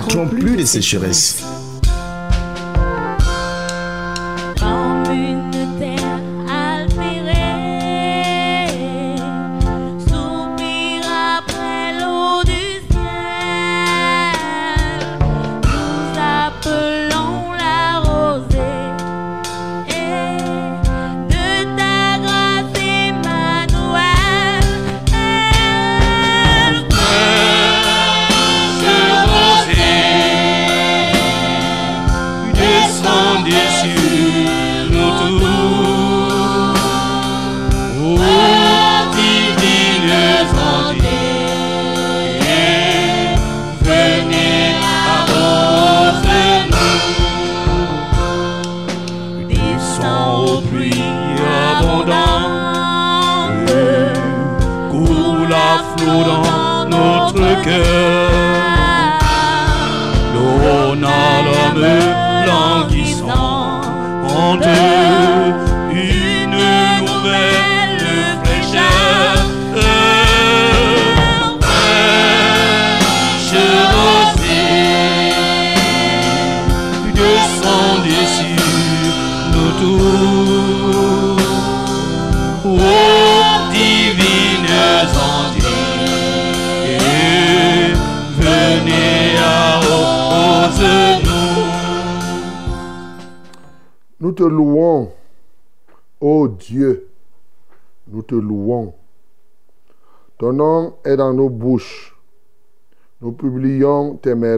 connaîtront 0.00 0.26
plus 0.28 0.56
de 0.56 0.64
sécheresse. 0.64 1.44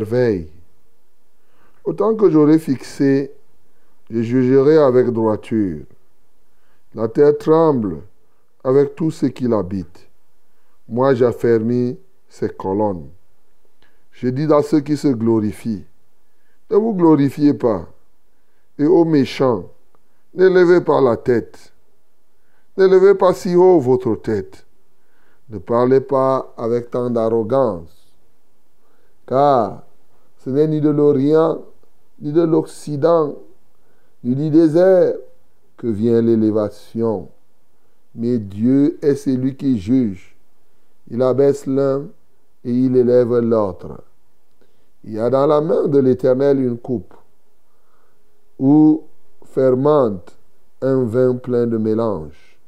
Merveilles. 0.07 0.51
Autant 1.85 2.15
que 2.15 2.31
j'aurai 2.31 2.59
fixé, 2.59 3.33
je 4.11 4.23
jugerai 4.23 4.77
avec 4.77 5.09
droiture. 5.11 5.85
La 6.95 7.09
terre 7.09 7.37
tremble 7.39 7.99
avec 8.65 8.95
tout 8.95 9.11
ce 9.11 9.27
qui 9.27 9.47
l'habite. 9.47 10.09
Moi, 10.89 11.15
j'affermis 11.15 11.99
ses 12.29 12.49
colonnes. 12.49 13.09
Je 14.13 14.29
dis 14.29 14.51
à 14.53 14.63
ceux 14.63 14.81
qui 14.81 14.97
se 14.97 15.09
glorifient, 15.09 15.85
ne 16.71 16.77
vous 16.77 16.95
glorifiez 16.95 17.55
pas. 17.55 17.87
Et 18.79 18.87
aux 18.87 19.05
méchants, 19.05 19.71
ne 20.35 20.49
levez 20.49 20.81
pas 20.81 21.01
la 21.01 21.17
tête. 21.17 21.73
Ne 22.77 22.87
levez 22.87 23.15
pas 23.15 23.33
si 23.35 23.55
haut 23.55 23.79
votre 23.79 24.17
tête. 24.17 24.67
Ne 25.49 25.59
parlez 25.59 26.01
pas 26.01 26.53
avec 26.57 26.91
tant 26.91 27.09
d'arrogance. 27.09 28.13
Car 29.27 29.86
ce 30.47 30.51
n'est 30.51 30.69
ni 30.69 30.81
de 30.81 30.91
l'Orient, 30.91 31.61
ni 32.21 32.33
de 32.33 32.43
l'Occident, 32.43 33.35
ni 34.23 34.37
du 34.37 34.49
désert 34.49 35.17
que 35.77 35.89
vient 35.89 36.23
l'élévation. 36.23 37.31
Mais 38.15 38.39
Dieu 38.39 38.97
est 39.03 39.17
celui 39.17 39.57
qui 39.57 39.77
juge. 39.77 40.37
Il 41.11 41.21
abaisse 41.21 41.67
l'un 41.67 42.05
et 42.65 42.73
il 42.73 42.97
élève 42.97 43.37
l'autre. 43.41 44.05
Il 45.03 45.15
y 45.15 45.19
a 45.19 45.31
dans 45.31 45.49
la 45.49 45.61
main 45.61 45.89
de 45.89 45.99
l'Éternel 45.99 46.61
une 46.61 46.79
coupe 46.79 47.15
où 48.61 49.03
fermente 49.47 50.39
un 50.81 51.03
vin 51.03 51.35
plein 51.35 51.67
de 51.67 51.77
mélange, 51.77 52.61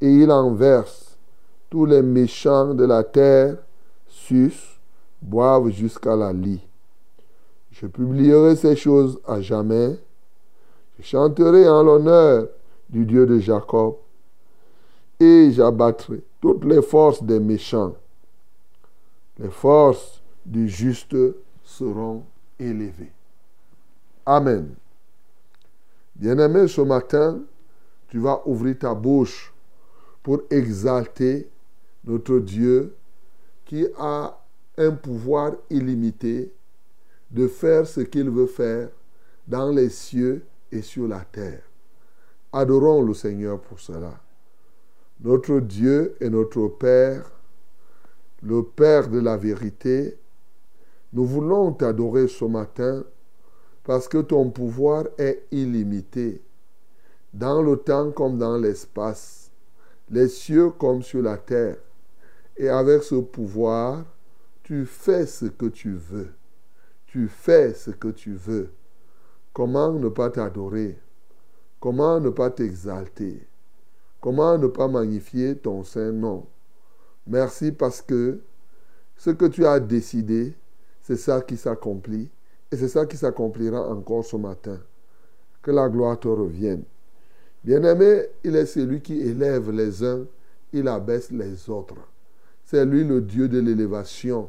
et 0.00 0.12
il 0.12 0.30
en 0.30 0.54
verse. 0.54 1.18
Tous 1.70 1.86
les 1.86 2.02
méchants 2.02 2.72
de 2.72 2.84
la 2.84 3.02
terre 3.02 3.56
sucent, 4.06 4.78
boivent 5.20 5.70
jusqu'à 5.70 6.14
la 6.14 6.32
lie. 6.32 6.69
Je 7.80 7.86
publierai 7.86 8.56
ces 8.56 8.76
choses 8.76 9.18
à 9.26 9.40
jamais. 9.40 9.98
Je 10.98 11.02
chanterai 11.02 11.66
en 11.66 11.82
l'honneur 11.82 12.48
du 12.90 13.06
Dieu 13.06 13.24
de 13.24 13.38
Jacob, 13.38 13.96
et 15.18 15.50
j'abattrai 15.50 16.22
toutes 16.42 16.64
les 16.64 16.82
forces 16.82 17.22
des 17.22 17.40
méchants. 17.40 17.94
Les 19.38 19.48
forces 19.48 20.22
du 20.44 20.68
juste 20.68 21.16
seront 21.64 22.24
élevées. 22.58 23.12
Amen. 24.26 24.74
Bien-aimé, 26.16 26.68
ce 26.68 26.82
matin, 26.82 27.40
tu 28.08 28.18
vas 28.18 28.42
ouvrir 28.44 28.78
ta 28.78 28.94
bouche 28.94 29.54
pour 30.22 30.42
exalter 30.50 31.48
notre 32.04 32.40
Dieu 32.40 32.94
qui 33.64 33.86
a 33.96 34.38
un 34.76 34.90
pouvoir 34.90 35.52
illimité 35.70 36.52
de 37.30 37.46
faire 37.46 37.86
ce 37.86 38.00
qu'il 38.00 38.30
veut 38.30 38.46
faire 38.46 38.88
dans 39.46 39.70
les 39.70 39.88
cieux 39.88 40.44
et 40.72 40.82
sur 40.82 41.06
la 41.08 41.20
terre. 41.20 41.62
Adorons 42.52 43.02
le 43.02 43.14
Seigneur 43.14 43.60
pour 43.60 43.78
cela. 43.78 44.20
Notre 45.22 45.60
Dieu 45.60 46.16
est 46.20 46.30
notre 46.30 46.66
Père, 46.68 47.30
le 48.42 48.62
Père 48.62 49.08
de 49.08 49.20
la 49.20 49.36
vérité. 49.36 50.18
Nous 51.12 51.26
voulons 51.26 51.72
t'adorer 51.72 52.26
ce 52.26 52.44
matin 52.44 53.04
parce 53.84 54.08
que 54.08 54.18
ton 54.18 54.50
pouvoir 54.50 55.04
est 55.18 55.44
illimité, 55.50 56.42
dans 57.32 57.62
le 57.62 57.76
temps 57.76 58.10
comme 58.12 58.38
dans 58.38 58.56
l'espace, 58.56 59.50
les 60.10 60.28
cieux 60.28 60.70
comme 60.70 61.02
sur 61.02 61.22
la 61.22 61.36
terre. 61.36 61.76
Et 62.56 62.68
avec 62.68 63.02
ce 63.02 63.16
pouvoir, 63.16 64.04
tu 64.62 64.86
fais 64.86 65.26
ce 65.26 65.46
que 65.46 65.66
tu 65.66 65.94
veux. 65.94 66.30
Tu 67.10 67.26
fais 67.26 67.74
ce 67.74 67.90
que 67.90 68.06
tu 68.06 68.34
veux. 68.34 68.70
Comment 69.52 69.90
ne 69.94 70.08
pas 70.08 70.30
t'adorer? 70.30 70.96
Comment 71.80 72.20
ne 72.20 72.30
pas 72.30 72.50
t'exalter? 72.50 73.48
Comment 74.20 74.56
ne 74.56 74.68
pas 74.68 74.86
magnifier 74.86 75.56
ton 75.56 75.82
saint 75.82 76.12
nom? 76.12 76.46
Merci 77.26 77.72
parce 77.72 78.00
que 78.00 78.38
ce 79.16 79.30
que 79.30 79.46
tu 79.46 79.66
as 79.66 79.80
décidé, 79.80 80.54
c'est 81.00 81.16
ça 81.16 81.40
qui 81.40 81.56
s'accomplit. 81.56 82.30
Et 82.70 82.76
c'est 82.76 82.86
ça 82.86 83.04
qui 83.06 83.16
s'accomplira 83.16 83.88
encore 83.90 84.24
ce 84.24 84.36
matin. 84.36 84.78
Que 85.62 85.72
la 85.72 85.88
gloire 85.88 86.20
te 86.20 86.28
revienne. 86.28 86.84
Bien-aimé, 87.64 88.26
il 88.44 88.54
est 88.54 88.66
celui 88.66 89.00
qui 89.00 89.20
élève 89.20 89.72
les 89.72 90.04
uns, 90.04 90.26
il 90.72 90.86
abaisse 90.86 91.32
les 91.32 91.68
autres. 91.70 91.96
C'est 92.64 92.86
lui 92.86 93.02
le 93.02 93.20
Dieu 93.20 93.48
de 93.48 93.58
l'élévation 93.58 94.48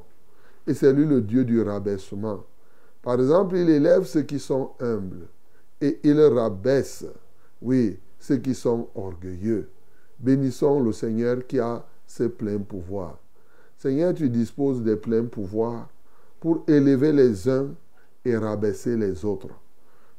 et 0.68 0.76
c'est 0.76 0.94
lui 0.94 1.08
le 1.08 1.22
Dieu 1.22 1.44
du 1.44 1.60
rabaissement. 1.60 2.44
Par 3.02 3.16
exemple, 3.16 3.58
il 3.58 3.70
élève 3.70 4.06
ceux 4.06 4.22
qui 4.22 4.40
sont 4.40 4.72
humbles 4.80 5.28
et 5.80 6.00
il 6.04 6.20
rabaisse, 6.22 7.06
oui, 7.62 8.00
ceux 8.20 8.38
qui 8.38 8.54
sont 8.54 8.88
orgueilleux. 8.96 9.70
Bénissons 10.20 10.82
le 10.82 10.92
Seigneur 10.92 11.46
qui 11.48 11.60
a 11.60 11.84
ses 12.06 12.30
pleins 12.30 12.60
pouvoirs. 12.60 13.18
Seigneur, 13.78 14.14
tu 14.14 14.30
disposes 14.30 14.84
des 14.84 14.96
pleins 14.96 15.26
pouvoirs. 15.26 15.90
pour 16.42 16.64
élever 16.68 17.14
les 17.14 17.48
uns 17.48 17.70
et 18.26 18.36
rabaisser 18.36 18.98
les 18.98 19.24
autres. 19.24 19.50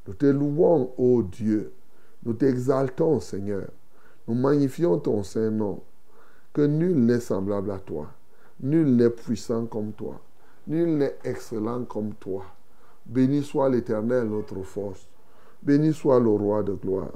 Nous 0.06 0.14
te 0.14 0.26
louons, 0.26 0.93
ô 0.96 1.23
Dieu. 1.23 1.73
Nous 2.23 2.32
t'exaltons, 2.32 3.20
Seigneur. 3.20 3.69
Nous 4.26 4.35
magnifions 4.35 4.99
ton 4.99 5.23
Saint-Nom. 5.25 5.82
Que 6.52 6.62
nul 6.62 7.05
n'est 7.05 7.20
semblable 7.20 7.73
à 7.73 7.78
toi. 7.81 8.08
Nul 8.61 8.94
n'est 8.94 9.11
puissant 9.11 9.67
comme 9.67 9.93
toi. 9.93 10.20
Nul 10.69 10.96
n'est 10.96 11.19
excellent 11.25 11.85
comme 11.85 12.14
toi. 12.14 12.44
Béni 13.06 13.43
soit 13.43 13.69
l'Éternel, 13.69 14.28
notre 14.28 14.62
force. 14.62 15.08
Béni 15.62 15.93
soit 15.93 16.20
le 16.20 16.28
roi 16.28 16.62
de 16.62 16.72
gloire. 16.72 17.12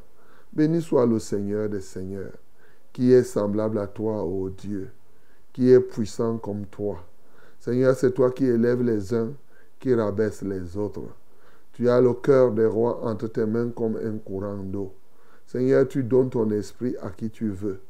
Béni 0.53 0.81
soit 0.81 1.07
le 1.07 1.19
Seigneur 1.19 1.69
des 1.69 1.81
Seigneurs, 1.81 2.33
qui 2.93 3.13
est 3.13 3.23
semblable 3.23 3.79
à 3.79 3.87
toi, 3.87 4.25
ô 4.25 4.49
Dieu, 4.49 4.91
qui 5.53 5.71
est 5.71 5.81
puissant 5.81 6.39
comme 6.39 6.67
toi. 6.67 6.99
Seigneur, 7.61 7.95
c'est 7.95 8.13
toi 8.13 8.31
qui 8.31 8.45
élèves 8.47 8.83
les 8.83 9.13
uns, 9.13 9.33
qui 9.79 9.95
rabaisse 9.95 10.43
les 10.43 10.77
autres. 10.77 11.03
Tu 11.73 11.89
as 11.91 12.01
le 12.01 12.15
cœur 12.15 12.53
des 12.53 12.67
rois 12.67 13.05
entre 13.05 13.27
tes 13.27 13.45
mains 13.45 13.69
comme 13.71 13.97
un 13.97 14.19
courant 14.19 14.57
d'eau. 14.57 14.95
Seigneur, 15.47 15.87
tu 15.87 16.03
donnes 16.03 16.31
ton 16.31 16.51
esprit 16.51 16.97
à 17.03 17.11
qui 17.11 17.31
tu 17.31 17.51
veux. 17.51 17.81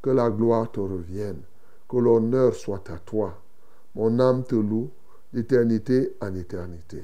Que 0.00 0.10
la 0.10 0.30
gloire 0.30 0.70
te 0.70 0.80
revienne. 0.80 1.40
Que 1.88 1.96
l'honneur 1.96 2.54
soit 2.54 2.88
à 2.90 2.98
toi. 2.98 3.38
Mon 3.94 4.18
âme 4.20 4.44
te 4.44 4.54
loue 4.54 4.90
d'éternité 5.32 6.16
en 6.20 6.34
éternité. 6.34 7.02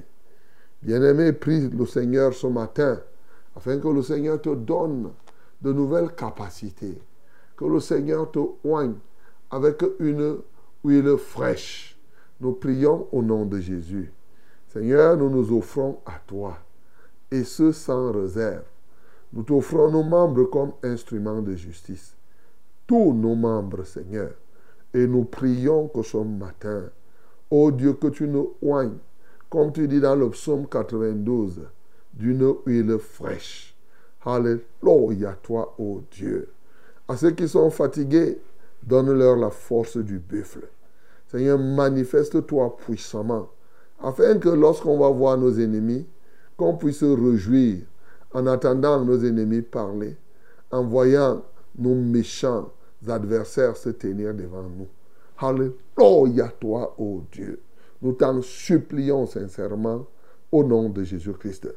Bien-aimé, 0.83 1.33
prie 1.33 1.69
le 1.69 1.87
Seigneur 1.87 2.33
ce 2.33 2.47
matin 2.47 3.01
afin 3.57 3.79
que 3.79 3.89
le 3.89 4.03
Seigneur 4.03 4.41
te 4.41 4.55
donne 4.55 5.11
de 5.61 5.73
nouvelles 5.73 6.15
capacités. 6.15 7.01
Que 7.57 7.65
le 7.65 7.81
Seigneur 7.81 8.31
te 8.31 8.39
oigne 8.63 8.95
avec 9.51 9.83
une 9.99 10.39
huile 10.85 11.17
fraîche. 11.17 11.99
Nous 12.41 12.53
prions 12.53 13.09
au 13.11 13.23
nom 13.23 13.45
de 13.45 13.59
Jésus. 13.59 14.13
Seigneur, 14.69 15.17
nous 15.17 15.31
nous 15.31 15.57
offrons 15.57 15.99
à 16.07 16.21
toi, 16.27 16.59
et 17.31 17.43
ce 17.43 17.73
sans 17.73 18.13
réserve. 18.13 18.65
Nous 19.33 19.43
t'offrons 19.43 19.91
nos 19.91 20.05
membres 20.05 20.45
comme 20.45 20.73
instruments 20.83 21.43
de 21.43 21.55
justice. 21.55 22.15
Tous 22.87 23.13
nos 23.13 23.35
membres, 23.35 23.85
Seigneur. 23.85 24.31
Et 24.95 25.07
nous 25.07 25.25
prions 25.25 25.89
que 25.89 26.03
ce 26.03 26.19
matin, 26.19 26.85
ô 27.51 27.71
Dieu, 27.71 27.95
que 27.95 28.09
tu 28.09 28.29
nous 28.29 28.55
oignes, 28.63 28.99
comme 29.51 29.73
tu 29.73 29.89
dis 29.89 30.01
dans 30.01 30.15
le 30.15 30.29
psaume 30.31 30.67
92, 30.67 31.63
d'une 32.13 32.55
huile 32.67 32.99
fraîche. 32.99 33.75
Alléluia, 34.25 35.37
toi, 35.43 35.75
ô 35.79 36.03
Dieu. 36.11 36.49
À 37.07 37.17
ceux 37.17 37.31
qui 37.31 37.49
sont 37.49 37.71
fatigués, 37.71 38.39
donne-leur 38.83 39.37
la 39.37 39.51
force 39.51 39.97
du 39.97 40.19
buffle. 40.19 40.69
Seigneur, 41.29 41.59
manifeste-toi 41.59 42.77
puissamment, 42.77 43.49
afin 44.03 44.39
que 44.39 44.49
lorsqu'on 44.49 44.99
va 44.99 45.09
voir 45.11 45.39
nos 45.39 45.59
ennemis, 45.59 46.07
qu'on 46.57 46.77
puisse 46.77 46.99
se 46.99 47.05
réjouir 47.05 47.79
en 48.33 48.47
attendant 48.47 49.05
nos 49.05 49.25
ennemis 49.25 49.63
parler, 49.63 50.17
en 50.71 50.85
voyant 50.85 51.43
nos 51.79 51.95
méchants 51.95 52.71
adversaires 53.07 53.77
se 53.77 53.91
tenir 53.91 54.35
devant 54.35 54.65
nous. 54.65 54.89
Alléluia, 55.39 56.49
toi, 56.61 56.95
ô 56.99 57.23
Dieu. 57.31 57.61
Nous 58.03 58.13
t'en 58.13 58.41
supplions 58.43 59.27
sincèrement 59.27 60.07
au 60.53 60.65
nom 60.65 60.89
de 60.89 61.03
Jésus-Christ. 61.03 61.69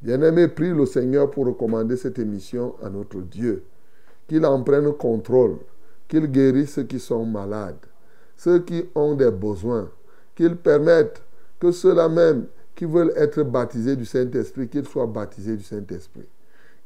Bien-aimé, 0.00 0.48
prie 0.48 0.70
le 0.70 0.86
Seigneur 0.86 1.30
pour 1.30 1.46
recommander 1.46 1.96
cette 1.96 2.18
émission 2.18 2.74
à 2.82 2.88
notre 2.88 3.20
Dieu. 3.20 3.64
Qu'il 4.26 4.46
en 4.46 4.62
prenne 4.62 4.92
contrôle, 4.94 5.58
qu'il 6.08 6.26
guérisse 6.26 6.74
ceux 6.74 6.84
qui 6.84 6.98
sont 6.98 7.26
malades, 7.26 7.76
ceux 8.36 8.60
qui 8.60 8.84
ont 8.94 9.14
des 9.14 9.30
besoins, 9.30 9.90
qu'il 10.34 10.56
permette 10.56 11.22
que 11.58 11.70
ceux-là 11.72 12.08
même 12.08 12.46
qui 12.74 12.86
veulent 12.86 13.12
être 13.14 13.42
baptisés 13.42 13.96
du 13.96 14.06
Saint-Esprit, 14.06 14.68
qu'ils 14.68 14.86
soient 14.86 15.06
baptisés 15.06 15.56
du 15.56 15.62
Saint-Esprit. 15.62 16.26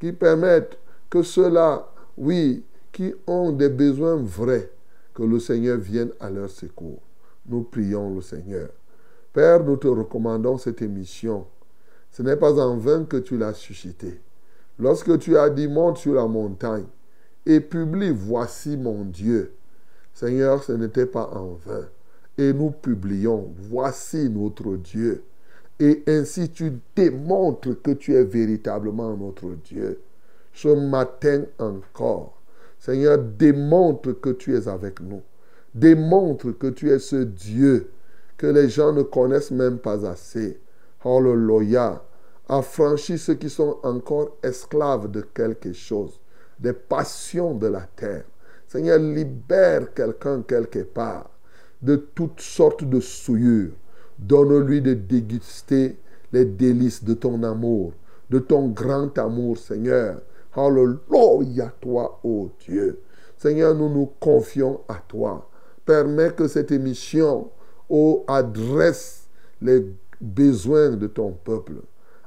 Qu'il 0.01 0.17
permette 0.17 0.77
que 1.09 1.23
ceux-là, 1.23 1.89
oui, 2.17 2.65
qui 2.91 3.15
ont 3.27 3.53
des 3.53 3.69
besoins 3.69 4.17
vrais, 4.17 4.71
que 5.15 5.23
le 5.23 5.39
Seigneur 5.39 5.79
vienne 5.79 6.11
à 6.19 6.31
leur 6.31 6.51
secours. 6.51 7.01
Nous 7.47 7.63
prions 7.63 8.15
le 8.15 8.21
Seigneur. 8.21 8.69
Père, 9.33 9.65
nous 9.65 9.77
te 9.77 9.89
recommandons 9.89 10.59
cette 10.59 10.81
émission. 10.83 11.47
Ce 12.11 12.23
n'est 12.23 12.37
pas 12.37 12.59
en 12.59 12.77
vain 12.77 13.05
que 13.05 13.17
tu 13.17 13.37
l'as 13.37 13.53
suscité. 13.53 14.21
Lorsque 14.79 15.19
tu 15.19 15.37
as 15.37 15.51
dit 15.51 15.69
monte 15.69 15.99
sur 15.99 16.15
la 16.15 16.27
montagne 16.27 16.87
et 17.45 17.61
publie 17.61 18.11
voici 18.11 18.77
mon 18.77 19.05
Dieu. 19.05 19.53
Seigneur, 20.13 20.63
ce 20.63 20.73
n'était 20.73 21.07
pas 21.07 21.29
en 21.35 21.55
vain. 21.55 21.89
Et 22.39 22.53
nous 22.53 22.71
publions 22.71 23.53
voici 23.57 24.31
notre 24.31 24.77
Dieu. 24.77 25.25
Et 25.81 26.03
ainsi 26.07 26.51
tu 26.51 26.73
démontres 26.95 27.83
que 27.83 27.91
tu 27.91 28.15
es 28.15 28.25
véritablement 28.25 29.17
notre 29.17 29.51
Dieu. 29.65 30.01
Ce 30.53 30.69
matin 30.69 31.45
encore, 31.59 32.41
Seigneur, 32.79 33.19
démontre 33.19 34.13
que 34.13 34.31
tu 34.31 34.57
es 34.57 34.69
avec 34.69 35.01
nous. 35.01 35.23
Démontre 35.75 36.53
que 36.53 36.69
tu 36.69 36.91
es 36.91 37.01
ce 37.01 37.17
Dieu 37.17 37.91
que 38.37 38.47
les 38.47 38.69
gens 38.69 38.93
ne 38.93 39.03
connaissent 39.03 39.51
même 39.51 39.79
pas 39.79 40.07
assez. 40.07 40.61
Alléluia. 41.05 42.03
Affranchis 42.49 43.19
ceux 43.19 43.35
qui 43.35 43.51
sont 43.51 43.79
encore 43.83 44.37
esclaves 44.43 45.11
de 45.11 45.23
quelque 45.23 45.73
chose, 45.73 46.21
des 46.59 46.75
passions 46.75 47.55
de 47.55 47.67
la 47.67 47.89
terre. 47.97 48.25
Seigneur, 48.69 48.99
libère 48.99 49.93
quelqu'un 49.95 50.43
quelque 50.43 50.85
part 50.85 51.31
de 51.83 51.97
toutes 51.97 52.41
sortes 52.41 52.85
de 52.85 53.01
souillures. 53.01 53.73
Donne-lui 54.19 54.81
de 54.81 54.95
déguster 54.95 55.99
les 56.33 56.45
délices 56.45 57.03
de 57.03 57.15
ton 57.15 57.43
amour, 57.43 57.93
de 58.31 58.39
ton 58.39 58.69
grand 58.69 59.17
amour, 59.19 59.59
Seigneur. 59.59 60.21
Alléluia, 60.55 61.73
toi, 61.81 62.21
ô 62.23 62.51
Dieu. 62.61 63.01
Seigneur, 63.37 63.75
nous 63.75 63.89
nous 63.89 64.11
confions 64.21 64.81
à 64.89 65.03
toi. 65.09 65.49
Permets 65.85 66.31
que 66.31 66.49
cette 66.49 66.73
émission 66.73 67.51
adresse 68.27 69.29
les 69.61 69.85
besoins 70.21 70.91
de 70.91 71.07
ton 71.07 71.33
peuple. 71.33 71.75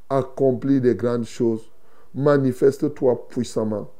Accomplis 0.09 0.80
des 0.80 0.95
grandes 0.95 1.25
choses. 1.25 1.69
Manifeste-toi 2.13 3.27
puissamment. 3.30 3.92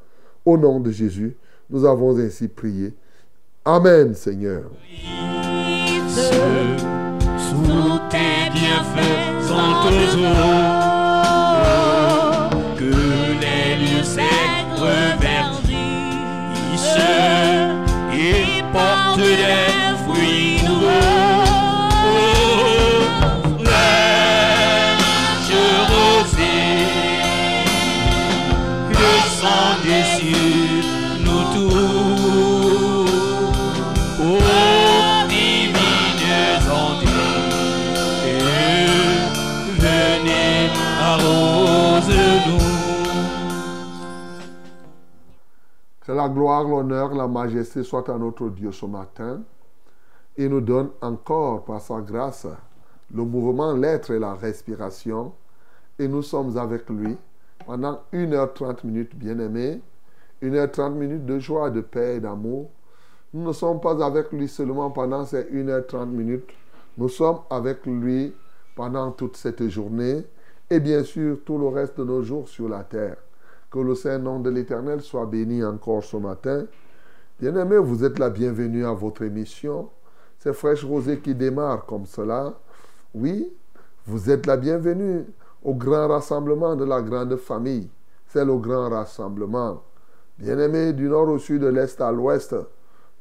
Au 0.46 0.58
nom 0.58 0.80
de 0.80 0.92
Jésus, 0.92 1.36
nous 1.70 1.86
avons 1.86 2.18
ainsi 2.18 2.48
prié. 2.48 2.94
Amen, 3.66 4.14
Seigneur. 4.16 4.64
La 46.28 46.34
gloire, 46.34 46.64
l'honneur, 46.66 47.16
la 47.16 47.26
majesté 47.26 47.84
soit 47.84 48.10
à 48.10 48.18
notre 48.18 48.50
Dieu 48.50 48.74
ce 48.74 48.86
matin. 48.86 49.42
Il 50.36 50.50
nous 50.50 50.60
donne 50.60 50.90
encore 51.02 51.64
par 51.64 51.80
sa 51.80 52.02
grâce 52.02 52.46
le 53.14 53.24
mouvement, 53.24 53.74
l'être 53.74 54.12
et 54.12 54.20
la 54.20 54.34
respiration. 54.34 55.32
Et 55.98 56.08
nous 56.08 56.22
sommes 56.22 56.58
avec 56.58 56.90
lui 56.90 57.16
pendant 57.66 58.02
1h30 58.12 58.86
minutes, 58.86 59.16
bien-aimés. 59.16 59.82
1h30 60.44 60.92
minutes 60.96 61.26
de 61.26 61.40
joie, 61.40 61.70
de 61.70 61.80
paix 61.80 62.18
et 62.18 62.20
d'amour. 62.20 62.70
Nous 63.34 63.48
ne 63.48 63.54
sommes 63.54 63.80
pas 63.80 64.06
avec 64.06 64.34
lui 64.34 64.50
seulement 64.50 64.92
pendant 64.92 65.24
ces 65.26 65.44
1h30 65.44 66.08
minutes. 66.08 66.50
Nous 66.98 67.10
sommes 67.10 67.40
avec 67.50 67.86
lui 67.86 68.34
pendant 68.76 69.12
toute 69.12 69.38
cette 69.38 69.66
journée 69.70 70.26
et 70.70 70.82
bien 70.82 71.04
sûr 71.06 71.38
tout 71.46 71.58
le 71.58 71.70
reste 71.70 71.98
de 71.98 72.04
nos 72.04 72.22
jours 72.22 72.50
sur 72.50 72.68
la 72.68 72.84
terre. 72.84 73.16
Que 73.78 73.84
le 73.84 73.94
Saint-Nom 73.94 74.40
de 74.40 74.50
l'Éternel 74.50 75.02
soit 75.02 75.28
béni 75.28 75.64
encore 75.64 76.04
ce 76.04 76.18
matin. 76.18 76.66
Bien-aimés, 77.40 77.78
vous 77.78 78.04
êtes 78.04 78.18
la 78.18 78.32
bienvenue 78.32 78.84
à 78.84 78.92
votre 78.92 79.22
émission. 79.22 79.90
C'est 80.40 80.54
Fraîche 80.54 80.84
Rosée 80.84 81.20
qui 81.20 81.36
démarre 81.36 81.86
comme 81.86 82.08
cela. 82.08 82.56
Oui, 83.14 83.54
vous 84.08 84.32
êtes 84.32 84.48
la 84.48 84.58
bienvenue 84.58 85.28
au 85.64 85.76
grand 85.76 86.08
rassemblement 86.08 86.76
de 86.76 86.86
la 86.86 87.04
grande 87.04 87.36
famille. 87.36 87.88
C'est 88.26 88.44
le 88.44 88.58
grand 88.58 88.90
rassemblement. 88.90 89.84
Bien-aimés 90.40 90.94
du 90.94 91.08
nord 91.08 91.30
au 91.30 91.38
sud, 91.38 91.62
de 91.62 91.68
l'est 91.68 92.02
à 92.02 92.12
l'ouest, 92.12 92.56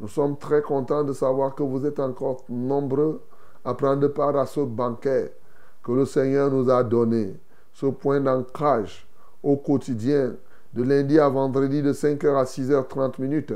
nous 0.00 0.08
sommes 0.08 0.38
très 0.38 0.62
contents 0.62 1.04
de 1.04 1.12
savoir 1.12 1.54
que 1.54 1.64
vous 1.64 1.84
êtes 1.84 2.00
encore 2.00 2.44
nombreux 2.48 3.20
à 3.62 3.74
prendre 3.74 4.08
part 4.08 4.38
à 4.38 4.46
ce 4.46 4.60
banquet 4.60 5.36
que 5.84 5.92
le 5.92 6.06
Seigneur 6.06 6.50
nous 6.50 6.70
a 6.70 6.82
donné, 6.82 7.38
ce 7.74 7.84
point 7.84 8.20
d'ancrage 8.20 9.06
au 9.42 9.58
quotidien, 9.58 10.34
de 10.76 10.82
lundi 10.82 11.18
à 11.18 11.30
vendredi 11.30 11.80
de 11.82 11.94
5h 11.94 12.36
à 12.36 12.44
6h30 12.44 13.18
minutes. 13.18 13.54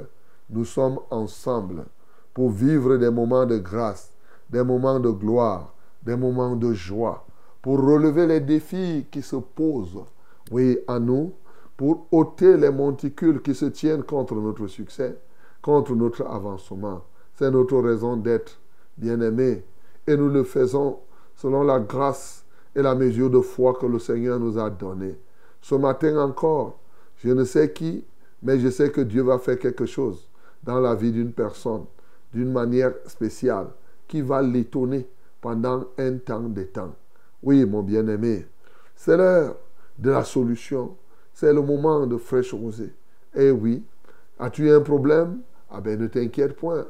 Nous 0.48 0.64
sommes 0.64 0.98
ensemble 1.10 1.84
pour 2.32 2.50
vivre 2.50 2.96
des 2.96 3.10
moments 3.10 3.44
de 3.44 3.58
grâce, 3.58 4.10
des 4.48 4.62
moments 4.64 4.98
de 4.98 5.10
gloire, 5.10 5.74
des 6.02 6.16
moments 6.16 6.56
de 6.56 6.72
joie, 6.72 7.26
pour 7.60 7.78
relever 7.78 8.26
les 8.26 8.40
défis 8.40 9.06
qui 9.10 9.20
se 9.20 9.36
posent, 9.36 10.02
oui, 10.50 10.78
à 10.88 10.98
nous, 10.98 11.34
pour 11.76 12.06
ôter 12.10 12.56
les 12.56 12.70
monticules 12.70 13.42
qui 13.42 13.54
se 13.54 13.66
tiennent 13.66 14.02
contre 14.02 14.34
notre 14.34 14.66
succès, 14.66 15.14
contre 15.60 15.94
notre 15.94 16.24
avancement. 16.26 17.02
C'est 17.34 17.50
notre 17.50 17.78
raison 17.80 18.16
d'être, 18.16 18.58
bien-aimés. 18.96 19.62
Et 20.06 20.16
nous 20.16 20.30
le 20.30 20.42
faisons 20.42 21.00
selon 21.36 21.64
la 21.64 21.80
grâce 21.80 22.46
et 22.74 22.80
la 22.80 22.94
mesure 22.94 23.28
de 23.28 23.40
foi 23.40 23.74
que 23.74 23.84
le 23.84 23.98
Seigneur 23.98 24.40
nous 24.40 24.58
a 24.58 24.70
donnée. 24.70 25.18
Ce 25.60 25.74
matin 25.74 26.18
encore, 26.18 26.78
je 27.22 27.30
ne 27.30 27.44
sais 27.44 27.72
qui, 27.72 28.04
mais 28.42 28.58
je 28.58 28.68
sais 28.68 28.90
que 28.90 29.00
Dieu 29.00 29.22
va 29.22 29.38
faire 29.38 29.58
quelque 29.58 29.86
chose 29.86 30.28
dans 30.62 30.80
la 30.80 30.94
vie 30.94 31.12
d'une 31.12 31.32
personne 31.32 31.84
d'une 32.32 32.52
manière 32.52 32.94
spéciale 33.06 33.68
qui 34.06 34.20
va 34.22 34.42
l'étonner 34.42 35.08
pendant 35.40 35.86
un 35.98 36.18
temps 36.18 36.48
de 36.48 36.62
temps. 36.64 36.94
Oui, 37.42 37.64
mon 37.64 37.82
bien-aimé, 37.82 38.46
c'est 38.94 39.16
l'heure 39.16 39.56
de 39.98 40.10
la 40.10 40.24
solution. 40.24 40.96
C'est 41.32 41.52
le 41.52 41.62
moment 41.62 42.06
de 42.06 42.16
fraîche 42.16 42.52
rosée. 42.52 42.92
Eh 43.34 43.50
oui, 43.50 43.82
as-tu 44.38 44.70
un 44.70 44.80
problème? 44.80 45.40
Ah 45.70 45.80
ben 45.80 45.98
ne 45.98 46.06
t'inquiète 46.08 46.56
point, 46.56 46.86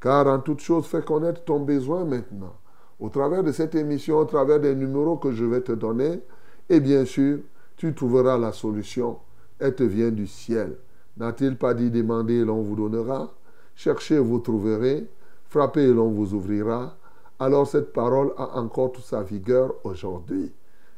car 0.00 0.26
en 0.26 0.38
toute 0.38 0.60
chose, 0.60 0.86
fais 0.86 1.02
connaître 1.02 1.42
ton 1.44 1.60
besoin 1.60 2.04
maintenant. 2.04 2.54
Au 3.00 3.08
travers 3.08 3.42
de 3.42 3.52
cette 3.52 3.74
émission, 3.74 4.18
au 4.18 4.24
travers 4.24 4.60
des 4.60 4.74
numéros 4.74 5.16
que 5.16 5.32
je 5.32 5.44
vais 5.44 5.62
te 5.62 5.72
donner, 5.72 6.20
et 6.68 6.80
bien 6.80 7.04
sûr, 7.04 7.38
tu 7.76 7.94
trouveras 7.94 8.36
la 8.36 8.52
solution. 8.52 9.18
Elle 9.58 9.74
te 9.74 9.82
vient 9.82 10.10
du 10.10 10.26
ciel. 10.26 10.76
N'a-t-il 11.16 11.56
pas 11.56 11.74
dit 11.74 11.90
demander 11.90 12.34
et 12.34 12.44
l'on 12.44 12.62
vous 12.62 12.76
donnera 12.76 13.32
Cherchez, 13.74 14.18
vous 14.18 14.38
trouverez. 14.38 15.08
Frappez 15.48 15.84
et 15.84 15.92
l'on 15.92 16.10
vous 16.10 16.34
ouvrira. 16.34 16.96
Alors 17.38 17.66
cette 17.66 17.92
parole 17.92 18.32
a 18.36 18.58
encore 18.58 18.92
toute 18.92 19.04
sa 19.04 19.22
vigueur 19.22 19.74
aujourd'hui. 19.84 20.52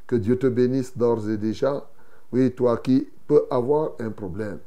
Que 0.07 0.17
Dieu 0.17 0.39
te 0.39 0.47
bénisse 0.47 0.97
d'ores 0.97 1.29
et 1.29 1.37
déjà. 1.37 1.89
Oui, 2.33 2.51
toi 2.53 2.79
qui 2.79 3.09
peux 3.27 3.45
avoir 3.51 3.93
un 4.01 4.11
problème. 4.11 4.59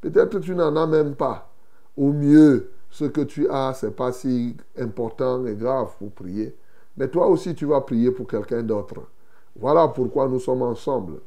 Peut-être 0.00 0.40
tu 0.40 0.54
n'en 0.54 0.74
as 0.76 0.86
même 0.86 1.14
pas. 1.14 1.50
Ou 1.96 2.12
mieux, 2.12 2.70
ce 2.90 3.04
que 3.04 3.20
tu 3.20 3.48
as, 3.48 3.74
ce 3.74 3.86
n'est 3.86 3.92
pas 3.92 4.12
si 4.12 4.56
important 4.78 5.46
et 5.46 5.54
grave 5.54 5.90
pour 5.98 6.10
prier. 6.10 6.56
Mais 6.96 7.08
toi 7.08 7.28
aussi, 7.28 7.54
tu 7.54 7.66
vas 7.66 7.80
prier 7.80 8.10
pour 8.10 8.26
quelqu'un 8.26 8.62
d'autre. 8.62 9.02
Voilà 9.56 9.88
pourquoi 9.88 10.28
nous 10.28 10.40
sommes 10.40 10.62
ensemble. 10.62 11.20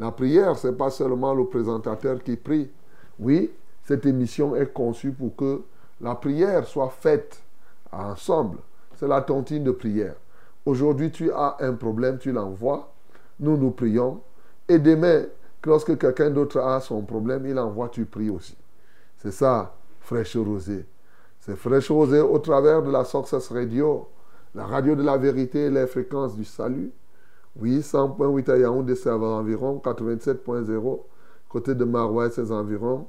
La 0.00 0.10
prière, 0.10 0.56
ce 0.56 0.68
n'est 0.68 0.74
pas 0.74 0.88
seulement 0.88 1.34
le 1.34 1.44
présentateur 1.44 2.22
qui 2.22 2.36
prie. 2.36 2.70
Oui, 3.18 3.52
cette 3.84 4.06
émission 4.06 4.56
est 4.56 4.72
conçue 4.72 5.12
pour 5.12 5.36
que 5.36 5.60
la 6.00 6.14
prière 6.14 6.66
soit 6.66 6.88
faite 6.88 7.42
ensemble. 7.92 8.58
C'est 8.96 9.06
la 9.06 9.20
tontine 9.20 9.62
de 9.62 9.72
prière. 9.72 10.14
Aujourd'hui, 10.64 11.10
tu 11.10 11.30
as 11.30 11.56
un 11.60 11.74
problème, 11.74 12.16
tu 12.16 12.32
l'envoies. 12.32 12.90
Nous, 13.40 13.58
nous 13.58 13.72
prions. 13.72 14.22
Et 14.66 14.78
demain, 14.78 15.24
lorsque 15.66 15.98
quelqu'un 15.98 16.30
d'autre 16.30 16.60
a 16.60 16.80
son 16.80 17.02
problème, 17.02 17.44
il 17.46 17.58
envoie, 17.58 17.90
tu 17.90 18.06
pries 18.06 18.30
aussi. 18.30 18.56
C'est 19.18 19.32
ça, 19.32 19.74
fraîche 20.00 20.34
rosée. 20.34 20.86
C'est 21.40 21.56
fraîche 21.56 21.90
rosée 21.90 22.20
au 22.20 22.38
travers 22.38 22.82
de 22.82 22.90
la 22.90 23.04
Success 23.04 23.50
Radio, 23.50 24.08
la 24.54 24.64
radio 24.64 24.94
de 24.94 25.02
la 25.02 25.18
vérité 25.18 25.66
et 25.66 25.70
les 25.70 25.86
fréquences 25.86 26.34
du 26.34 26.44
salut. 26.46 26.90
Oui, 27.56 27.80
100.8 27.80 28.50
à 28.50 28.58
Yaoundé, 28.58 28.94
c'est 28.94 29.10
environ 29.10 29.80
87.0 29.84 31.00
côté 31.50 31.74
de 31.74 31.84
Marois, 31.84 32.30
ses 32.30 32.50
environs. 32.52 33.06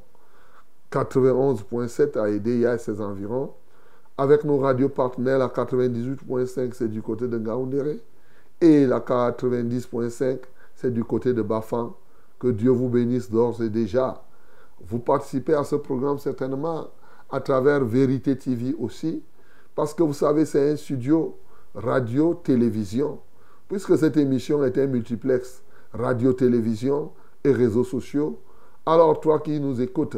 91.7 0.91 2.19
à 2.19 2.29
Edea 2.29 2.75
et 2.75 2.77
ses 2.77 2.99
environs. 2.99 3.53
Avec 4.17 4.43
nos 4.43 4.57
radios 4.57 4.89
partenaires, 4.89 5.37
la 5.37 5.47
98.5, 5.47 6.73
c'est 6.73 6.89
du 6.89 7.01
côté 7.01 7.27
de 7.27 7.37
Ngaoundéré. 7.37 8.01
Et 8.59 8.85
la 8.85 8.99
90.5, 8.99 10.39
c'est 10.75 10.91
du 10.91 11.03
côté 11.05 11.33
de 11.33 11.41
Bafan. 11.41 11.95
Que 12.39 12.47
Dieu 12.47 12.71
vous 12.71 12.89
bénisse 12.89 13.31
d'ores 13.31 13.61
et 13.61 13.69
déjà. 13.69 14.21
Vous 14.81 14.99
participez 14.99 15.53
à 15.53 15.63
ce 15.63 15.75
programme 15.75 16.17
certainement 16.17 16.87
à 17.29 17.39
travers 17.39 17.85
Vérité 17.85 18.35
TV 18.35 18.75
aussi. 18.77 19.23
Parce 19.75 19.93
que 19.93 20.03
vous 20.03 20.13
savez, 20.13 20.45
c'est 20.45 20.71
un 20.71 20.75
studio 20.75 21.37
radio, 21.73 22.33
télévision. 22.33 23.19
Puisque 23.71 23.97
cette 23.97 24.17
émission 24.17 24.65
est 24.65 24.77
un 24.77 24.87
multiplex 24.87 25.63
radio, 25.93 26.33
télévision 26.33 27.13
et 27.41 27.53
réseaux 27.53 27.85
sociaux. 27.85 28.37
Alors 28.85 29.21
toi 29.21 29.39
qui 29.39 29.61
nous 29.61 29.79
écoutes, 29.79 30.17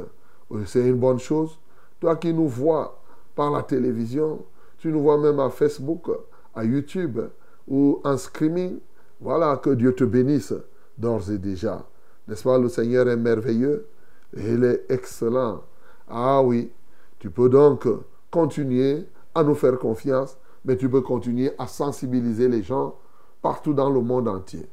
c'est 0.65 0.89
une 0.89 0.97
bonne 0.97 1.19
chose. 1.19 1.59
Toi 1.99 2.15
qui 2.15 2.33
nous 2.33 2.47
vois 2.47 2.99
par 3.35 3.51
la 3.51 3.61
télévision, 3.61 4.43
tu 4.79 4.87
nous 4.87 5.01
vois 5.01 5.19
même 5.19 5.39
à 5.39 5.51
Facebook, 5.51 6.09
à 6.55 6.65
YouTube 6.65 7.19
ou 7.67 8.01
en 8.03 8.17
streaming, 8.17 8.79
voilà, 9.21 9.57
que 9.57 9.69
Dieu 9.69 9.93
te 9.93 10.03
bénisse 10.03 10.55
d'ores 10.97 11.29
et 11.29 11.37
déjà. 11.37 11.85
N'est-ce 12.27 12.41
pas, 12.41 12.57
le 12.57 12.69
Seigneur 12.69 13.07
est 13.07 13.17
merveilleux 13.17 13.85
et 14.35 14.53
il 14.53 14.63
est 14.63 14.85
excellent. 14.89 15.61
Ah 16.09 16.41
oui, 16.41 16.71
tu 17.19 17.29
peux 17.29 17.49
donc 17.49 17.87
continuer 18.31 19.05
à 19.35 19.43
nous 19.43 19.53
faire 19.53 19.77
confiance, 19.77 20.39
mais 20.65 20.75
tu 20.75 20.89
peux 20.89 21.01
continuer 21.01 21.51
à 21.59 21.67
sensibiliser 21.67 22.47
les 22.47 22.63
gens 22.63 22.95
partout 23.43 23.73
dans 23.75 23.91
le 23.91 24.01
monde 24.01 24.27
entier. 24.27 24.67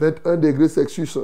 21 0.00 0.36
degrés 0.38 0.68
Celsius 0.68 1.18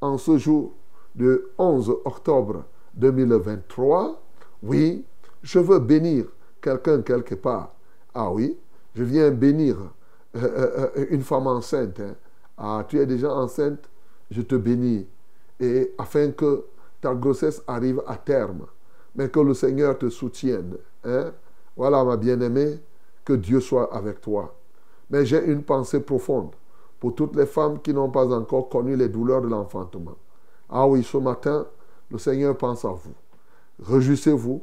en 0.00 0.16
ce 0.16 0.38
jour 0.38 0.72
de 1.14 1.50
11 1.58 1.90
octobre 2.06 2.64
2023. 2.94 4.22
Oui, 4.62 5.04
je 5.42 5.58
veux 5.58 5.78
bénir 5.78 6.24
quelqu'un 6.62 7.02
quelque 7.02 7.34
part. 7.34 7.74
Ah 8.14 8.30
oui, 8.32 8.56
je 8.94 9.02
viens 9.04 9.30
bénir 9.30 9.76
euh, 10.36 10.40
euh, 10.42 10.88
euh, 10.96 11.06
une 11.10 11.22
femme 11.22 11.46
enceinte. 11.46 12.00
hein. 12.00 12.14
Ah, 12.56 12.84
tu 12.88 12.98
es 12.98 13.06
déjà 13.06 13.32
enceinte, 13.34 13.90
je 14.30 14.40
te 14.42 14.54
bénis. 14.54 15.06
Et 15.60 15.92
afin 15.98 16.30
que 16.30 16.64
ta 17.00 17.14
grossesse 17.14 17.62
arrive 17.66 18.02
à 18.06 18.16
terme, 18.16 18.66
mais 19.14 19.28
que 19.28 19.40
le 19.40 19.52
Seigneur 19.54 19.98
te 19.98 20.08
soutienne. 20.08 20.76
hein. 21.04 21.32
Voilà, 21.76 22.02
ma 22.04 22.16
bien-aimée, 22.16 22.80
que 23.24 23.34
Dieu 23.34 23.60
soit 23.60 23.94
avec 23.94 24.20
toi. 24.22 24.54
Mais 25.10 25.24
j'ai 25.24 25.44
une 25.44 25.62
pensée 25.62 26.00
profonde 26.00 26.50
pour 26.98 27.14
toutes 27.14 27.36
les 27.36 27.46
femmes 27.46 27.80
qui 27.80 27.92
n'ont 27.92 28.10
pas 28.10 28.26
encore 28.32 28.68
connu 28.68 28.96
les 28.96 29.08
douleurs 29.08 29.42
de 29.42 29.48
l'enfantement. 29.48 30.16
Ah 30.68 30.86
oui, 30.86 31.04
ce 31.04 31.16
matin, 31.16 31.66
le 32.10 32.18
Seigneur 32.18 32.56
pense 32.56 32.84
à 32.84 32.90
vous. 32.90 33.14
Réjouissez-vous, 33.82 34.62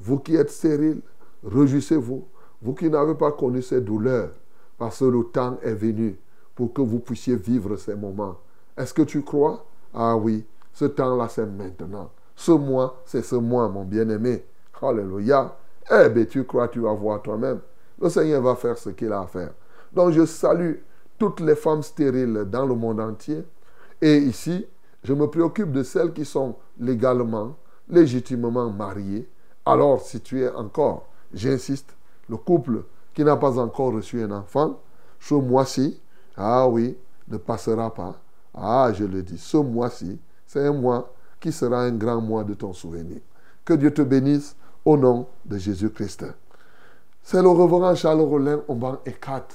vous 0.00 0.18
qui 0.18 0.36
êtes 0.36 0.50
stériles, 0.50 1.00
réjouissez-vous, 1.44 2.24
vous 2.62 2.74
qui 2.74 2.90
n'avez 2.90 3.14
pas 3.14 3.32
connu 3.32 3.62
ces 3.62 3.80
douleurs, 3.80 4.30
parce 4.78 4.98
que 5.00 5.06
le 5.06 5.24
temps 5.24 5.58
est 5.62 5.74
venu 5.74 6.18
pour 6.54 6.72
que 6.72 6.82
vous 6.82 7.00
puissiez 7.00 7.36
vivre 7.36 7.76
ces 7.76 7.94
moments. 7.94 8.36
Est-ce 8.76 8.94
que 8.94 9.02
tu 9.02 9.22
crois? 9.22 9.64
Ah 9.92 10.16
oui, 10.16 10.44
ce 10.72 10.84
temps-là, 10.84 11.28
c'est 11.28 11.46
maintenant. 11.46 12.10
Ce 12.36 12.52
mois, 12.52 13.02
c'est 13.04 13.22
ce 13.22 13.36
mois, 13.36 13.68
mon 13.68 13.84
bien-aimé. 13.84 14.44
Alléluia. 14.80 15.56
Eh 15.90 16.08
bien, 16.08 16.24
tu 16.24 16.44
crois, 16.44 16.68
tu 16.68 16.80
vas 16.80 16.94
voir 16.94 17.20
toi-même. 17.22 17.60
Le 18.00 18.08
Seigneur 18.08 18.40
va 18.42 18.54
faire 18.54 18.78
ce 18.78 18.90
qu'il 18.90 19.12
a 19.12 19.20
à 19.20 19.26
faire. 19.26 19.52
Donc, 19.92 20.12
je 20.12 20.24
salue 20.24 20.76
toutes 21.18 21.40
les 21.40 21.54
femmes 21.54 21.82
stériles 21.82 22.46
dans 22.50 22.66
le 22.66 22.74
monde 22.74 23.00
entier. 23.00 23.44
Et 24.00 24.16
ici, 24.18 24.66
je 25.04 25.12
me 25.12 25.26
préoccupe 25.26 25.72
de 25.72 25.82
celles 25.82 26.12
qui 26.12 26.24
sont 26.24 26.56
légalement, 26.78 27.56
légitimement 27.88 28.70
mariées. 28.70 29.28
Alors, 29.66 30.00
si 30.00 30.20
tu 30.20 30.42
es 30.42 30.48
encore, 30.50 31.08
j'insiste, 31.32 31.94
le 32.28 32.36
couple 32.36 32.84
qui 33.12 33.24
n'a 33.24 33.36
pas 33.36 33.58
encore 33.58 33.92
reçu 33.92 34.22
un 34.22 34.30
enfant, 34.30 34.80
ce 35.18 35.34
mois-ci, 35.34 36.00
ah 36.36 36.68
oui, 36.68 36.96
ne 37.28 37.36
passera 37.36 37.92
pas. 37.92 38.14
Ah, 38.54 38.90
je 38.94 39.04
le 39.04 39.22
dis, 39.22 39.38
ce 39.38 39.56
mois-ci, 39.56 40.18
c'est 40.46 40.66
un 40.66 40.72
mois 40.72 41.12
qui 41.38 41.52
sera 41.52 41.82
un 41.82 41.92
grand 41.92 42.20
mois 42.20 42.44
de 42.44 42.54
ton 42.54 42.72
souvenir. 42.72 43.18
Que 43.64 43.74
Dieu 43.74 43.92
te 43.92 44.02
bénisse 44.02 44.56
au 44.84 44.96
nom 44.96 45.26
de 45.44 45.58
Jésus-Christ. 45.58 46.24
C'est 47.22 47.42
le 47.42 47.48
reverend 47.48 47.94
Charles 47.94 48.20
Rollin 48.20 48.60
Omban 48.68 48.98
Ekat 49.04 49.46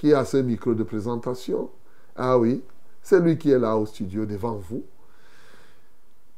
qui 0.00 0.14
a 0.14 0.24
ce 0.24 0.38
micro 0.38 0.72
de 0.72 0.82
présentation. 0.82 1.68
Ah 2.16 2.38
oui, 2.38 2.62
c'est 3.02 3.20
lui 3.20 3.36
qui 3.36 3.50
est 3.50 3.58
là 3.58 3.76
au 3.76 3.84
studio 3.84 4.24
devant 4.24 4.54
vous. 4.54 4.82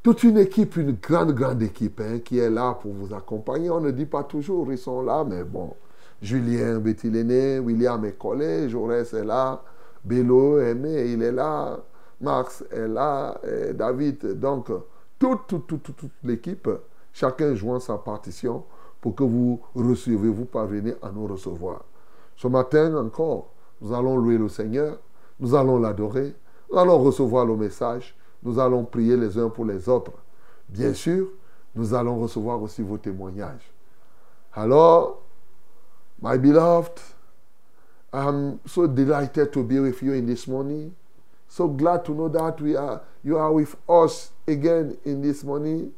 Toute 0.03 0.23
une 0.23 0.37
équipe, 0.37 0.75
une 0.75 0.97
grande, 1.01 1.31
grande 1.31 1.61
équipe 1.61 2.01
hein, 2.01 2.19
qui 2.19 2.39
est 2.39 2.49
là 2.49 2.73
pour 2.73 2.91
vous 2.91 3.13
accompagner. 3.13 3.69
On 3.69 3.79
ne 3.79 3.91
dit 3.91 4.05
pas 4.05 4.25
toujours, 4.25 4.69
ils 4.69 4.77
sont 4.77 5.01
là, 5.01 5.23
mais 5.23 5.45
bon. 5.45 5.73
Julien 6.21 6.79
Bettiléné, 6.79 7.59
William 7.59 8.03
est 8.03 8.17
collé, 8.17 8.67
Jaurès 8.67 9.13
est 9.13 9.23
là, 9.23 9.63
Bello, 10.03 10.59
Aimé, 10.59 11.13
il 11.13 11.23
est 11.23 11.31
là, 11.31 11.79
Max 12.19 12.65
est 12.69 12.89
là, 12.89 13.39
David. 13.73 14.39
Donc, 14.41 14.71
toute, 15.17 15.53
l'équipe, 16.25 16.69
chacun 17.13 17.55
jouant 17.55 17.79
sa 17.79 17.97
partition 17.97 18.65
pour 18.99 19.15
que 19.15 19.23
vous 19.23 19.61
recevez, 19.73 20.27
vous 20.27 20.45
parvenez 20.45 20.95
à 21.01 21.09
nous 21.11 21.27
recevoir. 21.27 21.85
Ce 22.35 22.47
matin 22.49 22.93
encore, 22.97 23.52
nous 23.83 23.93
allons 23.93 24.15
louer 24.17 24.37
le 24.37 24.47
Seigneur, 24.47 24.97
nous 25.39 25.53
allons 25.53 25.77
l'adorer, 25.77 26.33
nous 26.71 26.79
allons 26.79 26.99
recevoir 27.03 27.45
le 27.45 27.57
message, 27.57 28.15
nous 28.41 28.57
allons 28.57 28.85
prier 28.85 29.17
les 29.17 29.37
uns 29.37 29.49
pour 29.49 29.65
les 29.65 29.89
autres. 29.89 30.13
Bien 30.69 30.93
sûr, 30.93 31.27
nous 31.75 31.93
allons 31.93 32.17
recevoir 32.19 32.61
aussi 32.61 32.81
vos 32.81 32.97
témoignages. 32.97 33.69
Alors, 34.53 35.21
my 36.21 36.37
beloved, 36.37 37.01
I'm 38.13 38.59
so 38.65 38.87
delighted 38.87 39.51
to 39.51 39.63
be 39.63 39.79
with 39.79 40.01
you 40.01 40.13
in 40.13 40.27
this 40.27 40.47
morning. 40.47 40.93
So 41.49 41.67
glad 41.67 42.05
to 42.05 42.13
know 42.13 42.29
that 42.29 42.61
we 42.61 42.75
are 42.75 43.01
you 43.23 43.37
are 43.37 43.51
with 43.51 43.75
us 43.89 44.31
again 44.47 44.97
in 45.03 45.21
this 45.21 45.43
morning. 45.43 45.91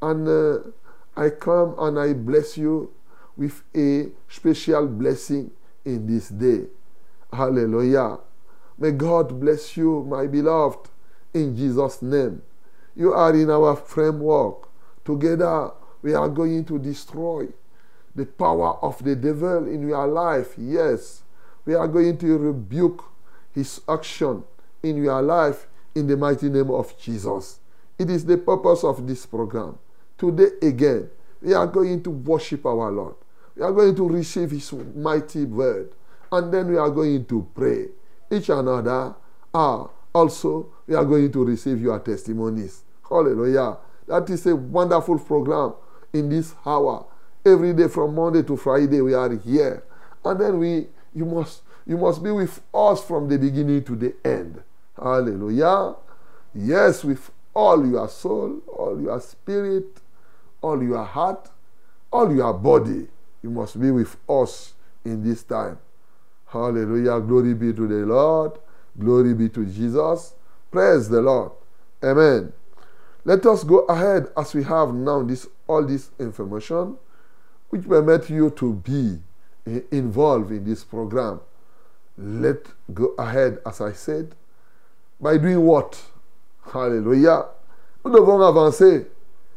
And 0.00 0.26
uh, 0.26 0.58
I 1.16 1.30
come 1.30 1.74
and 1.78 1.98
I 1.98 2.14
bless 2.14 2.56
you 2.56 2.90
with 3.36 3.62
a 3.76 4.08
special 4.28 4.86
blessing 4.86 5.50
in 5.84 6.06
this 6.06 6.28
day. 6.28 6.66
Hallelujah. 7.32 8.18
May 8.78 8.92
God 8.92 9.40
bless 9.40 9.76
you, 9.76 10.04
my 10.08 10.26
beloved, 10.26 10.88
in 11.34 11.56
Jesus' 11.56 12.00
name. 12.00 12.42
You 12.96 13.12
are 13.12 13.34
in 13.34 13.50
our 13.50 13.76
framework. 13.76 14.68
Together, 15.04 15.70
we 16.02 16.14
are 16.14 16.28
going 16.28 16.64
to 16.66 16.78
destroy 16.78 17.48
the 18.14 18.26
power 18.26 18.76
of 18.82 19.02
the 19.04 19.14
devil 19.14 19.66
in 19.66 19.86
your 19.88 20.06
life. 20.06 20.54
Yes, 20.56 21.22
we 21.64 21.74
are 21.74 21.88
going 21.88 22.18
to 22.18 22.38
rebuke 22.38 23.04
his 23.52 23.80
action 23.88 24.44
in 24.82 25.02
your 25.02 25.22
life 25.22 25.66
in 25.94 26.06
the 26.06 26.16
mighty 26.16 26.48
name 26.48 26.70
of 26.70 26.96
Jesus. 26.98 27.60
It 27.98 28.10
is 28.10 28.24
the 28.24 28.38
purpose 28.38 28.84
of 28.84 29.06
this 29.06 29.26
program. 29.26 29.78
Today, 30.16 30.50
again, 30.62 31.10
we 31.42 31.54
are 31.54 31.66
going 31.66 32.02
to 32.04 32.10
worship 32.10 32.64
our 32.64 32.90
Lord. 32.90 33.14
We 33.56 33.62
are 33.62 33.72
going 33.72 33.94
to 33.96 34.08
receive 34.08 34.50
his 34.52 34.72
mighty 34.72 35.44
word. 35.44 35.90
And 36.30 36.52
then 36.52 36.68
we 36.68 36.76
are 36.76 36.90
going 36.90 37.24
to 37.26 37.46
pray. 37.54 37.86
Each 38.30 38.48
another 38.48 39.14
are 39.54 39.90
also, 40.14 40.72
we 40.86 40.94
are 40.94 41.04
going 41.04 41.32
to 41.32 41.44
receive 41.44 41.80
your 41.80 41.98
testimonies. 42.00 42.82
Hallelujah. 43.08 43.78
That 44.06 44.28
is 44.30 44.46
a 44.46 44.56
wonderful 44.56 45.18
program 45.18 45.74
in 46.12 46.28
this 46.28 46.54
hour. 46.64 47.06
Every 47.44 47.72
day 47.72 47.88
from 47.88 48.14
Monday 48.14 48.42
to 48.42 48.56
Friday, 48.56 49.00
we 49.00 49.14
are 49.14 49.34
here. 49.36 49.84
And 50.24 50.40
then 50.40 50.58
we 50.58 50.86
you 51.14 51.24
must 51.24 51.62
you 51.86 51.96
must 51.96 52.22
be 52.22 52.30
with 52.30 52.60
us 52.74 53.02
from 53.02 53.28
the 53.28 53.38
beginning 53.38 53.84
to 53.84 53.96
the 53.96 54.14
end. 54.24 54.62
Hallelujah. 55.00 55.94
Yes, 56.54 57.04
with 57.04 57.30
all 57.54 57.86
your 57.86 58.08
soul, 58.08 58.60
all 58.66 59.00
your 59.00 59.20
spirit, 59.20 60.00
all 60.60 60.82
your 60.82 61.04
heart, 61.04 61.50
all 62.12 62.34
your 62.34 62.52
body. 62.52 63.08
You 63.42 63.50
must 63.50 63.80
be 63.80 63.90
with 63.90 64.16
us 64.28 64.74
in 65.04 65.22
this 65.22 65.42
time. 65.42 65.78
Hallelujah. 66.48 67.20
Glory 67.20 67.54
be 67.54 67.72
to 67.72 67.86
the 67.86 68.06
Lord. 68.06 68.52
Glory 68.98 69.34
be 69.34 69.48
to 69.50 69.64
Jesus. 69.64 70.34
Praise 70.70 71.08
the 71.08 71.20
Lord. 71.20 71.52
Amen. 72.02 72.52
Let 73.24 73.44
us 73.46 73.64
go 73.64 73.80
ahead 73.80 74.28
as 74.36 74.54
we 74.54 74.62
have 74.64 74.94
now 74.94 75.22
this 75.22 75.46
all 75.66 75.84
this 75.84 76.10
information 76.18 76.96
which 77.68 77.86
permit 77.86 78.30
you 78.30 78.50
to 78.50 78.72
be 78.74 79.18
involved 79.90 80.50
in 80.50 80.64
this 80.64 80.84
program. 80.84 81.40
Let 82.16 82.66
go 82.92 83.14
ahead 83.18 83.58
as 83.66 83.80
I 83.80 83.92
said 83.92 84.34
by 85.20 85.36
doing 85.36 85.60
what? 85.60 86.00
Hallelujah. 86.72 87.46
Nous 88.04 88.12
devons 88.12 88.40
avancer. 88.40 89.06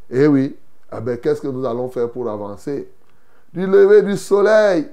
Eh 0.10 0.27
oui. 0.27 0.55
Eh 0.91 1.00
bien, 1.00 1.15
qu'est-ce 1.17 1.41
que 1.41 1.48
nous 1.48 1.65
allons 1.65 1.89
faire 1.89 2.10
pour 2.10 2.29
avancer? 2.29 2.89
Du 3.53 3.65
lever 3.65 4.01
du 4.01 4.17
soleil, 4.17 4.89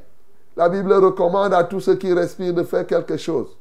la 0.59 0.69
Bible 0.69 0.93
recommande 0.93 1.55
à 1.55 1.63
tous 1.63 1.79
ceux 1.79 1.95
qui 1.95 2.13
respirent 2.13 2.53
de 2.53 2.65
faire 2.65 2.85
quelque 2.85 3.17
chose. 3.17 3.57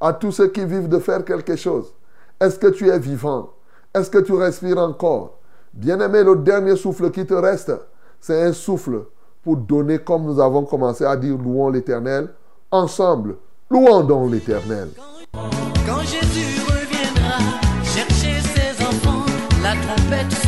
À 0.00 0.12
tous 0.12 0.32
ceux 0.32 0.48
qui 0.48 0.64
vivent 0.64 0.88
de 0.88 0.98
faire 0.98 1.24
quelque 1.24 1.54
chose. 1.54 1.94
Est-ce 2.40 2.58
que 2.58 2.66
tu 2.66 2.88
es 2.88 2.98
vivant? 2.98 3.50
Est-ce 3.94 4.10
que 4.10 4.18
tu 4.18 4.32
respires 4.32 4.78
encore? 4.78 5.38
Bien-aimé, 5.72 6.24
le 6.24 6.34
dernier 6.34 6.74
souffle 6.74 7.12
qui 7.12 7.24
te 7.24 7.34
reste, 7.34 7.72
c'est 8.20 8.42
un 8.42 8.52
souffle 8.52 9.04
pour 9.44 9.56
donner, 9.56 10.00
comme 10.00 10.24
nous 10.24 10.40
avons 10.40 10.64
commencé 10.64 11.04
à 11.04 11.16
dire, 11.16 11.38
louons 11.38 11.68
l'Éternel. 11.68 12.30
Ensemble, 12.72 13.36
louons 13.70 14.02
donc 14.02 14.32
l'Éternel. 14.32 14.88
Quand 15.86 16.00
Jésus 16.00 16.60
reviendra 16.66 17.38
chercher 17.84 18.40
ses 18.40 18.84
enfants, 18.84 19.24
la 19.62 19.74
trompette 19.80 20.41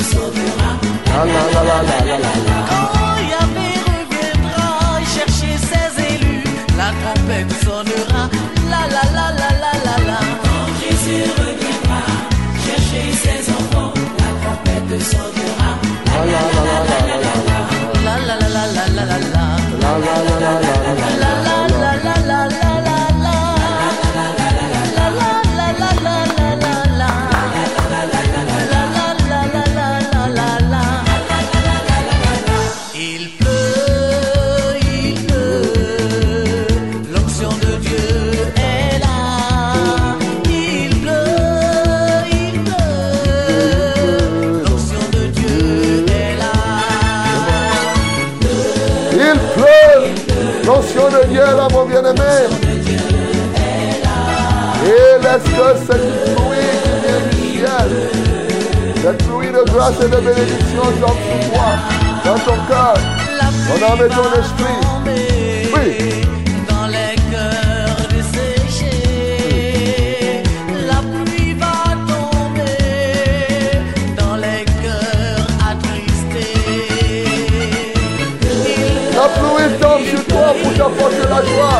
La, 0.00 1.24
la, 1.24 1.42
la, 1.52 1.62
la, 1.62 1.82
la, 1.82 1.98
la, 2.06 2.16
la, 2.16 2.32
la. 2.46 2.56
Quand 2.70 3.18
Yahvé 3.32 3.68
reviendra 3.90 4.68
chercher 5.14 5.54
ses 5.70 5.92
élus, 6.14 6.44
la 6.78 6.88
trompette 7.00 7.52
sonnera. 7.62 8.22
La 8.70 8.82
la 8.94 9.04
la 9.16 9.26
la 9.40 9.50
la 9.62 9.72
la 9.86 9.96
la. 10.08 10.18
Quand 10.44 10.68
Jésus 10.80 11.24
reviendra 11.36 12.00
chercher 12.64 13.12
ses 13.22 13.50
enfants, 13.52 13.92
la 14.18 14.30
trompette 14.42 15.02
sonnera. 15.02 15.39
Cette 55.60 56.00
pluie 56.36 56.72
qui 56.82 56.94
vient 57.04 57.22
du 57.28 57.36
ciel, 57.58 57.90
cette 59.02 59.20
pluie 59.24 59.52
de 59.52 59.62
grâce 59.70 60.00
et 60.00 60.08
de 60.08 60.16
bénédiction 60.16 60.84
tombe 61.02 61.20
sur 61.20 61.40
toi, 61.52 61.70
dans 62.24 62.38
ton 62.38 62.58
cœur, 62.66 62.94
ton 63.68 63.78
âme 63.92 64.02
et 64.06 64.08
ton 64.08 64.28
esprit. 64.40 64.78
Oui. 65.74 65.86
Dans 66.66 66.86
les 66.86 67.14
cœurs 67.30 68.00
desséchés, 68.08 69.22
la 70.86 71.00
pluie 71.12 71.52
va 71.52 71.78
tomber. 72.08 72.80
Dans 74.16 74.36
les 74.36 74.64
cœurs 74.82 75.46
attristés, 75.70 76.54
La 79.14 79.26
pluie 79.28 79.70
tombe 79.78 80.04
sur 80.08 80.22
toi 80.26 80.48
pour 80.62 80.72
t'apporter 80.72 81.26
la 81.28 81.40
joie, 81.44 81.78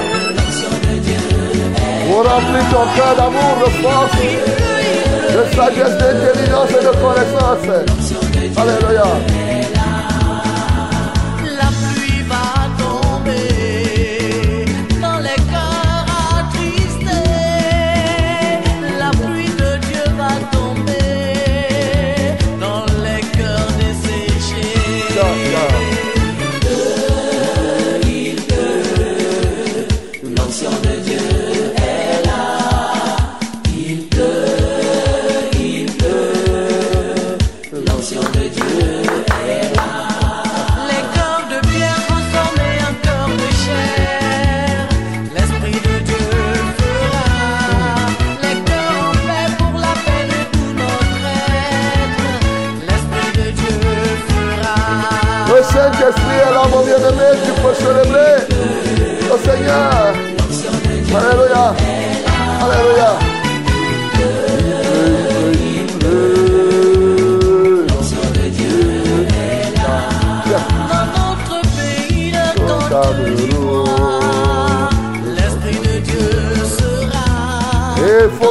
pour 2.11 2.25
remplir 2.29 2.65
ton 2.71 2.87
cœur 2.97 3.15
d'amour, 3.17 3.55
de 3.65 3.71
force, 3.83 4.17
de 5.35 5.55
sagesse, 5.55 5.97
d'intelligence 5.99 6.71
et 6.71 6.85
de 6.85 6.93
connaissance. 7.01 7.67
Alléluia. 8.57 9.50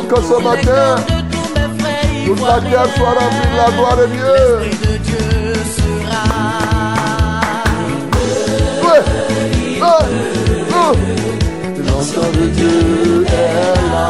Que 0.09 0.21
ce 0.21 0.41
matin, 0.43 0.95
toute 2.25 2.41
la 2.41 2.59
terre 2.61 2.87
soit 2.95 3.09
remplie 3.09 3.49
de 3.51 3.57
la 3.57 3.71
gloire 3.71 3.97
de 3.97 4.05
Dieu. 4.07 4.37
L'enfant 11.85 12.29
de 12.33 12.45
Dieu 12.47 13.25
est 13.27 13.75
là. 13.91 14.09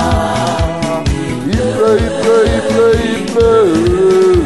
Il 1.48 1.58
pleut, 1.58 2.00
il 2.00 2.12
pleut, 2.22 2.46
il 2.46 2.62
pleut, 2.74 2.98
il 3.04 3.26
pleut. 3.34 4.39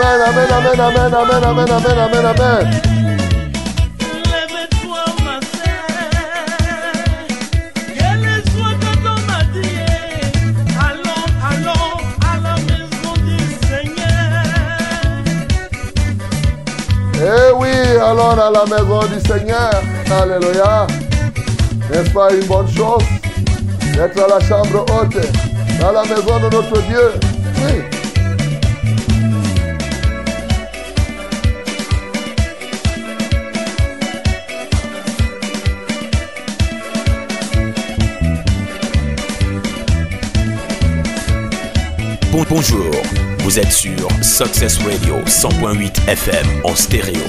Amen, 0.00 0.20
amen, 0.20 0.48
amen, 0.52 0.78
amen, 0.78 1.12
amen, 1.12 1.42
amen, 1.42 1.70
amen, 1.70 1.98
amen, 1.98 2.24
amen. 2.24 2.64
Lève-toi, 4.30 5.04
ma 5.24 5.36
sœur. 5.42 5.88
Quel 7.96 8.20
est 8.22 8.44
soit 8.48 8.76
quand 8.80 9.00
on 9.02 9.18
m'a 9.26 9.42
dit 9.52 9.82
Allons, 10.78 11.26
allons 11.50 11.94
à 12.22 12.32
la 12.44 12.54
maison 12.68 13.14
du 13.26 13.38
Seigneur. 13.66 14.30
Eh 17.16 17.50
oui, 17.56 17.74
allons 18.00 18.30
à 18.30 18.50
la 18.52 18.64
maison 18.66 19.00
du 19.02 19.18
Seigneur. 19.26 19.74
Alléluia. 20.22 20.86
N'est-ce 21.90 22.10
pas 22.10 22.28
une 22.32 22.46
bonne 22.46 22.68
chose 22.68 23.02
d'être 23.94 24.22
à 24.22 24.28
la 24.28 24.46
chambre 24.46 24.86
haute, 24.92 25.18
dans 25.80 25.90
la 25.90 26.02
maison 26.02 26.38
de 26.38 26.54
notre 26.54 26.82
Dieu? 26.82 27.10
Oui. 27.64 27.97
Bonjour, 42.48 42.90
vous 43.40 43.58
êtes 43.58 43.72
sur 43.72 44.08
Success 44.22 44.78
Radio 44.78 45.16
100.8 45.26 46.08
FM 46.08 46.46
en 46.64 46.74
stéréo. 46.74 47.20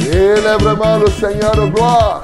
Il 0.00 0.16
est 0.16 0.56
vraiment 0.58 0.98
le 0.98 1.06
Seigneur 1.10 1.54
de 1.56 1.66
gloire. 1.66 2.22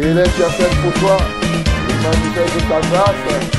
Il 0.00 0.18
intercède 0.18 0.74
pour 0.82 0.92
toi. 1.00 1.18
Il 1.88 1.96
manifeste 1.96 2.60
sa 2.68 2.80
grâce. 2.88 3.55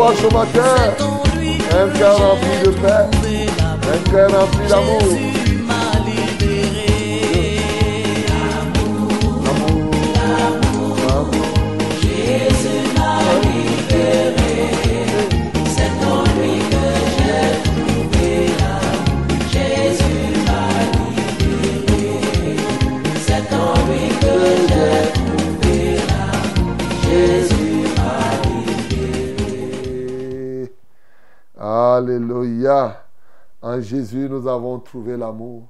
pouvoir 0.00 0.16
ce 0.16 0.34
matin. 0.34 0.94
Un 1.72 1.98
cœur 1.98 2.18
rempli 2.18 2.58
de 2.64 2.70
paix, 2.70 3.46
un 3.92 4.10
cœur 4.10 4.30
rempli 4.30 4.66
d'amour. 4.68 5.39
Jésus, 33.90 34.28
nous 34.28 34.46
avons 34.46 34.78
trouvé 34.78 35.16
l'amour. 35.16 35.66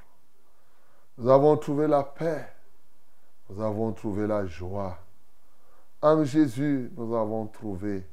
Nous 1.16 1.30
avons 1.30 1.56
trouvé 1.56 1.86
la 1.86 2.02
paix. 2.02 2.46
Nous 3.48 3.62
avons 3.62 3.92
trouvé 3.92 4.26
la 4.26 4.44
joie. 4.44 4.98
En 6.02 6.22
Jésus, 6.22 6.92
nous 6.98 7.16
avons 7.16 7.46
trouvé, 7.46 8.06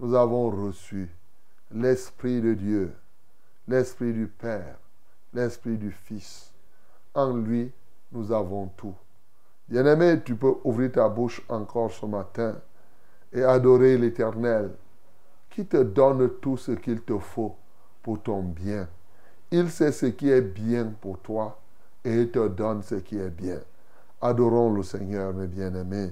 nous 0.00 0.14
avons 0.14 0.48
reçu 0.48 1.14
l'Esprit 1.70 2.40
de 2.40 2.54
Dieu, 2.54 2.94
l'Esprit 3.68 4.14
du 4.14 4.26
Père, 4.26 4.78
l'Esprit 5.34 5.76
du 5.76 5.90
Fils. 5.90 6.50
En 7.12 7.36
lui, 7.36 7.70
nous 8.10 8.32
avons 8.32 8.68
tout. 8.68 8.94
Bien-aimé, 9.68 10.22
tu 10.24 10.34
peux 10.34 10.54
ouvrir 10.64 10.92
ta 10.92 11.10
bouche 11.10 11.42
encore 11.50 11.92
ce 11.92 12.06
matin 12.06 12.58
et 13.30 13.42
adorer 13.42 13.98
l'Éternel 13.98 14.70
qui 15.50 15.66
te 15.66 15.76
donne 15.76 16.38
tout 16.40 16.56
ce 16.56 16.72
qu'il 16.72 17.02
te 17.02 17.18
faut 17.18 17.54
pour 18.02 18.22
ton 18.22 18.42
bien. 18.42 18.88
Il 19.54 19.70
sait 19.70 19.92
ce 19.92 20.06
qui 20.06 20.30
est 20.30 20.40
bien 20.40 20.94
pour 20.98 21.18
toi 21.18 21.58
et 22.02 22.22
il 22.22 22.30
te 22.30 22.48
donne 22.48 22.82
ce 22.82 22.94
qui 22.94 23.18
est 23.18 23.28
bien. 23.28 23.58
Adorons 24.22 24.72
le 24.72 24.82
Seigneur, 24.82 25.34
mes 25.34 25.46
bien-aimés. 25.46 26.10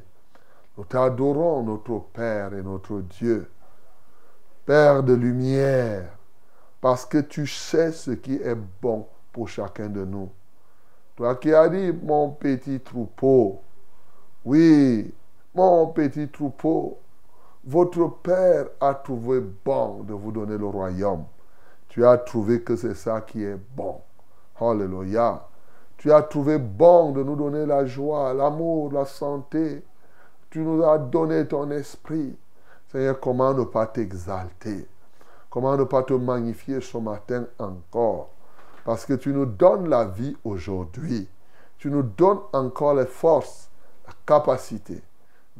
Nous 0.76 0.84
t'adorons, 0.84 1.62
notre 1.62 2.00
Père 2.12 2.52
et 2.52 2.62
notre 2.62 3.00
Dieu. 3.00 3.50
Père 4.66 5.02
de 5.02 5.14
lumière, 5.14 6.10
parce 6.82 7.06
que 7.06 7.16
tu 7.16 7.46
sais 7.46 7.92
ce 7.92 8.10
qui 8.10 8.34
est 8.34 8.58
bon 8.82 9.06
pour 9.32 9.48
chacun 9.48 9.88
de 9.88 10.04
nous. 10.04 10.28
Toi 11.16 11.34
qui 11.36 11.54
as 11.54 11.70
dit, 11.70 11.92
mon 11.92 12.32
petit 12.32 12.78
troupeau, 12.78 13.62
oui, 14.44 15.14
mon 15.54 15.86
petit 15.86 16.28
troupeau, 16.28 16.98
votre 17.64 18.06
Père 18.22 18.66
a 18.82 18.92
trouvé 18.92 19.40
bon 19.40 20.02
de 20.02 20.12
vous 20.12 20.30
donner 20.30 20.58
le 20.58 20.66
royaume. 20.66 21.24
Tu 21.90 22.06
as 22.06 22.18
trouvé 22.18 22.62
que 22.62 22.76
c'est 22.76 22.94
ça 22.94 23.20
qui 23.20 23.42
est 23.42 23.58
bon. 23.74 24.00
Alléluia. 24.60 25.44
Tu 25.96 26.12
as 26.12 26.22
trouvé 26.22 26.56
bon 26.56 27.10
de 27.10 27.24
nous 27.24 27.34
donner 27.34 27.66
la 27.66 27.84
joie, 27.84 28.32
l'amour, 28.32 28.92
la 28.92 29.04
santé. 29.04 29.84
Tu 30.50 30.60
nous 30.60 30.84
as 30.84 30.98
donné 30.98 31.48
ton 31.48 31.68
esprit. 31.72 32.38
Seigneur, 32.92 33.18
comment 33.18 33.52
ne 33.52 33.64
pas 33.64 33.86
t'exalter? 33.86 34.86
Comment 35.50 35.76
ne 35.76 35.82
pas 35.82 36.04
te 36.04 36.12
magnifier 36.12 36.80
ce 36.80 36.96
matin 36.98 37.46
encore? 37.58 38.30
Parce 38.84 39.04
que 39.04 39.14
tu 39.14 39.32
nous 39.32 39.46
donnes 39.46 39.88
la 39.88 40.04
vie 40.04 40.36
aujourd'hui. 40.44 41.28
Tu 41.76 41.90
nous 41.90 42.04
donnes 42.04 42.38
encore 42.52 42.94
les 42.94 43.06
forces, 43.06 43.68
la 44.06 44.12
capacité. 44.24 45.02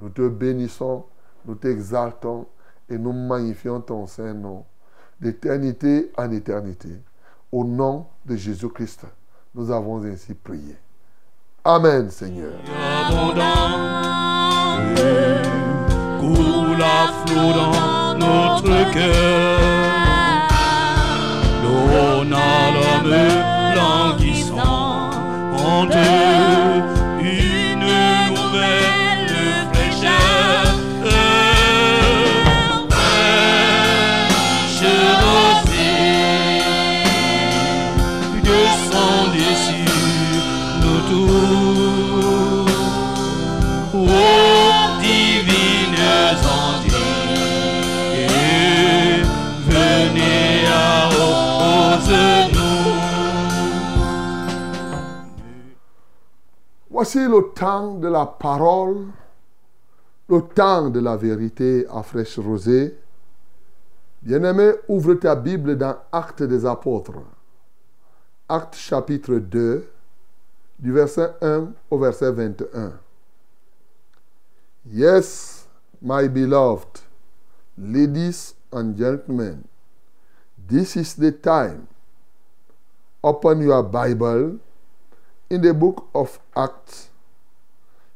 Nous 0.01 0.11
te 0.11 0.29
bénissons, 0.29 1.07
nous 1.45 1.57
t'exaltons 1.57 2.47
et 2.89 2.99
nous 2.99 3.13
magnifions 3.13 3.81
ton 3.81 4.07
Saint-Nom 4.07 4.65
d'éternité 5.21 6.11
en 6.17 6.31
éternité. 6.33 6.89
Au 7.53 7.65
nom 7.65 8.07
de 8.25 8.37
Jésus-Christ, 8.37 9.07
nous 9.55 9.71
avons 9.71 10.03
ainsi 10.05 10.35
prié. 10.35 10.77
Amen, 11.65 12.11
Seigneur. 12.11 12.53
Voici 57.01 57.27
le 57.27 57.55
temps 57.55 57.95
de 57.95 58.09
la 58.09 58.27
parole, 58.27 59.07
le 60.29 60.43
temps 60.43 60.91
de 60.91 61.01
la 61.01 61.17
vérité 61.17 61.87
à 61.89 62.03
fraîche 62.03 62.39
rosée. 62.39 62.95
Bien-aimé, 64.21 64.73
ouvre 64.87 65.15
ta 65.15 65.35
Bible 65.35 65.79
dans 65.79 65.97
Actes 66.13 66.43
des 66.43 66.67
Apôtres. 66.67 67.23
Actes 68.47 68.75
chapitre 68.75 69.37
2, 69.37 69.91
du 70.79 70.93
verset 70.93 71.33
1 71.41 71.73
au 71.91 71.99
verset 71.99 72.33
21. 72.33 72.93
Yes, 74.93 75.67
my 76.03 76.29
beloved, 76.29 77.01
ladies 77.79 78.55
and 78.75 78.95
gentlemen, 78.99 79.63
this 80.69 80.97
is 80.97 81.15
the 81.15 81.33
time. 81.33 81.87
Open 83.23 83.63
your 83.63 83.85
Bible 83.85 84.59
in 85.51 85.61
the 85.61 85.75
book 85.75 86.09
of 86.15 86.39
Acts, 86.57 87.11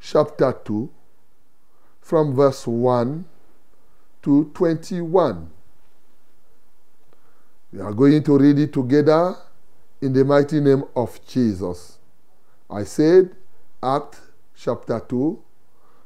chapter 0.00 0.54
2, 0.64 0.88
from 2.00 2.34
verse 2.34 2.64
1 2.64 3.24
to 4.22 4.50
21. 4.54 5.50
We 7.72 7.80
are 7.80 7.92
going 7.92 8.22
to 8.22 8.38
read 8.38 8.58
it 8.60 8.72
together 8.72 9.34
in 10.00 10.12
the 10.12 10.24
mighty 10.24 10.60
name 10.60 10.84
of 10.94 11.18
Jesus. 11.26 11.98
I 12.70 12.84
said, 12.84 13.34
Acts 13.82 14.20
chapter 14.54 15.00
2, 15.00 15.42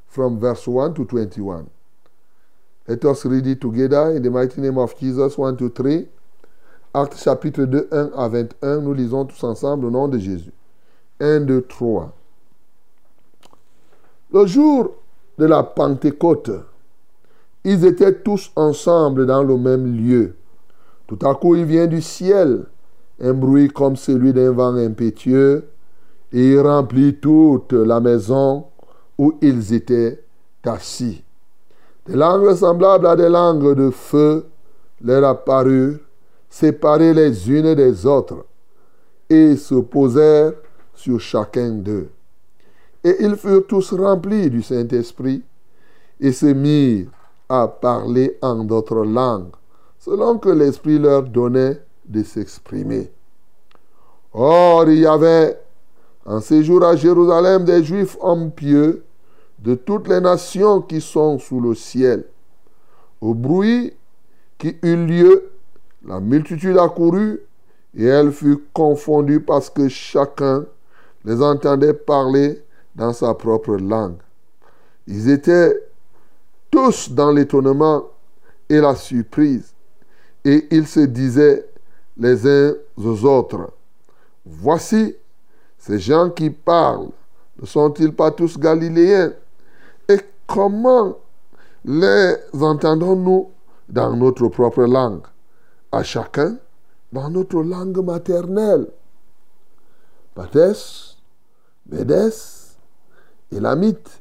from 0.06 0.40
verse 0.40 0.66
1 0.66 0.94
to 0.94 1.04
21. 1.04 1.68
Let 2.86 3.04
us 3.04 3.26
read 3.26 3.46
it 3.46 3.60
together 3.60 4.16
in 4.16 4.22
the 4.22 4.30
mighty 4.30 4.62
name 4.62 4.78
of 4.78 4.98
Jesus, 4.98 5.36
1 5.36 5.58
to 5.58 5.68
3. 5.68 6.08
Actes 6.94 7.22
chapitre 7.22 7.66
2, 7.66 7.88
1 7.92 8.12
à 8.16 8.28
21. 8.30 8.80
Nous 8.80 8.94
lisons 8.94 9.26
tous 9.26 9.44
ensemble 9.44 9.84
au 9.84 9.90
nom 9.90 10.08
de 10.08 10.18
Jésus. 10.18 10.52
1, 11.20 11.40
2, 11.40 11.62
3. 11.62 12.12
Le 14.32 14.46
jour 14.46 14.94
de 15.38 15.46
la 15.46 15.62
Pentecôte, 15.62 16.50
ils 17.64 17.84
étaient 17.84 18.14
tous 18.20 18.50
ensemble 18.56 19.26
dans 19.26 19.42
le 19.42 19.56
même 19.56 19.96
lieu. 19.96 20.34
Tout 21.06 21.18
à 21.26 21.34
coup, 21.34 21.56
il 21.56 21.64
vient 21.64 21.86
du 21.86 22.02
ciel 22.02 22.66
un 23.20 23.32
bruit 23.32 23.68
comme 23.68 23.96
celui 23.96 24.32
d'un 24.32 24.52
vent 24.52 24.76
impétueux 24.76 25.68
et 26.32 26.52
il 26.52 26.60
remplit 26.60 27.16
toute 27.16 27.72
la 27.72 28.00
maison 28.00 28.66
où 29.16 29.38
ils 29.40 29.74
étaient 29.74 30.22
assis. 30.64 31.24
Des 32.06 32.14
langues 32.14 32.54
semblables 32.54 33.06
à 33.06 33.16
des 33.16 33.28
langues 33.28 33.74
de 33.74 33.90
feu 33.90 34.46
leur 35.02 35.24
apparurent, 35.24 35.98
séparées 36.48 37.14
les 37.14 37.50
unes 37.50 37.74
des 37.74 38.06
autres, 38.06 38.44
et 39.30 39.56
se 39.56 39.74
posèrent 39.74 40.52
sur 40.98 41.20
chacun 41.20 41.70
d'eux. 41.70 42.10
Et 43.04 43.16
ils 43.20 43.36
furent 43.36 43.66
tous 43.66 43.92
remplis 43.92 44.50
du 44.50 44.62
Saint-Esprit 44.62 45.42
et 46.20 46.32
se 46.32 46.46
mirent 46.46 47.08
à 47.48 47.68
parler 47.68 48.36
en 48.42 48.64
d'autres 48.64 49.04
langues, 49.04 49.52
selon 49.98 50.38
que 50.38 50.48
l'Esprit 50.48 50.98
leur 50.98 51.22
donnait 51.22 51.80
de 52.04 52.22
s'exprimer. 52.24 53.12
Or, 54.32 54.88
il 54.88 54.98
y 54.98 55.06
avait 55.06 55.58
en 56.26 56.40
séjour 56.40 56.84
à 56.84 56.96
Jérusalem 56.96 57.64
des 57.64 57.84
Juifs 57.84 58.16
hommes 58.20 58.50
pieux 58.50 59.04
de 59.60 59.74
toutes 59.76 60.08
les 60.08 60.20
nations 60.20 60.82
qui 60.82 61.00
sont 61.00 61.38
sous 61.38 61.60
le 61.60 61.74
ciel. 61.74 62.24
Au 63.20 63.34
bruit 63.34 63.94
qui 64.58 64.76
eut 64.82 65.06
lieu, 65.06 65.50
la 66.04 66.18
multitude 66.18 66.76
accourut 66.76 67.40
et 67.96 68.04
elle 68.04 68.32
fut 68.32 68.58
confondue 68.72 69.40
parce 69.40 69.70
que 69.70 69.88
chacun 69.88 70.66
les 71.28 71.42
entendait 71.42 71.92
parler 71.92 72.64
dans 72.94 73.12
sa 73.12 73.34
propre 73.34 73.76
langue. 73.76 74.16
Ils 75.06 75.28
étaient 75.28 75.76
tous 76.70 77.10
dans 77.10 77.30
l'étonnement 77.30 78.04
et 78.68 78.80
la 78.80 78.94
surprise 78.94 79.74
et 80.42 80.66
ils 80.70 80.86
se 80.86 81.00
disaient 81.00 81.68
les 82.16 82.46
uns 82.46 82.74
aux 82.96 83.24
autres, 83.26 83.70
Voici, 84.46 85.14
ces 85.76 85.98
gens 85.98 86.30
qui 86.30 86.48
parlent, 86.48 87.10
ne 87.60 87.66
sont-ils 87.66 88.14
pas 88.14 88.30
tous 88.30 88.58
galiléens? 88.58 89.34
Et 90.08 90.18
comment 90.46 91.18
les 91.84 92.36
entendons-nous 92.58 93.50
dans 93.90 94.16
notre 94.16 94.48
propre 94.48 94.84
langue 94.84 95.26
À 95.92 96.02
chacun 96.02 96.56
dans 97.12 97.28
notre 97.28 97.62
langue 97.62 98.02
maternelle. 98.02 98.86
Médès, 101.88 102.76
Élamite, 103.50 104.20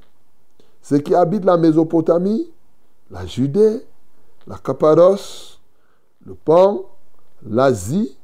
ceux 0.82 1.00
qui 1.00 1.14
habitent 1.14 1.46
la 1.46 1.58
Mésopotamie, 1.58 2.50
la 3.12 3.26
Judée, 3.26 3.86
la 4.48 4.58
Cappadoce, 4.58 5.60
le 6.26 6.34
Pont, 6.34 6.86
l'Asie, 7.46 8.18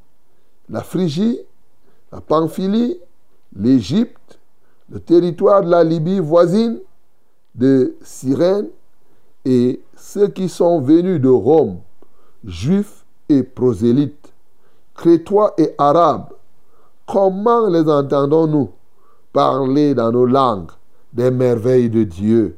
la 0.69 0.81
Phrygie, 0.81 1.39
la 2.11 2.21
Pamphylie, 2.21 2.99
l'Égypte, 3.55 4.39
le 4.89 4.99
territoire 4.99 5.61
de 5.63 5.69
la 5.69 5.83
Libye 5.83 6.19
voisine, 6.19 6.79
de 7.55 7.95
Cyrène, 8.01 8.69
et 9.45 9.81
ceux 9.97 10.29
qui 10.29 10.47
sont 10.47 10.79
venus 10.79 11.19
de 11.19 11.29
Rome, 11.29 11.79
juifs 12.45 13.05
et 13.27 13.43
prosélytes, 13.43 14.33
crétois 14.95 15.53
et 15.57 15.75
arabes, 15.77 16.29
comment 17.05 17.67
les 17.67 17.89
entendons-nous? 17.89 18.69
Parler 19.33 19.93
dans 19.95 20.11
nos 20.11 20.25
langues 20.25 20.71
des 21.11 21.31
merveilles 21.31 21.89
de 21.89 22.03
Dieu 22.03 22.57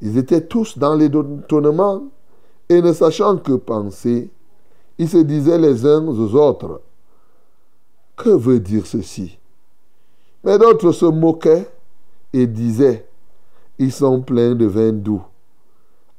Ils 0.00 0.18
étaient 0.18 0.46
tous 0.46 0.76
dans 0.76 0.94
l'étonnement 0.94 2.02
et 2.68 2.82
ne 2.82 2.92
sachant 2.92 3.38
que 3.38 3.52
penser, 3.52 4.30
ils 4.98 5.08
se 5.08 5.18
disaient 5.18 5.58
les 5.58 5.86
uns 5.86 6.06
aux 6.06 6.34
autres, 6.34 6.80
que 8.16 8.30
veut 8.30 8.60
dire 8.60 8.86
ceci? 8.86 9.38
Mais 10.44 10.58
d'autres 10.58 10.92
se 10.92 11.06
moquaient 11.06 11.68
et 12.32 12.46
disaient, 12.46 13.08
ils 13.78 13.92
sont 13.92 14.20
pleins 14.22 14.54
de 14.54 14.66
vin 14.66 14.92
doux. 14.92 15.22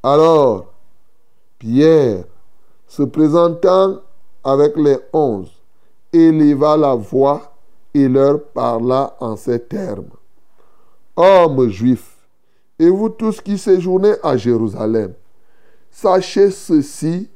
Alors, 0.02 0.74
Pierre, 1.60 2.26
se 2.88 3.04
présentant 3.04 4.00
avec 4.44 4.78
les 4.78 4.98
onze, 5.14 5.52
éleva 6.12 6.78
la 6.78 6.96
voix 6.96 7.53
et 7.94 8.08
leur 8.08 8.44
parla 8.44 9.16
en 9.20 9.36
ces 9.36 9.60
termes. 9.60 10.10
Hommes 11.16 11.70
juifs, 11.70 12.18
et 12.80 12.90
vous 12.90 13.10
tous 13.10 13.40
qui 13.40 13.58
séjournez 13.58 14.14
à 14.24 14.36
Jérusalem, 14.36 15.14
sachez 15.92 16.50
ceci 16.50 17.30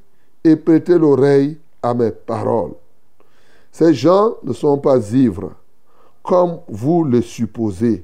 et 0.44 0.56
prêtez 0.56 0.98
l'oreille 0.98 1.58
à 1.82 1.94
mes 1.94 2.12
paroles. 2.12 2.74
Ces 3.72 3.94
gens 3.94 4.36
ne 4.44 4.54
sont 4.54 4.80
pas 4.80 4.98
ivres, 5.14 5.52
comme 6.24 6.60
vous 6.68 7.04
le 7.04 7.22
supposez, 7.22 8.04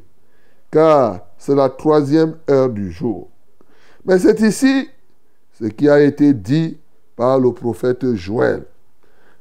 car 0.70 1.22
c'est 1.38 1.56
la 1.56 1.70
troisième 1.70 2.38
heure 2.50 2.70
du 2.70 2.92
jour. 2.92 3.30
Mais 4.06 4.20
c'est 4.20 4.39
ici 4.42 4.89
ce 5.60 5.66
qui 5.66 5.89
a 5.89 6.02
été 6.02 6.34
dit 6.34 6.78
par 7.16 7.39
le 7.39 7.52
prophète 7.52 8.13
Joël. 8.13 8.66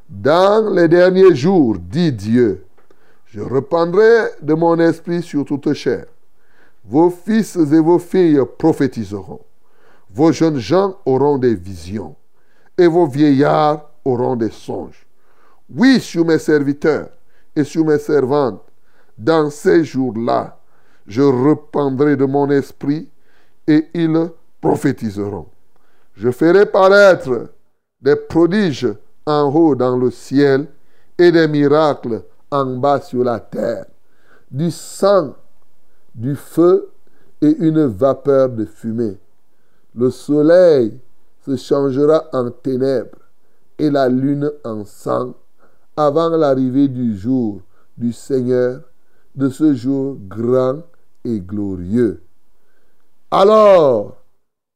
Dans 0.08 0.72
les 0.72 0.88
derniers 0.88 1.34
jours, 1.34 1.76
dit 1.78 2.12
Dieu, 2.12 2.64
je 3.32 3.40
reprendrai 3.40 4.26
de 4.42 4.52
mon 4.52 4.78
esprit 4.78 5.22
sur 5.22 5.46
toute 5.46 5.72
chair. 5.72 6.04
Vos 6.84 7.08
fils 7.08 7.56
et 7.56 7.80
vos 7.80 7.98
filles 7.98 8.42
prophétiseront. 8.58 9.40
Vos 10.10 10.32
jeunes 10.32 10.58
gens 10.58 10.98
auront 11.06 11.38
des 11.38 11.54
visions 11.54 12.14
et 12.76 12.86
vos 12.86 13.06
vieillards 13.06 13.88
auront 14.04 14.36
des 14.36 14.50
songes. 14.50 15.06
Oui, 15.74 15.98
sur 15.98 16.26
mes 16.26 16.38
serviteurs 16.38 17.08
et 17.56 17.64
sur 17.64 17.86
mes 17.86 17.98
servantes, 17.98 18.62
dans 19.16 19.48
ces 19.48 19.82
jours-là, 19.82 20.58
je 21.06 21.22
rependrai 21.22 22.16
de 22.16 22.26
mon 22.26 22.50
esprit 22.50 23.08
et 23.66 23.88
ils 23.94 24.28
prophétiseront. 24.60 25.46
Je 26.16 26.30
ferai 26.30 26.66
paraître 26.66 27.48
des 27.98 28.16
prodiges 28.16 28.92
en 29.24 29.50
haut 29.54 29.74
dans 29.74 29.96
le 29.96 30.10
ciel 30.10 30.66
et 31.16 31.32
des 31.32 31.48
miracles 31.48 32.22
en 32.52 32.76
bas 32.76 33.00
sur 33.00 33.24
la 33.24 33.40
terre, 33.40 33.86
du 34.50 34.70
sang, 34.70 35.34
du 36.14 36.36
feu 36.36 36.90
et 37.40 37.56
une 37.58 37.86
vapeur 37.86 38.50
de 38.50 38.64
fumée. 38.64 39.18
Le 39.94 40.10
soleil 40.10 41.00
se 41.44 41.56
changera 41.56 42.28
en 42.32 42.50
ténèbres 42.50 43.18
et 43.78 43.90
la 43.90 44.08
lune 44.08 44.52
en 44.64 44.84
sang 44.84 45.34
avant 45.96 46.28
l'arrivée 46.28 46.88
du 46.88 47.16
jour 47.16 47.60
du 47.96 48.12
Seigneur, 48.12 48.82
de 49.34 49.48
ce 49.48 49.74
jour 49.74 50.16
grand 50.28 50.82
et 51.24 51.40
glorieux. 51.40 52.22
Alors, 53.30 54.16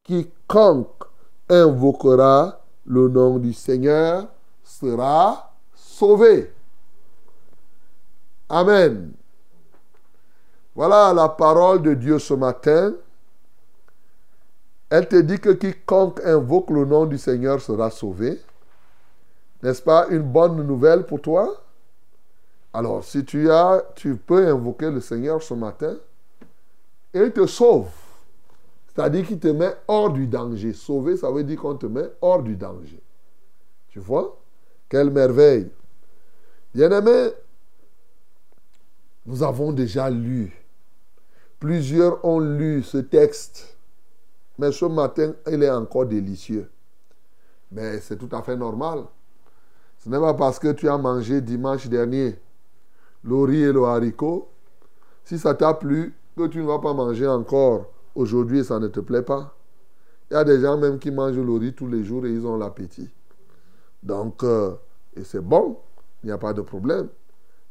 quiconque 0.03 1.03
invoquera 1.49 2.65
le 2.85 3.07
nom 3.07 3.37
du 3.37 3.53
Seigneur 3.53 4.27
sera 4.63 5.53
sauvé. 5.75 6.51
Amen. 8.49 9.11
Voilà 10.75 11.13
la 11.13 11.29
parole 11.29 11.81
de 11.81 11.93
Dieu 11.93 12.19
ce 12.19 12.33
matin. 12.33 12.93
Elle 14.89 15.07
te 15.07 15.17
dit 15.17 15.39
que 15.39 15.49
quiconque 15.49 16.21
invoque 16.23 16.69
le 16.69 16.85
nom 16.85 17.05
du 17.05 17.17
Seigneur 17.17 17.59
sera 17.61 17.89
sauvé. 17.89 18.39
N'est-ce 19.61 19.81
pas 19.81 20.07
une 20.09 20.21
bonne 20.21 20.65
nouvelle 20.65 21.05
pour 21.05 21.21
toi? 21.21 21.61
Alors, 22.73 23.03
si 23.03 23.25
tu 23.25 23.51
as, 23.51 23.83
tu 23.95 24.15
peux 24.15 24.47
invoquer 24.47 24.91
le 24.91 25.01
Seigneur 25.01 25.41
ce 25.41 25.53
matin 25.53 25.97
il 27.13 27.31
te 27.31 27.45
sauve. 27.45 27.89
C'est-à-dire 28.87 29.27
qu'il 29.27 29.39
te 29.39 29.47
met 29.47 29.75
hors 29.87 30.09
du 30.09 30.27
danger. 30.27 30.73
Sauver, 30.73 31.17
ça 31.17 31.31
veut 31.31 31.43
dire 31.43 31.59
qu'on 31.59 31.75
te 31.75 31.85
met 31.85 32.09
hors 32.21 32.41
du 32.41 32.55
danger. 32.55 33.01
Tu 33.89 33.99
vois? 33.99 34.37
Quelle 34.89 35.11
merveille. 35.11 35.69
Bien-aimé, 36.73 37.31
nous 39.27 39.43
avons 39.43 39.73
déjà 39.73 40.09
lu. 40.09 40.53
Plusieurs 41.59 42.23
ont 42.23 42.39
lu 42.39 42.81
ce 42.81 42.97
texte. 42.97 43.77
Mais 44.57 44.71
ce 44.71 44.85
matin, 44.85 45.33
il 45.51 45.61
est 45.61 45.69
encore 45.69 46.05
délicieux. 46.05 46.69
Mais 47.71 47.99
c'est 47.99 48.15
tout 48.15 48.33
à 48.35 48.41
fait 48.41 48.55
normal. 48.55 49.03
Ce 49.99 50.09
n'est 50.09 50.19
pas 50.19 50.33
parce 50.33 50.57
que 50.57 50.71
tu 50.71 50.87
as 50.87 50.97
mangé 50.97 51.41
dimanche 51.41 51.87
dernier 51.87 52.39
le 53.23 53.35
riz 53.35 53.63
et 53.63 53.73
le 53.73 53.83
haricot. 53.83 54.47
Si 55.25 55.37
ça 55.37 55.53
t'a 55.53 55.73
plu, 55.73 56.15
que 56.37 56.47
tu 56.47 56.59
ne 56.59 56.67
vas 56.67 56.79
pas 56.79 56.93
manger 56.93 57.27
encore 57.27 57.87
aujourd'hui 58.15 58.59
et 58.59 58.63
ça 58.63 58.79
ne 58.79 58.87
te 58.87 59.01
plaît 59.01 59.23
pas. 59.23 59.55
Il 60.31 60.35
y 60.35 60.37
a 60.37 60.43
des 60.43 60.61
gens 60.61 60.77
même 60.77 60.99
qui 60.99 61.11
mangent 61.11 61.37
le 61.37 61.53
riz 61.53 61.73
tous 61.73 61.87
les 61.87 62.03
jours 62.03 62.25
et 62.25 62.31
ils 62.31 62.45
ont 62.45 62.57
l'appétit. 62.57 63.09
Donc, 64.03 64.43
euh, 64.43 64.75
et 65.15 65.23
c'est 65.23 65.41
bon, 65.41 65.77
il 66.23 66.27
n'y 66.27 66.31
a 66.31 66.37
pas 66.37 66.53
de 66.53 66.61
problème. 66.61 67.09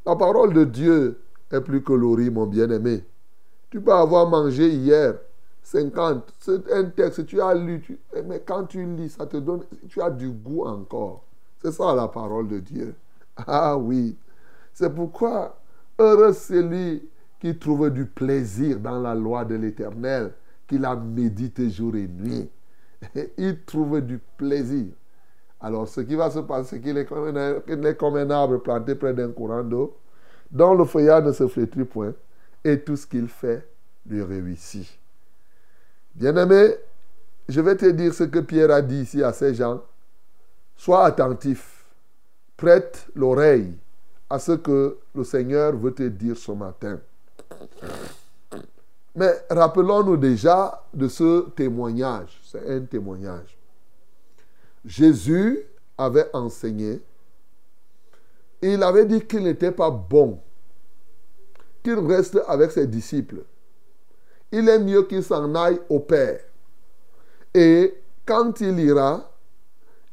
La 0.05 0.17
parole 0.17 0.53
de 0.53 0.65
Dieu 0.65 1.21
est 1.51 1.61
plus 1.61 1.83
que 1.83 1.93
le 1.93 2.31
mon 2.31 2.47
bien-aimé. 2.47 3.05
Tu 3.71 3.81
peux 3.81 3.93
avoir 3.93 4.29
mangé 4.29 4.69
hier 4.69 5.15
50, 5.63 6.33
c'est 6.39 6.73
un 6.73 6.85
texte, 6.85 7.27
tu 7.27 7.41
as 7.41 7.53
lu, 7.53 7.99
mais 8.25 8.41
quand 8.47 8.67
tu 8.67 8.87
lis, 8.87 9.11
ça 9.11 9.27
te 9.27 9.37
donne, 9.37 9.65
tu 9.89 10.01
as 10.01 10.11
du 10.11 10.31
goût 10.31 10.65
encore. 10.65 11.25
C'est 11.61 11.73
ça 11.73 11.93
la 11.93 12.07
parole 12.07 12.47
de 12.47 12.61
Dieu. 12.61 12.95
Ah 13.37 13.77
oui. 13.77 14.17
C'est 14.73 14.95
pourquoi, 14.95 15.59
heureux 15.99 16.33
celui 16.33 17.09
qui 17.41 17.59
trouve 17.59 17.91
du 17.91 18.07
plaisir 18.07 18.79
dans 18.79 19.01
la 19.01 19.15
loi 19.15 19.45
de 19.45 19.57
l'Éternel, 19.57 20.33
qui 20.69 20.79
la 20.79 20.95
médite 20.95 21.69
jour 21.69 21.97
et 21.97 22.07
nuit. 22.07 22.49
Il 23.37 23.65
trouve 23.65 24.01
du 24.01 24.21
plaisir. 24.37 24.87
Alors, 25.61 25.89
ce 25.89 26.01
qui 26.01 26.15
va 26.15 26.31
se 26.31 26.39
passer, 26.41 26.77
c'est 26.77 26.81
qu'il 26.81 26.97
est 26.97 27.07
comme 27.07 28.17
un 28.17 28.31
arbre 28.31 28.59
planté 28.59 28.95
près 28.95 29.15
d'un 29.15 29.33
courant 29.33 29.65
d'eau, 29.65 29.97
dont 30.51 30.75
le 30.75 30.85
feuillage 30.85 31.25
ne 31.25 31.33
se 31.33 31.47
flétrit 31.49 31.85
point, 31.85 32.15
et 32.65 32.81
tout 32.81 32.97
ce 32.97 33.07
qu'il 33.07 33.29
fait 33.29 33.67
lui 34.07 34.23
réussit. 34.23 34.99
Bien-aimé, 36.15 36.75
je 37.49 37.61
vais 37.61 37.77
te 37.77 37.87
dire 37.87 38.13
ce 38.13 38.25
que 38.25 38.41
Pierre 38.41 38.71
a 38.71 38.83
dit 38.83 39.03
ici 39.03 39.23
à 39.23 39.33
ces 39.33 39.55
gens. 39.55 39.83
Sois 40.77 41.05
attentif, 41.05 41.85
prête 42.57 43.07
l'oreille 43.15 43.73
à 44.29 44.39
ce 44.39 44.53
que 44.53 44.99
le 45.15 45.25
Seigneur 45.25 45.77
veut 45.77 45.95
te 45.95 46.03
dire 46.03 46.37
ce 46.37 46.53
matin. 46.53 46.99
Mais 49.15 49.33
rappelons-nous 49.49 50.17
déjà 50.17 50.85
de 50.93 51.09
ce 51.09 51.49
témoignage. 51.51 52.41
C'est 52.45 52.69
un 52.69 52.81
témoignage. 52.81 53.57
Jésus 54.85 55.63
avait 55.97 56.29
enseigné. 56.33 57.01
Il 58.63 58.83
avait 58.83 59.07
dit 59.07 59.21
qu'il 59.23 59.43
n'était 59.43 59.73
pas 59.73 59.91
bon 59.91 60.41
qu'il 61.83 61.99
reste 62.01 62.41
avec 62.49 62.73
ses 62.73 62.87
disciples. 62.87 63.45
Il 64.51 64.69
est 64.69 64.79
mieux 64.79 65.05
qu'il 65.05 65.23
s'en 65.23 65.55
aille 65.55 65.81
au 65.89 66.01
Père. 66.01 66.41
Et 67.55 67.95
quand 68.25 68.61
il 68.61 68.79
ira, 68.81 69.31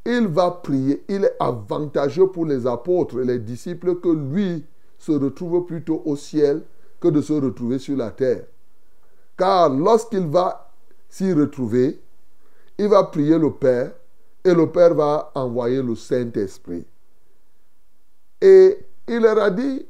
il 0.06 0.28
va 0.28 0.52
prier. 0.52 1.04
Il 1.08 1.26
est 1.26 1.36
avantageux 1.40 2.28
pour 2.28 2.46
les 2.46 2.68
apôtres 2.68 3.20
et 3.20 3.26
les 3.26 3.40
disciples 3.40 4.00
que 4.00 4.10
lui 4.10 4.66
se 5.00 5.12
retrouve 5.14 5.66
plutôt 5.66 6.02
au 6.06 6.16
ciel 6.16 6.62
que 7.00 7.08
de 7.08 7.22
se 7.22 7.34
retrouver 7.34 7.80
sur 7.80 7.98
la 7.98 8.12
terre. 8.12 8.46
Car 9.38 9.70
lorsqu'il 9.70 10.28
va 10.28 10.72
s'y 11.10 11.34
retrouver, 11.34 12.00
il 12.78 12.88
va 12.88 13.04
prier 13.06 13.38
le 13.38 13.52
Père 13.52 13.94
et 14.44 14.54
le 14.54 14.72
Père 14.72 14.94
va 14.94 15.32
envoyer 15.36 15.82
le 15.82 15.96
Saint-Esprit. 15.96 16.86
Et 18.44 18.78
il 19.08 19.20
leur 19.20 19.38
a 19.38 19.50
dit, 19.50 19.86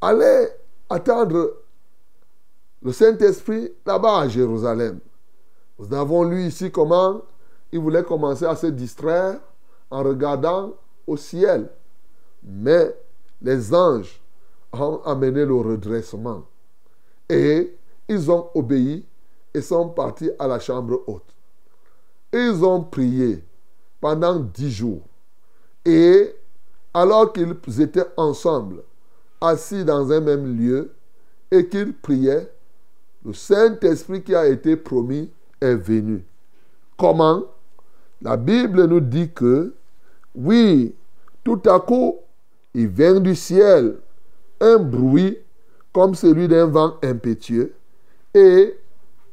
allez 0.00 0.46
attendre 0.88 1.62
le 2.80 2.92
Saint-Esprit 2.92 3.72
là-bas 3.84 4.20
à 4.20 4.28
Jérusalem. 4.28 5.00
Nous 5.80 5.92
avons 5.92 6.22
lu 6.22 6.44
ici 6.44 6.70
comment 6.70 7.22
il 7.72 7.80
voulait 7.80 8.04
commencer 8.04 8.44
à 8.44 8.54
se 8.54 8.68
distraire 8.68 9.40
en 9.90 10.04
regardant 10.04 10.74
au 11.08 11.16
ciel. 11.16 11.68
Mais 12.44 12.94
les 13.42 13.74
anges 13.74 14.22
ont 14.72 15.00
amené 15.04 15.44
le 15.44 15.56
redressement. 15.56 16.44
Et 17.28 17.76
ils 18.08 18.30
ont 18.30 18.48
obéi 18.54 19.04
et 19.52 19.60
sont 19.60 19.88
partis 19.88 20.30
à 20.38 20.46
la 20.46 20.60
chambre 20.60 21.02
haute. 21.08 21.34
Ils 22.32 22.64
ont 22.64 22.84
prié 22.84 23.42
pendant 24.00 24.38
dix 24.38 24.70
jours. 24.70 25.02
Et 25.84 26.36
alors 26.94 27.32
qu'ils 27.32 27.80
étaient 27.80 28.06
ensemble, 28.16 28.82
assis 29.40 29.84
dans 29.84 30.10
un 30.12 30.20
même 30.20 30.56
lieu, 30.56 30.92
et 31.50 31.68
qu'ils 31.68 31.92
priaient, 31.92 32.50
le 33.24 33.32
Saint-Esprit 33.32 34.22
qui 34.22 34.34
a 34.34 34.46
été 34.46 34.76
promis 34.76 35.30
est 35.60 35.74
venu. 35.74 36.24
Comment? 36.96 37.42
La 38.22 38.36
Bible 38.36 38.84
nous 38.86 39.00
dit 39.00 39.30
que, 39.32 39.74
oui, 40.34 40.94
tout 41.42 41.60
à 41.66 41.80
coup, 41.80 42.16
il 42.74 42.88
vient 42.88 43.20
du 43.20 43.34
ciel 43.34 43.96
un 44.60 44.78
bruit 44.78 45.38
comme 45.92 46.14
celui 46.14 46.48
d'un 46.48 46.66
vent 46.66 46.94
impétueux 47.02 47.74
et 48.32 48.76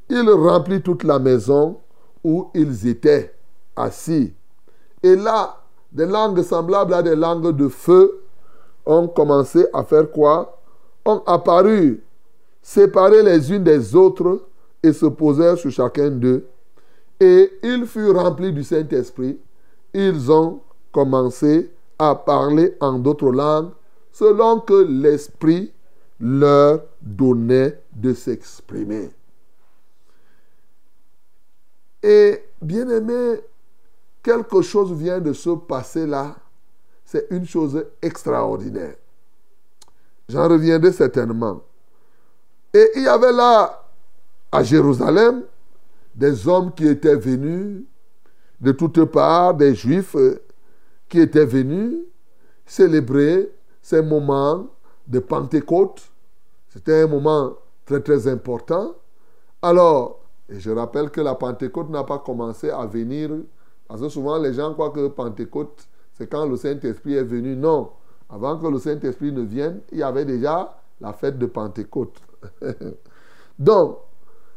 il 0.10 0.30
remplit 0.30 0.82
toute 0.82 1.04
la 1.04 1.20
maison 1.20 1.80
où 2.24 2.52
ils 2.54 2.88
étaient 2.88 3.34
assis. 3.76 4.34
Et 5.02 5.16
là, 5.16 5.61
des 5.92 6.06
langues 6.06 6.42
semblables 6.42 6.94
à 6.94 7.04
des 7.04 7.16
langues 7.16 7.56
de 7.56 7.68
feu 7.68 8.24
ont 8.86 9.08
commencé 9.08 9.66
à 9.74 9.84
faire 9.84 10.10
quoi? 10.10 10.58
Ont 11.06 11.22
apparu, 11.26 12.04
séparées 12.62 13.24
les 13.24 13.52
unes 13.52 13.64
des 13.64 13.96
autres 13.96 14.42
et 14.84 14.94
se 14.94 15.06
posèrent 15.06 15.58
sur 15.58 15.72
chacun 15.72 16.10
d'eux. 16.10 16.48
Et 17.20 17.52
ils 17.64 17.86
furent 17.86 18.16
remplis 18.16 18.52
du 18.52 18.64
Saint-Esprit. 18.64 19.40
Ils 19.94 20.32
ont 20.32 20.62
commencé 20.92 21.72
à 22.00 22.16
parler 22.16 22.76
en 22.80 22.98
d'autres 23.00 23.32
langues 23.32 23.72
selon 24.12 24.60
que 24.60 24.86
l'Esprit 24.88 25.72
leur 26.20 26.82
donnait 27.02 27.80
de 27.96 28.14
s'exprimer. 28.14 29.10
Et 32.04 32.44
bien 32.62 32.88
aimé, 32.90 33.42
quelque 34.22 34.62
chose 34.62 34.94
vient 34.94 35.20
de 35.20 35.34
se 35.34 35.50
passer 35.50 36.06
là. 36.06 36.36
C'est 37.06 37.28
une 37.30 37.46
chose 37.46 37.86
extraordinaire. 38.02 38.96
J'en 40.30 40.48
reviendrai 40.48 40.92
certainement. 40.92 41.62
Et 42.74 42.92
il 42.96 43.04
y 43.04 43.08
avait 43.08 43.34
là, 43.34 43.84
à 44.52 44.64
Jérusalem, 44.64 45.44
des 46.16 46.48
hommes 46.48 46.74
qui 46.74 46.88
étaient 46.88 47.16
venus 47.16 47.84
de 48.60 48.72
toutes 48.72 49.04
parts, 49.06 49.54
des 49.56 49.76
juifs 49.76 50.16
euh, 50.16 50.42
qui 51.10 51.20
étaient 51.20 51.46
venus 51.46 51.98
célébrer 52.66 53.52
ces 53.82 54.02
moments 54.02 54.68
de 55.08 55.20
Pentecôte. 55.20 56.02
C'était 56.70 57.02
un 57.02 57.08
moment 57.08 57.54
très 57.86 58.00
très 58.00 58.28
important. 58.28 58.96
Alors, 59.62 60.22
et 60.48 60.60
je 60.60 60.70
rappelle 60.72 61.10
que 61.10 61.22
la 61.22 61.36
Pentecôte 61.36 61.90
n'a 61.90 62.04
pas 62.04 62.20
commencé 62.20 62.70
à 62.70 62.86
venir, 62.86 63.32
parce 63.92 64.04
que 64.04 64.08
souvent 64.08 64.38
les 64.38 64.54
gens 64.54 64.72
croient 64.72 64.92
que 64.92 65.10
Pentecôte, 65.10 65.86
c'est 66.14 66.26
quand 66.26 66.46
le 66.46 66.56
Saint-Esprit 66.56 67.16
est 67.16 67.26
venu. 67.26 67.58
Non, 67.58 67.92
avant 68.30 68.58
que 68.58 68.66
le 68.68 68.80
Saint-Esprit 68.80 69.34
ne 69.34 69.42
vienne, 69.42 69.82
il 69.92 69.98
y 69.98 70.04
avait 70.04 70.24
déjà 70.24 70.78
la 71.02 71.12
fête 71.12 71.38
de 71.38 71.46
Pentecôte. 71.46 72.16
Donc, 73.60 73.98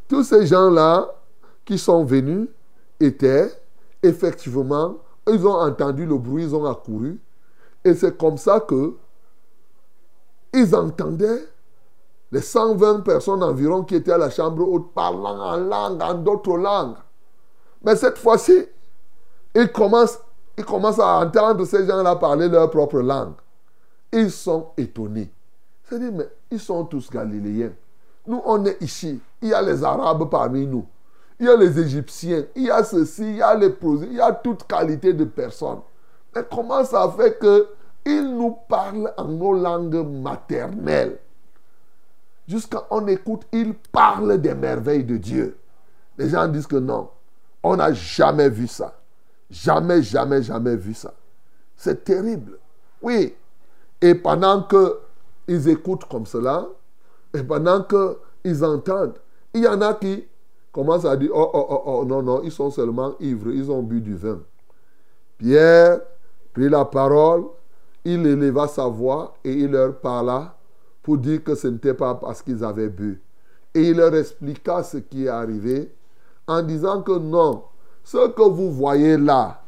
tous 0.06 0.22
ces 0.22 0.46
gens-là 0.46 1.10
qui 1.64 1.78
sont 1.78 2.04
venus 2.04 2.48
étaient 3.00 3.50
effectivement, 4.04 4.98
ils 5.28 5.44
ont 5.44 5.58
entendu 5.58 6.06
le 6.06 6.16
bruit, 6.16 6.44
ils 6.44 6.54
ont 6.54 6.66
accouru. 6.66 7.20
Et 7.84 7.94
c'est 7.94 8.16
comme 8.16 8.36
ça 8.36 8.60
que 8.60 8.94
ils 10.52 10.76
entendaient 10.76 11.44
les 12.30 12.40
120 12.40 13.00
personnes 13.00 13.42
environ 13.42 13.82
qui 13.82 13.96
étaient 13.96 14.12
à 14.12 14.18
la 14.18 14.30
chambre 14.30 14.62
haute 14.68 14.92
parlant 14.94 15.40
en 15.40 15.56
langue, 15.56 16.00
en 16.00 16.14
d'autres 16.14 16.56
langues. 16.56 16.98
Mais 17.82 17.96
cette 17.96 18.18
fois-ci, 18.18 18.68
ils 19.54 19.70
commencent, 19.70 20.18
à 20.98 21.18
entendre 21.20 21.64
ces 21.64 21.86
gens-là 21.86 22.16
parler 22.16 22.48
leur 22.48 22.70
propre 22.70 23.00
langue. 23.00 23.34
Ils 24.12 24.30
sont 24.30 24.68
étonnés. 24.76 25.30
C'est-à-dire, 25.84 26.12
mais 26.12 26.28
ils 26.50 26.60
sont 26.60 26.84
tous 26.84 27.10
galiléens. 27.10 27.72
Nous, 28.26 28.40
on 28.44 28.64
est 28.64 28.80
ici. 28.80 29.20
Il 29.42 29.48
y 29.48 29.54
a 29.54 29.62
les 29.62 29.84
Arabes 29.84 30.28
parmi 30.30 30.66
nous. 30.66 30.86
Il 31.38 31.46
y 31.46 31.48
a 31.48 31.56
les 31.56 31.78
Égyptiens. 31.78 32.44
Il 32.54 32.64
y 32.64 32.70
a 32.70 32.82
ceci, 32.82 33.22
il 33.22 33.36
y 33.36 33.42
a 33.42 33.54
les 33.54 33.70
prosés. 33.70 34.06
Il 34.10 34.16
y 34.16 34.20
a 34.20 34.32
toute 34.32 34.66
qualité 34.66 35.12
de 35.12 35.24
personnes. 35.24 35.80
Mais 36.34 36.42
comment 36.50 36.84
ça 36.84 37.12
fait 37.16 37.38
que 37.38 37.68
ils 38.06 38.36
nous 38.36 38.56
parlent 38.68 39.12
en 39.16 39.24
nos 39.24 39.52
langues 39.52 40.06
maternelles? 40.06 41.18
Jusqu'à 42.46 42.86
on 42.90 43.06
écoute, 43.06 43.42
ils 43.52 43.74
parlent 43.74 44.38
des 44.38 44.54
merveilles 44.54 45.04
de 45.04 45.16
Dieu. 45.16 45.58
Les 46.18 46.28
gens 46.28 46.46
disent 46.46 46.66
que 46.66 46.76
non, 46.76 47.10
on 47.62 47.76
n'a 47.76 47.92
jamais 47.92 48.48
vu 48.48 48.66
ça. 48.66 48.94
Jamais, 49.54 50.02
jamais, 50.02 50.42
jamais 50.42 50.74
vu 50.74 50.94
ça. 50.94 51.14
C'est 51.76 52.02
terrible. 52.02 52.58
Oui. 53.00 53.34
Et 54.00 54.14
pendant 54.16 54.62
que 54.64 54.98
ils 55.46 55.68
écoutent 55.68 56.06
comme 56.06 56.26
cela, 56.26 56.66
et 57.32 57.42
pendant 57.42 57.84
qu'ils 57.84 58.64
entendent, 58.64 59.14
il 59.52 59.62
y 59.62 59.68
en 59.68 59.80
a 59.80 59.94
qui 59.94 60.24
commencent 60.72 61.04
à 61.04 61.16
dire, 61.16 61.30
oh, 61.32 61.50
oh, 61.54 61.66
oh, 61.70 61.82
oh, 61.86 62.04
non, 62.04 62.20
non, 62.20 62.42
ils 62.42 62.50
sont 62.50 62.70
seulement 62.70 63.14
ivres, 63.20 63.52
ils 63.52 63.70
ont 63.70 63.82
bu 63.82 64.00
du 64.00 64.16
vin. 64.16 64.40
Pierre 65.38 66.00
prit 66.52 66.68
la 66.68 66.84
parole, 66.84 67.44
il 68.04 68.26
éleva 68.26 68.66
sa 68.66 68.86
voix 68.86 69.34
et 69.44 69.52
il 69.52 69.70
leur 69.70 70.00
parla 70.00 70.56
pour 71.00 71.18
dire 71.18 71.44
que 71.44 71.54
ce 71.54 71.68
n'était 71.68 71.94
pas 71.94 72.16
parce 72.16 72.42
qu'ils 72.42 72.64
avaient 72.64 72.88
bu. 72.88 73.22
Et 73.72 73.90
il 73.90 73.98
leur 73.98 74.14
expliqua 74.16 74.82
ce 74.82 74.96
qui 74.96 75.26
est 75.26 75.28
arrivé 75.28 75.94
en 76.48 76.60
disant 76.62 77.02
que 77.02 77.16
non, 77.18 77.62
ce 78.04 78.28
que 78.28 78.42
vous 78.42 78.70
voyez 78.70 79.16
là, 79.16 79.62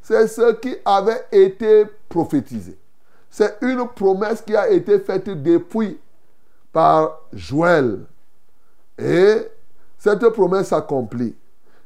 c'est 0.00 0.26
ce 0.28 0.54
qui 0.54 0.74
avait 0.84 1.26
été 1.30 1.84
prophétisé. 2.08 2.78
C'est 3.28 3.58
une 3.60 3.86
promesse 3.88 4.40
qui 4.40 4.56
a 4.56 4.70
été 4.70 4.98
faite 5.00 5.28
depuis 5.28 6.00
par 6.72 7.20
Joël. 7.32 8.00
Et 8.98 9.36
cette 9.98 10.26
promesse 10.30 10.68
s'accomplit. 10.68 11.36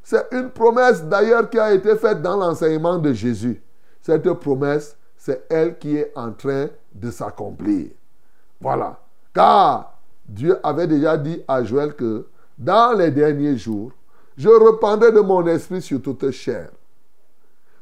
C'est 0.02 0.26
une 0.32 0.50
promesse 0.50 1.02
d'ailleurs 1.04 1.48
qui 1.48 1.58
a 1.58 1.72
été 1.72 1.96
faite 1.96 2.20
dans 2.22 2.36
l'enseignement 2.36 2.98
de 2.98 3.12
Jésus. 3.12 3.62
Cette 4.00 4.30
promesse, 4.34 4.96
c'est 5.16 5.46
elle 5.50 5.78
qui 5.78 5.96
est 5.96 6.12
en 6.14 6.32
train 6.32 6.68
de 6.94 7.10
s'accomplir. 7.10 7.88
Voilà. 8.60 9.00
Car 9.34 9.98
Dieu 10.26 10.58
avait 10.62 10.86
déjà 10.86 11.16
dit 11.16 11.42
à 11.48 11.64
Joël 11.64 11.94
que 11.94 12.26
dans 12.58 12.96
les 12.96 13.10
derniers 13.10 13.56
jours, 13.56 13.92
je 14.36 14.48
reprendrai 14.48 15.12
de 15.12 15.20
mon 15.20 15.46
esprit 15.46 15.82
sur 15.82 16.02
toute 16.02 16.30
chair. 16.30 16.70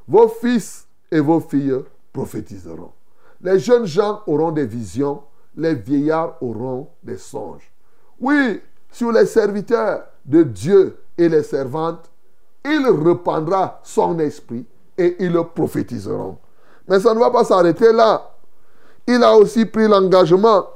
Vos 0.07 0.28
fils 0.28 0.86
et 1.11 1.20
vos 1.20 1.40
filles 1.40 1.80
prophétiseront. 2.12 2.92
Les 3.40 3.59
jeunes 3.59 3.86
gens 3.86 4.22
auront 4.26 4.53
des 4.53 4.66
visions, 4.66 5.22
les 5.57 5.74
vieillards 5.74 6.36
auront 6.40 6.88
des 7.03 7.16
songes. 7.16 7.70
Oui, 8.20 8.61
sur 8.90 9.12
les 9.12 9.26
serviteurs 9.26 10.05
de 10.24 10.42
Dieu 10.42 10.96
et 11.18 11.28
les 11.28 11.42
servantes, 11.42 12.11
il 12.64 12.86
reprendra 12.86 13.80
son 13.82 14.18
esprit 14.18 14.64
et 14.96 15.16
ils 15.18 15.32
le 15.32 15.44
prophétiseront. 15.44 16.38
Mais 16.88 17.00
ça 17.00 17.14
ne 17.14 17.18
va 17.18 17.30
pas 17.30 17.44
s'arrêter 17.44 17.92
là. 17.92 18.30
Il 19.07 19.22
a 19.24 19.36
aussi 19.36 19.64
pris 19.64 19.88
l'engagement 19.88 20.66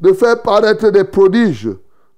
de 0.00 0.12
faire 0.12 0.42
paraître 0.42 0.90
des 0.90 1.04
prodiges 1.04 1.70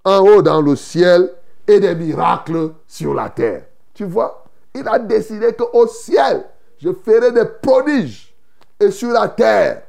en 0.05 0.21
haut 0.21 0.43
dans 0.43 0.63
le 0.63 0.77
ciel 0.77 1.31
et 1.69 1.79
des 1.79 1.95
miracles 1.95 2.73
sur 2.87 3.13
la 3.13 3.29
terre. 3.29 3.65
Tu 3.93 4.05
vois, 4.05 4.45
il 4.75 4.89
a 4.89 4.99
décidé 4.99 5.53
qu'au 5.53 5.87
ciel, 5.87 6.45
je 6.79 6.91
ferai 6.93 7.31
des 7.31 7.45
prodiges 7.45 8.35
et 8.81 8.91
sur 8.91 9.11
la 9.11 9.29
terre, 9.29 9.83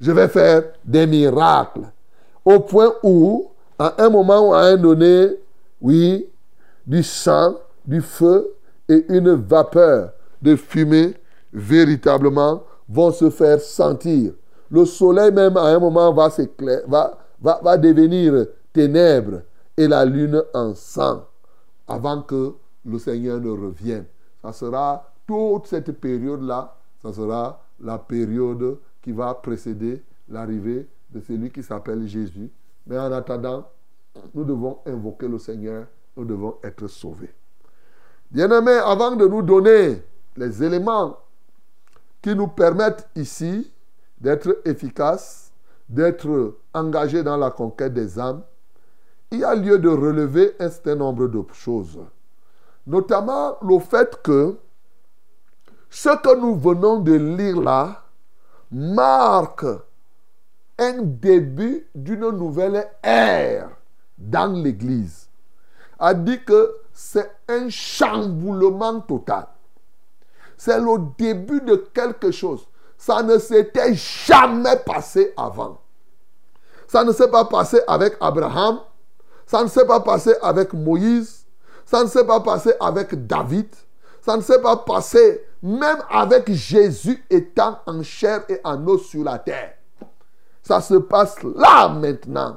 je 0.00 0.10
vais 0.10 0.28
faire 0.28 0.64
des 0.84 1.06
miracles. 1.06 1.82
Au 2.44 2.58
point 2.60 2.92
où, 3.04 3.50
à 3.78 3.94
un 4.02 4.10
moment 4.10 4.48
ou 4.48 4.54
à 4.54 4.62
un 4.62 4.76
donné, 4.76 5.36
oui, 5.80 6.26
du 6.84 7.02
sang, 7.04 7.56
du 7.84 8.00
feu 8.00 8.54
et 8.88 9.04
une 9.08 9.34
vapeur 9.34 10.10
de 10.40 10.56
fumée 10.56 11.14
véritablement 11.52 12.64
vont 12.88 13.12
se 13.12 13.30
faire 13.30 13.60
sentir. 13.60 14.32
Le 14.70 14.84
soleil 14.84 15.30
même 15.30 15.56
à 15.56 15.66
un 15.66 15.78
moment 15.78 16.12
va, 16.12 16.28
va, 16.86 17.18
va, 17.40 17.60
va 17.62 17.76
devenir 17.76 18.46
ténèbres 18.72 19.42
et 19.76 19.88
la 19.88 20.04
lune 20.04 20.42
en 20.54 20.74
sang 20.74 21.26
avant 21.88 22.22
que 22.22 22.54
le 22.84 22.98
Seigneur 22.98 23.40
ne 23.40 23.50
revienne. 23.50 24.06
Ça 24.42 24.52
sera 24.52 25.12
toute 25.26 25.66
cette 25.66 25.92
période-là, 25.92 26.76
ça 27.02 27.12
sera 27.12 27.64
la 27.80 27.98
période 27.98 28.78
qui 29.00 29.12
va 29.12 29.34
précéder 29.34 30.02
l'arrivée 30.28 30.88
de 31.10 31.20
celui 31.20 31.50
qui 31.50 31.62
s'appelle 31.62 32.06
Jésus. 32.06 32.50
Mais 32.86 32.98
en 32.98 33.12
attendant, 33.12 33.68
nous 34.34 34.44
devons 34.44 34.78
invoquer 34.86 35.28
le 35.28 35.38
Seigneur, 35.38 35.86
nous 36.16 36.24
devons 36.24 36.56
être 36.62 36.86
sauvés. 36.86 37.32
Bien-aimés, 38.30 38.80
avant 38.84 39.14
de 39.14 39.26
nous 39.26 39.42
donner 39.42 40.02
les 40.36 40.62
éléments 40.62 41.18
qui 42.20 42.34
nous 42.34 42.48
permettent 42.48 43.08
ici 43.14 43.70
d'être 44.20 44.60
efficaces, 44.64 45.52
d'être 45.88 46.56
engagés 46.72 47.22
dans 47.22 47.36
la 47.36 47.50
conquête 47.50 47.92
des 47.92 48.18
âmes, 48.18 48.42
il 49.32 49.40
y 49.40 49.44
a 49.44 49.54
lieu 49.54 49.78
de 49.78 49.88
relever 49.88 50.54
un 50.60 50.68
certain 50.68 50.94
nombre 50.94 51.26
de 51.26 51.42
choses. 51.54 51.98
Notamment 52.86 53.56
le 53.62 53.78
fait 53.78 54.20
que 54.22 54.58
ce 55.88 56.10
que 56.10 56.36
nous 56.38 56.54
venons 56.56 57.00
de 57.00 57.14
lire 57.14 57.60
là 57.60 58.02
marque 58.70 59.64
un 60.78 61.02
début 61.02 61.86
d'une 61.94 62.28
nouvelle 62.30 62.86
ère 63.02 63.70
dans 64.18 64.52
l'Église. 64.52 65.28
A 65.98 66.12
dit 66.14 66.44
que 66.44 66.76
c'est 66.92 67.30
un 67.48 67.68
chamboulement 67.70 69.00
total. 69.00 69.46
C'est 70.56 70.78
le 70.78 70.98
début 71.16 71.60
de 71.60 71.76
quelque 71.76 72.30
chose. 72.30 72.66
Ça 72.98 73.22
ne 73.22 73.38
s'était 73.38 73.94
jamais 73.94 74.76
passé 74.84 75.32
avant. 75.36 75.80
Ça 76.86 77.04
ne 77.04 77.12
s'est 77.12 77.30
pas 77.30 77.46
passé 77.46 77.80
avec 77.86 78.16
Abraham. 78.20 78.80
Ça 79.46 79.62
ne 79.62 79.68
s'est 79.68 79.86
pas 79.86 80.00
passé 80.00 80.34
avec 80.42 80.72
Moïse. 80.72 81.44
Ça 81.84 82.02
ne 82.02 82.08
s'est 82.08 82.24
pas 82.24 82.40
passé 82.40 82.72
avec 82.80 83.26
David. 83.26 83.68
Ça 84.20 84.36
ne 84.36 84.42
s'est 84.42 84.60
pas 84.60 84.76
passé 84.76 85.44
même 85.62 85.98
avec 86.10 86.50
Jésus 86.52 87.24
étant 87.30 87.78
en 87.86 88.02
chair 88.02 88.44
et 88.48 88.60
en 88.64 88.86
os 88.86 89.06
sur 89.06 89.24
la 89.24 89.38
terre. 89.38 89.74
Ça 90.62 90.80
se 90.80 90.94
passe 90.94 91.36
là 91.42 91.88
maintenant. 91.88 92.56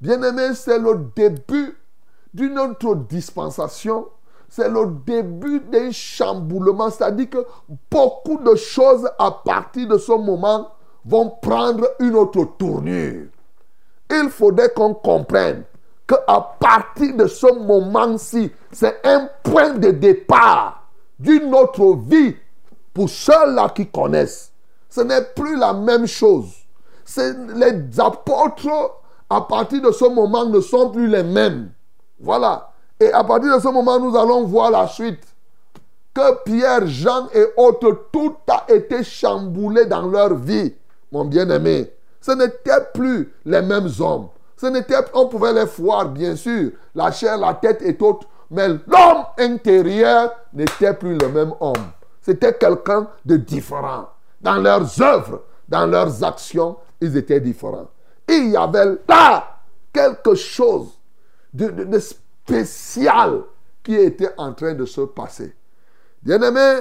Bien-aimé, 0.00 0.54
c'est 0.54 0.78
le 0.78 1.10
début 1.14 1.76
d'une 2.32 2.58
autre 2.58 2.94
dispensation. 2.94 4.08
C'est 4.48 4.68
le 4.68 4.86
début 5.04 5.60
d'un 5.60 5.90
chamboulement. 5.90 6.90
C'est-à-dire 6.90 7.30
que 7.30 7.46
beaucoup 7.90 8.38
de 8.38 8.54
choses 8.54 9.08
à 9.18 9.30
partir 9.30 9.88
de 9.88 9.98
ce 9.98 10.12
moment 10.12 10.72
vont 11.04 11.30
prendre 11.42 11.88
une 12.00 12.14
autre 12.14 12.44
tournure. 12.58 13.26
Il 14.10 14.30
faudrait 14.30 14.70
qu'on 14.70 14.94
comprenne 14.94 15.64
qu'à 16.08 16.56
partir 16.58 17.14
de 17.14 17.26
ce 17.26 17.52
moment-ci, 17.52 18.50
c'est 18.72 19.00
un 19.04 19.28
point 19.42 19.74
de 19.74 19.90
départ 19.90 20.88
d'une 21.18 21.54
autre 21.54 21.96
vie 21.96 22.34
pour 22.94 23.10
ceux-là 23.10 23.68
qui 23.68 23.86
connaissent. 23.86 24.50
Ce 24.88 25.02
n'est 25.02 25.22
plus 25.36 25.56
la 25.56 25.74
même 25.74 26.06
chose. 26.06 26.50
Les 27.54 28.00
apôtres, 28.00 29.00
à 29.28 29.42
partir 29.42 29.82
de 29.82 29.92
ce 29.92 30.06
moment, 30.06 30.46
ne 30.46 30.60
sont 30.60 30.90
plus 30.90 31.08
les 31.08 31.22
mêmes. 31.22 31.70
Voilà. 32.18 32.70
Et 32.98 33.12
à 33.12 33.22
partir 33.22 33.54
de 33.54 33.60
ce 33.60 33.68
moment, 33.68 34.00
nous 34.00 34.16
allons 34.16 34.44
voir 34.44 34.70
la 34.70 34.88
suite. 34.88 35.22
Que 36.14 36.42
Pierre, 36.44 36.86
Jean 36.86 37.28
et 37.34 37.44
autres, 37.56 38.06
tout 38.10 38.34
a 38.48 38.64
été 38.68 39.04
chamboulé 39.04 39.84
dans 39.84 40.08
leur 40.08 40.34
vie, 40.34 40.74
mon 41.12 41.26
bien-aimé. 41.26 41.92
Ce 42.20 42.32
n'étaient 42.32 42.88
plus 42.92 43.32
les 43.44 43.62
mêmes 43.62 43.90
hommes. 44.00 44.28
On 45.14 45.26
pouvait 45.28 45.52
les 45.52 45.64
voir, 45.64 46.08
bien 46.08 46.34
sûr, 46.36 46.70
la 46.94 47.10
chair, 47.12 47.38
la 47.38 47.54
tête 47.54 47.82
et 47.82 47.96
autres, 48.02 48.26
mais 48.50 48.68
l'homme 48.68 49.24
intérieur 49.38 50.32
n'était 50.52 50.94
plus 50.94 51.16
le 51.16 51.28
même 51.28 51.52
homme. 51.60 51.90
C'était 52.20 52.54
quelqu'un 52.54 53.08
de 53.24 53.36
différent. 53.36 54.08
Dans 54.40 54.56
leurs 54.56 55.00
œuvres, 55.02 55.42
dans 55.68 55.86
leurs 55.86 56.22
actions, 56.24 56.76
ils 57.00 57.16
étaient 57.16 57.40
différents. 57.40 57.88
Il 58.28 58.50
y 58.50 58.56
avait 58.56 58.96
là 59.08 59.58
quelque 59.92 60.34
chose 60.34 60.98
de, 61.52 61.68
de- 61.68 61.84
de 61.84 61.98
spécial 61.98 63.42
qui 63.82 63.94
était 63.94 64.30
en 64.36 64.52
train 64.52 64.74
de 64.74 64.84
se 64.84 65.00
passer. 65.02 65.54
Bien-aimé, 66.22 66.80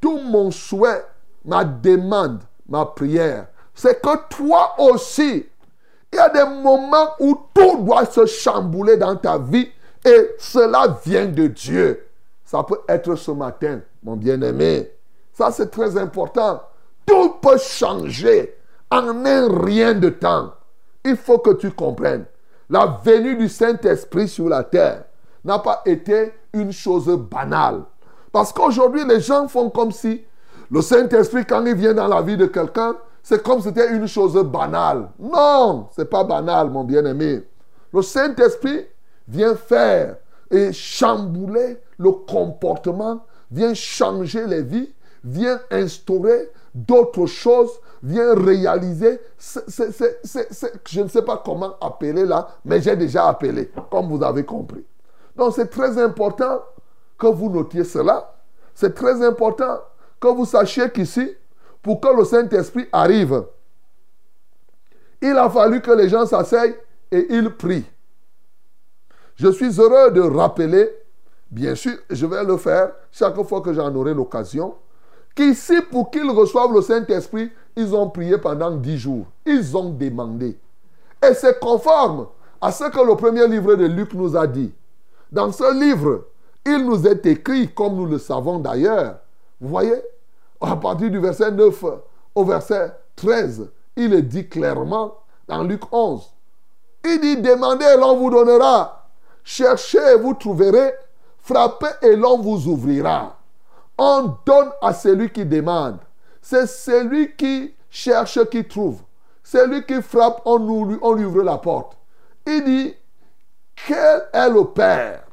tout 0.00 0.18
mon 0.18 0.50
souhait, 0.50 1.04
ma 1.44 1.64
demande, 1.64 2.40
ma 2.68 2.86
prière, 2.86 3.48
c'est 3.74 4.00
que 4.00 4.16
toi 4.28 4.74
aussi, 4.78 5.46
il 6.12 6.16
y 6.16 6.18
a 6.18 6.28
des 6.28 6.44
moments 6.44 7.10
où 7.20 7.38
tout 7.54 7.84
doit 7.84 8.06
se 8.06 8.26
chambouler 8.26 8.96
dans 8.96 9.16
ta 9.16 9.38
vie 9.38 9.68
et 10.04 10.30
cela 10.38 10.98
vient 11.04 11.26
de 11.26 11.46
Dieu. 11.46 12.06
Ça 12.44 12.64
peut 12.64 12.80
être 12.88 13.14
ce 13.14 13.30
matin, 13.30 13.80
mon 14.02 14.16
bien-aimé. 14.16 14.90
Ça, 15.32 15.50
c'est 15.52 15.70
très 15.70 15.96
important. 15.96 16.62
Tout 17.06 17.36
peut 17.40 17.58
changer 17.58 18.56
en 18.90 19.24
un 19.24 19.64
rien 19.64 19.94
de 19.94 20.08
temps. 20.08 20.52
Il 21.04 21.16
faut 21.16 21.38
que 21.38 21.50
tu 21.50 21.70
comprennes. 21.70 22.24
La 22.68 22.98
venue 23.04 23.36
du 23.36 23.48
Saint-Esprit 23.48 24.28
sur 24.28 24.48
la 24.48 24.64
terre 24.64 25.04
n'a 25.44 25.58
pas 25.58 25.82
été 25.86 26.32
une 26.52 26.72
chose 26.72 27.08
banale. 27.08 27.82
Parce 28.32 28.52
qu'aujourd'hui, 28.52 29.04
les 29.04 29.20
gens 29.20 29.48
font 29.48 29.70
comme 29.70 29.92
si 29.92 30.24
le 30.70 30.82
Saint-Esprit, 30.82 31.44
quand 31.44 31.64
il 31.66 31.74
vient 31.74 31.94
dans 31.94 32.06
la 32.06 32.22
vie 32.22 32.36
de 32.36 32.46
quelqu'un, 32.46 32.96
c'est 33.22 33.42
comme 33.42 33.58
si 33.60 33.68
c'était 33.68 33.94
une 33.94 34.06
chose 34.06 34.34
banale. 34.44 35.10
Non, 35.18 35.88
c'est 35.94 36.08
pas 36.08 36.24
banal, 36.24 36.70
mon 36.70 36.84
bien-aimé. 36.84 37.42
Le 37.92 38.02
Saint-Esprit 38.02 38.86
vient 39.28 39.54
faire 39.54 40.16
et 40.50 40.72
chambouler 40.72 41.78
le 41.98 42.10
comportement, 42.10 43.24
vient 43.50 43.74
changer 43.74 44.46
les 44.46 44.62
vies, 44.62 44.92
vient 45.22 45.60
instaurer 45.70 46.50
d'autres 46.74 47.26
choses, 47.26 47.70
vient 48.02 48.34
réaliser. 48.34 49.20
je 49.38 51.00
ne 51.00 51.08
sais 51.08 51.22
pas 51.22 51.42
comment 51.44 51.74
appeler 51.80 52.24
là, 52.24 52.48
mais 52.64 52.80
j'ai 52.80 52.96
déjà 52.96 53.28
appelé, 53.28 53.70
comme 53.90 54.08
vous 54.08 54.22
avez 54.22 54.44
compris. 54.44 54.84
Donc 55.36 55.54
c'est 55.54 55.68
très 55.70 55.98
important 55.98 56.62
que 57.18 57.26
vous 57.26 57.50
notiez 57.50 57.84
cela. 57.84 58.34
C'est 58.74 58.94
très 58.94 59.22
important 59.24 59.78
que 60.18 60.28
vous 60.28 60.46
sachiez 60.46 60.90
qu'ici, 60.90 61.36
pour 61.82 62.00
que 62.00 62.08
le 62.16 62.24
Saint-Esprit 62.24 62.86
arrive, 62.92 63.44
il 65.22 65.36
a 65.36 65.50
fallu 65.50 65.80
que 65.80 65.90
les 65.90 66.08
gens 66.08 66.26
s'asseyent 66.26 66.76
et 67.10 67.26
ils 67.30 67.50
prient. 67.50 67.86
Je 69.36 69.50
suis 69.50 69.80
heureux 69.80 70.10
de 70.10 70.20
rappeler, 70.20 70.90
bien 71.50 71.74
sûr, 71.74 71.96
je 72.08 72.26
vais 72.26 72.44
le 72.44 72.56
faire 72.56 72.92
chaque 73.10 73.42
fois 73.42 73.60
que 73.60 73.72
j'en 73.72 73.94
aurai 73.94 74.14
l'occasion, 74.14 74.74
qu'ici, 75.34 75.80
pour 75.90 76.10
qu'ils 76.10 76.30
reçoivent 76.30 76.72
le 76.72 76.82
Saint-Esprit, 76.82 77.50
ils 77.76 77.94
ont 77.94 78.10
prié 78.10 78.38
pendant 78.38 78.70
dix 78.70 78.98
jours. 78.98 79.26
Ils 79.46 79.76
ont 79.76 79.90
demandé. 79.90 80.58
Et 81.26 81.34
c'est 81.34 81.58
conforme 81.60 82.26
à 82.60 82.72
ce 82.72 82.84
que 82.84 83.06
le 83.06 83.16
premier 83.16 83.46
livre 83.46 83.74
de 83.74 83.86
Luc 83.86 84.12
nous 84.14 84.36
a 84.36 84.46
dit. 84.46 84.72
Dans 85.32 85.52
ce 85.52 85.72
livre, 85.78 86.26
il 86.66 86.84
nous 86.84 87.06
est 87.06 87.24
écrit, 87.26 87.72
comme 87.72 87.96
nous 87.96 88.06
le 88.06 88.18
savons 88.18 88.58
d'ailleurs, 88.58 89.18
vous 89.60 89.68
voyez, 89.68 89.94
à 90.60 90.76
partir 90.76 91.10
du 91.10 91.18
verset 91.18 91.50
9 91.50 91.84
au 92.34 92.44
verset 92.44 92.92
13, 93.16 93.70
il 93.96 94.14
est 94.14 94.22
dit 94.22 94.48
clairement 94.48 95.14
dans 95.48 95.62
Luc 95.62 95.82
11. 95.92 96.30
Il 97.04 97.20
dit, 97.20 97.36
demandez 97.38 97.84
et 97.84 97.96
l'on 97.96 98.16
vous 98.16 98.30
donnera. 98.30 99.08
Cherchez 99.42 99.98
et 99.98 100.16
vous 100.16 100.34
trouverez. 100.34 100.94
Frappez 101.38 101.86
et 102.02 102.14
l'on 102.14 102.38
vous 102.38 102.68
ouvrira. 102.68 103.38
On 103.96 104.34
donne 104.44 104.70
à 104.82 104.92
celui 104.92 105.30
qui 105.30 105.44
demande. 105.44 105.98
C'est 106.42 106.66
celui 106.66 107.34
qui 107.34 107.74
cherche 107.88 108.44
qui 108.50 108.66
trouve. 108.66 109.00
Celui 109.42 109.84
qui 109.84 110.00
frappe, 110.02 110.42
on, 110.44 110.60
on 111.02 111.12
lui 111.14 111.24
ouvre 111.24 111.42
la 111.42 111.58
porte. 111.58 111.96
Il 112.46 112.64
dit, 112.64 112.94
quel 113.86 114.28
est 114.32 114.50
le 114.50 114.64
Père? 114.64 115.24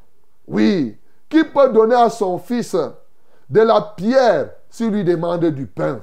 Oui, 0.47 0.97
qui 1.29 1.43
peut 1.43 1.69
donner 1.69 1.95
à 1.95 2.09
son 2.09 2.37
fils 2.37 2.75
de 3.49 3.61
la 3.61 3.81
pierre 3.81 4.49
s'il 4.77 4.89
lui 4.89 5.03
demande 5.03 5.43
du 5.45 5.65
pain 5.65 6.01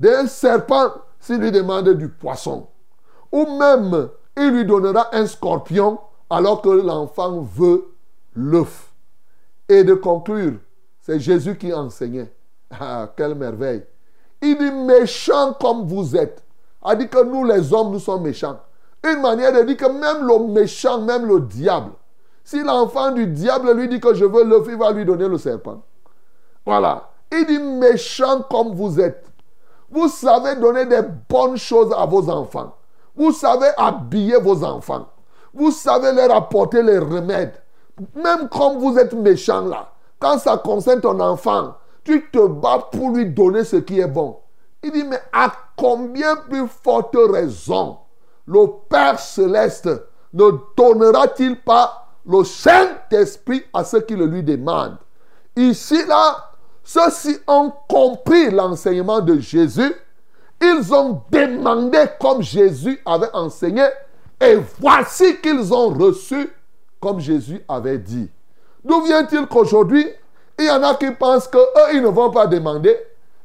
d'un 0.00 0.26
serpent 0.26 0.92
s'il 1.20 1.40
lui 1.40 1.52
demande 1.52 1.90
du 1.90 2.08
poisson. 2.08 2.68
Ou 3.30 3.44
même, 3.58 4.08
il 4.34 4.48
lui 4.48 4.64
donnera 4.64 5.14
un 5.14 5.26
scorpion 5.26 5.98
alors 6.30 6.62
que 6.62 6.70
l'enfant 6.70 7.42
veut 7.42 7.84
l'œuf. 8.34 8.94
Et 9.68 9.84
de 9.84 9.92
conclure, 9.92 10.54
c'est 11.02 11.20
Jésus 11.20 11.58
qui 11.58 11.70
enseignait. 11.70 12.32
Ah, 12.70 13.12
quelle 13.14 13.34
merveille. 13.34 13.84
Il 14.40 14.56
dit 14.56 14.70
méchant 14.70 15.52
comme 15.60 15.86
vous 15.86 16.16
êtes. 16.16 16.42
A 16.82 16.96
dit 16.96 17.08
que 17.08 17.22
nous 17.24 17.44
les 17.44 17.74
hommes, 17.74 17.92
nous 17.92 17.98
sommes 17.98 18.22
méchants. 18.22 18.58
Une 19.04 19.20
manière 19.20 19.52
de 19.52 19.62
dire 19.64 19.76
que 19.76 19.86
même 19.86 20.26
le 20.26 20.50
méchant, 20.50 21.02
même 21.02 21.26
le 21.26 21.40
diable, 21.40 21.92
si 22.42 22.62
l'enfant 22.62 23.10
du 23.12 23.26
diable 23.26 23.72
lui 23.72 23.86
dit 23.86 24.00
que 24.00 24.14
je 24.14 24.24
veux 24.24 24.44
l'œuf, 24.44 24.64
il 24.66 24.76
va 24.76 24.92
lui 24.92 25.04
donner 25.04 25.28
le 25.28 25.36
serpent. 25.36 25.82
Voilà. 26.64 27.10
Il 27.32 27.46
dit 27.46 27.58
méchant 27.58 28.42
comme 28.42 28.74
vous 28.74 29.00
êtes. 29.00 29.24
Vous 29.90 30.08
savez 30.08 30.56
donner 30.56 30.86
des 30.86 31.02
bonnes 31.28 31.56
choses 31.56 31.92
à 31.96 32.06
vos 32.06 32.28
enfants. 32.28 32.74
Vous 33.14 33.32
savez 33.32 33.68
habiller 33.76 34.38
vos 34.38 34.62
enfants. 34.64 35.06
Vous 35.54 35.70
savez 35.70 36.12
leur 36.12 36.34
apporter 36.34 36.82
les 36.82 36.98
remèdes. 36.98 37.54
Même 38.14 38.48
comme 38.48 38.78
vous 38.78 38.98
êtes 38.98 39.14
méchant 39.14 39.62
là, 39.62 39.90
quand 40.18 40.38
ça 40.38 40.58
concerne 40.58 41.00
ton 41.00 41.18
enfant, 41.20 41.74
tu 42.04 42.30
te 42.30 42.46
bats 42.46 42.88
pour 42.92 43.10
lui 43.10 43.26
donner 43.26 43.64
ce 43.64 43.76
qui 43.76 44.00
est 44.00 44.06
bon. 44.06 44.38
Il 44.82 44.92
dit, 44.92 45.04
mais 45.04 45.20
à 45.32 45.50
combien 45.76 46.36
plus 46.36 46.68
forte 46.68 47.16
raison 47.16 47.98
le 48.46 48.66
Père 48.88 49.18
céleste 49.18 49.88
ne 50.32 50.50
donnera-t-il 50.76 51.60
pas 51.60 52.08
le 52.26 52.44
Saint-Esprit 52.44 53.64
à 53.72 53.82
ceux 53.82 54.00
qui 54.00 54.14
le 54.14 54.26
lui 54.26 54.42
demandent? 54.42 54.98
Ici, 55.56 56.04
là, 56.06 56.45
ceux-ci 56.86 57.36
ont 57.48 57.72
compris 57.88 58.48
l'enseignement 58.48 59.20
de 59.20 59.40
Jésus. 59.40 59.92
Ils 60.62 60.94
ont 60.94 61.20
demandé 61.30 61.98
comme 62.20 62.42
Jésus 62.42 63.00
avait 63.04 63.28
enseigné. 63.32 63.84
Et 64.40 64.56
voici 64.80 65.40
qu'ils 65.40 65.74
ont 65.74 65.88
reçu 65.88 66.48
comme 67.00 67.18
Jésus 67.18 67.60
avait 67.68 67.98
dit. 67.98 68.30
D'où 68.84 69.02
vient-il 69.02 69.48
qu'aujourd'hui, 69.48 70.06
il 70.60 70.66
y 70.66 70.70
en 70.70 70.82
a 70.84 70.94
qui 70.94 71.10
pensent 71.10 71.48
qu'eux, 71.48 71.66
ils 71.92 72.00
ne 72.00 72.06
vont 72.06 72.30
pas 72.30 72.46
demander. 72.46 72.96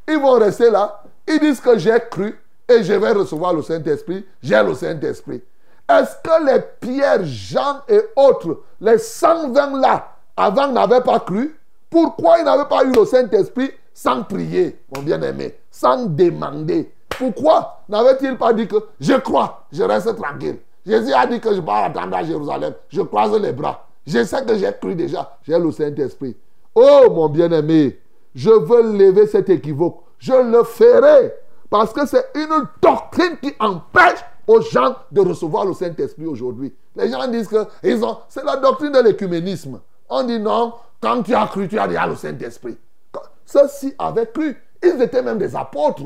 Ils 0.08 0.20
vont 0.20 0.38
rester 0.38 0.70
là. 0.70 1.02
Ils 1.28 1.40
disent 1.40 1.60
que 1.60 1.80
j'ai 1.80 1.98
cru 2.12 2.40
et 2.70 2.84
je 2.84 2.94
vais 2.94 3.12
recevoir 3.12 3.56
le 3.56 3.64
Saint-Esprit. 3.64 4.24
J'ai 4.44 4.62
le 4.62 4.76
Saint-Esprit. 4.76 5.42
Est-ce 5.90 6.16
que 6.24 6.46
les 6.46 6.62
Pierre, 6.80 7.24
Jean 7.24 7.82
et 7.90 8.02
autres, 8.16 8.62
les 8.80 9.00
120 9.00 9.82
là, 9.82 10.16
avant 10.38 10.68
n'avaient 10.68 11.02
pas 11.02 11.20
cru? 11.20 11.58
Pourquoi 11.92 12.40
ils 12.40 12.46
n'avaient 12.46 12.70
pas 12.70 12.86
eu 12.86 12.92
le 12.94 13.06
Saint-Esprit 13.06 13.70
sans 13.94 14.24
prier, 14.24 14.80
mon 14.96 15.04
bien-aimé, 15.04 15.58
sans 15.70 16.06
demander? 16.06 16.90
Pourquoi 17.10 17.82
n'avaient-ils 17.90 18.38
pas 18.38 18.54
dit 18.54 18.66
que 18.66 18.78
je 19.00 19.14
crois, 19.16 19.66
je 19.74 19.84
reste 19.84 20.16
tranquille? 20.16 20.60
Jésus 20.86 21.14
a 21.14 21.28
dit 21.28 21.42
que 21.42 21.54
je 21.54 21.60
pars 21.60 21.84
attendre 21.84 22.16
à 22.16 22.24
Jérusalem, 22.24 22.74
je 22.88 23.02
croise 23.02 23.38
les 23.40 23.52
bras. 23.52 23.86
Je 24.08 24.24
sais 24.24 24.44
que 24.46 24.56
j'ai 24.56 24.72
cru 24.82 24.96
déjà, 24.96 25.38
j'ai 25.44 25.60
le 25.60 25.70
Saint-Esprit. 25.70 26.36
Oh 26.74 27.08
mon 27.12 27.28
bien-aimé, 27.28 28.00
je 28.34 28.50
veux 28.50 28.98
lever 28.98 29.28
cet 29.28 29.50
équivoque. 29.50 30.00
Je 30.18 30.34
le 30.34 30.64
ferai 30.64 31.34
parce 31.70 31.92
que 31.92 32.08
c'est 32.08 32.26
une 32.36 32.68
doctrine 32.82 33.38
qui 33.42 33.54
empêche 33.60 34.20
aux 34.48 34.62
gens 34.62 34.96
de 35.12 35.20
recevoir 35.22 35.66
le 35.66 35.74
Saint-Esprit 35.74 36.26
aujourd'hui. 36.26 36.74
Les 36.96 37.10
gens 37.10 37.28
disent 37.28 37.50
que 37.50 37.66
c'est 38.30 38.46
la 38.46 38.56
doctrine 38.56 38.94
de 38.94 39.00
l'écuménisme. 39.00 39.82
On 40.10 40.24
dit 40.24 40.40
non, 40.40 40.74
quand 41.02 41.24
tu 41.24 41.34
as 41.34 41.48
cru, 41.48 41.68
tu 41.68 41.80
as 41.80 41.88
déjà 41.88 42.06
le 42.08 42.16
Saint-Esprit. 42.16 42.78
Ceux-ci 43.46 43.94
avaient 43.98 44.28
cru. 44.28 44.56
Ils 44.84 45.02
étaient 45.02 45.22
même 45.22 45.40
des 45.40 45.56
apôtres. 45.56 46.04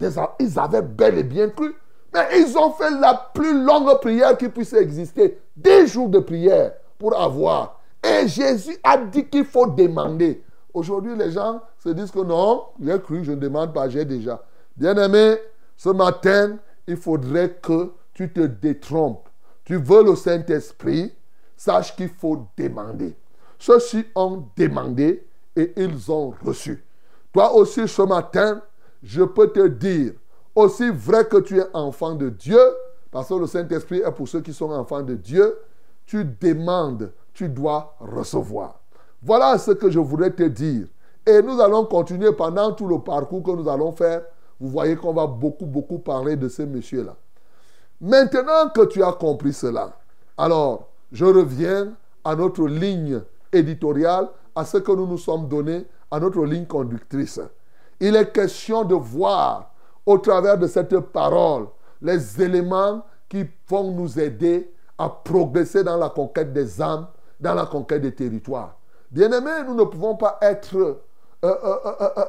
Ils 0.00 0.58
avaient 0.58 0.82
bel 0.82 1.18
et 1.18 1.22
bien 1.22 1.48
cru. 1.48 1.74
Mais 2.12 2.40
ils 2.40 2.56
ont 2.58 2.72
fait 2.72 2.90
la 2.90 3.30
plus 3.32 3.64
longue 3.64 3.98
prière 4.00 4.36
qui 4.36 4.48
puisse 4.48 4.72
exister. 4.72 5.40
Des 5.56 5.86
jours 5.86 6.08
de 6.08 6.18
prière 6.18 6.72
pour 6.98 7.18
avoir. 7.18 7.80
Et 8.02 8.28
Jésus 8.28 8.76
a 8.82 8.98
dit 8.98 9.26
qu'il 9.26 9.44
faut 9.44 9.66
demander. 9.66 10.42
Aujourd'hui, 10.74 11.16
les 11.16 11.30
gens 11.30 11.62
se 11.78 11.88
disent 11.88 12.10
que 12.10 12.20
non, 12.20 12.64
j'ai 12.80 13.00
cru, 13.00 13.24
je 13.24 13.32
ne 13.32 13.36
demande 13.36 13.72
pas, 13.72 13.88
j'ai 13.88 14.04
déjà. 14.04 14.42
Bien-aimé, 14.76 15.36
ce 15.76 15.88
matin, 15.88 16.58
il 16.86 16.96
faudrait 16.96 17.54
que 17.62 17.92
tu 18.12 18.30
te 18.32 18.40
détrompes. 18.40 19.28
Tu 19.64 19.76
veux 19.76 20.04
le 20.04 20.14
Saint-Esprit, 20.14 21.14
sache 21.56 21.96
qu'il 21.96 22.10
faut 22.10 22.46
demander. 22.56 23.16
Ceux-ci 23.58 24.04
ont 24.14 24.44
demandé 24.56 25.26
et 25.54 25.72
ils 25.76 26.10
ont 26.10 26.34
reçu. 26.44 26.84
Toi 27.32 27.54
aussi 27.54 27.86
ce 27.88 28.02
matin, 28.02 28.62
je 29.02 29.22
peux 29.22 29.48
te 29.48 29.66
dire, 29.66 30.12
aussi 30.54 30.90
vrai 30.90 31.26
que 31.26 31.38
tu 31.38 31.58
es 31.58 31.66
enfant 31.74 32.14
de 32.14 32.28
Dieu, 32.30 32.60
parce 33.10 33.28
que 33.28 33.34
le 33.34 33.46
Saint-Esprit 33.46 33.98
est 33.98 34.12
pour 34.12 34.28
ceux 34.28 34.40
qui 34.40 34.52
sont 34.52 34.70
enfants 34.70 35.02
de 35.02 35.14
Dieu, 35.14 35.58
tu 36.06 36.24
demandes, 36.24 37.12
tu 37.32 37.48
dois 37.48 37.94
recevoir. 38.00 38.80
Voilà 39.22 39.58
ce 39.58 39.72
que 39.72 39.90
je 39.90 39.98
voudrais 39.98 40.30
te 40.30 40.44
dire. 40.44 40.86
Et 41.26 41.42
nous 41.42 41.60
allons 41.60 41.84
continuer 41.84 42.32
pendant 42.32 42.72
tout 42.72 42.86
le 42.86 43.00
parcours 43.00 43.42
que 43.42 43.50
nous 43.50 43.68
allons 43.68 43.92
faire. 43.92 44.22
Vous 44.60 44.68
voyez 44.68 44.96
qu'on 44.96 45.12
va 45.12 45.26
beaucoup, 45.26 45.66
beaucoup 45.66 45.98
parler 45.98 46.36
de 46.36 46.48
ce 46.48 46.62
monsieur-là. 46.62 47.16
Maintenant 48.00 48.68
que 48.74 48.84
tu 48.86 49.02
as 49.02 49.12
compris 49.12 49.52
cela, 49.52 49.98
alors 50.38 50.88
je 51.10 51.24
reviens 51.24 51.94
à 52.24 52.34
notre 52.34 52.66
ligne 52.66 53.20
éditoriale, 53.58 54.28
à 54.54 54.64
ce 54.64 54.78
que 54.78 54.92
nous 54.92 55.06
nous 55.06 55.18
sommes 55.18 55.48
donnés, 55.48 55.86
à 56.10 56.20
notre 56.20 56.44
ligne 56.44 56.66
conductrice. 56.66 57.40
Il 58.00 58.14
est 58.16 58.32
question 58.32 58.84
de 58.84 58.94
voir 58.94 59.72
au 60.04 60.18
travers 60.18 60.56
de 60.58 60.66
cette 60.66 60.98
parole 60.98 61.66
les 62.00 62.42
éléments 62.42 63.04
qui 63.28 63.44
vont 63.68 63.90
nous 63.90 64.18
aider 64.18 64.72
à 64.98 65.08
progresser 65.08 65.82
dans 65.82 65.96
la 65.96 66.08
conquête 66.08 66.52
des 66.52 66.80
âmes, 66.80 67.06
dans 67.40 67.54
la 67.54 67.66
conquête 67.66 68.02
des 68.02 68.14
territoires. 68.14 68.76
Bien-aimés, 69.10 69.64
nous 69.66 69.74
ne 69.74 69.84
pouvons 69.84 70.16
pas 70.16 70.38
être... 70.40 70.76
euh, 70.76 70.94
euh, 71.44 71.78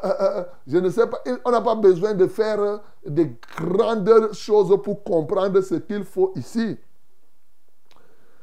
euh, 0.03 0.43
je 0.67 0.77
ne 0.77 0.89
sais 0.89 1.07
pas, 1.07 1.21
on 1.45 1.51
n'a 1.51 1.61
pas 1.61 1.75
besoin 1.75 2.13
de 2.13 2.27
faire 2.27 2.79
de 3.05 3.27
grandes 3.57 4.33
choses 4.33 4.75
pour 4.83 5.03
comprendre 5.03 5.61
ce 5.61 5.75
qu'il 5.75 6.03
faut 6.03 6.33
ici. 6.35 6.77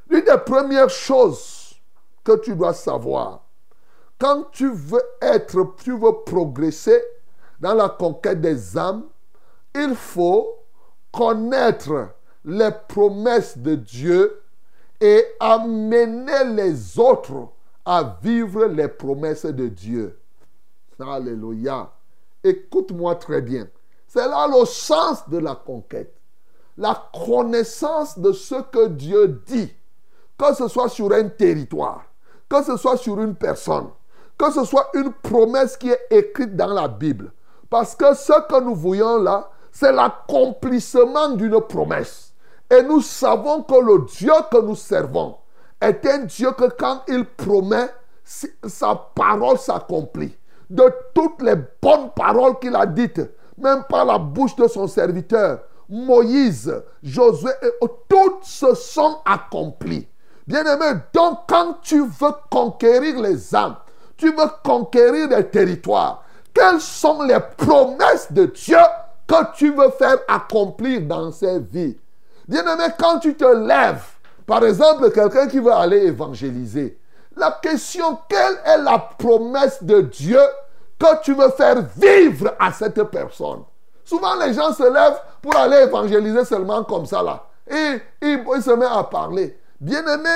L'une 0.09 0.24
des 0.24 0.39
premières 0.45 0.91
choses 0.91 1.64
que 2.25 2.37
tu 2.39 2.57
dois 2.57 2.75
savoir, 2.75 3.45
quand 4.18 4.45
tu 4.51 4.70
veux 4.70 5.03
être, 5.20 5.75
tu 5.83 5.93
veux 5.93 6.22
progresser 6.25 7.03
dans 7.61 7.75
la 7.75 7.89
conquête 7.89 8.41
des 8.41 8.77
âmes, 8.77 9.05
il 9.75 9.95
faut 9.95 10.59
connaître 11.12 12.09
les 12.45 12.70
promesses 12.89 13.59
de 13.59 13.75
Dieu 13.75 14.43
et 15.01 15.25
amener 15.41 16.45
les 16.55 16.99
autres 16.99 17.49
à 17.85 18.18
vivre 18.22 18.66
les 18.66 18.89
promesses 18.89 19.47
de 19.47 19.68
Dieu. 19.68 20.18
Alléluia. 20.99 21.93
Écoute-moi 22.43 23.16
très 23.16 23.43
bien. 23.43 23.66
C'est 24.07 24.29
là 24.29 24.47
le 24.47 24.64
sens 24.64 25.29
de 25.29 25.39
la 25.39 25.55
conquête. 25.55 26.14
La 26.77 27.11
connaissance 27.27 28.18
de 28.18 28.33
ce 28.33 28.57
que 28.62 28.89
Dieu 28.89 29.43
dit, 29.47 29.72
que 30.37 30.55
ce 30.55 30.68
soit 30.68 30.89
sur 30.89 31.12
un 31.12 31.29
territoire, 31.29 32.05
que 32.49 32.62
ce 32.62 32.76
soit 32.76 32.97
sur 32.97 33.20
une 33.20 33.34
personne, 33.34 33.88
que 34.38 34.51
ce 34.51 34.64
soit 34.64 34.88
une 34.95 35.12
promesse 35.12 35.76
qui 35.76 35.90
est 35.90 36.07
écrite 36.11 36.57
dans 36.57 36.72
la 36.72 36.88
Bible. 36.88 37.32
Parce 37.70 37.95
que 37.95 38.14
ce 38.14 38.32
que 38.49 38.61
nous 38.61 38.74
voyons 38.74 39.22
là, 39.22 39.51
c'est 39.72 39.92
l'accomplissement 39.92 41.30
d'une 41.30 41.61
promesse. 41.61 42.32
Et 42.70 42.82
nous 42.82 43.01
savons 43.01 43.62
que 43.62 43.74
le 43.74 44.07
Dieu 44.07 44.32
que 44.51 44.61
nous 44.61 44.76
servons 44.76 45.36
est 45.80 46.07
un 46.07 46.18
Dieu 46.20 46.53
que 46.53 46.70
quand 46.78 47.03
il 47.09 47.24
promet, 47.24 47.88
sa 48.24 48.95
parole 49.14 49.59
s'accomplit. 49.59 50.36
De 50.70 50.84
toutes 51.14 51.42
les 51.42 51.57
bonnes 51.82 52.11
paroles 52.16 52.59
qu'il 52.59 52.74
a 52.74 52.86
dites, 52.86 53.20
même 53.59 53.84
par 53.88 54.05
la 54.05 54.18
bouche 54.18 54.57
de 54.57 54.66
son 54.66 54.86
serviteur, 54.86 55.61
Moïse, 55.88 56.82
Josué, 57.03 57.51
toutes 58.09 58.45
se 58.45 58.74
sont 58.74 59.18
accomplies. 59.26 60.09
Bien-aimé, 60.47 61.01
donc 61.12 61.40
quand 61.49 61.78
tu 61.80 62.01
veux 62.01 62.34
conquérir 62.51 63.20
les 63.20 63.55
âmes, 63.55 63.76
tu 64.16 64.30
veux 64.30 64.49
conquérir 64.62 65.28
les 65.28 65.49
territoires, 65.49 66.22
quelles 66.53 66.80
sont 66.80 67.22
les 67.22 67.38
promesses 67.57 68.30
de 68.30 68.47
Dieu 68.47 68.78
que 69.26 69.57
tu 69.57 69.72
veux 69.72 69.90
faire 69.90 70.18
accomplir 70.28 71.01
dans 71.01 71.32
ces 71.32 71.59
vies? 71.59 71.97
Bien-aimé, 72.47 72.84
quand 72.99 73.20
tu 73.20 73.34
te 73.34 73.45
lèves, 73.45 74.05
par 74.47 74.64
exemple, 74.64 75.11
quelqu'un 75.11 75.49
qui 75.49 75.59
veut 75.59 75.72
aller 75.72 76.07
évangéliser, 76.07 76.99
la 77.36 77.51
question, 77.62 78.18
quelle 78.28 78.59
est 78.64 78.82
la 78.82 78.99
promesse 78.99 79.82
de 79.82 80.03
Dieu 80.03 80.40
que 80.99 81.22
tu 81.22 81.34
veux 81.34 81.51
faire 81.51 81.82
vivre 81.97 82.55
à 82.61 82.70
cette 82.70 83.03
personne? 83.05 83.62
Souvent, 84.05 84.34
les 84.36 84.53
gens 84.53 84.72
se 84.72 84.82
lèvent 84.82 85.20
pour 85.40 85.57
aller 85.57 85.78
évangéliser 85.78 86.45
seulement 86.45 86.84
comme 86.84 87.07
ça, 87.07 87.22
là. 87.22 87.45
Et 87.66 88.01
ils 88.20 88.62
se 88.62 88.70
mettent 88.72 88.88
à 88.92 89.03
parler. 89.05 89.59
Bien-aimé, 89.85 90.30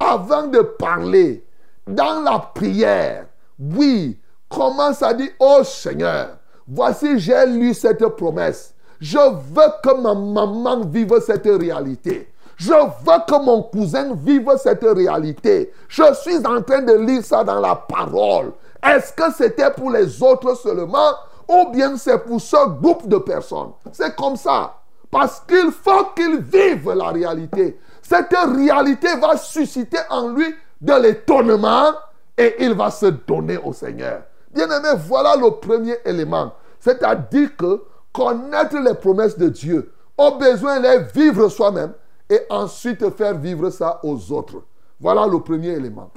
avant 0.00 0.46
de 0.46 0.60
parler, 0.60 1.44
dans 1.86 2.22
la 2.22 2.38
prière, 2.38 3.26
oui, 3.58 4.18
commence 4.48 5.02
à 5.02 5.12
dire, 5.12 5.28
oh 5.38 5.60
Seigneur, 5.62 6.38
voici 6.66 7.18
j'ai 7.18 7.44
lu 7.44 7.74
cette 7.74 8.06
promesse. 8.16 8.74
Je 9.02 9.18
veux 9.18 9.72
que 9.82 10.00
ma 10.00 10.14
maman 10.14 10.86
vive 10.86 11.20
cette 11.20 11.44
réalité. 11.44 12.32
Je 12.56 12.72
veux 12.72 13.24
que 13.28 13.44
mon 13.44 13.64
cousin 13.64 14.14
vive 14.14 14.50
cette 14.56 14.84
réalité. 14.84 15.70
Je 15.86 16.14
suis 16.14 16.38
en 16.38 16.62
train 16.62 16.80
de 16.80 16.94
lire 16.94 17.22
ça 17.22 17.44
dans 17.44 17.60
la 17.60 17.74
parole. 17.74 18.52
Est-ce 18.82 19.12
que 19.12 19.30
c'était 19.36 19.70
pour 19.70 19.90
les 19.90 20.22
autres 20.22 20.54
seulement 20.56 21.12
ou 21.46 21.68
bien 21.72 21.98
c'est 21.98 22.20
pour 22.20 22.40
ce 22.40 22.68
groupe 22.80 23.06
de 23.06 23.18
personnes? 23.18 23.72
C'est 23.92 24.16
comme 24.16 24.36
ça. 24.36 24.76
Parce 25.10 25.42
qu'il 25.46 25.70
faut 25.70 26.06
qu'il 26.16 26.38
vive 26.40 26.90
la 26.90 27.08
réalité. 27.08 27.78
Cette 28.04 28.34
réalité 28.34 29.08
va 29.16 29.36
susciter 29.36 29.98
en 30.10 30.28
lui 30.28 30.54
de 30.80 30.92
l'étonnement 30.92 31.92
et 32.36 32.56
il 32.60 32.74
va 32.74 32.90
se 32.90 33.06
donner 33.06 33.56
au 33.56 33.72
Seigneur. 33.72 34.22
Bien-aimé, 34.52 34.90
voilà 35.06 35.36
le 35.36 35.50
premier 35.52 35.96
élément. 36.04 36.52
C'est-à-dire 36.78 37.56
que 37.56 37.82
connaître 38.12 38.78
les 38.78 38.94
promesses 38.94 39.38
de 39.38 39.48
Dieu, 39.48 39.90
au 40.18 40.32
besoin 40.36 40.80
les 40.80 40.98
vivre 41.14 41.48
soi-même 41.48 41.94
et 42.28 42.40
ensuite 42.50 43.08
faire 43.16 43.38
vivre 43.38 43.70
ça 43.70 44.00
aux 44.02 44.32
autres. 44.32 44.62
Voilà 45.00 45.26
le 45.26 45.40
premier 45.40 45.70
élément. 45.70 46.10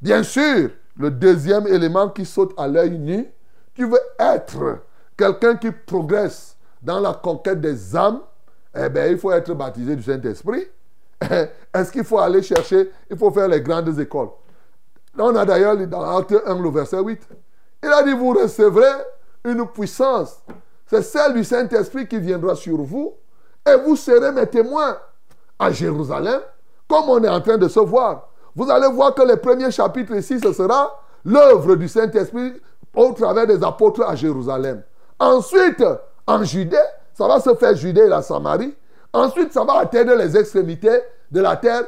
Bien 0.00 0.22
sûr, 0.22 0.70
le 0.96 1.10
deuxième 1.10 1.66
élément 1.66 2.08
qui 2.08 2.24
saute 2.24 2.54
à 2.56 2.66
l'œil 2.66 2.98
nu, 2.98 3.28
tu 3.74 3.86
veux 3.86 4.00
être 4.18 4.78
quelqu'un 5.16 5.56
qui 5.56 5.70
progresse 5.70 6.56
dans 6.82 6.98
la 6.98 7.12
conquête 7.12 7.60
des 7.60 7.94
âmes, 7.94 8.20
eh 8.74 8.88
bien, 8.88 9.06
il 9.06 9.18
faut 9.18 9.32
être 9.32 9.52
baptisé 9.54 9.96
du 9.96 10.02
Saint-Esprit. 10.02 10.66
Est-ce 11.74 11.92
qu'il 11.92 12.04
faut 12.04 12.18
aller 12.18 12.42
chercher, 12.42 12.90
il 13.10 13.16
faut 13.16 13.30
faire 13.30 13.48
les 13.48 13.60
grandes 13.60 13.98
écoles? 13.98 14.28
On 15.18 15.34
a 15.34 15.44
d'ailleurs 15.44 15.76
dans 15.86 16.18
Acte 16.18 16.34
1, 16.46 16.60
le 16.60 16.70
verset 16.70 17.00
8. 17.00 17.20
Il 17.82 17.88
a 17.88 18.02
dit, 18.02 18.12
vous 18.12 18.32
recevrez 18.32 18.92
une 19.44 19.66
puissance. 19.68 20.42
C'est 20.86 21.02
celle 21.02 21.34
du 21.34 21.44
Saint-Esprit 21.44 22.06
qui 22.06 22.18
viendra 22.18 22.54
sur 22.54 22.76
vous 22.82 23.14
et 23.66 23.76
vous 23.76 23.96
serez 23.96 24.32
mes 24.32 24.46
témoins 24.46 24.98
à 25.58 25.70
Jérusalem, 25.70 26.40
comme 26.88 27.08
on 27.08 27.22
est 27.22 27.28
en 27.28 27.40
train 27.40 27.56
de 27.56 27.68
se 27.68 27.80
voir. 27.80 28.28
Vous 28.54 28.70
allez 28.70 28.88
voir 28.88 29.14
que 29.14 29.22
les 29.22 29.36
premiers 29.36 29.70
chapitres 29.70 30.14
ici, 30.14 30.38
ce 30.40 30.52
sera 30.52 31.00
l'œuvre 31.24 31.76
du 31.76 31.88
Saint-Esprit 31.88 32.54
au 32.94 33.12
travers 33.12 33.46
des 33.46 33.62
apôtres 33.62 34.02
à 34.02 34.14
Jérusalem. 34.14 34.82
Ensuite, 35.18 35.84
en 36.26 36.44
Judée, 36.44 36.76
ça 37.14 37.26
va 37.26 37.40
se 37.40 37.54
faire 37.54 37.74
Judée 37.74 38.02
et 38.02 38.08
la 38.08 38.22
Samarie. 38.22 38.74
Ensuite, 39.16 39.50
ça 39.50 39.64
va 39.64 39.78
atteindre 39.78 40.14
les 40.14 40.36
extrémités 40.36 41.00
de 41.30 41.40
la 41.40 41.56
terre. 41.56 41.84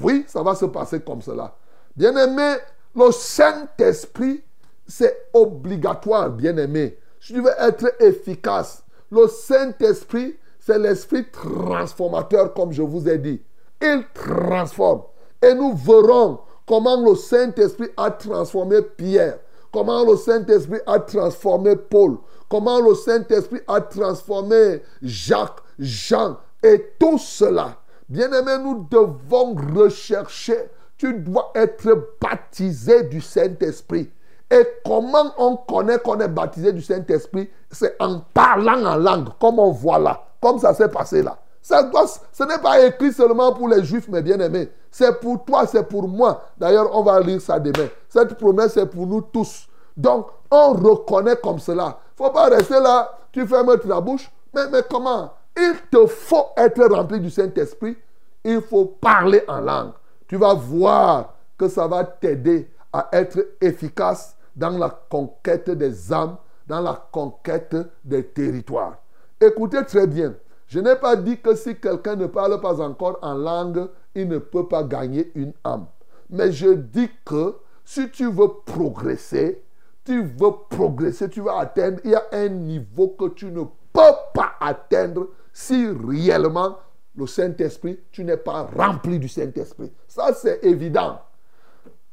Oui, 0.00 0.24
ça 0.28 0.44
va 0.44 0.54
se 0.54 0.66
passer 0.66 1.00
comme 1.00 1.20
cela. 1.20 1.56
Bien-aimé, 1.96 2.54
le 2.94 3.10
Saint-Esprit, 3.10 4.44
c'est 4.86 5.28
obligatoire, 5.32 6.30
bien-aimé. 6.30 6.96
Si 7.20 7.32
tu 7.32 7.40
veux 7.40 7.50
être 7.58 7.92
efficace, 8.00 8.84
le 9.10 9.26
Saint-Esprit, 9.26 10.38
c'est 10.60 10.78
l'esprit 10.78 11.28
transformateur, 11.32 12.54
comme 12.54 12.70
je 12.70 12.82
vous 12.82 13.08
ai 13.08 13.18
dit. 13.18 13.42
Il 13.80 14.04
transforme. 14.14 15.02
Et 15.42 15.54
nous 15.54 15.74
verrons 15.74 16.38
comment 16.64 17.00
le 17.04 17.16
Saint-Esprit 17.16 17.88
a 17.96 18.12
transformé 18.12 18.82
Pierre, 18.82 19.40
comment 19.72 20.04
le 20.04 20.16
Saint-Esprit 20.16 20.78
a 20.86 21.00
transformé 21.00 21.74
Paul, 21.74 22.18
comment 22.48 22.80
le 22.80 22.94
Saint-Esprit 22.94 23.62
a 23.66 23.80
transformé 23.80 24.80
Jacques, 25.02 25.58
Jean 25.80 26.36
et 26.62 26.94
tout 26.98 27.18
cela. 27.18 27.76
Bien-aimés, 28.08 28.58
nous 28.62 28.86
devons 28.90 29.54
rechercher. 29.74 30.70
Tu 30.98 31.14
dois 31.14 31.50
être 31.54 31.88
baptisé 32.20 33.04
du 33.04 33.20
Saint-Esprit. 33.20 34.10
Et 34.50 34.66
comment 34.84 35.32
on 35.38 35.56
connaît 35.56 35.98
qu'on 35.98 36.20
est 36.20 36.28
baptisé 36.28 36.72
du 36.72 36.82
Saint-Esprit? 36.82 37.50
C'est 37.70 37.96
en 38.00 38.20
parlant 38.34 38.84
en 38.84 38.96
langue, 38.96 39.28
comme 39.40 39.58
on 39.58 39.70
voit 39.70 39.98
là, 39.98 40.22
comme 40.40 40.58
ça 40.58 40.74
s'est 40.74 40.88
passé 40.88 41.22
là. 41.22 41.38
Ça 41.62 41.82
doit- 41.84 42.06
ce 42.32 42.44
n'est 42.44 42.58
pas 42.58 42.84
écrit 42.84 43.12
seulement 43.12 43.52
pour 43.54 43.68
les 43.68 43.82
juifs, 43.82 44.08
mes 44.08 44.20
bien-aimés. 44.20 44.68
C'est 44.90 45.20
pour 45.20 45.44
toi, 45.44 45.66
c'est 45.66 45.88
pour 45.88 46.06
moi. 46.06 46.42
D'ailleurs, 46.58 46.90
on 46.94 47.02
va 47.02 47.18
lire 47.20 47.40
ça 47.40 47.58
demain. 47.58 47.88
Cette 48.08 48.34
promesse 48.34 48.76
est 48.76 48.86
pour 48.86 49.06
nous 49.06 49.22
tous. 49.22 49.68
Donc, 49.96 50.26
on 50.50 50.72
reconnaît 50.74 51.36
comme 51.36 51.58
cela. 51.58 51.98
Il 52.18 52.22
ne 52.22 52.26
faut 52.26 52.32
pas 52.32 52.46
rester 52.48 52.78
là, 52.80 53.10
tu 53.32 53.46
fermes 53.46 53.78
ta 53.78 54.00
bouche. 54.00 54.30
Mais, 54.54 54.68
mais 54.70 54.82
comment? 54.88 55.32
Il 55.56 55.74
te 55.90 56.06
faut 56.06 56.46
être 56.56 56.84
rempli 56.84 57.20
du 57.20 57.30
Saint-Esprit. 57.30 57.96
Il 58.44 58.60
faut 58.60 58.86
parler 58.86 59.42
en 59.46 59.60
langue. 59.60 59.92
tu 60.26 60.36
vas 60.36 60.54
voir 60.54 61.34
que 61.58 61.68
ça 61.68 61.86
va 61.86 62.04
t'aider 62.04 62.70
à 62.92 63.08
être 63.12 63.38
efficace 63.60 64.36
dans 64.56 64.76
la 64.78 64.88
conquête 65.08 65.70
des 65.70 66.12
âmes, 66.12 66.36
dans 66.66 66.80
la 66.80 67.08
conquête 67.12 67.76
des 68.04 68.24
territoires. 68.26 68.96
Écoutez 69.40 69.84
très 69.84 70.06
bien, 70.06 70.34
je 70.66 70.80
n'ai 70.80 70.96
pas 70.96 71.16
dit 71.16 71.38
que 71.38 71.54
si 71.54 71.76
quelqu'un 71.76 72.16
ne 72.16 72.26
parle 72.26 72.60
pas 72.60 72.80
encore 72.80 73.18
en 73.22 73.34
langue, 73.34 73.88
il 74.14 74.28
ne 74.28 74.38
peut 74.38 74.66
pas 74.66 74.82
gagner 74.82 75.30
une 75.34 75.52
âme. 75.64 75.86
Mais 76.30 76.50
je 76.50 76.70
dis 76.70 77.10
que 77.24 77.56
si 77.84 78.10
tu 78.10 78.30
veux 78.30 78.48
progresser, 78.64 79.62
tu 80.04 80.22
veux 80.22 80.52
progresser, 80.70 81.28
tu 81.28 81.40
vas 81.40 81.58
atteindre, 81.58 81.98
il 82.04 82.12
y 82.12 82.14
a 82.14 82.24
un 82.32 82.48
niveau 82.48 83.08
que 83.08 83.28
tu 83.28 83.46
ne 83.46 83.64
peux 83.92 84.14
pas 84.34 84.52
atteindre 84.60 85.28
si 85.52 85.86
réellement 86.06 86.78
le 87.16 87.26
Saint-Esprit, 87.26 88.00
tu 88.10 88.24
n'es 88.24 88.36
pas 88.36 88.68
rempli 88.76 89.18
du 89.18 89.28
Saint-Esprit. 89.28 89.92
Ça, 90.08 90.32
c'est 90.34 90.64
évident. 90.64 91.20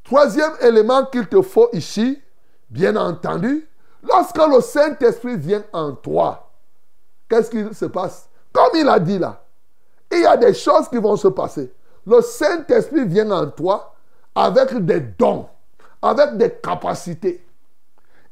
Troisième 0.04 0.52
élément 0.60 1.06
qu'il 1.06 1.26
te 1.26 1.40
faut 1.40 1.68
ici, 1.72 2.20
bien 2.68 2.96
entendu, 2.96 3.66
lorsque 4.02 4.36
le 4.36 4.60
Saint-Esprit 4.60 5.36
vient 5.36 5.64
en 5.72 5.92
toi, 5.92 6.50
qu'est-ce 7.28 7.50
qui 7.50 7.74
se 7.74 7.86
passe? 7.86 8.28
Comme 8.52 8.70
il 8.74 8.88
a 8.88 8.98
dit 8.98 9.18
là, 9.18 9.42
il 10.12 10.20
y 10.20 10.26
a 10.26 10.36
des 10.36 10.54
choses 10.54 10.88
qui 10.88 10.98
vont 10.98 11.16
se 11.16 11.28
passer. 11.28 11.72
Le 12.06 12.20
Saint-Esprit 12.20 13.06
vient 13.06 13.30
en 13.30 13.46
toi 13.46 13.94
avec 14.34 14.74
des 14.84 15.00
dons, 15.00 15.46
avec 16.02 16.36
des 16.36 16.50
capacités. 16.50 17.46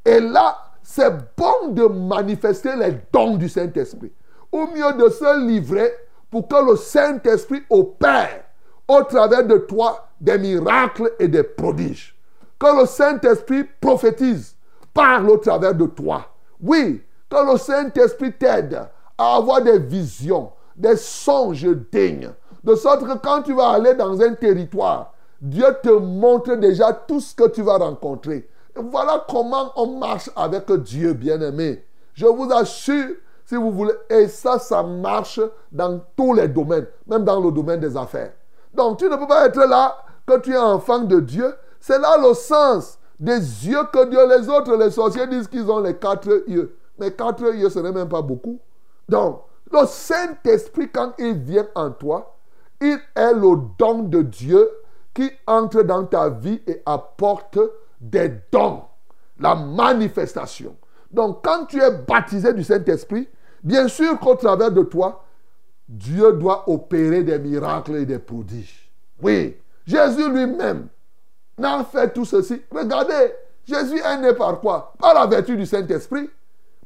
Et 0.05 0.21
là, 0.21 0.59
c'est 0.83 1.13
bon 1.37 1.69
de 1.69 1.85
manifester 1.87 2.75
les 2.77 2.99
dons 3.13 3.37
du 3.37 3.49
Saint-Esprit. 3.49 4.13
Au 4.53 4.67
mieux 4.67 4.93
de 4.95 5.09
se 5.11 5.47
livrer 5.47 5.93
pour 6.31 6.49
que 6.49 6.71
le 6.71 6.77
Saint-Esprit 6.77 7.63
opère 7.71 8.45
au 8.87 9.03
travers 9.03 9.45
de 9.47 9.59
toi 9.59 10.09
des 10.21 10.39
miracles 10.39 11.13
et 11.19 11.29
des 11.29 11.43
prodiges. 11.43 12.17
Que 12.59 12.81
le 12.81 12.87
Saint-Esprit 12.87 13.65
prophétise, 13.81 14.57
parle 14.93 15.31
au 15.31 15.37
travers 15.37 15.75
de 15.75 15.87
toi. 15.87 16.27
Oui, 16.61 17.03
que 17.29 17.53
le 17.53 17.59
Saint-Esprit 17.59 18.33
t'aide 18.33 18.81
à 19.17 19.37
avoir 19.37 19.63
des 19.63 19.79
visions, 19.79 20.51
des 20.75 20.97
songes 20.97 21.69
dignes. 21.93 22.31
De 22.65 22.75
sorte 22.75 23.07
que 23.07 23.19
quand 23.19 23.43
tu 23.43 23.55
vas 23.55 23.71
aller 23.71 23.95
dans 23.95 24.21
un 24.21 24.35
territoire, 24.35 25.13
Dieu 25.41 25.67
te 25.83 25.91
montre 25.91 26.57
déjà 26.57 26.93
tout 26.93 27.21
ce 27.21 27.35
que 27.35 27.49
tu 27.49 27.63
vas 27.63 27.79
rencontrer. 27.79 28.49
Voilà 28.75 29.25
comment 29.29 29.73
on 29.77 29.99
marche 29.99 30.31
avec 30.35 30.71
Dieu, 30.83 31.13
bien-aimé. 31.13 31.85
Je 32.15 32.27
vous 32.27 32.51
assure, 32.53 33.15
si 33.49 33.57
vous 33.57 33.71
voulez, 33.71 33.95
et 34.11 34.29
ça, 34.29 34.59
ça 34.59 34.83
marche 34.83 35.41
dans 35.73 36.03
tous 36.15 36.35
les 36.35 36.49
domaines, 36.49 36.87
même 37.07 37.25
dans 37.25 37.41
le 37.41 37.51
domaine 37.51 37.81
des 37.81 37.97
affaires. 37.97 38.33
Donc, 38.75 38.99
tu 38.99 39.09
ne 39.09 39.17
peux 39.17 39.27
pas 39.27 39.47
être 39.47 39.65
là 39.67 39.97
que 40.27 40.39
tu 40.41 40.53
es 40.53 40.59
enfant 40.59 40.99
de 40.99 41.19
Dieu. 41.19 41.55
C'est 41.81 41.99
là 41.99 42.19
le 42.19 42.35
sens 42.35 42.99
des 43.19 43.39
yeux 43.67 43.83
que 43.91 44.05
Dieu, 44.11 44.19
les 44.29 44.51
autres, 44.51 44.77
les 44.77 44.91
sorciers 44.91 45.27
disent 45.27 45.49
qu'ils 45.49 45.71
ont 45.71 45.81
les 45.81 45.97
quatre 45.97 46.45
yeux. 46.47 46.77
Mais 46.99 47.11
quatre 47.11 47.55
yeux, 47.55 47.71
ce 47.71 47.79
n'est 47.79 47.91
même 47.91 48.11
pas 48.11 48.21
beaucoup. 48.21 48.61
Donc, 49.09 49.45
le 49.73 49.87
Saint-Esprit, 49.87 50.91
quand 50.91 51.15
il 51.19 51.39
vient 51.39 51.69
en 51.75 51.91
toi, 51.91 52.37
il 52.83 52.99
est 53.17 53.33
le 53.33 53.57
don 53.79 54.01
de 54.01 54.21
Dieu 54.21 54.69
qui 55.15 55.31
entre 55.47 55.81
dans 55.85 56.05
ta 56.05 56.29
vie 56.29 56.61
et 56.67 56.83
apporte 56.85 57.59
des 57.99 58.31
dons, 58.53 58.83
la 59.41 59.55
manifestation. 59.55 60.77
Donc, 61.11 61.43
quand 61.43 61.65
tu 61.65 61.81
es 61.81 61.91
baptisé 61.91 62.53
du 62.53 62.63
Saint-Esprit, 62.63 63.27
bien 63.63 63.89
sûr 63.89 64.19
qu'au 64.19 64.35
travers 64.35 64.71
de 64.71 64.83
toi, 64.83 65.25
Dieu 65.89 66.33
doit 66.35 66.69
opérer 66.69 67.23
des 67.23 67.39
miracles 67.39 67.97
et 67.97 68.07
des 68.07 68.19
prodiges. 68.19 68.91
Oui, 69.23 69.57
Jésus 69.87 70.31
lui-même 70.31 70.89
n'a 71.57 71.85
fait 71.85 72.13
tout 72.13 72.25
ceci. 72.25 72.63
Regardez, 72.71 73.33
Jésus 73.65 73.99
est 73.99 74.19
né 74.19 74.33
par 74.35 74.61
quoi? 74.61 74.93
Par 74.99 75.15
la 75.15 75.27
vertu 75.27 75.57
du 75.57 75.67
Saint-Esprit. 75.67 76.29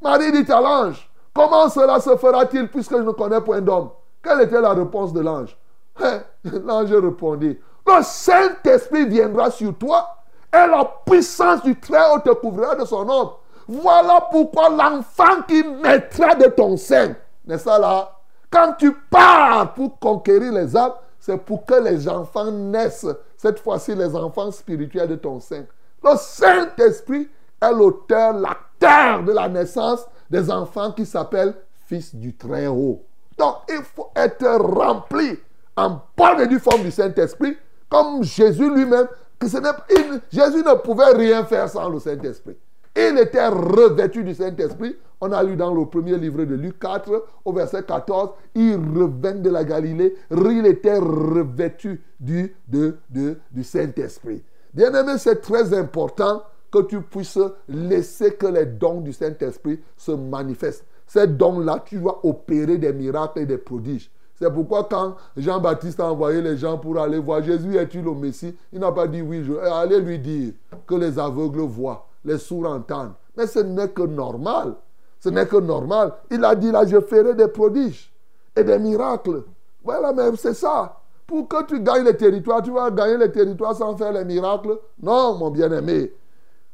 Marie 0.00 0.32
dit 0.32 0.50
à 0.50 0.60
l'ange, 0.60 1.10
comment 1.34 1.68
cela 1.68 2.00
se 2.00 2.16
fera-t-il 2.16 2.68
puisque 2.68 2.96
je 2.96 3.02
ne 3.02 3.12
connais 3.12 3.40
point 3.40 3.60
d'homme? 3.60 3.90
Quelle 4.22 4.40
était 4.42 4.60
la 4.60 4.72
réponse 4.72 5.12
de 5.12 5.20
l'ange? 5.20 5.56
Hein? 6.00 6.22
L'ange 6.44 6.92
répondit, 6.92 7.58
le 7.86 8.02
Saint-Esprit 8.02 9.06
viendra 9.06 9.50
sur 9.50 9.76
toi 9.76 10.08
et 10.52 10.66
la 10.66 10.84
puissance 11.06 11.62
du 11.62 11.78
Très-Haut 11.78 12.20
te 12.20 12.30
couvrira 12.30 12.74
de 12.74 12.84
son 12.84 13.08
ombre. 13.08 13.41
Voilà 13.72 14.28
pourquoi 14.30 14.68
l'enfant 14.68 15.40
qui 15.48 15.64
naîtra 15.64 16.34
de 16.34 16.48
ton 16.48 16.76
sein, 16.76 17.16
n'est-ce 17.46 17.64
pas 17.64 17.78
là? 17.78 18.10
Quand 18.50 18.74
tu 18.78 18.92
pars 18.92 19.72
pour 19.72 19.98
conquérir 19.98 20.52
les 20.52 20.76
âmes, 20.76 20.92
c'est 21.18 21.38
pour 21.38 21.64
que 21.64 21.82
les 21.82 22.06
enfants 22.06 22.50
naissent, 22.50 23.06
cette 23.38 23.60
fois-ci 23.60 23.94
les 23.94 24.14
enfants 24.14 24.50
spirituels 24.50 25.08
de 25.08 25.14
ton 25.14 25.40
sein. 25.40 25.64
Le 26.04 26.10
Saint-Esprit 26.18 27.30
est 27.62 27.72
l'auteur, 27.72 28.34
l'acteur 28.34 29.22
de 29.22 29.32
la 29.32 29.48
naissance 29.48 30.06
des 30.28 30.50
enfants 30.50 30.92
qui 30.92 31.06
s'appellent 31.06 31.54
fils 31.86 32.14
du 32.14 32.36
Très-Haut. 32.36 33.02
Donc 33.38 33.54
il 33.70 33.82
faut 33.82 34.10
être 34.14 34.48
rempli 34.60 35.38
en 35.78 35.98
bonne 36.14 36.40
et 36.40 36.46
due 36.46 36.58
forme 36.58 36.82
du 36.82 36.90
Saint-Esprit, 36.90 37.56
comme 37.88 38.22
Jésus 38.22 38.68
lui-même, 38.68 39.08
Jésus 39.40 40.62
ne 40.62 40.74
pouvait 40.74 41.14
rien 41.14 41.44
faire 41.46 41.70
sans 41.70 41.88
le 41.88 41.98
Saint-Esprit. 41.98 42.58
Il 42.96 43.18
était 43.18 43.48
revêtu 43.48 44.22
du 44.22 44.34
Saint-Esprit. 44.34 44.96
On 45.20 45.32
a 45.32 45.42
lu 45.42 45.56
dans 45.56 45.72
le 45.72 45.86
premier 45.86 46.18
livre 46.18 46.44
de 46.44 46.54
Luc 46.54 46.78
4, 46.80 47.24
au 47.44 47.52
verset 47.52 47.84
14, 47.84 48.30
il 48.56 48.74
revint 48.74 49.36
de 49.36 49.50
la 49.50 49.62
Galilée, 49.62 50.16
il 50.32 50.66
était 50.66 50.98
revêtu 50.98 52.02
du, 52.18 52.56
de, 52.66 52.96
de- 53.08 53.38
du 53.52 53.62
Saint-Esprit. 53.62 54.42
Bien-aimé, 54.74 55.12
c'est 55.18 55.40
très 55.40 55.72
important 55.78 56.42
que 56.72 56.82
tu 56.82 57.00
puisses 57.02 57.38
laisser 57.68 58.32
que 58.34 58.46
les 58.46 58.66
dons 58.66 59.00
du 59.00 59.12
Saint-Esprit 59.12 59.78
se 59.96 60.10
manifestent. 60.10 60.86
Ces 61.06 61.28
dons-là, 61.28 61.84
tu 61.86 61.98
vas 61.98 62.16
opérer 62.24 62.78
des 62.78 62.92
miracles 62.92 63.40
et 63.40 63.46
des 63.46 63.58
prodiges. 63.58 64.10
C'est 64.34 64.52
pourquoi 64.52 64.88
quand 64.90 65.14
Jean-Baptiste 65.36 66.00
a 66.00 66.10
envoyé 66.10 66.42
les 66.42 66.56
gens 66.56 66.78
pour 66.78 66.98
aller 66.98 67.18
voir 67.18 67.42
Jésus, 67.44 67.76
es-tu 67.76 68.02
le 68.02 68.12
Messie? 68.14 68.56
Il 68.72 68.80
n'a 68.80 68.90
pas 68.90 69.06
dit 69.06 69.22
oui, 69.22 69.44
je... 69.44 69.52
Allez 69.52 70.00
lui 70.00 70.18
dire 70.18 70.54
que 70.86 70.94
les 70.96 71.16
aveugles 71.18 71.60
voient, 71.60 72.08
les 72.24 72.38
sourds 72.38 72.66
entendent. 72.66 73.14
Mais 73.36 73.46
ce 73.46 73.60
n'est 73.60 73.88
que 73.88 74.02
normal. 74.02 74.74
Ce 75.20 75.28
n'est 75.28 75.46
que 75.46 75.56
normal. 75.56 76.12
Il 76.30 76.44
a 76.44 76.54
dit 76.54 76.70
là, 76.70 76.84
je 76.84 77.00
ferai 77.00 77.34
des 77.34 77.48
prodiges 77.48 78.12
et 78.56 78.64
des 78.64 78.78
miracles. 78.78 79.44
Voilà, 79.84 80.12
mais 80.12 80.36
c'est 80.36 80.54
ça. 80.54 80.98
Pour 81.26 81.48
que 81.48 81.64
tu 81.64 81.80
gagnes 81.80 82.04
les 82.04 82.16
territoires, 82.16 82.62
tu 82.62 82.70
vas 82.70 82.90
gagner 82.90 83.16
les 83.16 83.32
territoires 83.32 83.74
sans 83.74 83.96
faire 83.96 84.12
les 84.12 84.24
miracles 84.24 84.78
Non, 85.00 85.36
mon 85.36 85.50
bien-aimé. 85.50 86.12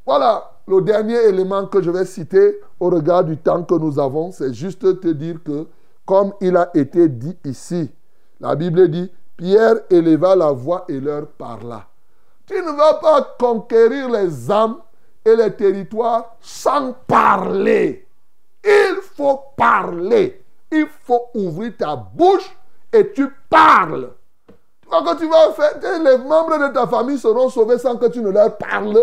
Voilà 0.04 0.58
le 0.68 0.82
dernier 0.82 1.16
élément 1.28 1.66
que 1.66 1.82
je 1.82 1.90
vais 1.90 2.04
citer 2.04 2.60
au 2.78 2.90
regard 2.90 3.24
du 3.24 3.38
temps 3.38 3.62
que 3.62 3.74
nous 3.74 3.98
avons, 3.98 4.30
c'est 4.32 4.52
juste 4.52 5.00
te 5.00 5.08
dire 5.08 5.42
que, 5.42 5.66
comme 6.04 6.32
il 6.40 6.56
a 6.56 6.70
été 6.74 7.08
dit 7.08 7.36
ici, 7.44 7.90
la 8.40 8.54
Bible 8.54 8.88
dit, 8.88 9.10
Pierre 9.36 9.76
éleva 9.88 10.36
la 10.36 10.52
voix 10.52 10.84
et 10.88 11.00
leur 11.00 11.26
parla. 11.26 11.86
Tu 12.46 12.54
ne 12.54 12.70
vas 12.76 12.94
pas 12.94 13.36
conquérir 13.38 14.10
les 14.10 14.50
âmes 14.50 14.76
et 15.24 15.36
les 15.36 15.52
territoires 15.54 16.36
sans 16.40 16.92
parler. 17.06 18.06
Il 18.64 18.98
faut 19.16 19.40
parler. 19.56 20.44
Il 20.70 20.86
faut 21.04 21.28
ouvrir 21.34 21.72
ta 21.78 21.96
bouche 21.96 22.54
et 22.92 23.12
tu 23.12 23.28
parles. 23.48 24.10
Que 24.90 25.18
tu 25.18 25.28
vas 25.28 25.52
faire, 25.52 26.02
les 26.02 26.18
membres 26.18 26.58
de 26.58 26.72
ta 26.72 26.86
famille 26.86 27.18
seront 27.18 27.50
sauvés 27.50 27.78
sans 27.78 27.96
que 27.96 28.06
tu 28.06 28.20
ne 28.20 28.30
leur 28.30 28.56
parles. 28.56 28.98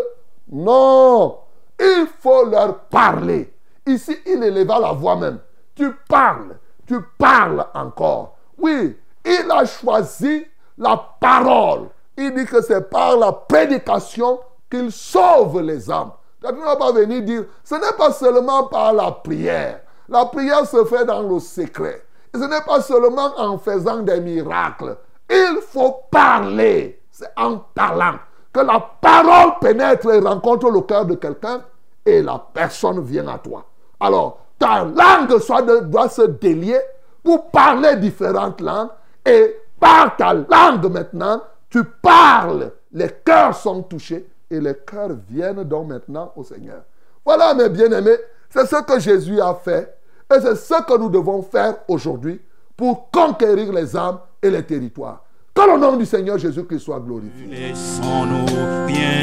Non, 0.52 1.38
il 1.80 2.08
faut 2.20 2.46
leur 2.46 2.80
parler. 2.86 3.54
Ici, 3.86 4.18
il 4.26 4.44
éleva 4.44 4.80
la 4.80 4.94
voix 4.94 5.16
même. 5.16 5.40
Tu 5.76 5.92
parles, 6.10 6.58
tu 6.88 7.00
parles 7.18 7.66
encore. 7.74 8.36
Oui, 8.58 8.98
il 9.24 9.52
a 9.52 9.66
choisi 9.66 10.46
la 10.78 10.98
parole. 11.20 11.90
Il 12.18 12.34
dit 12.34 12.46
que 12.46 12.62
c'est 12.62 12.90
par 12.90 13.18
la 13.18 13.32
prédication 13.32 14.40
qu'il 14.76 14.92
sauve 14.92 15.62
les 15.62 15.90
âmes. 15.90 16.12
Tu 16.44 16.54
ne 16.54 16.60
vas 16.62 16.76
pas 16.76 16.92
venir 16.92 17.22
dire, 17.24 17.46
ce 17.64 17.76
n'est 17.76 17.98
pas 17.98 18.12
seulement 18.12 18.66
par 18.66 18.94
la 18.94 19.12
prière. 19.12 19.82
La 20.08 20.26
prière 20.26 20.66
se 20.66 20.84
fait 20.86 21.06
dans 21.06 21.24
le 21.24 21.40
secret. 21.40 22.06
Et 22.34 22.38
ce 22.38 22.44
n'est 22.44 22.62
pas 22.62 22.82
seulement 22.82 23.32
en 23.38 23.58
faisant 23.58 24.00
des 24.00 24.20
miracles. 24.20 24.98
Il 25.30 25.60
faut 25.68 26.02
parler. 26.12 27.02
C'est 27.12 27.32
en 27.38 27.58
parlant 27.74 28.20
que 28.54 28.60
la 28.60 28.80
parole 29.02 29.54
pénètre 29.60 30.10
et 30.10 30.20
rencontre 30.20 30.70
le 30.70 30.82
cœur 30.82 31.06
de 31.06 31.16
quelqu'un 31.16 31.62
et 32.06 32.22
la 32.22 32.46
personne 32.54 33.04
vient 33.04 33.28
à 33.28 33.40
toi. 33.40 33.66
Alors, 34.00 34.40
ta 34.60 34.84
langue 34.84 35.90
doit 35.90 36.10
se 36.10 36.22
délier 36.24 36.80
pour 37.24 37.50
parler 37.50 37.96
différentes 37.96 38.62
langues 38.62 38.90
et 39.26 39.56
par 39.80 40.16
ta 40.16 40.34
langue 40.34 40.92
maintenant, 40.92 41.42
tu 41.70 41.84
parles. 41.84 42.72
Les 42.92 43.10
cœurs 43.26 43.56
sont 43.56 43.82
touchés 43.84 44.30
et 44.50 44.60
les 44.60 44.76
cœurs 44.86 45.18
viennent 45.30 45.64
donc 45.64 45.88
maintenant 45.88 46.32
au 46.36 46.44
Seigneur. 46.44 46.84
Voilà, 47.26 47.54
mes 47.54 47.70
bien-aimés, 47.70 48.18
c'est 48.50 48.66
ce 48.66 48.82
que 48.84 49.00
Jésus 49.00 49.40
a 49.42 49.54
fait 49.56 49.98
et 50.34 50.40
c'est 50.40 50.56
ce 50.56 50.84
que 50.84 50.98
nous 50.98 51.10
devons 51.10 51.42
faire 51.42 51.76
aujourd'hui 51.88 52.40
pour 52.76 53.10
conquérir 53.12 53.72
les 53.74 53.96
âmes 53.96 54.20
et 54.42 54.50
les 54.50 54.64
territoires. 54.64 55.24
Que 55.54 55.62
le 55.72 55.78
nom 55.80 55.96
du 55.96 56.06
Seigneur 56.06 56.38
Jésus-Christ 56.38 56.80
soit 56.80 57.00
glorifié. 57.00 57.48
Laissons-nous 57.48 58.46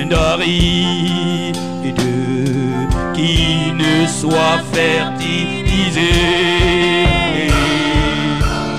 d'aride 0.09 1.57
qui 3.15 3.73
ne 3.73 4.07
soit 4.07 4.59
fertilisé. 4.73 6.13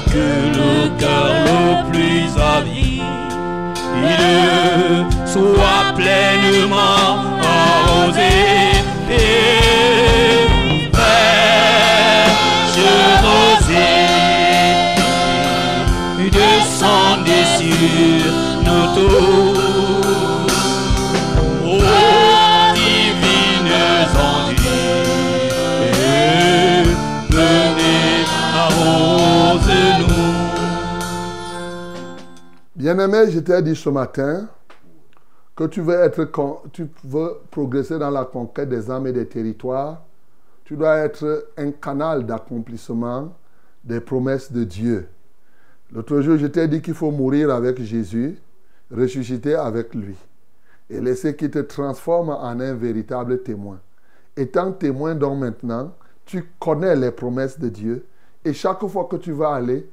Que 0.08 0.28
le 0.58 1.00
cœur 1.00 1.32
le 1.46 1.92
plus 1.92 2.42
avide 2.42 3.04
soit 5.34 5.94
pleinement 5.96 7.10
arrosé. 7.42 8.34
Et 9.10 10.48
fraîche 10.94 12.80
rosée 13.26 14.14
descendez 16.32 17.46
sur 17.58 18.34
nous 18.66 18.88
tous. 18.96 19.60
Ô 21.66 21.76
divines 22.76 23.76
ondes, 24.30 24.68
venez 27.30 28.26
arrose-nous. 28.64 30.34
Bien-aimé, 32.76 33.20
je 33.32 33.40
t'ai 33.40 33.62
dit 33.62 33.76
ce 33.76 33.90
matin 33.90 34.48
que 35.56 35.66
tu 35.66 35.82
veux, 35.82 35.96
être, 35.96 36.28
tu 36.72 36.88
veux 37.04 37.38
progresser 37.52 38.00
dans 38.00 38.10
la 38.10 38.26
conquête 38.26 38.70
des 38.70 38.90
âmes 38.90 39.08
et 39.08 39.14
des 39.14 39.28
territoires. 39.28 40.02
Tu 40.66 40.76
dois 40.76 40.98
être 40.98 41.50
un 41.58 41.72
canal 41.72 42.26
d'accomplissement 42.26 43.34
des 43.84 44.00
promesses 44.00 44.52
de 44.52 44.64
Dieu. 44.64 45.08
L'autre 45.92 46.22
jour, 46.22 46.38
je 46.38 46.48
t'ai 46.48 46.68
dit 46.68 46.82
qu'il 46.82 46.96
faut 46.96 47.12
mourir 47.12 47.52
avec 47.52 47.80
Jésus, 47.82 48.40
ressusciter 48.92 49.54
avec 49.56 49.94
lui 49.94 50.16
et 50.90 51.00
laisser 51.00 51.36
qu'il 51.36 51.52
te 51.52 51.60
transforme 51.60 52.30
en 52.30 52.60
un 52.60 52.74
véritable 52.74 53.44
témoin. 53.44 53.80
Étant 54.36 54.72
témoin 54.72 55.14
donc 55.14 55.40
maintenant, 55.40 55.94
tu 56.26 56.50
connais 56.60 56.96
les 56.96 57.12
promesses 57.12 57.60
de 57.60 57.70
Dieu 57.70 58.06
et 58.44 58.54
chaque 58.54 58.86
fois 58.88 59.06
que 59.06 59.18
tu 59.18 59.32
vas 59.32 59.54
aller, 59.54 59.88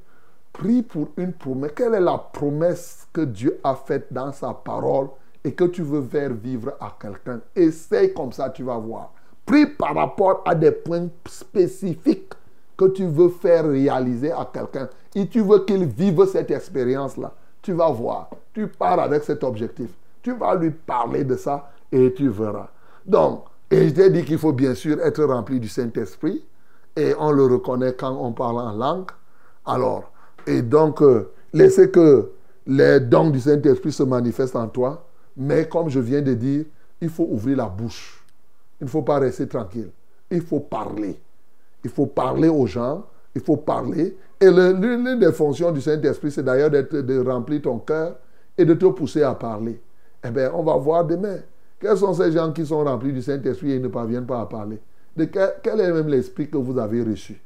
prie 0.51 0.81
pour 0.81 1.09
une 1.17 1.33
promesse. 1.33 1.71
Quelle 1.75 1.93
est 1.93 2.01
la 2.01 2.17
promesse 2.17 3.07
que 3.13 3.21
Dieu 3.21 3.59
a 3.63 3.75
faite 3.75 4.07
dans 4.11 4.31
sa 4.31 4.53
parole 4.53 5.07
et 5.43 5.53
que 5.53 5.65
tu 5.65 5.81
veux 5.81 6.01
faire 6.03 6.33
vivre 6.33 6.73
à 6.79 6.95
quelqu'un 6.99 7.41
Essaye 7.55 8.13
comme 8.13 8.31
ça, 8.31 8.49
tu 8.49 8.63
vas 8.63 8.77
voir. 8.77 9.13
Prie 9.45 9.65
par 9.65 9.95
rapport 9.95 10.43
à 10.45 10.53
des 10.53 10.71
points 10.71 11.07
spécifiques 11.25 12.33
que 12.77 12.85
tu 12.85 13.05
veux 13.05 13.29
faire 13.29 13.67
réaliser 13.67 14.31
à 14.31 14.47
quelqu'un 14.51 14.89
et 15.15 15.27
tu 15.27 15.41
veux 15.41 15.65
qu'il 15.65 15.85
vive 15.85 16.25
cette 16.25 16.51
expérience-là. 16.51 17.33
Tu 17.61 17.73
vas 17.73 17.89
voir. 17.89 18.29
Tu 18.53 18.67
pars 18.67 18.99
avec 18.99 19.23
cet 19.23 19.43
objectif. 19.43 19.89
Tu 20.21 20.33
vas 20.33 20.55
lui 20.55 20.71
parler 20.71 21.23
de 21.23 21.35
ça 21.35 21.71
et 21.91 22.13
tu 22.13 22.29
verras. 22.29 22.69
Donc, 23.05 23.45
et 23.69 23.87
je 23.87 23.93
t'ai 23.93 24.09
dit 24.09 24.23
qu'il 24.23 24.37
faut 24.37 24.51
bien 24.51 24.75
sûr 24.75 24.99
être 25.01 25.23
rempli 25.23 25.59
du 25.59 25.67
Saint-Esprit 25.67 26.43
et 26.95 27.13
on 27.17 27.31
le 27.31 27.45
reconnaît 27.45 27.93
quand 27.93 28.11
on 28.11 28.31
parle 28.31 28.59
en 28.59 28.73
langue. 28.73 29.09
Alors, 29.65 30.11
et 30.45 30.61
donc, 30.61 31.01
euh, 31.01 31.31
laissez 31.53 31.89
que 31.89 32.31
les 32.67 32.99
dons 32.99 33.29
du 33.29 33.39
Saint-Esprit 33.39 33.91
se 33.91 34.03
manifestent 34.03 34.55
en 34.55 34.67
toi. 34.67 35.05
Mais 35.37 35.67
comme 35.67 35.89
je 35.89 35.99
viens 35.99 36.21
de 36.21 36.33
dire, 36.33 36.65
il 36.99 37.09
faut 37.09 37.27
ouvrir 37.29 37.57
la 37.57 37.67
bouche. 37.67 38.23
Il 38.79 38.85
ne 38.85 38.89
faut 38.89 39.01
pas 39.01 39.19
rester 39.19 39.47
tranquille. 39.47 39.89
Il 40.29 40.41
faut 40.41 40.59
parler. 40.59 41.19
Il 41.83 41.89
faut 41.89 42.05
parler 42.05 42.49
aux 42.49 42.67
gens. 42.67 43.05
Il 43.35 43.41
faut 43.41 43.57
parler. 43.57 44.17
Et 44.39 44.49
l'une 44.49 45.19
des 45.19 45.31
fonctions 45.31 45.71
du 45.71 45.81
Saint-Esprit, 45.81 46.31
c'est 46.31 46.43
d'ailleurs 46.43 46.69
de 46.69 47.19
remplir 47.27 47.61
ton 47.61 47.79
cœur 47.79 48.15
et 48.57 48.65
de 48.65 48.73
te 48.73 48.85
pousser 48.87 49.23
à 49.23 49.33
parler. 49.33 49.79
Eh 50.23 50.29
bien, 50.29 50.51
on 50.53 50.63
va 50.63 50.75
voir 50.75 51.05
demain. 51.05 51.37
Quels 51.79 51.97
sont 51.97 52.13
ces 52.13 52.31
gens 52.31 52.51
qui 52.51 52.65
sont 52.65 52.83
remplis 52.83 53.11
du 53.13 53.21
Saint-Esprit 53.21 53.71
et 53.73 53.79
ne 53.79 53.87
parviennent 53.87 54.25
pas 54.25 54.41
à 54.41 54.45
parler? 54.45 54.79
De 55.15 55.25
quel, 55.25 55.79
est 55.79 55.91
même 55.91 56.07
l'esprit 56.07 56.49
que 56.49 56.57
vous 56.57 56.77
avez 56.77 57.03
reçu? 57.03 57.41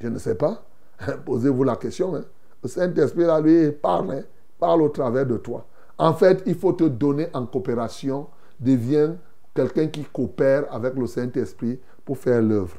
Je 0.00 0.08
ne 0.08 0.18
sais 0.18 0.34
pas. 0.34 0.62
Posez-vous 1.24 1.64
la 1.64 1.76
question. 1.76 2.14
hein. 2.14 2.24
Le 2.62 2.68
Saint-Esprit, 2.68 3.24
là, 3.24 3.40
lui, 3.40 3.70
parle. 3.72 4.12
hein. 4.12 4.22
parle 4.58 4.82
au 4.82 4.88
travers 4.88 5.24
de 5.26 5.36
toi. 5.38 5.64
En 5.98 6.14
fait, 6.14 6.42
il 6.46 6.54
faut 6.54 6.72
te 6.72 6.84
donner 6.84 7.28
en 7.34 7.44
coopération. 7.46 8.28
Deviens 8.60 9.16
quelqu'un 9.54 9.88
qui 9.88 10.04
coopère 10.04 10.64
avec 10.70 10.94
le 10.94 11.06
Saint-Esprit 11.06 11.78
pour 12.04 12.18
faire 12.18 12.40
l'œuvre. 12.40 12.76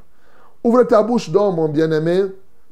Ouvre 0.63 0.83
ta 0.83 1.03
bouche 1.03 1.29
donc, 1.29 1.55
mon 1.55 1.69
bien-aimé. 1.69 2.23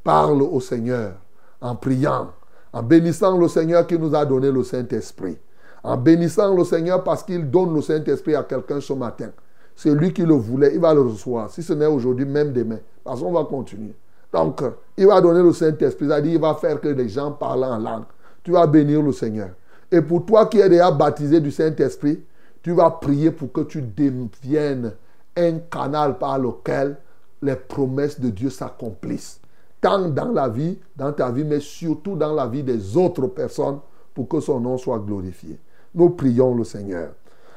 Parle 0.03 0.41
au 0.41 0.61
Seigneur 0.61 1.15
en 1.61 1.75
priant, 1.75 2.31
en 2.71 2.83
bénissant 2.83 3.37
le 3.37 3.47
Seigneur 3.47 3.85
qui 3.85 3.97
nous 3.97 4.15
a 4.15 4.25
donné 4.25 4.51
le 4.51 4.63
Saint-Esprit. 4.63 5.37
En 5.83 5.97
bénissant 5.97 6.55
le 6.55 6.63
Seigneur 6.63 7.03
parce 7.03 7.23
qu'il 7.23 7.49
donne 7.49 7.73
le 7.73 7.81
Saint-Esprit 7.81 8.35
à 8.35 8.43
quelqu'un 8.43 8.79
ce 8.79 8.93
matin. 8.93 9.29
C'est 9.75 9.93
lui 9.93 10.13
qui 10.13 10.23
le 10.23 10.33
voulait, 10.33 10.73
il 10.73 10.79
va 10.79 10.93
le 10.93 11.01
recevoir. 11.01 11.49
Si 11.49 11.61
ce 11.61 11.73
n'est 11.73 11.85
aujourd'hui, 11.85 12.25
même 12.25 12.51
demain. 12.51 12.79
Parce 13.03 13.21
qu'on 13.21 13.31
va 13.31 13.43
continuer. 13.43 13.93
Donc, 14.33 14.61
il 14.97 15.07
va 15.07 15.21
donner 15.21 15.43
le 15.43 15.53
Saint-Esprit. 15.53 16.07
C'est-à-dire, 16.07 16.33
il 16.33 16.41
va 16.41 16.55
faire 16.55 16.81
que 16.81 16.87
les 16.87 17.09
gens 17.09 17.31
parlent 17.31 17.63
en 17.63 17.77
langue. 17.77 18.03
Tu 18.43 18.51
vas 18.51 18.65
bénir 18.65 19.01
le 19.01 19.11
Seigneur. 19.11 19.49
Et 19.91 20.01
pour 20.01 20.25
toi 20.25 20.45
qui 20.47 20.59
es 20.59 20.69
déjà 20.69 20.91
baptisé 20.91 21.39
du 21.39 21.51
Saint-Esprit, 21.51 22.23
tu 22.61 22.71
vas 22.73 22.91
prier 22.91 23.31
pour 23.31 23.51
que 23.51 23.61
tu 23.61 23.81
deviennes 23.81 24.93
un 25.35 25.59
canal 25.71 26.17
par 26.17 26.39
lequel 26.39 26.97
les 27.41 27.55
promesses 27.55 28.19
de 28.19 28.29
Dieu 28.29 28.49
s'accomplissent. 28.49 29.39
Tant 29.79 30.09
dans 30.09 30.31
la 30.31 30.49
vie, 30.49 30.77
dans 30.95 31.13
ta 31.13 31.31
vie, 31.31 31.43
mais 31.43 31.59
surtout 31.59 32.15
dans 32.15 32.33
la 32.33 32.47
vie 32.47 32.63
des 32.63 32.97
autres 32.97 33.27
personnes 33.27 33.79
pour 34.13 34.27
que 34.27 34.39
son 34.39 34.59
nom 34.59 34.77
soit 34.77 34.99
glorifié. 34.99 35.59
Nous 35.93 36.09
prions 36.09 36.55
le 36.55 36.63
Seigneur. 36.63 37.11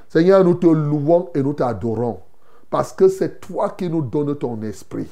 Seigneur, 0.08 0.44
nous 0.44 0.54
te 0.54 0.66
louons 0.66 1.30
et 1.34 1.42
nous 1.42 1.54
t'adorons 1.54 2.20
parce 2.68 2.92
que 2.92 3.08
c'est 3.08 3.40
toi 3.40 3.70
qui 3.70 3.90
nous 3.90 4.02
donnes 4.02 4.36
ton 4.36 4.62
esprit. 4.62 5.08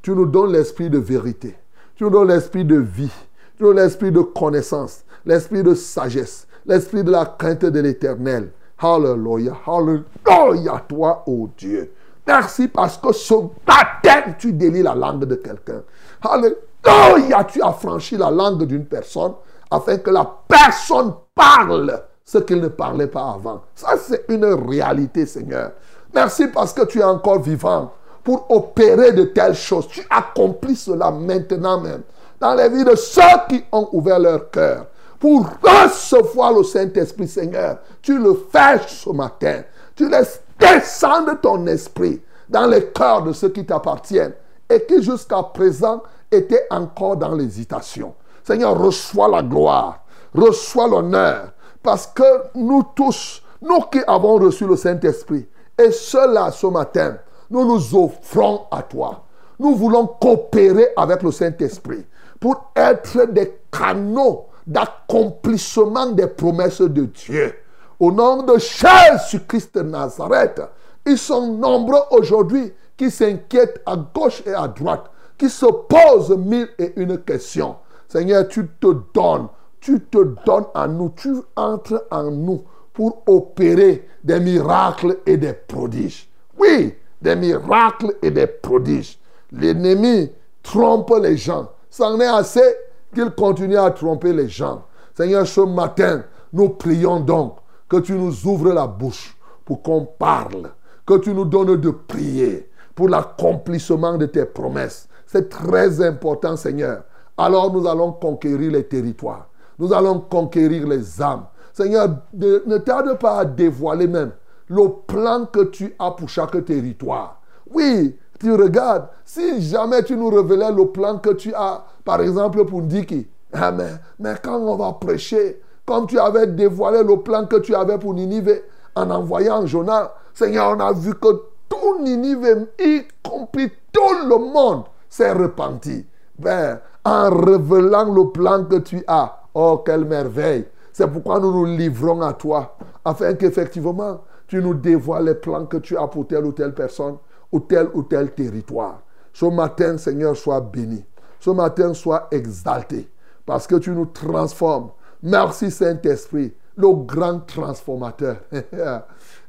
Tu 0.00 0.12
nous 0.12 0.26
donnes 0.26 0.52
l'esprit 0.52 0.88
de 0.88 0.98
vérité. 0.98 1.54
Tu 1.96 2.04
nous 2.04 2.10
donnes 2.10 2.28
l'esprit 2.28 2.64
de 2.64 2.76
vie. 2.76 3.12
Tu 3.56 3.62
nous 3.62 3.68
donnes 3.72 3.82
l'esprit 3.84 4.10
de 4.10 4.20
connaissance, 4.20 5.04
l'esprit 5.24 5.62
de 5.62 5.74
sagesse, 5.74 6.46
l'esprit 6.66 7.04
de 7.04 7.10
la 7.10 7.26
crainte 7.26 7.64
de 7.64 7.80
l'éternel. 7.80 8.50
Hallelujah, 8.78 9.56
hallelujah, 9.66 10.82
toi, 10.88 11.22
ô 11.26 11.48
Dieu. 11.56 11.92
Merci 12.26 12.68
parce 12.68 12.96
que 12.96 13.12
ce 13.12 13.34
matin, 13.66 14.32
tu 14.38 14.52
délies 14.52 14.82
la 14.82 14.94
langue 14.94 15.24
de 15.24 15.34
quelqu'un. 15.34 15.82
Alléluia, 16.22 17.44
tu 17.44 17.62
as 17.62 17.72
franchi 17.72 18.16
la 18.16 18.30
langue 18.30 18.64
d'une 18.64 18.86
personne 18.86 19.34
afin 19.70 19.98
que 19.98 20.10
la 20.10 20.28
personne 20.48 21.14
parle 21.34 22.02
ce 22.24 22.38
qu'il 22.38 22.60
ne 22.60 22.68
parlait 22.68 23.06
pas 23.06 23.34
avant. 23.34 23.62
Ça, 23.74 23.96
c'est 23.98 24.24
une 24.28 24.44
réalité, 24.44 25.26
Seigneur. 25.26 25.72
Merci 26.14 26.48
parce 26.48 26.72
que 26.72 26.84
tu 26.86 27.00
es 27.00 27.04
encore 27.04 27.42
vivant 27.42 27.92
pour 28.22 28.50
opérer 28.50 29.12
de 29.12 29.24
telles 29.24 29.54
choses. 29.54 29.88
Tu 29.88 30.02
accomplis 30.08 30.76
cela 30.76 31.10
maintenant 31.10 31.80
même 31.80 32.02
dans 32.40 32.54
les 32.54 32.68
vies 32.68 32.84
de 32.84 32.94
ceux 32.94 33.20
qui 33.48 33.64
ont 33.70 33.88
ouvert 33.92 34.18
leur 34.18 34.50
cœur 34.50 34.86
pour 35.24 35.48
recevoir 35.62 36.52
le 36.52 36.62
Saint-Esprit, 36.62 37.26
Seigneur. 37.26 37.78
Tu 38.02 38.18
le 38.18 38.34
fais 38.52 38.78
ce 38.86 39.08
matin. 39.08 39.62
Tu 39.96 40.06
laisses 40.06 40.42
descendre 40.60 41.40
ton 41.40 41.66
esprit 41.66 42.20
dans 42.46 42.66
les 42.66 42.88
cœurs 42.88 43.22
de 43.22 43.32
ceux 43.32 43.48
qui 43.48 43.64
t'appartiennent 43.64 44.34
et 44.68 44.84
qui 44.84 45.02
jusqu'à 45.02 45.42
présent 45.42 46.02
étaient 46.30 46.66
encore 46.70 47.16
dans 47.16 47.34
l'hésitation. 47.34 48.12
Seigneur, 48.42 48.78
reçois 48.78 49.28
la 49.28 49.42
gloire, 49.42 50.04
reçois 50.34 50.88
l'honneur, 50.88 51.52
parce 51.82 52.06
que 52.06 52.42
nous 52.54 52.82
tous, 52.94 53.42
nous 53.62 53.80
qui 53.90 54.00
avons 54.06 54.34
reçu 54.34 54.66
le 54.66 54.76
Saint-Esprit, 54.76 55.48
et 55.78 55.90
cela 55.90 56.50
ce 56.50 56.66
matin, 56.66 57.16
nous 57.48 57.64
nous 57.64 57.96
offrons 57.96 58.66
à 58.70 58.82
toi. 58.82 59.24
Nous 59.58 59.74
voulons 59.74 60.06
coopérer 60.06 60.88
avec 60.94 61.22
le 61.22 61.32
Saint-Esprit 61.32 62.04
pour 62.38 62.72
être 62.76 63.24
des 63.32 63.58
canaux 63.72 64.48
d'accomplissement 64.66 66.10
des 66.10 66.26
promesses 66.26 66.80
de 66.80 67.04
Dieu. 67.04 67.54
Au 67.98 68.10
nom 68.10 68.42
de 68.42 68.58
Jésus-Christ 68.58 69.74
de 69.76 69.82
Nazareth, 69.82 70.62
ils 71.06 71.18
sont 71.18 71.52
nombreux 71.52 72.02
aujourd'hui 72.10 72.72
qui 72.96 73.10
s'inquiètent 73.10 73.80
à 73.86 73.96
gauche 73.96 74.42
et 74.46 74.54
à 74.54 74.68
droite, 74.68 75.10
qui 75.36 75.48
se 75.48 75.66
posent 75.66 76.36
mille 76.36 76.68
et 76.78 76.92
une 76.96 77.18
questions. 77.18 77.76
Seigneur, 78.08 78.48
tu 78.48 78.68
te 78.80 78.94
donnes, 79.12 79.48
tu 79.80 80.00
te 80.00 80.18
donnes 80.46 80.66
à 80.74 80.86
nous, 80.86 81.10
tu 81.16 81.34
entres 81.56 82.04
en 82.10 82.30
nous 82.30 82.62
pour 82.92 83.22
opérer 83.26 84.08
des 84.22 84.40
miracles 84.40 85.18
et 85.26 85.36
des 85.36 85.52
prodiges. 85.52 86.28
Oui, 86.58 86.94
des 87.20 87.36
miracles 87.36 88.16
et 88.22 88.30
des 88.30 88.46
prodiges. 88.46 89.18
L'ennemi 89.50 90.30
trompe 90.62 91.12
les 91.20 91.36
gens. 91.36 91.70
C'en 91.90 92.18
est 92.20 92.26
assez 92.26 92.74
qu'il 93.14 93.30
continue 93.30 93.78
à 93.78 93.90
tromper 93.90 94.32
les 94.32 94.48
gens. 94.48 94.84
Seigneur, 95.14 95.46
ce 95.46 95.60
matin, 95.60 96.24
nous 96.52 96.70
prions 96.70 97.20
donc 97.20 97.56
que 97.88 97.96
tu 97.98 98.12
nous 98.12 98.46
ouvres 98.46 98.72
la 98.72 98.86
bouche 98.86 99.36
pour 99.64 99.82
qu'on 99.82 100.04
parle, 100.04 100.70
que 101.06 101.18
tu 101.18 101.32
nous 101.32 101.44
donnes 101.44 101.76
de 101.76 101.90
prier 101.90 102.70
pour 102.94 103.08
l'accomplissement 103.08 104.16
de 104.16 104.26
tes 104.26 104.44
promesses. 104.44 105.08
C'est 105.26 105.48
très 105.48 106.00
important, 106.00 106.56
Seigneur. 106.56 107.04
Alors 107.36 107.72
nous 107.72 107.86
allons 107.88 108.12
conquérir 108.12 108.72
les 108.72 108.84
territoires. 108.84 109.48
Nous 109.78 109.92
allons 109.92 110.20
conquérir 110.20 110.86
les 110.86 111.20
âmes. 111.20 111.46
Seigneur, 111.72 112.08
ne, 112.32 112.78
tarde 112.78 113.18
pas 113.18 113.38
à 113.40 113.44
dévoiler 113.44 114.06
même 114.06 114.30
le 114.68 114.88
plan 115.06 115.46
que 115.46 115.64
tu 115.64 115.94
as 115.98 116.12
pour 116.12 116.28
chaque 116.28 116.64
territoire. 116.64 117.40
Oui, 117.68 118.16
tu 118.38 118.52
regardes, 118.52 119.08
si 119.24 119.62
jamais 119.62 120.02
tu 120.02 120.16
nous 120.16 120.28
révélais 120.28 120.72
le 120.72 120.86
plan 120.86 121.18
que 121.18 121.30
tu 121.30 121.52
as, 121.54 121.84
par 122.04 122.20
exemple 122.20 122.64
pour 122.64 122.82
Ndiki, 122.82 123.28
ah, 123.56 123.70
mais, 123.70 124.34
quand 124.42 124.58
on 124.58 124.76
va 124.76 124.92
prêcher, 124.94 125.62
comme 125.86 126.06
tu 126.06 126.18
avais 126.18 126.48
dévoilé 126.48 127.04
le 127.04 127.20
plan 127.20 127.46
que 127.46 127.56
tu 127.56 127.74
avais 127.74 127.98
pour 127.98 128.14
Ninive 128.14 128.62
en 128.96 129.10
envoyant 129.10 129.64
Jonas, 129.64 130.10
Seigneur, 130.32 130.74
on 130.76 130.80
a 130.80 130.92
vu 130.92 131.14
que 131.14 131.28
tout 131.68 132.00
Ninive, 132.00 132.66
y 132.80 133.02
compris 133.22 133.70
tout 133.92 134.28
le 134.28 134.38
monde, 134.38 134.84
s'est 135.08 135.32
repenti. 135.32 136.04
Ben, 136.36 136.80
en 137.04 137.30
révélant 137.30 138.12
le 138.12 138.30
plan 138.30 138.64
que 138.64 138.76
tu 138.76 139.04
as, 139.06 139.36
oh, 139.54 139.82
quelle 139.86 140.04
merveille! 140.04 140.66
C'est 140.92 141.06
pourquoi 141.06 141.38
nous 141.38 141.52
nous 141.52 141.76
livrons 141.76 142.22
à 142.22 142.32
toi, 142.32 142.76
afin 143.04 143.34
qu'effectivement, 143.34 144.20
tu 144.48 144.60
nous 144.60 144.74
dévoiles 144.74 145.26
les 145.26 145.34
plans 145.34 145.66
que 145.66 145.76
tu 145.76 145.96
as 145.96 146.08
pour 146.08 146.26
telle 146.26 146.44
ou 146.44 146.52
telle 146.52 146.74
personne, 146.74 147.16
ou 147.54 147.60
tel 147.60 147.88
ou 147.94 148.02
tel 148.02 148.34
territoire. 148.34 149.00
Ce 149.32 149.46
matin, 149.46 149.96
Seigneur, 149.96 150.36
sois 150.36 150.60
béni. 150.60 151.04
Ce 151.38 151.50
matin, 151.50 151.94
sois 151.94 152.26
exalté, 152.32 153.08
parce 153.46 153.66
que 153.68 153.76
tu 153.76 153.92
nous 153.92 154.06
transformes. 154.06 154.90
Merci 155.22 155.70
Saint-Esprit, 155.70 156.52
le 156.76 156.92
grand 157.04 157.40
transformateur. 157.46 158.38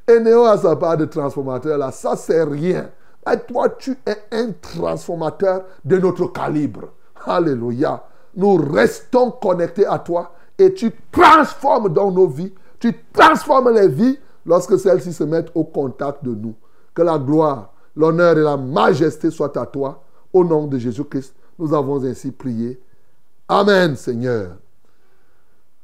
Et 0.08 0.20
Néo 0.20 0.44
a 0.44 0.56
sa 0.56 0.76
part 0.76 0.96
de 0.96 1.04
transformateur 1.06 1.76
là, 1.78 1.90
ça 1.90 2.14
c'est 2.14 2.44
rien. 2.44 2.90
Et 3.30 3.38
toi, 3.52 3.68
tu 3.70 3.98
es 4.06 4.16
un 4.30 4.52
transformateur 4.52 5.64
de 5.84 5.98
notre 5.98 6.26
calibre. 6.26 6.92
Alléluia. 7.24 8.04
Nous 8.36 8.54
restons 8.54 9.32
connectés 9.32 9.86
à 9.86 9.98
toi 9.98 10.32
et 10.56 10.72
tu 10.72 10.92
transformes 11.10 11.88
dans 11.88 12.12
nos 12.12 12.28
vies. 12.28 12.54
Tu 12.78 12.94
transformes 13.12 13.70
les 13.70 13.88
vies 13.88 14.18
lorsque 14.44 14.78
celles-ci 14.78 15.12
se 15.12 15.24
mettent 15.24 15.50
au 15.56 15.64
contact 15.64 16.24
de 16.24 16.34
nous. 16.34 16.54
Que 16.94 17.02
la 17.02 17.18
gloire, 17.18 17.72
l'honneur 17.96 18.38
et 18.38 18.42
la 18.42 18.56
majesté 18.56 19.30
soient 19.30 19.58
à 19.58 19.66
toi. 19.66 20.02
Au 20.32 20.44
nom 20.44 20.66
de 20.66 20.78
Jésus-Christ, 20.78 21.34
nous 21.58 21.72
avons 21.72 22.04
ainsi 22.04 22.30
prié. 22.30 22.78
Amen, 23.48 23.96
Seigneur. 23.96 24.56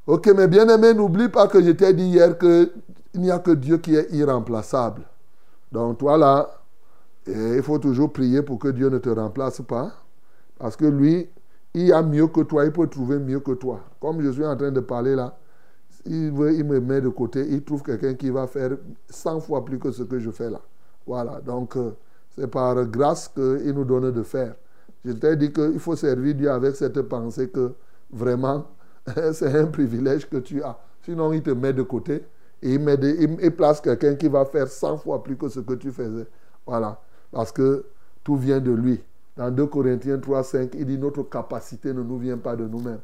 Ok, 0.07 0.31
mais 0.37 0.49
bien 0.49 0.69
aimé, 0.69 0.95
n'oublie 0.95 1.29
pas 1.29 1.47
que 1.47 1.63
je 1.63 1.71
t'ai 1.71 1.95
dit 1.95 2.09
hier 2.09 2.37
qu'il 2.37 2.71
n'y 3.15 3.31
a 3.31 3.39
que 3.39 3.53
Dieu 3.53 3.79
qui 3.79 3.95
est 3.95 4.13
irremplaçable. 4.13 5.03
Donc 5.71 5.99
toi 5.99 6.19
là, 6.19 6.63
et 7.27 7.57
il 7.57 7.63
faut 7.63 7.79
toujours 7.79 8.13
prier 8.13 8.43
pour 8.43 8.59
que 8.59 8.69
Dieu 8.69 8.89
ne 8.89 8.99
te 8.99 9.09
remplace 9.09 9.63
pas. 9.63 9.93
Parce 10.59 10.77
que 10.77 10.87
lui, 10.87 11.29
il 11.75 11.93
a 11.93 12.03
mieux 12.03 12.27
que 12.27 12.41
toi, 12.41 12.65
il 12.65 12.73
peut 12.73 12.89
trouver 12.89 13.19
mieux 13.19 13.41
que 13.41 13.53
toi. 13.53 13.81
Comme 14.01 14.21
je 14.21 14.31
suis 14.31 14.45
en 14.45 14.57
train 14.57 14.73
de 14.73 14.81
parler 14.81 15.15
là, 15.15 15.39
il, 16.05 16.27
il 16.27 16.65
me 16.65 16.81
met 16.81 17.01
de 17.01 17.09
côté, 17.09 17.47
il 17.49 17.63
trouve 17.63 17.83
quelqu'un 17.83 18.15
qui 18.15 18.31
va 18.31 18.49
faire 18.49 18.73
100 19.09 19.41
fois 19.41 19.65
plus 19.65 19.79
que 19.79 19.93
ce 19.93 20.03
que 20.03 20.19
je 20.19 20.31
fais 20.31 20.51
là. 20.51 20.61
Voilà, 21.07 21.41
donc 21.41 21.77
euh, 21.77 21.91
c'est 22.31 22.47
par 22.49 22.85
grâce 22.87 23.29
qu'il 23.29 23.73
nous 23.73 23.85
donne 23.85 24.11
de 24.13 24.23
faire. 24.23 24.55
Je 25.05 25.13
t'ai 25.13 25.37
dit 25.37 25.53
qu'il 25.53 25.79
faut 25.81 25.97
servir 25.97 26.35
Dieu 26.35 26.51
avec 26.51 26.77
cette 26.77 27.01
pensée 27.03 27.49
que 27.51 27.73
vraiment, 28.11 28.67
c'est 29.33 29.55
un 29.59 29.67
privilège 29.67 30.29
que 30.29 30.37
tu 30.39 30.63
as. 30.63 30.79
Sinon, 31.03 31.33
il 31.33 31.43
te 31.43 31.51
met 31.51 31.73
de 31.73 31.83
côté 31.83 32.25
et 32.63 32.75
il, 32.75 32.81
met 32.81 32.97
de- 32.97 33.17
il- 33.43 33.51
place 33.51 33.81
quelqu'un 33.81 34.15
qui 34.15 34.29
va 34.29 34.45
faire 34.45 34.69
100 34.69 34.99
fois 34.99 35.23
plus 35.23 35.37
que 35.37 35.49
ce 35.49 35.61
que 35.61 35.75
tu 35.75 35.91
faisais. 35.91 36.27
Voilà, 36.67 37.01
parce 37.33 37.51
que 37.51 37.85
tout 38.23 38.37
vient 38.37 38.61
de 38.61 38.71
lui. 38.71 39.03
Dans 39.37 39.51
2 39.51 39.67
Corinthiens 39.67 40.19
3, 40.19 40.45
5, 40.45 40.75
il 40.77 40.87
dit 40.87 40.99
Notre 40.99 41.23
capacité 41.25 41.93
ne 41.93 42.03
nous 42.03 42.19
vient 42.19 42.39
pas 42.39 42.55
de 42.55 42.67
nous-mêmes. 42.67 43.01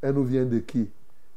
Elle 0.00 0.14
nous 0.14 0.24
vient 0.24 0.44
de 0.44 0.58
qui? 0.60 0.88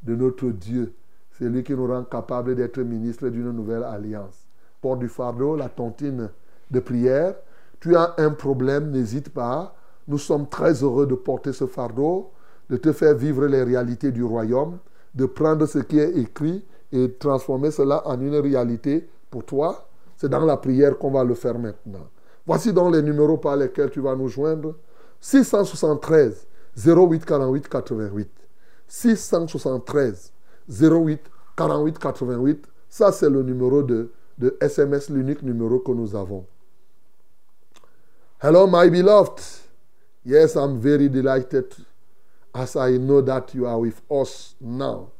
De 0.03 0.15
notre 0.15 0.49
Dieu. 0.49 0.93
C'est 1.31 1.49
lui 1.49 1.63
qui 1.63 1.73
nous 1.73 1.87
rend 1.87 2.03
capable 2.03 2.53
d'être 2.55 2.79
ministre 2.81 3.29
d'une 3.29 3.51
nouvelle 3.51 3.83
alliance. 3.83 4.45
Porte 4.83 4.99
du 4.99 5.07
fardeau, 5.07 5.55
la 5.55 5.69
tontine 5.69 6.29
de 6.69 6.79
prière. 6.81 7.35
Tu 7.79 7.95
as 7.95 8.15
un 8.17 8.31
problème, 8.31 8.91
n'hésite 8.91 9.29
pas. 9.29 9.73
Nous 10.09 10.17
sommes 10.17 10.49
très 10.49 10.83
heureux 10.83 11.07
de 11.07 11.15
porter 11.15 11.53
ce 11.53 11.65
fardeau, 11.67 12.31
de 12.69 12.75
te 12.75 12.91
faire 12.91 13.15
vivre 13.15 13.45
les 13.45 13.63
réalités 13.63 14.11
du 14.11 14.25
royaume, 14.25 14.79
de 15.15 15.25
prendre 15.25 15.65
ce 15.67 15.79
qui 15.79 15.99
est 15.99 16.17
écrit 16.17 16.65
et 16.91 17.13
transformer 17.13 17.71
cela 17.71 18.05
en 18.05 18.19
une 18.19 18.35
réalité 18.35 19.07
pour 19.31 19.45
toi. 19.45 19.87
C'est 20.17 20.27
dans 20.27 20.43
la 20.43 20.57
prière 20.57 20.97
qu'on 20.97 21.11
va 21.11 21.23
le 21.23 21.33
faire 21.33 21.57
maintenant. 21.57 22.09
Voici 22.45 22.73
donc 22.73 22.93
les 22.93 23.01
numéros 23.01 23.37
par 23.37 23.55
lesquels 23.55 23.89
tu 23.89 24.01
vas 24.01 24.17
nous 24.17 24.27
joindre. 24.27 24.75
673 25.21 26.45
08 26.85 27.25
48 27.25 27.69
88. 27.69 28.29
673 28.89 30.33
08 30.67 31.21
48 31.55 31.99
88. 31.99 32.67
Ça, 32.89 33.13
c'est 33.13 33.29
le 33.29 33.43
numéro 33.43 33.81
de, 33.81 34.11
de 34.43 34.57
SMS, 34.59 35.09
l'unique 35.09 35.41
numéro 35.41 35.79
que 35.79 35.93
nous 35.93 36.15
avons. 36.15 36.45
Hello, 38.41 38.67
my 38.67 38.89
beloved. 38.89 39.41
Yes, 40.25 40.57
I'm 40.57 40.81
very 40.81 41.07
delighted 41.07 41.73
as 42.53 42.75
I 42.75 42.97
know 42.97 43.21
that 43.21 43.55
you 43.55 43.65
are 43.65 43.79
with 43.79 44.01
us 44.11 44.55
now. 44.59 45.11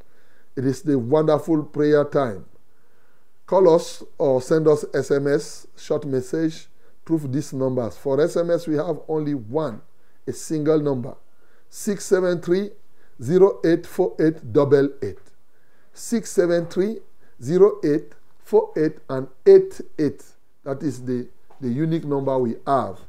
It 0.57 0.65
is 0.65 0.81
the 0.81 0.99
wonderful 0.99 1.63
prayer 1.63 2.03
time. 2.03 2.43
Call 3.45 3.73
us 3.73 4.03
or 4.17 4.41
send 4.41 4.67
us 4.67 4.83
SMS, 4.93 5.67
short 5.77 6.05
message, 6.05 6.67
through 7.05 7.19
these 7.29 7.53
numbers. 7.53 7.95
For 7.95 8.17
SMS, 8.17 8.67
we 8.67 8.75
have 8.75 8.99
only 9.07 9.35
one, 9.35 9.81
a 10.27 10.33
single 10.33 10.81
number 10.81 11.15
673 11.69 12.71
084888. 13.21 15.17
673 15.93 16.99
48 18.53 18.99
and 19.09 19.27
88. 19.47 20.23
That 20.63 20.83
is 20.83 21.03
the, 21.03 21.27
the 21.59 21.69
unique 21.69 22.05
number 22.05 22.37
we 22.37 22.55
have 22.67 22.99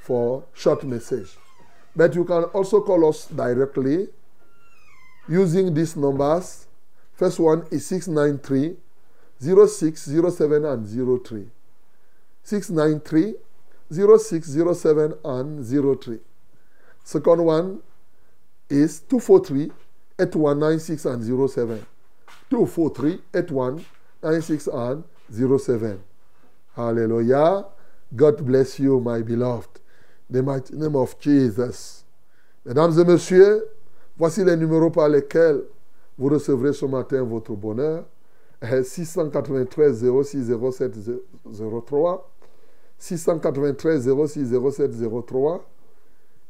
for 0.00 0.42
short 0.54 0.82
message. 0.82 1.28
But 1.94 2.16
you 2.16 2.24
can 2.24 2.42
also 2.46 2.80
call 2.80 3.08
us 3.08 3.26
directly 3.26 4.08
using 5.28 5.72
these 5.72 5.94
numbers. 5.94 6.66
First 7.12 7.38
one 7.38 7.64
is 7.70 7.86
693 7.86 8.76
0607 9.40 10.64
and 10.64 11.24
03. 11.24 11.46
693 12.42 13.34
0607 13.92 15.14
and 15.24 16.00
03. 16.00 16.18
Second 17.04 17.44
one 17.44 17.80
is 18.68 18.98
243 19.08 19.70
8196 20.18 21.04
and 21.04 21.50
07. 21.50 21.86
243 22.50 23.20
81 23.32 23.84
9607. 24.22 25.98
Hallelujah. 26.76 27.66
God 28.14 28.44
bless 28.44 28.78
you, 28.78 29.00
my 29.00 29.22
beloved. 29.22 29.80
The 30.30 30.42
mighty 30.42 30.76
name 30.76 30.96
of 30.96 31.18
Jesus. 31.18 32.04
Mesdames 32.64 32.98
et 32.98 33.04
messieurs, 33.04 33.64
voici 34.16 34.44
les 34.44 34.56
numéros 34.56 34.90
par 34.90 35.08
lesquels 35.08 35.62
vous 36.18 36.28
recevrez 36.28 36.72
ce 36.72 36.86
matin 36.86 37.22
votre 37.22 37.52
bonheur. 37.52 38.04
693 38.62 40.04
06 40.24 40.52
07 40.72 40.92
03 41.86 42.30
693 42.98 44.10
06 44.26 44.52
07 44.72 44.90
03 45.26 45.64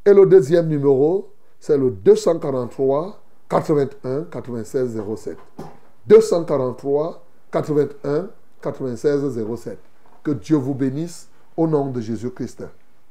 et 0.07 0.15
le 0.15 0.25
deuxième 0.25 0.69
numéro 0.69 1.31
c'est 1.61 1.77
le 1.77 1.91
243 1.91 3.21
81 3.51 4.25
96 4.25 5.03
07 5.17 5.37
243 6.07 7.23
81 7.53 8.29
96 8.63 9.57
07. 9.57 9.79
Que 10.23 10.33
Dieu 10.33 10.57
vous 10.57 10.75
bénisse 10.75 11.29
au 11.57 11.67
nom 11.67 11.87
de 11.87 12.01
Jésus-Christ. 12.01 12.65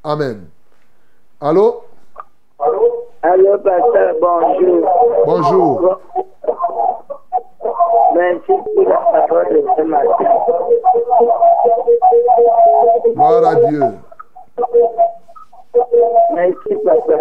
Amen. 0.04 0.48
Allô? 1.42 1.84
Allô, 3.22 3.58
pasteur, 3.60 4.16
bonjour. 4.22 4.90
Bonjour. 5.26 6.00
Merci 8.16 8.54
pour 8.76 8.90
la 8.90 8.98
parole 9.28 9.50
de 9.54 9.64
ce 9.76 9.82
matin. 9.84 10.08
Gloire 13.14 13.46
à 13.46 13.56
Dieu. 13.56 13.84
Merci, 16.34 16.76
papa. 16.84 17.18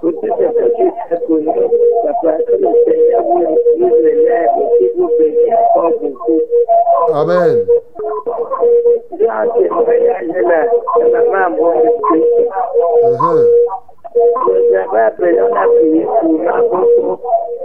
Pour 0.00 0.12
tout 0.12 0.20
ce 0.22 0.26
que 0.26 0.30
tu 0.76 0.84
fais 1.08 1.18
pour 1.26 1.38
nous, 1.38 1.52
papa, 1.52 2.32
que 2.46 2.52
le 2.52 2.68
Seigneur 2.84 3.22
vous 3.22 3.40
vous 3.78 3.94
élève 3.96 4.50
et 4.60 4.66
qu'il 4.78 4.90
vous 4.96 5.08
bénisse 5.18 5.54
encore 5.74 5.90
beaucoup. 6.00 6.40
Amen. 7.12 7.54
De 9.18 9.24
maman, 11.30 11.72
Christ, 12.02 12.50
Uh-huh. 13.06 13.46
appelé, 14.96 15.38
on 15.40 15.54
a 15.54 15.56
prié 15.66 16.02
pour 16.04 16.24
nous 16.24 16.38
beaucoup, 16.70 17.16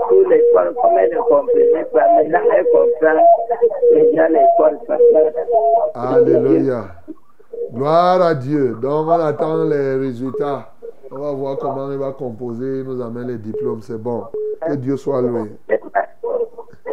pour 0.09 0.21
l'école, 0.29 0.71
comme 0.81 0.97
elle 0.97 1.11
ne 1.11 1.17
comprenait 1.21 1.85
pas. 1.93 2.07
Maintenant, 2.15 2.45
elle 2.55 2.65
comprend 2.65 3.19
déjà 3.93 4.25
l'école, 4.29 4.77
papa. 4.87 5.01
Alléluia. 5.95 6.79
Gloire 7.73 8.21
à 8.21 8.35
Dieu. 8.35 8.77
Donc 8.81 9.07
on 9.07 9.11
attend 9.11 9.63
les 9.63 9.95
résultats. 9.95 10.69
On 11.11 11.19
va 11.19 11.31
voir 11.33 11.57
comment 11.57 11.91
il 11.91 11.97
va 11.97 12.11
composer. 12.11 12.79
Il 12.79 12.83
nous 12.83 13.01
amène 13.01 13.27
les 13.27 13.37
diplômes. 13.37 13.81
C'est 13.81 14.01
bon. 14.01 14.23
Que 14.65 14.73
Dieu 14.75 14.95
soit 14.97 15.21
loué. 15.21 15.51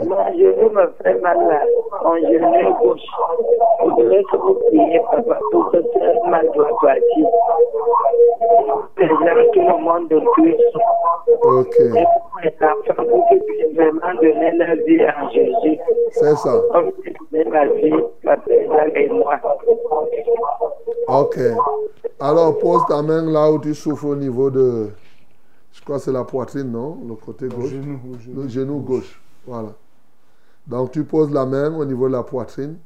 Mon 0.04 0.16
genou 0.38 0.70
me 0.70 0.86
fait 1.02 1.20
mal 1.20 1.36
là, 1.48 1.60
mon 2.04 2.16
genou 2.16 2.74
gauche. 2.80 3.00
Je 3.80 3.84
voudrais 3.90 4.22
que 4.30 4.36
vous 4.36 4.54
priez, 4.54 5.00
papa, 5.10 5.38
pour 5.50 5.70
que 5.72 5.82
ce 5.82 6.30
mal 6.30 6.48
doit 6.54 6.70
partir. 6.80 7.26
Déjà, 8.96 9.34
tout 9.52 9.60
le 9.60 9.82
monde 9.82 10.08
de 10.08 10.20
cuisson. 10.34 10.80
Ok, 11.42 11.74
Et 11.80 11.90
pour 11.90 12.40
les 12.42 12.54
enfants, 12.62 13.24
qu'ils 13.28 13.42
puissent 13.42 13.74
vraiment 13.74 14.14
donner 14.22 14.52
leur 14.52 14.76
vie 14.86 15.02
à 15.02 15.28
Jésus. 15.30 15.78
c'est 16.12 16.36
ça. 16.36 16.54
Comme 16.72 16.90
ma 17.50 17.66
vie, 17.66 17.92
papa, 18.24 18.50
et 18.94 19.08
moi. 19.08 19.34
Ok. 21.20 21.38
Alors, 22.20 22.58
pose 22.58 22.82
ta 22.88 23.02
main 23.02 23.22
là 23.22 23.50
où 23.50 23.58
tu 23.58 23.74
souffres 23.74 24.06
au 24.06 24.16
niveau 24.16 24.50
de. 24.50 24.88
Je 25.72 25.80
crois 25.82 25.96
que 25.98 26.02
c'est 26.02 26.12
la 26.12 26.24
poitrine, 26.24 26.70
non? 26.70 26.98
Le 27.06 27.14
côté 27.14 27.48
gauche. 27.48 27.70
genou, 27.70 28.00
au 28.12 28.18
genou. 28.18 28.42
Le 28.42 28.48
genou 28.48 28.78
gauche. 28.80 29.20
Voilà. 29.46 29.72
Donc, 30.66 30.90
tu 30.90 31.04
poses 31.04 31.30
la 31.32 31.46
main 31.46 31.72
au 31.74 31.84
niveau 31.84 32.08
de 32.08 32.12
la 32.12 32.22
poitrine. 32.22 32.76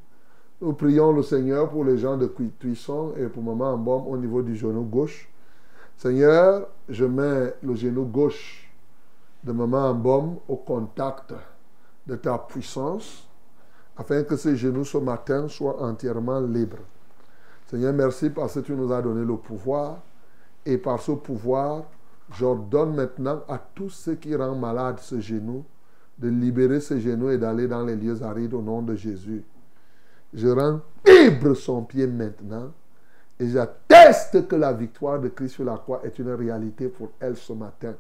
Nous 0.61 0.75
prions 0.75 1.13
le 1.13 1.23
Seigneur 1.23 1.69
pour 1.69 1.85
les 1.85 1.99
gens 1.99 2.17
de 2.17 2.27
Cui- 2.27 2.53
Tuisson 2.61 3.13
et 3.19 3.27
pour 3.27 3.43
Maman 3.43 3.73
Ambom 3.75 4.05
au 4.07 4.17
niveau 4.17 4.43
du 4.43 4.55
genou 4.55 4.83
gauche. 4.83 5.29
Seigneur, 5.97 6.69
je 6.89 7.05
mets 7.05 7.55
le 7.63 7.75
genou 7.75 8.05
gauche 8.05 8.71
de 9.43 9.53
Maman 9.53 9.91
Ambom 9.91 10.37
au 10.49 10.57
contact 10.57 11.35
de 12.07 12.15
ta 12.17 12.39
puissance 12.39 13.27
afin 13.97 14.23
que 14.23 14.37
ce 14.37 14.55
genou 14.55 14.85
ce 14.85 14.99
matin 14.99 15.49
soit 15.49 15.83
entièrement 15.83 16.41
libre. 16.41 16.77
Seigneur, 17.73 17.95
merci 17.95 18.29
parce 18.29 18.53
que 18.53 18.61
tu 18.61 18.73
nous 18.75 18.93
as 18.93 19.01
donné 19.01 19.25
le 19.25 19.35
pouvoir. 19.39 20.03
Et 20.67 20.77
par 20.77 21.01
ce 21.01 21.13
pouvoir, 21.13 21.85
j'ordonne 22.37 22.95
maintenant 22.95 23.45
à 23.49 23.57
tous 23.57 23.89
ceux 23.89 24.15
qui 24.17 24.37
rendent 24.37 24.61
malade 24.61 24.99
ce 24.99 25.19
genou 25.21 25.65
de 26.19 26.29
libérer 26.29 26.81
ce 26.81 27.01
genou 27.01 27.31
et 27.31 27.39
d'aller 27.39 27.67
dans 27.67 27.83
les 27.83 27.97
lieux 27.97 28.23
arides 28.23 28.53
au 28.53 28.61
nom 28.61 28.83
de 28.83 28.95
Jésus. 28.95 29.43
Je 30.35 30.49
rends 30.49 30.83
libre 31.07 31.55
son 31.55 31.83
pied 31.83 32.07
maintenant 32.07 32.73
et 33.41 33.49
j'atteste 33.49 34.47
que 34.47 34.57
la 34.57 34.75
victoire 34.75 35.19
de 35.19 35.29
Christ 35.29 35.55
sur 35.55 35.65
la 35.65 35.79
croix 35.79 36.03
est 36.05 36.19
une 36.19 36.29
réalité 36.31 36.89
pour 36.89 37.13
elle 37.21 37.39
ce 37.39 37.55
matin. 37.55 37.95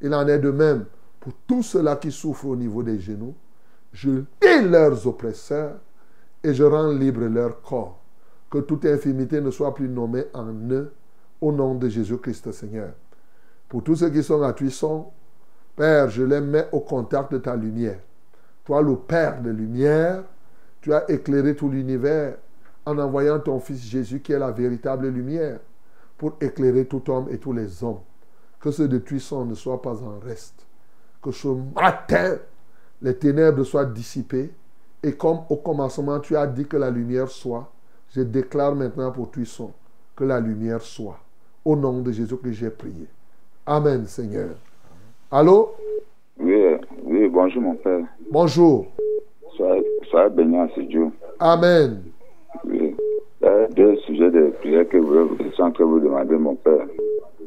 Il 0.00 0.14
en 0.14 0.28
est 0.28 0.38
de 0.38 0.52
même 0.52 0.84
pour 1.18 1.32
tous 1.48 1.64
ceux-là 1.64 1.96
qui 1.96 2.12
souffrent 2.12 2.46
au 2.46 2.56
niveau 2.56 2.84
des 2.84 3.00
genoux. 3.00 3.34
Je 3.92 4.10
lis 4.10 4.62
leurs 4.62 5.04
oppresseurs 5.08 5.74
et 6.44 6.54
je 6.54 6.62
rends 6.62 6.92
libre 6.92 7.22
leur 7.22 7.60
corps. 7.62 8.01
Que 8.52 8.58
toute 8.58 8.84
infimité 8.84 9.40
ne 9.40 9.50
soit 9.50 9.74
plus 9.74 9.88
nommée 9.88 10.26
en 10.34 10.52
eux 10.70 10.92
au 11.40 11.52
nom 11.52 11.74
de 11.74 11.88
Jésus-Christ 11.88 12.52
Seigneur. 12.52 12.90
Pour 13.66 13.82
tous 13.82 13.96
ceux 13.96 14.10
qui 14.10 14.22
sont 14.22 14.42
à 14.42 14.52
Tuisson, 14.52 15.06
Père, 15.74 16.10
je 16.10 16.22
les 16.22 16.42
mets 16.42 16.68
au 16.70 16.80
contact 16.80 17.32
de 17.32 17.38
ta 17.38 17.56
lumière. 17.56 17.98
Toi, 18.66 18.82
le 18.82 18.96
Père 18.96 19.40
de 19.40 19.48
lumière, 19.48 20.24
tu 20.82 20.92
as 20.92 21.10
éclairé 21.10 21.56
tout 21.56 21.70
l'univers 21.70 22.36
en 22.84 22.98
envoyant 22.98 23.40
ton 23.40 23.58
Fils 23.58 23.82
Jésus 23.86 24.20
qui 24.20 24.34
est 24.34 24.38
la 24.38 24.50
véritable 24.50 25.08
lumière 25.08 25.58
pour 26.18 26.34
éclairer 26.38 26.84
tout 26.84 27.10
homme 27.10 27.28
et 27.30 27.38
tous 27.38 27.54
les 27.54 27.82
hommes. 27.82 28.00
Que 28.60 28.70
ceux 28.70 28.86
de 28.86 28.98
Tuisson 28.98 29.46
ne 29.46 29.54
soient 29.54 29.80
pas 29.80 30.02
en 30.02 30.18
reste. 30.18 30.66
Que 31.22 31.30
ce 31.30 31.48
matin, 31.74 32.36
les 33.00 33.16
ténèbres 33.16 33.64
soient 33.64 33.86
dissipées. 33.86 34.52
Et 35.02 35.14
comme 35.14 35.38
au 35.48 35.56
commencement, 35.56 36.20
tu 36.20 36.36
as 36.36 36.46
dit 36.46 36.66
que 36.66 36.76
la 36.76 36.90
lumière 36.90 37.30
soit, 37.30 37.71
je 38.14 38.22
déclare 38.22 38.74
maintenant 38.74 39.10
pour 39.10 39.30
Tuisson 39.30 39.70
que 40.14 40.24
la 40.24 40.38
lumière 40.40 40.82
soit. 40.82 41.18
Au 41.64 41.76
nom 41.76 42.00
de 42.00 42.12
Jésus 42.12 42.36
que 42.36 42.50
j'ai 42.52 42.70
prié. 42.70 43.06
Amen, 43.66 44.04
Seigneur. 44.06 44.50
Allô? 45.30 45.70
Oui, 46.38 46.52
euh, 46.52 46.78
oui, 47.04 47.28
bonjour 47.28 47.62
mon 47.62 47.74
père. 47.76 48.04
Bonjour. 48.30 48.86
Soyez, 49.56 49.86
soyez 50.10 50.30
béni 50.30 50.58
en 50.58 50.68
ce 50.74 50.80
Dieu. 50.80 51.06
Amen. 51.38 52.02
Oui. 52.64 52.94
Il 53.40 53.44
y 53.44 53.48
a 53.48 53.66
deux 53.68 53.96
sujets 53.98 54.30
de 54.30 54.50
prière 54.60 54.88
que 54.88 54.98
vous, 54.98 55.36
questions 55.36 55.70
que 55.72 55.82
vous 55.82 56.00
demandez, 56.00 56.36
mon 56.36 56.56
père. 56.56 56.86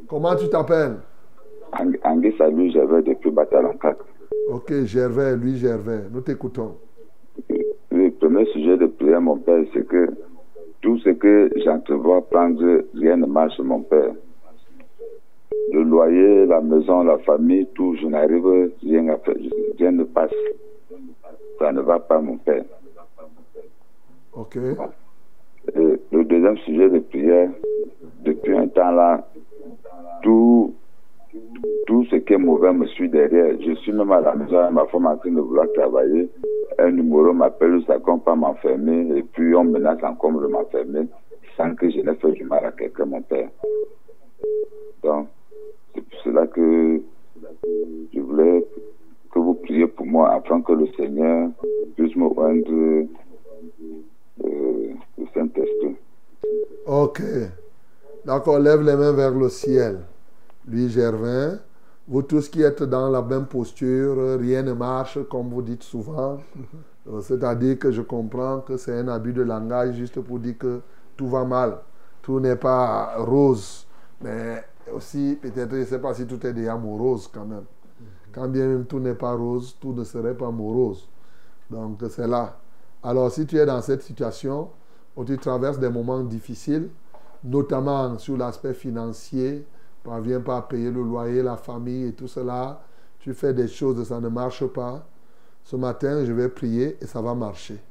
Comment 0.07 0.35
tu 0.35 0.49
t'appelles? 0.49 0.97
Ang- 1.73 1.99
Anguille 2.03 2.35
Salut, 2.37 2.71
j'avais 2.71 3.01
depuis 3.03 3.31
4. 3.33 3.97
Ok, 4.49 4.73
Gervais, 4.85 5.35
lui 5.35 5.57
Gervais. 5.57 6.03
Nous 6.11 6.21
t'écoutons. 6.21 6.77
Le 7.91 8.11
premier 8.11 8.45
sujet 8.47 8.77
de 8.77 8.85
prière, 8.87 9.21
mon 9.21 9.37
père, 9.37 9.63
c'est 9.73 9.85
que 9.87 10.07
tout 10.85 10.99
ce 10.99 11.09
que 11.09 11.49
j'entrevois 11.65 12.21
prendre, 12.29 12.83
rien 12.93 13.17
ne 13.17 13.25
marche, 13.25 13.57
mon 13.57 13.81
père. 13.81 14.11
Le 15.73 15.81
loyer, 15.81 16.45
la 16.45 16.61
maison, 16.61 17.01
la 17.01 17.17
famille, 17.17 17.65
tout, 17.73 17.95
je 17.95 18.05
n'arrive 18.05 18.71
rien 18.83 19.07
à 19.07 19.17
faire. 19.17 19.33
Rien 19.79 19.93
ne 19.93 20.03
passe. 20.03 20.29
Ça 21.57 21.71
ne 21.71 21.81
va 21.81 21.97
pas, 21.99 22.21
mon 22.21 22.37
père. 22.37 22.65
Ok. 24.33 24.57
Et 25.75 25.99
le 26.11 26.23
deuxième 26.23 26.57
sujet 26.59 26.87
de 26.87 26.99
prière, 26.99 27.49
depuis 28.23 28.55
un 28.55 28.67
temps 28.67 28.91
là, 28.91 29.27
tout, 30.21 30.75
tout 31.87 32.05
ce 32.05 32.15
qui 32.17 32.33
est 32.33 32.37
mauvais 32.37 32.73
me 32.73 32.85
suit 32.87 33.09
derrière. 33.09 33.55
Je 33.59 33.73
suis 33.75 33.91
même 33.91 34.11
à 34.11 34.21
la 34.21 34.35
maison 34.35 34.71
ma 34.71 34.85
femme 34.87 35.05
en 35.05 35.17
train 35.17 35.31
de 35.31 35.39
vouloir 35.39 35.67
travailler. 35.73 36.29
Un 36.79 36.91
numéro 36.91 37.33
m'appelle, 37.33 37.81
ça 37.87 37.99
compte 37.99 38.23
pas 38.23 38.35
m'enfermer, 38.35 39.17
et 39.17 39.23
puis 39.23 39.55
on 39.55 39.63
menace 39.63 40.03
encore 40.03 40.33
de 40.33 40.47
m'enfermer 40.47 41.07
sans 41.57 41.73
que 41.75 41.89
je 41.89 41.99
n'ai 41.99 42.15
fait 42.15 42.31
du 42.31 42.43
mal 42.43 42.65
à 42.65 42.71
quelqu'un, 42.71 43.05
mon 43.05 43.21
père. 43.21 43.49
Donc, 45.03 45.27
c'est 45.93 46.01
pour 46.01 46.19
cela 46.21 46.47
que 46.47 47.01
je 48.13 48.19
voulais 48.19 48.65
que 49.31 49.39
vous 49.39 49.53
priez 49.55 49.87
pour 49.87 50.05
moi 50.05 50.33
afin 50.33 50.61
que 50.61 50.73
le 50.73 50.87
Seigneur 50.97 51.49
puisse 51.95 52.15
me 52.15 52.27
rendre 52.27 53.07
euh, 54.43 54.93
le 55.17 55.25
Saint-Esprit. 55.33 55.95
Ok. 56.85 57.21
D'accord, 58.25 58.59
lève 58.59 58.81
les 58.81 58.95
mains 58.95 59.13
vers 59.13 59.31
le 59.31 59.49
ciel. 59.49 59.99
Lui, 60.67 60.89
Gervin, 60.89 61.59
vous 62.07 62.21
tous 62.21 62.49
qui 62.49 62.61
êtes 62.61 62.83
dans 62.83 63.09
la 63.09 63.21
même 63.21 63.45
posture, 63.45 64.39
rien 64.39 64.63
ne 64.63 64.73
marche, 64.73 65.19
comme 65.29 65.49
vous 65.49 65.61
dites 65.61 65.83
souvent. 65.83 66.39
Euh, 67.07 67.21
C'est-à-dire 67.21 67.77
que 67.77 67.91
je 67.91 68.01
comprends 68.01 68.61
que 68.61 68.77
c'est 68.77 68.97
un 68.97 69.07
abus 69.07 69.33
de 69.33 69.43
langage 69.43 69.95
juste 69.95 70.19
pour 70.21 70.39
dire 70.39 70.57
que 70.57 70.81
tout 71.15 71.27
va 71.27 71.45
mal. 71.45 71.77
Tout 72.21 72.39
n'est 72.39 72.55
pas 72.55 73.15
rose. 73.17 73.85
Mais 74.21 74.63
aussi, 74.91 75.37
peut-être, 75.39 75.71
je 75.71 75.77
ne 75.77 75.85
sais 75.85 75.99
pas 75.99 76.13
si 76.13 76.25
tout 76.25 76.43
est 76.45 76.53
déjà 76.53 76.75
morose 76.75 77.29
quand 77.31 77.45
même. 77.45 77.65
Quand 78.31 78.47
bien 78.47 78.67
même 78.67 78.85
tout 78.85 78.99
n'est 78.99 79.13
pas 79.13 79.33
rose, 79.33 79.77
tout 79.79 79.93
ne 79.93 80.03
serait 80.03 80.33
pas 80.35 80.51
morose. 80.51 81.07
Donc 81.69 81.99
c'est 82.09 82.27
là. 82.27 82.57
Alors 83.03 83.31
si 83.31 83.45
tu 83.45 83.57
es 83.57 83.65
dans 83.65 83.81
cette 83.81 84.01
situation 84.01 84.69
où 85.15 85.23
tu 85.23 85.37
traverses 85.37 85.79
des 85.79 85.89
moments 85.89 86.23
difficiles, 86.23 86.89
notamment 87.43 88.17
sur 88.17 88.35
l'aspect 88.35 88.73
financier, 88.73 89.65
parviens 90.05 90.39
pas 90.39 90.57
à 90.57 90.61
payer 90.61 90.91
le 90.91 91.01
loyer, 91.01 91.41
la 91.41 91.57
famille 91.57 92.05
et 92.05 92.13
tout 92.13 92.27
cela, 92.27 92.81
tu 93.19 93.33
fais 93.33 93.53
des 93.53 93.67
choses 93.67 93.99
et 93.99 94.05
ça 94.05 94.19
ne 94.19 94.29
marche 94.29 94.65
pas, 94.67 95.05
ce 95.63 95.75
matin 95.75 96.23
je 96.23 96.31
vais 96.31 96.47
prier 96.47 96.97
et 97.01 97.07
ça 97.07 97.21
va 97.21 97.33
marcher. 97.33 97.81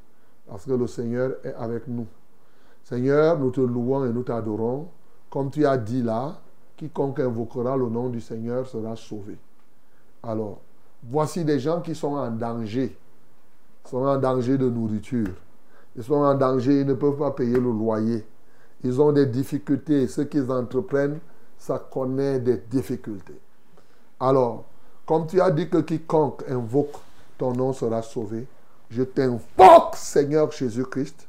Parce 0.46 0.64
que 0.64 0.72
le 0.72 0.86
Seigneur 0.86 1.32
est 1.42 1.54
avec 1.54 1.88
nous. 1.88 2.06
Seigneur, 2.84 3.38
nous 3.38 3.50
te 3.50 3.60
louons 3.60 4.04
et 4.04 4.12
nous 4.12 4.22
t'adorons. 4.22 4.88
Comme 5.30 5.50
tu 5.50 5.66
as 5.66 5.76
dit 5.76 6.02
là, 6.02 6.40
quiconque 6.76 7.20
invoquera 7.20 7.76
le 7.76 7.88
nom 7.88 8.08
du 8.08 8.20
Seigneur 8.20 8.66
sera 8.68 8.94
sauvé. 8.94 9.36
Alors, 10.22 10.60
voici 11.02 11.44
des 11.44 11.58
gens 11.58 11.80
qui 11.80 11.94
sont 11.94 12.14
en 12.14 12.30
danger. 12.30 12.96
Ils 13.84 13.90
sont 13.90 14.04
en 14.04 14.18
danger 14.18 14.56
de 14.56 14.68
nourriture. 14.68 15.34
Ils 15.96 16.02
sont 16.02 16.14
en 16.14 16.34
danger, 16.34 16.80
ils 16.80 16.86
ne 16.86 16.94
peuvent 16.94 17.18
pas 17.18 17.30
payer 17.32 17.54
le 17.54 17.70
loyer. 17.70 18.24
Ils 18.82 19.00
ont 19.00 19.12
des 19.12 19.26
difficultés. 19.26 20.06
Ce 20.06 20.20
qu'ils 20.20 20.50
entreprennent, 20.50 21.18
ça 21.64 21.78
connaît 21.78 22.40
des 22.40 22.58
difficultés. 22.58 23.40
Alors, 24.20 24.64
comme 25.06 25.26
tu 25.26 25.40
as 25.40 25.50
dit 25.50 25.66
que 25.66 25.78
quiconque 25.78 26.44
invoque 26.46 26.96
ton 27.38 27.54
nom 27.54 27.72
sera 27.72 28.02
sauvé, 28.02 28.46
je 28.90 29.02
t'invoque, 29.02 29.96
Seigneur 29.96 30.52
Jésus-Christ, 30.52 31.26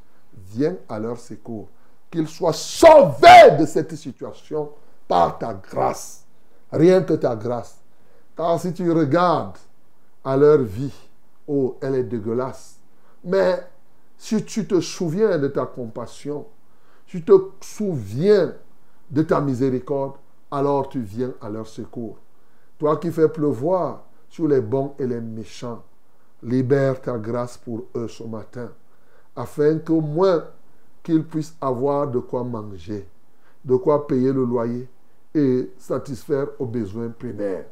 viens 0.52 0.76
à 0.90 1.00
leur 1.00 1.18
secours. 1.18 1.70
Qu'ils 2.12 2.28
soient 2.28 2.52
sauvés 2.52 3.56
de 3.58 3.66
cette 3.66 3.96
situation 3.96 4.72
par 5.08 5.38
ta 5.38 5.54
grâce. 5.54 6.26
Rien 6.70 7.02
que 7.02 7.14
ta 7.14 7.34
grâce. 7.38 7.78
Car 8.36 8.60
si 8.60 8.74
tu 8.74 8.92
regardes 8.92 9.58
à 10.22 10.36
leur 10.36 10.60
vie, 10.60 10.94
oh, 11.48 11.78
elle 11.82 11.96
est 11.96 12.04
dégueulasse. 12.04 12.76
Mais 13.24 13.66
si 14.18 14.44
tu 14.44 14.68
te 14.68 14.82
souviens 14.82 15.38
de 15.40 15.48
ta 15.48 15.66
compassion, 15.66 16.46
tu 17.06 17.24
te 17.24 17.32
souviens 17.62 18.54
de 19.10 19.22
ta 19.22 19.40
miséricorde, 19.40 20.16
alors 20.56 20.88
tu 20.88 21.02
viens 21.02 21.34
à 21.42 21.50
leur 21.50 21.68
secours. 21.68 22.18
Toi 22.80 22.98
qui 22.98 23.12
fais 23.12 23.28
pleuvoir 23.28 24.06
sur 24.30 24.48
les 24.48 24.62
bons 24.62 24.94
et 24.98 25.06
les 25.06 25.20
méchants, 25.20 25.84
libère 26.42 27.02
ta 27.02 27.18
grâce 27.18 27.58
pour 27.58 27.86
eux 27.96 28.08
ce 28.08 28.24
matin, 28.24 28.72
afin 29.36 29.80
qu'au 29.80 30.00
moins 30.00 30.46
qu'ils 31.04 31.26
puissent 31.26 31.56
avoir 31.60 32.08
de 32.08 32.20
quoi 32.20 32.44
manger, 32.44 33.08
de 33.64 33.76
quoi 33.76 34.08
payer 34.08 34.32
le 34.32 34.46
loyer 34.46 34.88
et 35.34 35.72
satisfaire 35.78 36.48
aux 36.58 36.66
besoins 36.66 37.10
primaires. 37.10 37.66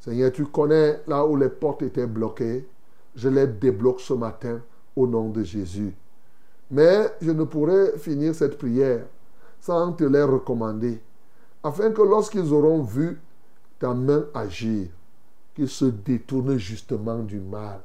Seigneur, 0.00 0.32
tu 0.32 0.46
connais 0.46 1.00
là 1.06 1.24
où 1.26 1.36
les 1.36 1.50
portes 1.50 1.82
étaient 1.82 2.06
bloquées. 2.06 2.66
Je 3.14 3.28
les 3.28 3.46
débloque 3.46 4.00
ce 4.00 4.14
matin 4.14 4.60
au 4.96 5.06
nom 5.06 5.28
de 5.28 5.42
Jésus. 5.42 5.94
Mais 6.70 7.12
je 7.20 7.30
ne 7.30 7.44
pourrai 7.44 7.98
finir 7.98 8.34
cette 8.34 8.56
prière 8.56 9.04
sans 9.60 9.92
te 9.92 10.04
les 10.04 10.22
recommander, 10.22 11.00
afin 11.62 11.90
que 11.92 12.02
lorsqu'ils 12.02 12.52
auront 12.52 12.82
vu 12.82 13.20
ta 13.78 13.94
main 13.94 14.24
agir, 14.34 14.88
qu'ils 15.54 15.68
se 15.68 15.84
détournent 15.84 16.56
justement 16.56 17.18
du 17.18 17.40
mal. 17.40 17.80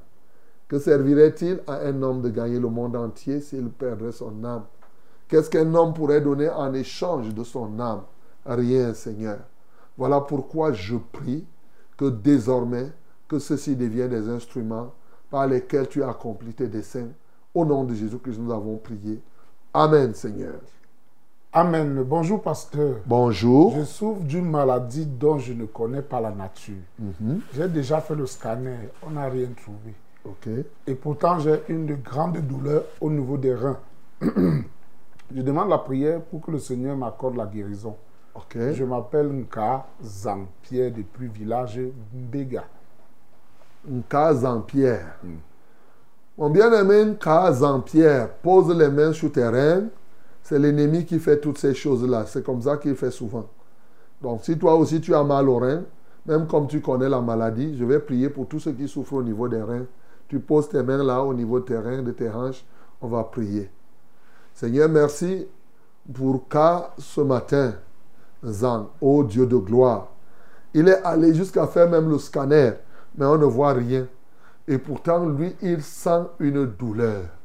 Que 0.68 0.80
servirait-il 0.80 1.62
à 1.68 1.82
un 1.82 2.02
homme 2.02 2.22
de 2.22 2.30
gagner 2.30 2.60
le 2.60 2.70
monde 2.70 2.95
entier 2.95 3.41
s'il 3.41 3.70
perdrait 3.70 4.12
son 4.12 4.44
âme? 4.44 4.66
Qu'est-ce 5.28 5.49
qu'un 5.49 5.74
homme 5.74 5.94
pourrait 5.94 6.22
donner 6.22 6.49
en 6.49 6.74
échange 6.74 7.34
de 7.34 7.44
son 7.44 7.80
âme? 7.80 8.04
Rien, 8.45 8.94
Seigneur. 8.94 9.40
Voilà 9.98 10.22
pourquoi 10.22 10.74
je 10.74 10.95
prie 10.95 11.45
que 11.98 12.06
désormais, 12.10 12.91
que 13.28 13.40
ceci 13.40 13.76
devienne 13.76 14.10
des 14.10 14.30
instruments 14.30 14.94
par 15.30 15.48
lesquels 15.48 15.88
tu 15.88 16.04
as 16.04 16.10
accompli 16.10 16.54
tes 16.54 16.68
desseins. 16.68 17.10
Au 17.54 17.66
nom 17.66 17.84
de 17.84 17.94
Jésus-Christ, 17.94 18.40
nous 18.40 18.52
avons 18.54 18.78
prié. 18.78 19.22
Amen, 19.74 20.14
Seigneur. 20.14 20.60
Amen. 21.53 22.03
Bonjour, 22.03 22.41
pasteur. 22.41 22.98
Bonjour. 23.06 23.74
Je 23.78 23.84
souffre 23.84 24.22
d'une 24.22 24.49
maladie 24.49 25.06
dont 25.06 25.38
je 25.38 25.53
ne 25.53 25.65
connais 25.65 26.02
pas 26.02 26.19
la 26.19 26.32
nature. 26.32 26.76
Mhm. 26.99 27.40
J'ai 27.56 27.68
déjà 27.69 28.02
fait 28.02 28.15
le 28.15 28.26
scanner, 28.26 28.90
on 29.02 29.11
n'a 29.11 29.28
rien 29.30 29.48
trouvé. 29.56 29.95
Ok. 30.26 30.49
Et 30.86 30.95
pourtant, 30.95 31.40
j'ai 31.40 31.64
une 31.69 31.95
grande 31.95 32.38
douleur 32.40 32.84
au 32.99 33.10
niveau 33.10 33.38
des 33.38 33.56
reins. 33.56 33.80
je 34.22 35.41
demande 35.41 35.69
la 35.69 35.78
prière 35.78 36.22
pour 36.22 36.41
que 36.41 36.52
le 36.52 36.60
Seigneur 36.60 36.98
m'accorde 36.98 37.38
la 37.38 37.45
guérison. 37.45 37.95
Ok. 38.36 38.57
Je 38.74 38.84
m'appelle 38.84 39.30
Nka 39.30 39.86
Zampierre 40.03 40.91
depuis 40.91 41.28
village 41.28 41.80
Mbega. 42.14 42.65
Nka 43.90 44.34
Zampierre. 44.34 45.15
Mon 46.38 46.49
bien-aimé 46.49 47.06
Nka 47.06 47.53
Zampierre, 47.53 48.30
pose 48.44 48.76
les 48.78 48.90
mains 48.90 49.14
sur 49.14 49.32
tes 49.32 49.48
reins. 49.48 49.86
C'est 50.48 50.60
l'ennemi 50.60 51.03
qui 51.03 51.19
fait 51.19 51.41
toutes 51.41 51.57
ces 51.57 51.74
choses-là. 51.74 52.26
C'est 52.26 52.41
comme 52.41 52.61
ça 52.61 52.78
qu'il 52.78 52.95
fait 52.95 53.11
souvent. 53.11 53.49
Donc, 54.22 54.45
si 54.45 54.57
toi 54.57 54.76
aussi 54.76 55.02
tu 55.02 55.14
as 55.14 55.22
mal 55.22 55.49
aux 55.49 55.57
reins, 55.57 55.84
même 56.26 56.48
comme 56.48 56.68
tu 56.68 56.80
connais 56.80 57.10
la 57.10 57.19
maladie, 57.19 57.78
je 57.78 57.84
vais 57.84 57.99
prier 57.99 58.30
pour 58.30 58.48
tous 58.48 58.61
ceux 58.61 58.72
qui 58.72 58.88
souffrent 58.88 59.15
au 59.15 59.24
niveau 59.24 59.49
des 59.49 59.61
reins. 59.61 59.86
Tu 60.30 60.40
poses 60.40 60.69
tes 60.69 60.82
mains 60.82 61.03
là 61.03 61.22
au 61.22 61.34
niveau 61.34 61.60
de 61.60 61.65
tes 61.65 61.78
reins, 61.78 62.02
de 62.02 62.14
tes 62.14 62.30
hanches. 62.30 62.64
On 63.02 63.10
va 63.10 63.26
prier. 63.26 63.69
Seigneur, 64.53 64.88
merci 64.88 65.45
pour 66.14 66.48
qu'à 66.48 66.94
ce 66.98 67.19
matin, 67.19 67.74
Zan, 68.45 68.88
ô 69.02 69.26
Dieu 69.26 69.48
de 69.48 69.57
gloire, 69.57 70.07
il 70.74 70.88
est 70.88 71.03
allé 71.03 71.34
jusqu'à 71.34 71.68
faire 71.68 71.90
même 71.90 72.10
le 72.10 72.19
scanner, 72.19 72.72
mais 73.18 73.26
on 73.26 73.38
ne 73.38 73.44
voit 73.44 73.74
rien. 73.74 74.07
Et 74.65 74.78
pourtant, 74.78 75.26
lui, 75.28 75.57
il 75.61 75.84
sent 75.84 76.24
une 76.40 76.68
douleur. 76.68 77.36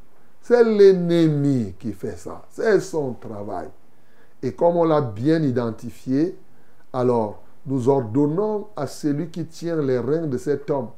C'est 0.42 0.64
l'ennemi 0.64 1.74
qui 1.78 1.92
fait 1.92 2.16
ça. 2.16 2.42
C'est 2.50 2.80
son 2.80 3.14
travail. 3.14 3.68
Et 4.42 4.52
comme 4.52 4.76
on 4.76 4.84
l'a 4.84 5.00
bien 5.00 5.40
identifié, 5.40 6.36
alors 6.92 7.42
nous 7.64 7.88
ordonnons 7.88 8.66
à 8.74 8.88
celui 8.88 9.30
qui 9.30 9.46
tient 9.46 9.80
les 9.80 10.00
reins 10.00 10.26
de 10.26 10.36
cet 10.36 10.68
homme 10.68 10.88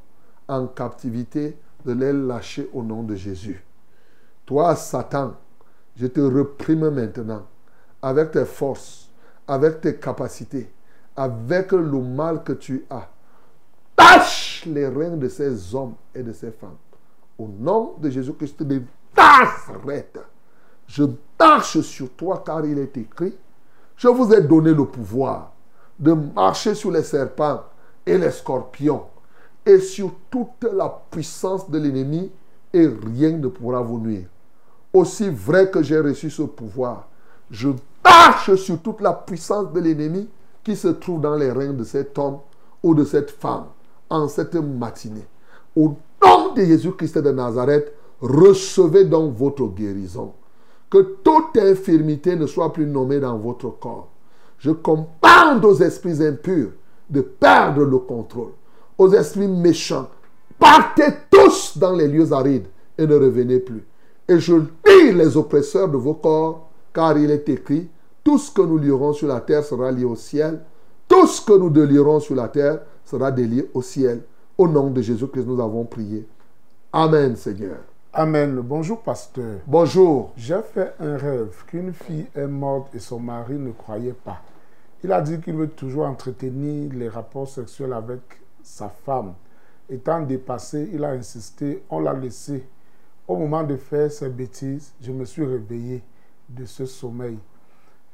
en 0.49 0.67
captivité 0.67 1.59
de 1.85 1.93
les 1.93 2.13
lâcher 2.13 2.71
au 2.73 2.83
nom 2.83 3.03
de 3.03 3.15
Jésus. 3.15 3.63
Toi, 4.47 4.75
Satan, 4.77 5.35
je 5.95 6.07
te 6.07 6.21
reprime 6.21 6.89
maintenant 6.89 7.43
avec 8.01 8.31
tes 8.31 8.47
forces, 8.47 9.11
avec 9.47 9.83
tes 9.83 9.97
capacités, 9.97 10.73
avec 11.15 11.73
le 11.73 12.01
mal 12.01 12.43
que 12.43 12.55
tu 12.55 12.87
as. 12.89 13.11
Tâche 13.95 14.65
les 14.67 14.89
reins 14.89 15.19
de 15.19 15.29
ces 15.29 15.75
hommes 15.75 15.95
et 16.15 16.23
de 16.23 16.33
ces 16.33 16.51
femmes. 16.51 16.77
Au 17.39 17.47
nom 17.47 17.95
de 17.99 18.09
Jésus-Christ 18.09 18.63
Je 20.87 21.05
marche 21.39 21.81
sur 21.81 22.11
toi 22.11 22.43
car 22.45 22.65
il 22.65 22.79
est 22.79 22.97
écrit, 22.97 23.35
je 23.97 24.09
vous 24.09 24.33
ai 24.33 24.41
donné 24.41 24.73
le 24.73 24.85
pouvoir 24.85 25.53
de 25.99 26.13
marcher 26.13 26.75
sur 26.75 26.91
les 26.91 27.03
serpents 27.03 27.63
et 28.07 28.19
les 28.19 28.31
scorpions 28.31 29.05
et 29.65 29.79
sur 29.79 30.13
toute 30.31 30.65
la 30.73 31.03
puissance 31.11 31.71
de 31.71 31.79
l'ennemi 31.79 32.31
et 32.73 32.87
rien 32.87 33.39
ne 33.39 33.49
pourra 33.49 33.81
vous 33.81 33.99
nuire. 33.99 34.27
Aussi 34.93 35.29
vrai 35.31 35.71
que 35.71 35.83
j'ai 35.83 35.99
reçu 35.99 36.31
ce 36.31 36.43
pouvoir, 36.43 37.09
je 37.51 37.71
marche 38.05 38.55
sur 38.57 38.81
toute 38.81 39.01
la 39.01 39.13
puissance 39.13 39.73
de 39.73 39.81
l'ennemi 39.81 40.29
qui 40.63 40.77
se 40.77 40.89
trouve 40.89 41.21
dans 41.21 41.37
les 41.37 41.51
reins 41.51 41.73
de 41.73 41.85
cet 41.85 42.19
homme 42.19 42.39
ou 42.83 42.95
de 42.95 43.05
cette 43.05 43.31
femme 43.31 43.67
en 44.11 44.29
cette 44.29 44.55
matinée. 44.55 45.27
Au 45.75 45.97
nom 46.23 46.53
de 46.55 46.65
Jésus-Christ 46.65 47.19
de 47.19 47.31
Nazareth, 47.31 47.93
recevez 48.21 49.05
donc 49.05 49.35
votre 49.35 49.67
guérison. 49.67 50.33
Que 50.91 51.17
toute 51.23 51.57
infirmité 51.59 52.37
ne 52.37 52.47
soit 52.47 52.73
plus 52.73 52.87
nommée 52.87 53.21
dans 53.21 53.37
votre 53.37 53.71
corps. 53.71 54.09
Je 54.59 54.71
commande 54.71 55.65
aux 55.65 55.75
esprits 55.75 56.25
impurs 56.25 56.71
de 57.11 57.21
perdre 57.21 57.85
le 57.85 57.99
contrôle. 57.99 58.53
Aux 58.97 59.13
esprits 59.13 59.49
méchants, 59.49 60.09
partez 60.59 61.13
tous 61.31 61.77
dans 61.77 61.95
les 61.95 62.09
lieux 62.09 62.33
arides 62.33 62.69
et 62.97 63.07
ne 63.07 63.15
revenez 63.15 63.59
plus. 63.59 63.85
Et 64.29 64.39
je 64.39 64.55
lis 64.55 65.13
les 65.13 65.37
oppresseurs 65.37 65.89
de 65.89 65.97
vos 65.97 66.15
corps, 66.15 66.71
car 66.93 67.19
il 67.19 67.31
est 67.31 67.49
écrit, 67.49 67.89
tout 68.23 68.39
ce 68.39 68.51
que 68.51 68.63
nous 68.63 68.79
lirons 68.79 69.13
sur 69.13 69.29
la 69.29 69.41
terre 69.41 69.65
sera 69.65 69.91
lié 69.91 70.05
au 70.05 70.17
ciel, 70.17 70.61
tout 71.09 71.27
ce 71.27 71.45
que 71.45 71.53
nous 71.53 71.71
délirons 71.71 72.21
sur 72.21 72.35
la 72.35 72.49
terre 72.49 72.81
sera 73.05 73.31
délié 73.31 73.69
au 73.75 73.83
ciel. 73.83 74.23
Au 74.57 74.67
nom 74.67 74.91
de 74.91 75.03
Jésus-Christ, 75.03 75.47
nous 75.47 75.61
avons 75.61 75.85
prié. 75.85 76.27
Amen, 76.93 77.37
Seigneur. 77.37 77.79
Amen. 78.17 78.61
Bonjour, 78.61 79.03
pasteur. 79.03 79.59
Bonjour. 79.67 80.31
J'ai 80.37 80.63
fait 80.63 80.95
un 81.01 81.17
rêve 81.17 81.65
qu'une 81.67 81.93
fille 81.93 82.27
est 82.37 82.47
morte 82.47 82.95
et 82.95 83.01
son 83.01 83.19
mari 83.19 83.55
ne 83.55 83.73
croyait 83.73 84.13
pas. 84.13 84.41
Il 85.03 85.11
a 85.11 85.21
dit 85.21 85.41
qu'il 85.41 85.57
veut 85.57 85.71
toujours 85.71 86.07
entretenir 86.07 86.93
les 86.93 87.09
rapports 87.09 87.49
sexuels 87.49 87.93
avec 87.93 88.21
sa 88.63 88.89
femme. 88.89 89.35
Étant 89.91 90.23
dépassé, 90.23 90.89
il 90.93 91.03
a 91.05 91.09
insisté, 91.09 91.83
on 91.91 91.99
l'a 91.99 92.13
laissé. 92.13 92.65
Au 93.27 93.37
moment 93.37 93.65
de 93.65 93.77
faire 93.77 94.13
ces 94.13 94.29
bêtises, 94.29 94.93
je 95.01 95.11
me 95.11 95.25
suis 95.25 95.45
réveillé 95.45 96.01
de 96.49 96.67
ce 96.67 96.87
sommeil 96.87 97.41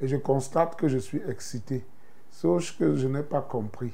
et 0.01 0.09
je 0.09 0.16
constate 0.16 0.77
que 0.77 0.89
je 0.89 0.97
suis 0.97 1.20
excité, 1.28 1.85
sauf 2.31 2.74
que 2.78 2.97
je 2.97 3.06
n'ai 3.06 3.22
pas 3.22 3.43
compris. 3.43 3.93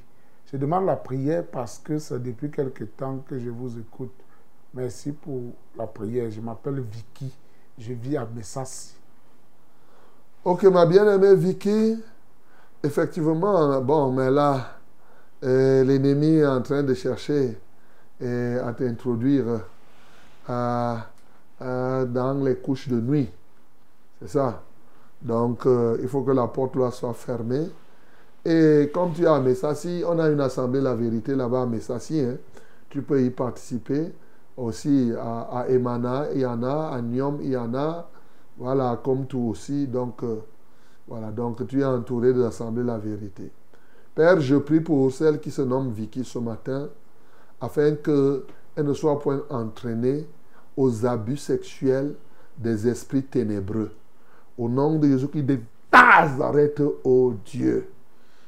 Je 0.53 0.57
demande 0.57 0.87
la 0.87 0.95
prière 0.95 1.45
parce 1.45 1.81
que 1.81 1.99
c'est 1.99 2.23
depuis 2.23 2.53
quelque 2.53 2.85
temps 2.85 3.25
que 3.29 3.41
je 3.41 3.51
vous 3.51 3.77
écoute. 3.77 4.15
Merci 4.77 5.13
pour 5.13 5.55
la 5.79 5.87
prière. 5.87 6.31
Je 6.31 6.39
m'appelle 6.39 6.81
Vicky. 6.81 7.33
Je 7.79 7.95
vis 7.95 8.19
à 8.19 8.27
Messassi. 8.27 8.95
Ok, 10.45 10.65
ma 10.65 10.85
bien-aimée 10.85 11.35
Vicky, 11.35 11.97
effectivement, 12.83 13.81
bon, 13.81 14.13
mais 14.13 14.31
là, 14.31 14.77
euh, 15.43 15.83
l'ennemi 15.83 16.37
est 16.37 16.47
en 16.47 16.61
train 16.61 16.83
de 16.83 16.93
chercher 16.93 17.59
euh, 18.21 18.69
à 18.69 18.73
t'introduire 18.75 19.45
euh, 20.51 20.97
dans 22.05 22.45
les 22.45 22.57
couches 22.57 22.89
de 22.89 23.01
nuit. 23.01 23.31
C'est 24.21 24.29
ça. 24.29 24.63
Donc, 25.23 25.67
il 26.01 26.07
faut 26.07 26.21
que 26.23 26.33
la 26.33 26.47
porte 26.49 26.77
là 26.77 26.91
soit 26.91 27.15
fermée. 27.15 27.67
Et 28.45 28.91
comme 28.93 29.15
tu 29.15 29.23
es 29.23 29.27
à 29.27 29.41
Messassi, 29.41 30.05
on 30.07 30.19
a 30.19 30.29
une 30.29 30.41
assemblée 30.41 30.83
La 30.83 30.95
Vérité 30.95 31.35
là-bas 31.35 31.63
à 31.63 31.67
Messassi. 31.67 32.21
hein. 32.21 32.37
Tu 32.91 33.01
peux 33.03 33.23
y 33.23 33.31
participer. 33.31 34.13
Aussi 34.57 35.13
à, 35.19 35.61
à 35.61 35.69
Emana, 35.69 36.27
il 36.33 36.41
y 36.41 36.47
en 36.47 36.63
a. 36.63 36.91
À 36.95 37.01
Nyom, 37.03 37.39
il 37.43 37.51
y 37.51 37.57
en 37.57 37.75
a. 37.75 38.09
Voilà, 38.57 39.01
comme 39.05 39.27
tout 39.27 39.49
aussi. 39.51 39.87
Donc, 39.87 40.23
euh, 40.23 40.41
voilà. 41.07 41.31
Donc, 41.31 41.67
tu 41.67 41.81
es 41.81 41.85
entouré 41.85 42.33
de 42.33 42.43
l'assemblée 42.43 42.83
La 42.83 42.99
Vérité. 42.99 43.51
Père, 44.15 44.41
je 44.41 44.57
prie 44.57 44.81
pour 44.81 45.13
celle 45.13 45.41
qui 45.41 45.51
se 45.51 45.61
nomme 45.61 45.91
Vicky 45.91 46.25
ce 46.25 46.39
matin, 46.39 46.89
afin 47.61 47.97
qu'elle 47.97 48.43
ne 48.79 48.95
soit 48.95 49.19
point 49.19 49.43
entraînée 49.51 50.27
aux 50.75 51.05
abus 51.05 51.37
sexuels 51.37 52.15
des 52.57 52.89
esprits 52.89 53.25
ténébreux. 53.25 53.91
Au 54.57 54.71
nom 54.71 54.99
de 54.99 55.07
Jésus-Christ 55.07 55.43
de 55.43 55.59
Nazareth, 55.93 56.83
ô 57.05 57.35
Dieu, 57.45 57.91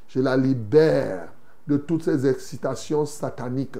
je 0.08 0.20
la 0.20 0.38
libère 0.38 1.28
de 1.66 1.76
toutes 1.76 2.04
ces 2.04 2.26
excitations 2.26 3.04
sataniques. 3.04 3.76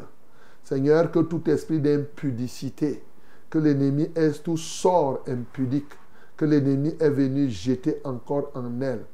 Seigneur, 0.64 1.10
que 1.10 1.20
tout 1.20 1.48
esprit 1.48 1.80
d'impudicité, 1.80 3.02
que 3.48 3.58
l'ennemi 3.58 4.10
est 4.14 4.42
tout 4.42 4.56
sort 4.56 5.20
impudique, 5.26 5.92
que 6.36 6.44
l'ennemi 6.44 6.94
est 7.00 7.10
venu 7.10 7.48
jeter 7.48 8.00
encore 8.04 8.50
en 8.54 8.80
elle, 8.80 9.04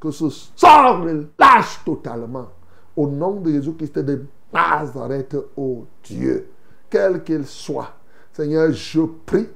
que 0.00 0.10
ce 0.10 0.28
sort 0.28 1.04
lâche 1.38 1.84
totalement. 1.84 2.48
Au 2.96 3.06
nom 3.06 3.40
de 3.40 3.52
Jésus-Christ 3.52 3.98
de 4.00 4.24
Nazareth, 4.52 5.36
ô 5.56 5.86
Dieu, 6.02 6.48
quel 6.90 7.22
qu'il 7.24 7.46
soit. 7.46 7.92
Seigneur, 8.32 8.72
je 8.72 9.00
prie 9.24 9.48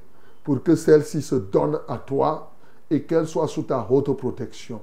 pour 0.43 0.63
que 0.63 0.75
celle-ci 0.75 1.23
se 1.23 1.35
donne 1.35 1.79
à 1.89 1.99
toi 1.99 2.53
et 2.91 3.03
qu'elle 3.03 3.27
soit 3.27 3.49
sous 3.49 3.63
ta 3.63 3.87
haute 3.89 4.17
protection. 4.17 4.81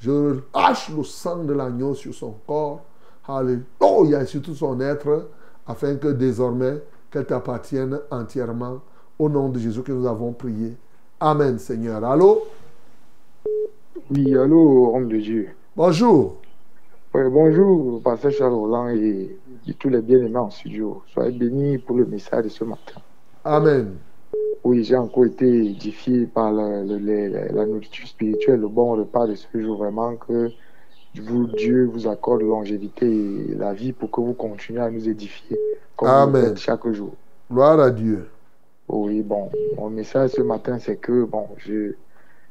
Je 0.00 0.40
lâche 0.54 0.90
le 0.90 1.04
sang 1.04 1.44
de 1.44 1.52
l'agneau 1.52 1.94
sur 1.94 2.12
son 2.14 2.34
corps 2.46 2.82
Alléluia, 3.26 4.26
sur 4.26 4.42
tout 4.42 4.54
son 4.54 4.78
être, 4.80 5.30
afin 5.66 5.96
que 5.96 6.08
désormais, 6.08 6.82
qu'elle 7.10 7.26
t'appartienne 7.26 8.00
entièrement. 8.10 8.80
Au 9.18 9.28
nom 9.28 9.48
de 9.48 9.58
Jésus 9.60 9.82
que 9.82 9.92
nous 9.92 10.06
avons 10.08 10.32
prié. 10.32 10.74
Amen, 11.20 11.58
Seigneur. 11.58 12.04
Allô? 12.04 12.42
Oui, 14.10 14.36
allô, 14.36 14.94
homme 14.94 15.08
de 15.08 15.18
Dieu. 15.18 15.48
Bonjour. 15.76 16.36
Oui, 17.14 17.22
bonjour, 17.30 18.02
Pasteur 18.02 18.32
Charles 18.32 18.52
Roland 18.54 18.88
et, 18.88 19.38
et 19.68 19.74
tous 19.74 19.88
les 19.88 20.00
bien-aimés 20.02 20.36
en 20.36 20.50
studio. 20.50 21.02
Soyez 21.12 21.30
bénis 21.30 21.78
pour 21.78 21.96
le 21.96 22.06
message 22.06 22.44
de 22.44 22.48
ce 22.48 22.64
matin. 22.64 23.00
Amen. 23.44 23.94
Oui, 24.64 24.82
j'ai 24.82 24.96
encore 24.96 25.26
été 25.26 25.46
édifié 25.46 26.26
par 26.26 26.50
la- 26.50 26.82
la 26.82 27.66
nourriture 27.66 28.08
spirituelle, 28.08 28.60
le 28.60 28.68
bon 28.68 28.96
repas 28.96 29.28
de 29.28 29.36
ce 29.36 29.46
jour. 29.60 29.76
Vraiment 29.78 30.16
que 30.16 30.50
vous, 31.20 31.46
Dieu 31.46 31.84
vous 31.84 32.08
accorde 32.08 32.42
longévité 32.42 33.06
et 33.06 33.54
la 33.54 33.72
vie 33.72 33.92
pour 33.92 34.10
que 34.10 34.20
vous 34.20 34.34
continuez 34.34 34.80
à 34.80 34.90
nous 34.90 35.08
édifier 35.08 35.58
comme 35.96 36.32
vous 36.32 36.40
faites 36.40 36.58
chaque 36.58 36.88
jour. 36.90 37.14
Gloire 37.50 37.78
à 37.80 37.90
Dieu. 37.90 38.26
Oui, 38.88 39.22
bon, 39.22 39.50
mon 39.76 39.90
message 39.90 40.30
ce 40.30 40.42
matin, 40.42 40.78
c'est 40.78 40.96
que, 40.96 41.24
bon, 41.24 41.48
je, 41.58 41.94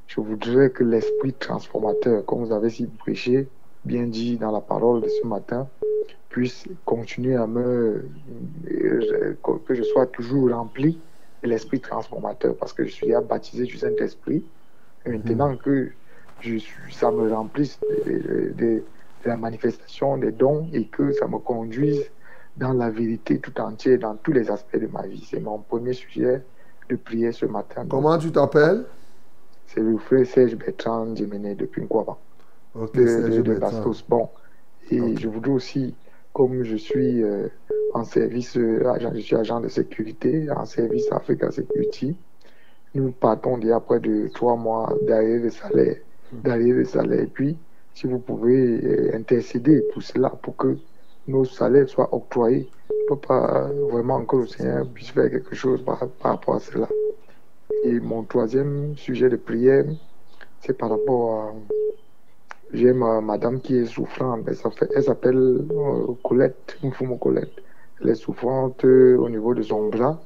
je 0.08 0.22
voudrais 0.22 0.70
que 0.70 0.84
l'esprit 0.84 1.34
transformateur, 1.34 2.26
comme 2.26 2.46
vous 2.46 2.52
avez 2.52 2.70
si 2.70 2.88
prêché, 2.88 3.48
bien 3.86 4.04
dit 4.04 4.38
dans 4.38 4.52
la 4.52 4.62
parole 4.62 5.02
de 5.02 5.10
ce 5.10 5.28
matin, 5.28 5.68
puisse 6.30 6.66
continuer 6.86 7.36
à 7.36 7.46
me, 7.46 8.10
euh, 8.72 9.36
que 9.44 9.76
je 9.76 9.84
sois 9.84 10.08
toujours 10.08 10.50
rempli 10.50 11.00
de 11.44 11.50
l'esprit 11.50 11.80
transformateur, 11.80 12.56
parce 12.56 12.74
que 12.74 12.86
je 12.86 12.92
suis 12.92 13.08
déjà 13.08 13.22
baptisé 13.22 13.66
du 13.66 13.78
Saint-Esprit. 13.78 14.44
Maintenant 15.06 15.56
que 15.58 15.92
je 16.44 16.58
suis, 16.58 16.94
ça 16.94 17.12
me 17.12 17.32
remplisse 17.34 17.80
de, 18.06 18.84
la 19.26 19.38
manifestation 19.38 20.18
des 20.18 20.32
dons 20.32 20.68
et 20.74 20.88
que 20.88 21.12
ça 21.14 21.28
me 21.28 21.38
conduise 21.38 22.04
dans 22.58 22.74
la 22.74 22.90
vérité 22.90 23.40
tout 23.40 23.58
entière, 23.62 24.00
dans 24.00 24.16
tous 24.16 24.34
les 24.34 24.52
aspects 24.52 24.78
de 24.78 24.88
ma 24.88 25.08
vie. 25.08 25.26
C'est 25.30 25.40
mon 25.40 25.60
premier 25.60 25.94
sujet 25.94 26.44
de 26.90 26.96
prière 26.98 27.34
ce 27.34 27.46
matin. 27.46 27.86
Comment 27.90 28.18
tu 28.18 28.32
t'appelles? 28.32 28.86
C'est 29.68 29.80
le 29.80 29.98
frère 29.98 30.26
Serge 30.26 30.56
Bertrand 30.56 31.16
Djemené 31.16 31.56
depuis 31.56 31.82
Nkwaba. 31.84 32.18
Ok, 32.76 32.96
de, 32.96 33.08
Serge 33.08 33.38
de- 33.38 33.42
de. 33.42 33.54
Bastos. 33.56 34.04
Bon. 34.08 34.30
Et 34.92 35.16
je 35.16 35.28
voudrais 35.30 35.52
aussi, 35.54 35.96
comme 36.34 36.64
je 36.64 36.76
suis 36.76 37.24
euh, 37.24 37.48
en 37.94 38.04
service, 38.04 38.58
euh, 38.58 38.86
agent, 38.90 39.12
je 39.16 39.20
suis 39.22 39.36
agent 39.36 39.62
de 39.62 39.70
sécurité, 39.70 40.52
en 40.52 40.66
service 40.66 41.10
Africa 41.12 41.50
Security, 41.50 42.18
nous 42.94 43.12
partons 43.12 43.58
déjà 43.58 43.80
près 43.80 44.00
de 44.00 44.28
trois 44.34 44.56
mois 44.56 44.94
d'arrière 45.08 45.42
de 45.42 45.50
salaire. 45.50 45.96
D'arrière 46.42 46.78
de 46.78 46.84
salaire. 46.84 47.22
Et 47.22 47.28
puis, 47.28 47.58
si 47.94 48.08
vous 48.08 48.20
pouvez 48.20 48.84
euh, 48.84 49.16
intercéder 49.16 49.84
pour 49.94 50.02
cela, 50.02 50.30
pour 50.30 50.56
que 50.56 50.78
nos 51.28 51.46
salaires 51.46 51.88
soient 51.88 52.14
octroyés, 52.14 52.70
pour 53.08 53.22
pas 53.22 53.70
vraiment 53.92 54.26
que 54.26 54.38
le 54.38 54.48
Seigneur 54.48 54.88
puisse 54.88 55.12
faire 55.12 55.30
quelque 55.30 55.56
chose 55.56 55.84
par, 55.84 56.00
par 56.22 56.34
rapport 56.34 56.56
à 56.56 56.60
cela. 56.60 56.88
Et 57.84 58.00
mon 58.00 58.24
troisième 58.24 58.96
sujet 58.96 59.30
de 59.30 59.36
prière, 59.36 59.86
c'est 60.62 60.78
par 60.78 60.90
rapport 60.90 61.42
à 61.42 61.54
j'ai 62.74 62.92
ma 62.92 63.22
madame 63.22 63.62
qui 63.62 63.78
est 63.78 63.86
souffrante. 63.86 64.46
Elle 64.48 64.56
s'appelle, 64.56 64.90
elle 64.96 65.04
s'appelle 65.04 65.38
euh, 65.38 66.14
Colette, 66.24 66.78
Mfumo 66.82 67.18
Colette. 67.18 67.54
Elle 68.02 68.10
est 68.10 68.16
souffrante 68.16 68.84
euh, 68.86 69.16
au 69.18 69.30
niveau 69.30 69.54
de 69.54 69.62
son 69.62 69.90
bras. 69.90 70.20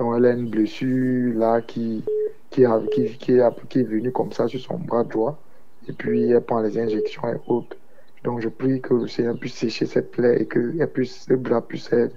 Donc 0.00 0.14
elle 0.18 0.26
a 0.26 0.32
une 0.32 0.50
blessure 0.50 1.38
là 1.38 1.62
qui, 1.62 2.04
qui, 2.50 2.66
a, 2.66 2.80
qui, 2.92 3.18
qui, 3.18 3.40
a- 3.40 3.52
qui 3.70 3.80
est 3.80 3.84
venue 3.84 4.12
comme 4.12 4.32
ça 4.32 4.48
sur 4.48 4.60
son 4.60 4.78
bras 4.78 5.04
droit. 5.04 5.40
Et 5.88 5.92
puis 5.94 6.30
elle 6.32 6.42
prend 6.44 6.60
les 6.62 6.78
injections 6.78 7.28
et 7.28 7.38
autres. 7.48 7.76
Donc 8.24 8.40
je 8.40 8.48
prie 8.48 8.82
que 8.82 8.94
le 8.94 9.08
Seigneur 9.08 9.38
puisse 9.38 9.54
sécher 9.56 9.86
cette 9.86 10.12
plaie 10.12 10.42
et 10.42 10.46
que 10.48 10.74
elle 10.80 10.92
puisse, 10.92 11.28
le 11.28 11.36
bras 11.38 11.62
puisse 11.66 11.92
être, 11.92 12.16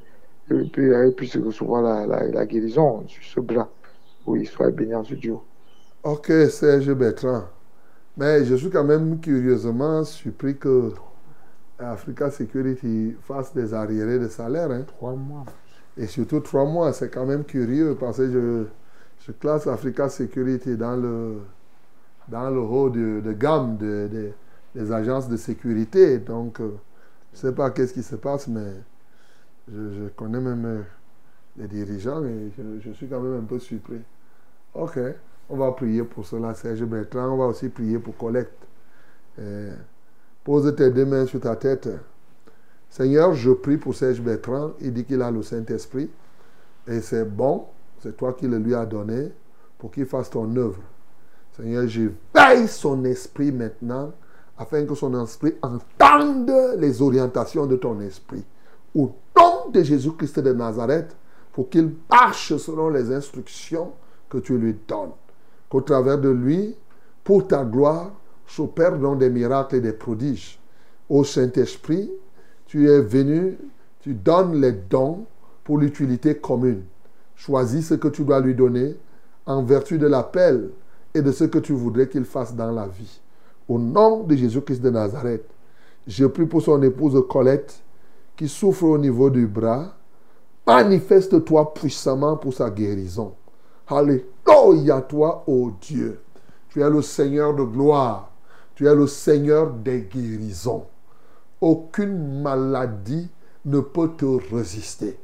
et 0.51 0.65
puis 0.72 0.88
elle 0.89 1.15
puisse 1.15 1.38
recevoir 1.38 1.84
la, 1.84 2.07
la, 2.07 2.27
la 2.30 2.45
guérison 2.47 3.07
sur 3.07 3.23
ce 3.23 3.41
bras. 3.41 3.69
Oui, 4.26 4.45
soit 4.47 4.72
béni 4.72 4.95
en 4.95 5.05
ce 5.05 5.15
Dieu. 5.15 5.35
Ok, 6.03 6.31
Serge 6.49 6.93
Bertrand. 6.93 7.49
Mais 8.18 8.45
je 8.45 8.55
suis 8.55 8.69
quand 8.72 8.84
même 8.85 9.19
curieusement 9.22 10.03
surpris 10.05 10.57
que 10.60 10.93
Africa 11.80 12.31
Security 12.31 13.15
fasse 13.22 13.53
des 13.53 13.73
arriérés 13.76 14.19
de 14.19 14.27
salaire. 14.30 14.72
Hein. 14.72 14.84
Trois 14.88 15.15
mois. 15.15 15.45
Et 15.98 16.07
surtout 16.07 16.40
trois 16.40 16.65
mois, 16.65 16.94
c'est 16.94 17.10
quand 17.10 17.26
même 17.26 17.44
curieux 17.45 17.95
parce 17.99 18.18
que 18.18 18.68
je, 19.20 19.32
classe 19.34 19.68
Africa 19.68 20.10
Security 20.10 20.76
dans 20.78 20.95
le, 20.95 21.38
dans 22.30 22.49
le 22.49 22.60
haut 22.60 22.90
de, 22.90 23.22
gamme 23.34 23.78
de- 23.78 24.10
de- 24.11 24.32
des 24.76 24.91
agences 24.91 25.30
de 25.30 25.38
sécurité. 25.38 26.20
Donc, 26.20 26.60
euh, 26.61 26.72
je 27.34 27.38
ne 27.38 27.52
sais 27.52 27.56
pas 27.56 27.72
qu'est-ce 27.72 27.94
qui 27.94 28.03
se 28.03 28.15
passe, 28.15 28.48
mais 28.48 28.74
je, 29.72 30.07
connais 30.15 30.40
même 30.40 30.65
euh, 30.65 30.82
les 31.57 31.68
dirigeants 31.68 32.24
et 32.26 32.52
je, 32.57 32.64
je 32.82 32.91
suis 32.94 33.07
quand 33.07 33.22
même 33.22 33.40
un 33.41 33.45
peu 33.45 33.60
surpris. 33.60 34.02
Ok, 34.76 34.99
on 35.49 35.57
va 35.57 35.72
prier 35.74 36.03
pour 36.03 36.26
cela, 36.26 36.53
Serge 36.56 36.86
Bertrand. 36.86 37.30
On 37.34 37.38
va 37.38 37.45
aussi 37.48 37.70
prier 37.70 37.99
pour 37.99 38.18
collecte. 38.18 38.68
Euh, 39.40 39.76
pose 40.44 40.76
tes 40.76 40.91
deux 40.91 41.06
mains 41.06 41.26
sur 41.28 41.41
ta 41.41 41.56
tête. 41.56 41.90
Seigneur, 42.94 43.34
je 43.34 43.49
prie 43.49 43.78
pour 43.78 43.95
Serge 43.95 44.22
Bertrand. 44.22 44.74
Il 44.80 44.94
dit 44.94 45.03
qu'il 45.03 45.20
a 45.24 45.32
le 45.32 45.41
Saint-Esprit. 45.41 46.11
Et 46.88 47.02
c'est 47.02 47.26
bon. 47.26 47.65
C'est 48.03 48.15
toi 48.15 48.34
qui 48.34 48.48
le 48.48 48.60
lui 48.60 48.76
as 48.76 48.86
donné 48.86 49.32
pour 49.80 49.90
qu'il 49.90 50.06
fasse 50.06 50.30
ton 50.30 50.56
œuvre. 50.56 50.80
Seigneur, 51.57 51.88
j'éveille 51.88 52.68
son 52.68 53.03
esprit 53.06 53.52
maintenant 53.52 54.11
afin 54.60 54.86
que 54.86 54.94
son 54.94 55.20
esprit 55.24 55.56
entende 55.64 56.52
les 56.78 57.02
orientations 57.02 57.65
de 57.65 57.78
ton 57.78 57.99
esprit. 57.99 58.45
Au 58.94 59.11
nom 59.36 59.72
de 59.72 59.82
Jésus-Christ 59.82 60.41
de 60.41 60.53
Nazareth, 60.53 61.15
pour 61.52 61.72
qu'il 61.72 61.95
marche 62.07 62.56
selon 62.57 62.90
les 62.90 63.11
instructions 63.11 63.94
que 64.30 64.38
tu 64.38 64.56
lui 64.56 64.78
donnes. 64.88 65.14
Qu'au 65.68 65.82
travers 65.82 66.20
de 66.20 66.30
lui, 66.30 66.76
pour 67.24 67.48
ta 67.48 67.65
gloire, 67.65 68.11
s'opèrent 68.45 68.99
donc 68.99 69.18
des 69.18 69.32
miracles 69.32 69.78
et 69.78 69.82
des 69.82 69.94
prodiges. 69.94 70.60
Ô 71.10 71.24
Saint-Esprit, 71.24 72.11
tu 72.74 72.90
es 72.90 73.02
venu, 73.02 73.56
tu 74.00 74.16
donnes 74.16 74.60
les 74.60 74.72
dons 74.72 75.26
pour 75.64 75.78
l'utilité 75.78 76.38
commune. 76.38 76.82
Choisis 77.36 77.90
ce 77.90 77.94
que 77.94 78.08
tu 78.08 78.24
dois 78.24 78.40
lui 78.40 78.56
donner 78.56 78.98
en 79.45 79.62
vertu 79.62 80.00
de 80.00 80.08
l'appel 80.08 80.72
et 81.14 81.22
de 81.22 81.32
ce 81.32 81.44
que 81.44 81.60
tu 81.60 81.74
voudrais 81.74 82.10
qu'il 82.10 82.26
fasse 82.26 82.56
dans 82.56 82.72
la 82.72 82.88
vie. 82.88 83.22
Au 83.70 83.78
nom 83.78 84.24
de 84.24 84.36
Jésus-Christ 84.36 84.82
de 84.82 84.90
Nazareth, 84.90 85.45
je 86.08 86.26
prie 86.26 86.48
pour 86.48 86.64
son 86.64 86.82
épouse 86.82 87.24
Colette 87.30 87.80
qui 88.36 88.48
souffre 88.48 88.86
au 88.86 88.98
niveau 88.98 89.30
du 89.30 89.45
bras. 89.45 89.94
Manifeste-toi 90.66 91.76
puissamment 91.76 92.38
pour 92.38 92.56
sa 92.56 92.72
guérison. 92.72 93.36
Alléluia 93.86 95.00
toi, 95.02 95.44
ô 95.45 95.74
Dieu. 95.80 96.22
Tu 96.70 96.82
es 96.82 96.90
le 96.90 97.04
Seigneur 97.04 97.54
de 97.54 97.66
gloire. 97.66 98.32
Tu 98.74 98.88
es 98.88 98.95
le 98.95 99.06
Seigneur 99.06 99.70
des 99.70 100.10
guérisons. 100.12 100.88
Aucune 101.64 102.41
maladie 102.41 103.30
ne 103.64 103.80
peut 103.80 104.10
te 104.18 104.26
résister. 104.53 105.18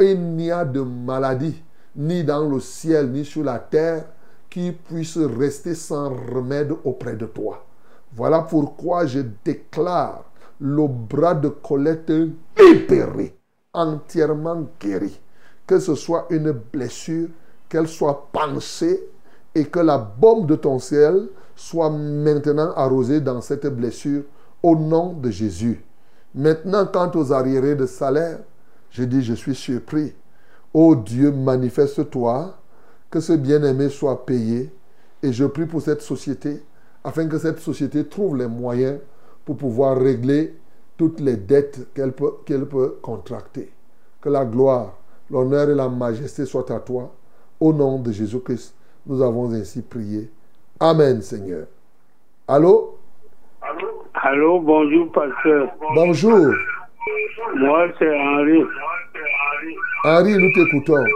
Il 0.00 0.20
n'y 0.34 0.50
a 0.50 0.64
de 0.64 0.80
maladie, 0.80 1.62
ni 1.94 2.24
dans 2.24 2.44
le 2.44 2.58
ciel, 2.58 3.12
ni 3.12 3.24
sur 3.24 3.44
la 3.44 3.60
terre, 3.60 4.04
qui 4.50 4.72
puisse 4.72 5.16
rester 5.16 5.76
sans 5.76 6.08
remède 6.08 6.72
auprès 6.82 7.14
de 7.14 7.26
toi. 7.26 7.64
Voilà 8.16 8.40
pourquoi 8.40 9.06
je 9.06 9.20
déclare 9.44 10.24
le 10.58 10.88
bras 10.88 11.36
de 11.36 11.50
Colette 11.50 12.10
libéré, 12.58 13.36
entièrement 13.72 14.66
guéri. 14.80 15.20
Que 15.68 15.78
ce 15.78 15.94
soit 15.94 16.26
une 16.30 16.50
blessure, 16.50 17.28
qu'elle 17.68 17.86
soit 17.86 18.28
pensée 18.32 19.08
et 19.54 19.66
que 19.66 19.78
la 19.78 19.98
bombe 19.98 20.48
de 20.48 20.56
ton 20.56 20.80
ciel 20.80 21.28
soit 21.54 21.90
maintenant 21.90 22.72
arrosée 22.74 23.20
dans 23.20 23.40
cette 23.40 23.68
blessure 23.68 24.24
au 24.62 24.76
nom 24.76 25.12
de 25.12 25.30
Jésus. 25.30 25.82
Maintenant, 26.34 26.86
quant 26.86 27.10
aux 27.14 27.32
arriérés 27.32 27.74
de 27.74 27.86
salaire, 27.86 28.38
je 28.90 29.04
dis, 29.04 29.22
je 29.22 29.34
suis 29.34 29.54
surpris. 29.54 30.14
Ô 30.72 30.94
Dieu, 30.94 31.32
manifeste-toi, 31.32 32.56
que 33.10 33.20
ce 33.20 33.32
bien-aimé 33.32 33.88
soit 33.88 34.24
payé. 34.24 34.72
Et 35.22 35.32
je 35.32 35.44
prie 35.44 35.66
pour 35.66 35.82
cette 35.82 36.02
société, 36.02 36.62
afin 37.04 37.26
que 37.26 37.38
cette 37.38 37.58
société 37.58 38.06
trouve 38.06 38.36
les 38.36 38.46
moyens 38.46 38.98
pour 39.44 39.56
pouvoir 39.56 39.98
régler 39.98 40.56
toutes 40.96 41.20
les 41.20 41.36
dettes 41.36 41.88
qu'elle 41.94 42.12
peut, 42.12 42.34
peut 42.44 42.98
contracter. 43.02 43.72
Que 44.20 44.28
la 44.28 44.44
gloire, 44.44 44.96
l'honneur 45.30 45.70
et 45.70 45.74
la 45.74 45.88
majesté 45.88 46.44
soient 46.46 46.70
à 46.72 46.78
toi. 46.80 47.12
Au 47.58 47.72
nom 47.72 47.98
de 47.98 48.12
Jésus-Christ, 48.12 48.74
nous 49.06 49.22
avons 49.22 49.52
ainsi 49.52 49.82
prié. 49.82 50.30
Amen, 50.78 51.20
Seigneur. 51.22 51.66
Allô? 52.46 52.99
Allô, 54.22 54.60
bonjour, 54.60 55.10
pasteur. 55.12 55.68
Bonjour. 55.94 56.54
Moi, 57.54 57.88
c'est 57.98 58.20
Henri. 58.20 58.62
Henri, 60.04 60.34
nous 60.34 60.52
t'écoutons. 60.52 61.06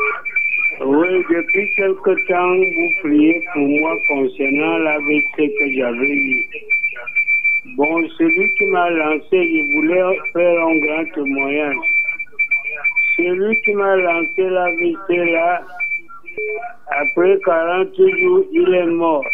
Oui, 0.87 1.25
depuis 1.29 1.71
quelque 1.77 2.15
temps, 2.29 2.57
vous 2.57 2.91
priez 3.03 3.45
pour 3.53 3.69
moi 3.69 3.95
concernant 4.09 4.79
l'AVC 4.79 5.37
que 5.37 5.73
j'avais 5.77 6.15
eu. 6.15 6.47
Bon, 7.77 8.09
celui 8.17 8.55
qui 8.55 8.67
m'a 8.71 8.89
lancé, 8.89 9.37
il 9.37 9.75
voulait 9.77 10.19
faire 10.33 10.67
un 10.67 10.79
grand 10.79 11.05
témoignage. 11.15 11.77
Celui 13.19 13.61
qui 13.61 13.75
m'a 13.75 13.97
lancé 13.97 14.49
la 14.49 14.65
vérité 14.77 15.33
là, 15.33 15.63
après 16.89 17.39
40 17.45 17.89
jours, 17.97 18.45
il 18.51 18.75
est 18.75 18.87
mort. 18.87 19.25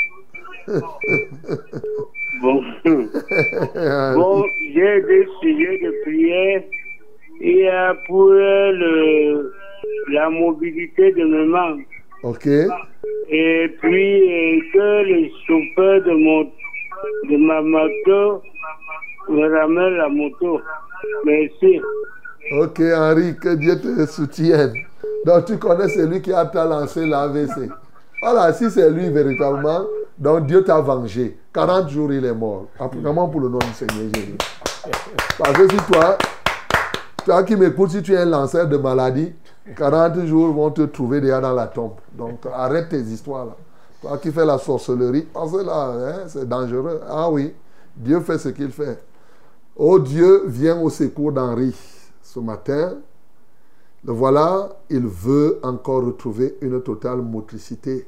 Bon, 2.41 2.63
bon 2.85 4.45
j'ai 4.75 5.03
des 5.03 5.27
sujets 5.41 5.79
de 5.83 5.95
prière. 6.05 6.63
Y 7.41 7.69
a 7.69 7.95
pour 8.07 8.31
le, 8.31 9.53
la 10.13 10.29
mobilité 10.31 11.13
de 11.13 11.25
mes 11.25 11.47
membres. 11.47 11.83
Ok. 12.23 12.47
Et 13.29 13.69
puis 13.81 14.23
euh, 14.23 14.61
que 14.73 15.03
le 15.05 15.29
chauffeur 15.47 16.03
de, 16.03 16.13
mon, 16.13 16.45
de 17.31 17.37
ma 17.37 17.63
moto 17.63 18.43
me 19.29 19.59
ramène 19.59 19.97
la 19.97 20.09
moto. 20.09 20.61
Merci. 21.25 21.81
Ok, 22.59 22.81
Henri, 22.81 23.37
que 23.39 23.55
Dieu 23.55 23.77
te 23.81 24.07
soutienne. 24.07 24.75
Donc, 25.25 25.45
tu 25.45 25.59
connais 25.59 25.89
celui 25.89 26.21
qui 26.21 26.33
a 26.33 26.51
lancé 26.55 27.07
l'AVC. 27.07 27.71
Voilà, 28.23 28.53
si 28.53 28.71
c'est 28.71 28.91
lui 28.91 29.09
véritablement, 29.11 29.87
donc 30.21 30.47
Dieu 30.47 30.63
t'a 30.63 30.81
vengé. 30.83 31.41
40 31.55 31.89
jours, 31.89 32.13
il 32.13 32.25
est 32.25 32.35
mort. 32.35 32.67
Apparemment 32.79 33.27
pour 33.29 33.41
le 33.41 33.49
nom 33.49 33.59
du 33.59 33.73
Seigneur 33.73 34.07
Jésus? 34.15 34.37
Parce 35.39 35.53
que 35.53 35.69
si 35.71 35.77
toi, 35.91 36.19
toi 37.25 37.43
qui 37.43 37.57
m'écoutes, 37.57 37.91
si 37.91 38.03
tu 38.03 38.13
es 38.13 38.19
un 38.19 38.27
lanceur 38.27 38.69
de 38.69 38.77
maladie, 38.77 39.33
40 39.75 40.27
jours 40.27 40.53
vont 40.53 40.71
te 40.71 40.83
trouver 40.83 41.23
déjà 41.23 41.41
dans 41.41 41.55
la 41.55 41.67
tombe. 41.67 41.95
Donc, 42.13 42.45
arrête 42.53 42.91
tes 42.91 43.01
histoires 43.01 43.47
là. 43.47 43.57
Toi 44.03 44.19
qui 44.19 44.31
fais 44.31 44.45
la 44.45 44.59
sorcellerie, 44.59 45.27
parce 45.33 45.53
que 45.53 45.59
là, 45.59 45.93
hein, 45.93 46.25
c'est 46.27 46.49
dangereux. 46.49 47.01
Ah 47.09 47.31
oui, 47.31 47.55
Dieu 47.97 48.21
fait 48.21 48.39
ce 48.39 48.51
qu'il 48.51 48.71
fait. 48.71 49.03
Oh 49.77 49.99
Dieu, 49.99 50.45
viens 50.47 50.79
au 50.79 50.91
secours 50.91 51.33
d'Henri 51.33 51.75
ce 52.23 52.41
matin. 52.41 52.95
Le 54.05 54.13
voilà, 54.13 54.69
il 54.89 55.07
veut 55.07 55.61
encore 55.63 56.05
retrouver 56.05 56.57
une 56.61 56.83
totale 56.83 57.23
motricité 57.23 58.07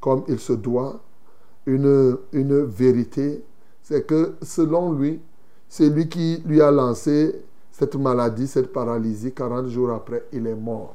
comme 0.00 0.24
il 0.28 0.38
se 0.38 0.52
doit, 0.52 1.00
une, 1.68 2.64
vérité. 2.64 3.44
C'est 3.82 4.06
que 4.06 4.34
selon 4.42 4.92
lui, 4.92 5.20
c'est 5.68 5.88
lui 5.88 6.08
qui 6.08 6.42
lui 6.46 6.60
a 6.60 6.70
lancé 6.70 7.42
cette 7.70 7.96
maladie, 7.96 8.46
cette 8.46 8.72
paralysie. 8.72 9.32
40 9.32 9.66
jours 9.68 9.90
après, 9.90 10.24
il 10.32 10.46
est 10.46 10.54
mort. 10.54 10.94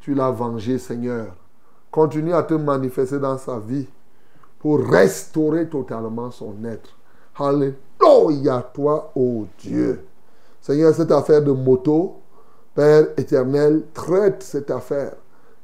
Tu 0.00 0.14
l'as 0.14 0.30
vengé, 0.30 0.78
Seigneur. 0.78 1.34
Continue 1.90 2.34
à 2.34 2.42
te 2.42 2.54
manifester 2.54 3.18
dans 3.18 3.38
sa 3.38 3.58
vie 3.58 3.86
pour 4.58 4.80
restaurer 4.80 5.68
totalement 5.68 6.30
son 6.30 6.54
être. 6.64 6.90
Alléluia, 7.38 8.70
toi, 8.72 9.12
ô 9.14 9.46
Dieu. 9.58 10.04
Seigneur, 10.60 10.94
cette 10.94 11.12
affaire 11.12 11.42
de 11.42 11.52
moto, 11.52 12.16
Père 12.74 13.06
éternel, 13.16 13.84
traite 13.94 14.42
cette 14.42 14.70
affaire. 14.70 15.14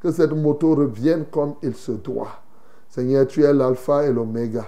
Que 0.01 0.11
cette 0.11 0.33
moto 0.33 0.75
revienne 0.75 1.27
comme 1.31 1.55
il 1.63 1.75
se 1.77 1.93
doit. 1.93 2.42
Seigneur, 2.93 3.27
tu 3.27 3.43
es 3.43 3.55
l'alpha 3.55 4.05
et 4.05 4.13
l'oméga. 4.13 4.67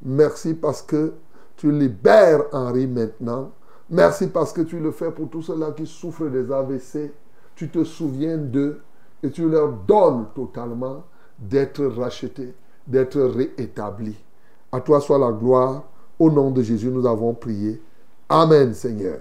Merci 0.00 0.54
parce 0.54 0.80
que 0.80 1.12
tu 1.58 1.70
libères 1.70 2.44
Henri 2.50 2.86
maintenant. 2.86 3.52
Merci 3.90 4.28
parce 4.28 4.54
que 4.54 4.62
tu 4.62 4.80
le 4.80 4.92
fais 4.92 5.10
pour 5.10 5.28
tous 5.28 5.42
ceux-là 5.42 5.72
qui 5.72 5.84
souffrent 5.84 6.30
des 6.30 6.50
AVC. 6.50 7.12
Tu 7.54 7.68
te 7.68 7.84
souviens 7.84 8.38
d'eux 8.38 8.80
et 9.22 9.30
tu 9.30 9.46
leur 9.46 9.72
donnes 9.72 10.24
totalement 10.34 11.04
d'être 11.38 11.84
rachetés, 11.84 12.54
d'être 12.86 13.20
réétablis. 13.20 14.24
À 14.72 14.80
toi 14.80 14.98
soit 15.02 15.18
la 15.18 15.30
gloire. 15.30 15.84
Au 16.18 16.30
nom 16.30 16.50
de 16.50 16.62
Jésus, 16.62 16.88
nous 16.88 17.06
avons 17.06 17.34
prié. 17.34 17.82
Amen, 18.30 18.72
Seigneur. 18.72 19.18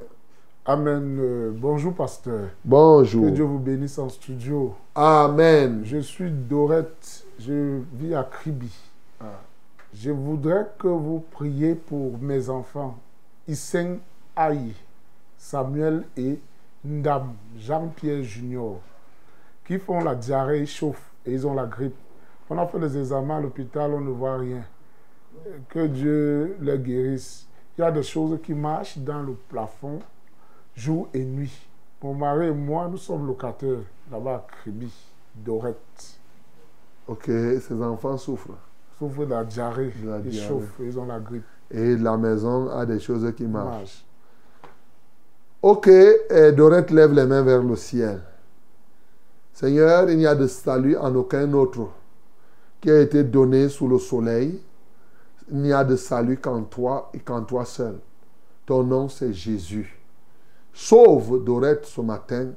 Amen. 0.66 1.18
Euh, 1.20 1.52
bonjour, 1.54 1.94
pasteur. 1.94 2.48
Bonjour. 2.64 3.26
Que 3.26 3.32
Dieu 3.32 3.44
vous 3.44 3.60
bénisse 3.60 4.00
en 4.00 4.08
studio. 4.08 4.74
Amen. 4.96 5.82
Je 5.84 5.98
suis 5.98 6.32
Dorette. 6.32 7.25
Je 7.40 7.82
vis 7.94 8.16
à 8.16 8.24
Kribi. 8.24 8.74
Ah. 9.20 9.42
Je 9.94 10.12
voudrais 10.12 10.68
que 10.78 10.88
vous 10.88 11.24
priez 11.32 11.76
pour 11.76 12.18
mes 12.20 12.50
enfants, 12.50 12.98
Isseng 13.48 14.00
Aïe, 14.36 14.74
Samuel 15.38 16.04
et 16.18 16.40
Ndam, 16.84 17.34
Jean-Pierre 17.58 18.24
Junior, 18.24 18.80
qui 19.66 19.80
font 19.80 20.04
la 20.04 20.16
diarrhée, 20.16 20.62
ils 20.62 20.68
chauffent 20.68 21.12
et 21.26 21.34
ils 21.34 21.48
ont 21.48 21.54
la 21.54 21.66
grippe. 21.66 21.96
On 22.50 22.58
a 22.58 22.68
fait 22.68 22.80
les 22.80 22.98
examens 22.98 23.38
à 23.38 23.42
l'hôpital, 23.42 23.92
on 23.94 24.02
ne 24.02 24.12
voit 24.12 24.38
rien. 24.38 24.64
Que 25.70 25.88
Dieu 25.88 26.58
les 26.62 26.78
guérisse. 26.78 27.48
Il 27.78 27.82
y 27.82 27.84
a 27.84 27.92
des 27.92 28.04
choses 28.04 28.40
qui 28.44 28.54
marchent 28.54 28.98
dans 28.98 29.22
le 29.22 29.34
plafond 29.34 30.00
jour 30.76 31.08
et 31.14 31.24
nuit. 31.24 31.68
Mon 32.02 32.14
mari 32.14 32.48
et 32.48 32.52
moi, 32.52 32.88
nous 32.88 32.98
sommes 32.98 33.26
locataires 33.26 33.80
là-bas 34.12 34.36
à 34.36 34.48
Kribi, 34.52 34.92
Dorette. 35.34 36.20
Ok, 37.08 37.26
ces 37.26 37.82
enfants 37.82 38.18
souffrent. 38.18 38.58
Souffrent 38.98 39.26
de 39.26 39.32
la 39.32 39.44
diarrhée, 39.44 39.94
De 40.02 40.10
la 40.10 40.18
ils 40.20 40.30
diarrhée. 40.30 40.48
chauffent, 40.48 40.76
ils 40.80 40.98
ont 40.98 41.06
la 41.06 41.20
grippe. 41.20 41.44
Et 41.72 41.96
la 41.98 42.18
maison 42.18 42.70
a 42.70 42.86
des 42.86 43.00
choses 43.00 43.32
qui 43.36 43.46
marchent. 43.46 43.78
Marche. 43.80 44.06
Ok, 45.62 45.88
et 45.88 46.52
Dorette 46.52 46.92
lève 46.92 47.14
les 47.14 47.26
mains 47.26 47.42
vers 47.42 47.64
le 47.64 47.76
ciel. 47.76 48.22
Seigneur, 49.54 50.10
il 50.10 50.18
n'y 50.18 50.28
a 50.28 50.36
de 50.36 50.48
salut 50.48 50.96
en 50.98 51.14
aucun 51.16 51.52
autre 51.54 51.90
qui 52.82 52.92
a 52.92 53.00
été 53.02 53.24
donné 53.24 53.70
sous 53.70 53.88
le 53.88 53.98
soleil. 53.98 54.62
Il 55.50 55.58
n'y 55.58 55.74
a 55.74 55.84
de 55.84 55.96
salut 55.96 56.38
qu'en 56.38 56.64
toi 56.64 57.10
et 57.14 57.20
qu'en 57.20 57.42
toi 57.44 57.66
seul. 57.66 58.00
Ton 58.66 58.84
nom, 58.84 59.10
c'est 59.10 59.34
Jésus. 59.34 60.00
Sauve 60.74 61.44
Dorette 61.44 61.86
ce 61.86 62.02
matin 62.02 62.50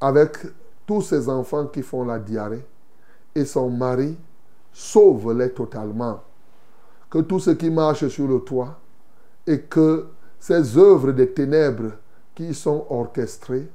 avec 0.00 0.38
tous 0.86 1.02
ses 1.02 1.28
enfants 1.28 1.66
qui 1.66 1.82
font 1.82 2.04
la 2.04 2.18
diarrhée 2.18 2.64
son 3.44 3.70
mari. 3.70 4.16
Sauve-les 4.72 5.50
totalement. 5.50 6.20
Que 7.10 7.18
tout 7.18 7.40
ce 7.40 7.50
qui 7.50 7.70
marche 7.70 8.06
sur 8.08 8.28
le 8.28 8.40
toit 8.40 8.78
et 9.46 9.60
que 9.60 10.06
ces 10.38 10.76
œuvres 10.76 11.12
des 11.12 11.30
ténèbres 11.30 11.92
qui 12.34 12.54
sont 12.54 12.86
orchestrées 12.90 13.68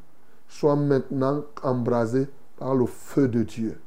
soient 0.47 0.75
maintenant 0.75 1.43
embrasées 1.63 2.27
par 2.57 2.75
le 2.75 2.85
feu 2.85 3.27
de 3.27 3.43
Dieu. 3.43 3.77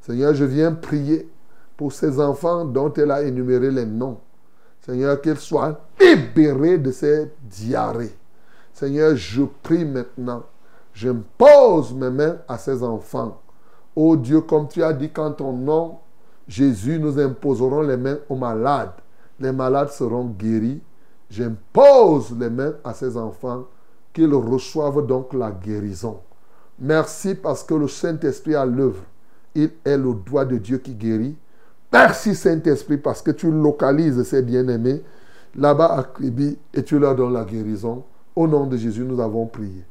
Seigneur, 0.00 0.34
je 0.34 0.44
viens 0.44 0.72
prier 0.72 1.28
pour 1.76 1.92
ces 1.92 2.20
enfants 2.20 2.64
dont 2.64 2.92
elle 2.94 3.10
a 3.10 3.22
énuméré 3.22 3.70
les 3.70 3.84
noms. 3.84 4.18
Seigneur, 4.80 5.20
qu'ils 5.20 5.36
soient 5.36 5.80
libérés 6.00 6.78
de 6.78 6.92
ces 6.92 7.32
diarrhées. 7.42 8.16
Seigneur, 8.72 9.16
je 9.16 9.42
prie 9.62 9.84
maintenant. 9.84 10.44
J'impose 10.94 11.92
mes 11.92 12.10
mains 12.10 12.36
à 12.48 12.56
ces 12.56 12.82
enfants. 12.82 13.42
Ô 13.96 14.14
Dieu, 14.14 14.42
comme 14.42 14.68
tu 14.68 14.82
as 14.82 14.92
dit 14.92 15.08
qu'en 15.08 15.32
ton 15.32 15.54
nom, 15.54 15.96
Jésus, 16.46 16.98
nous 17.00 17.18
imposerons 17.18 17.80
les 17.80 17.96
mains 17.96 18.18
aux 18.28 18.36
malades. 18.36 18.92
Les 19.40 19.52
malades 19.52 19.88
seront 19.88 20.26
guéris. 20.26 20.80
J'impose 21.30 22.36
les 22.38 22.50
mains 22.50 22.74
à 22.84 22.94
ces 22.94 23.16
enfants 23.16 23.64
qu'ils 24.12 24.34
reçoivent 24.34 25.06
donc 25.06 25.32
la 25.32 25.50
guérison. 25.50 26.20
Merci 26.78 27.34
parce 27.34 27.64
que 27.64 27.74
le 27.74 27.88
Saint-Esprit 27.88 28.54
à 28.54 28.66
l'œuvre. 28.66 29.02
Il 29.54 29.70
est 29.84 29.96
le 29.96 30.12
doigt 30.14 30.44
de 30.44 30.58
Dieu 30.58 30.78
qui 30.78 30.94
guérit. 30.94 31.34
Merci 31.92 32.34
Saint-Esprit 32.34 32.98
parce 32.98 33.22
que 33.22 33.30
tu 33.30 33.50
localises 33.50 34.22
ces 34.24 34.42
bien-aimés 34.42 35.02
là-bas 35.54 35.96
à 35.96 36.02
Kribi 36.02 36.58
et 36.74 36.82
tu 36.82 36.98
leur 36.98 37.16
donnes 37.16 37.32
la 37.32 37.44
guérison. 37.44 38.04
Au 38.34 38.46
nom 38.46 38.66
de 38.66 38.76
Jésus, 38.76 39.04
nous 39.04 39.20
avons 39.20 39.46
prié. 39.46 39.84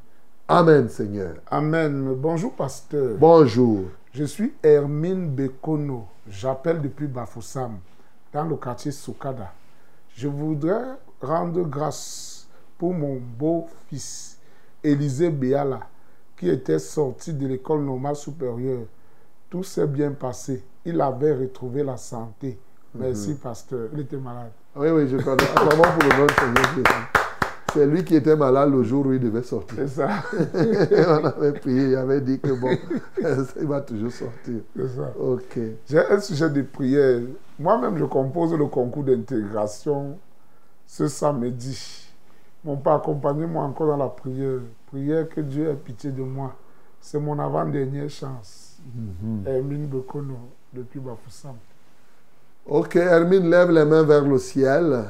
Amen 0.48 0.88
Seigneur. 0.88 1.34
Amen. 1.50 2.14
Bonjour, 2.14 2.52
pasteur. 2.52 3.16
Bonjour. 3.18 3.86
Je 4.12 4.22
suis 4.24 4.54
Hermine 4.62 5.28
Bekono. 5.28 6.06
J'appelle 6.28 6.80
depuis 6.80 7.08
Bafoussam, 7.08 7.78
dans 8.32 8.44
le 8.44 8.54
quartier 8.56 8.92
Soukada. 8.92 9.52
Je 10.14 10.28
voudrais 10.28 10.84
rendre 11.20 11.62
grâce 11.62 12.46
pour 12.78 12.94
mon 12.94 13.16
beau-fils, 13.16 14.38
Élisée 14.84 15.30
Béala, 15.30 15.80
qui 16.36 16.48
était 16.48 16.78
sorti 16.78 17.32
de 17.34 17.46
l'école 17.48 17.80
normale 17.82 18.14
supérieure. 18.14 18.84
Tout 19.50 19.64
s'est 19.64 19.86
bien 19.88 20.12
passé. 20.12 20.62
Il 20.84 21.00
avait 21.00 21.32
retrouvé 21.34 21.82
la 21.82 21.96
santé. 21.96 22.56
Merci, 22.94 23.30
Mhm. 23.30 23.36
pasteur. 23.38 23.88
Il 23.92 24.00
était 24.00 24.16
malade. 24.16 24.52
Oui, 24.76 24.90
oui, 24.90 25.08
je 25.08 25.16
connais. 25.16 25.44
Pour 25.56 25.64
le 25.64 26.26
du 26.26 26.34
Seigneur. 26.84 27.25
C'est 27.72 27.86
lui 27.86 28.04
qui 28.04 28.16
était 28.16 28.36
malade 28.36 28.70
le 28.70 28.82
jour 28.82 29.06
où 29.06 29.12
il 29.12 29.20
devait 29.20 29.42
sortir. 29.42 29.76
C'est 29.78 29.88
ça. 29.88 30.08
On 31.20 31.24
avait 31.24 31.52
prié, 31.52 31.88
il 31.88 31.94
avait 31.96 32.20
dit 32.20 32.38
que 32.40 32.52
bon, 32.52 32.76
il 33.60 33.66
va 33.66 33.80
toujours 33.80 34.12
sortir. 34.12 34.60
C'est 34.74 34.88
ça. 34.88 35.12
Ok. 35.18 35.58
J'ai 35.88 35.98
un 35.98 36.20
sujet 36.20 36.48
de 36.50 36.62
prière. 36.62 37.20
Moi-même, 37.58 37.98
je 37.98 38.04
compose 38.04 38.54
le 38.54 38.66
concours 38.66 39.04
d'intégration 39.04 40.18
ce 40.86 41.08
samedi. 41.08 42.06
Mon 42.64 42.76
père, 42.76 42.94
accompagnez-moi 42.94 43.62
encore 43.64 43.88
dans 43.88 43.96
la 43.96 44.08
prière. 44.08 44.60
Prière 44.86 45.28
que 45.28 45.40
Dieu 45.40 45.68
ait 45.68 45.74
pitié 45.74 46.10
de 46.10 46.22
moi. 46.22 46.54
C'est 47.00 47.18
mon 47.18 47.38
avant-dernière 47.38 48.08
chance. 48.08 48.78
Mhm. 48.94 49.46
Hermine 49.46 49.86
Bekono, 49.86 50.38
depuis 50.72 51.00
Bafoussam. 51.00 51.56
Ok, 52.66 52.96
Hermine 52.96 53.48
lève 53.50 53.70
les 53.70 53.84
mains 53.84 54.02
vers 54.02 54.24
le 54.24 54.38
ciel 54.38 55.04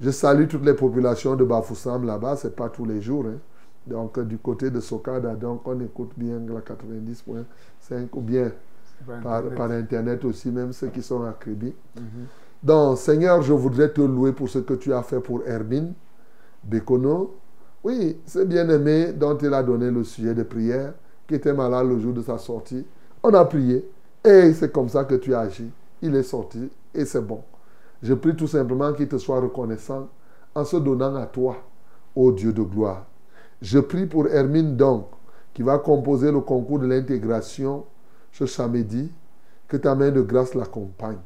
Je 0.00 0.10
salue 0.10 0.46
toutes 0.48 0.64
les 0.64 0.74
populations 0.74 1.36
de 1.36 1.44
Bafoussam 1.44 2.04
là-bas, 2.04 2.36
c'est 2.36 2.54
pas 2.56 2.68
tous 2.68 2.84
les 2.84 3.00
jours. 3.00 3.26
hein. 3.26 3.38
Donc, 3.86 4.18
du 4.20 4.38
côté 4.38 4.70
de 4.70 4.80
Sokada, 4.80 5.34
donc 5.34 5.66
on 5.68 5.78
écoute 5.80 6.12
bien 6.16 6.40
la 6.48 6.60
90.5 6.60 8.08
ou 8.14 8.20
bien 8.20 8.50
Par 9.06 9.20
par, 9.22 9.34
Internet. 9.38 9.54
par 9.56 9.70
Internet 9.70 10.24
aussi, 10.24 10.50
même 10.50 10.72
ceux 10.72 10.88
qui 10.88 11.02
sont 11.02 11.22
à 11.24 11.32
Crédit. 11.32 11.74
Mhm. 11.96 12.28
Donc, 12.62 12.98
Seigneur, 12.98 13.42
je 13.42 13.52
voudrais 13.52 13.92
te 13.92 14.00
louer 14.00 14.32
pour 14.32 14.48
ce 14.48 14.58
que 14.60 14.74
tu 14.74 14.92
as 14.92 15.02
fait 15.02 15.20
pour 15.20 15.42
Hermine 15.46 15.92
Bekono. 16.62 17.34
Oui, 17.84 18.18
c'est 18.26 18.46
bien-aimé 18.48 19.12
dont 19.12 19.36
il 19.38 19.52
a 19.52 19.62
donné 19.62 19.90
le 19.90 20.04
sujet 20.04 20.34
de 20.34 20.42
prière, 20.42 20.94
qui 21.28 21.34
était 21.34 21.52
malade 21.52 21.88
le 21.88 21.98
jour 22.00 22.14
de 22.14 22.22
sa 22.22 22.38
sortie. 22.38 22.86
On 23.22 23.32
a 23.34 23.44
prié 23.44 23.86
et 24.24 24.52
c'est 24.54 24.72
comme 24.72 24.88
ça 24.88 25.04
que 25.04 25.16
tu 25.16 25.34
as 25.34 25.40
agi. 25.40 25.70
Il 26.02 26.14
est 26.16 26.22
sorti 26.22 26.70
et 26.94 27.04
c'est 27.04 27.20
bon. 27.20 27.42
Je 28.02 28.14
prie 28.14 28.36
tout 28.36 28.46
simplement 28.46 28.92
qu'il 28.92 29.08
te 29.08 29.18
soit 29.18 29.40
reconnaissant 29.40 30.08
en 30.54 30.64
se 30.64 30.76
donnant 30.76 31.14
à 31.16 31.26
toi, 31.26 31.56
ô 32.14 32.32
Dieu 32.32 32.52
de 32.52 32.62
gloire. 32.62 33.06
Je 33.62 33.78
prie 33.78 34.06
pour 34.06 34.28
Hermine 34.28 34.76
donc, 34.76 35.06
qui 35.52 35.62
va 35.62 35.78
composer 35.78 36.30
le 36.30 36.40
concours 36.40 36.80
de 36.80 36.86
l'intégration 36.86 37.84
ce 38.32 38.46
samedi, 38.46 39.10
que 39.68 39.76
ta 39.76 39.94
main 39.94 40.10
de 40.10 40.20
grâce 40.20 40.54
l'accompagne. 40.54 41.18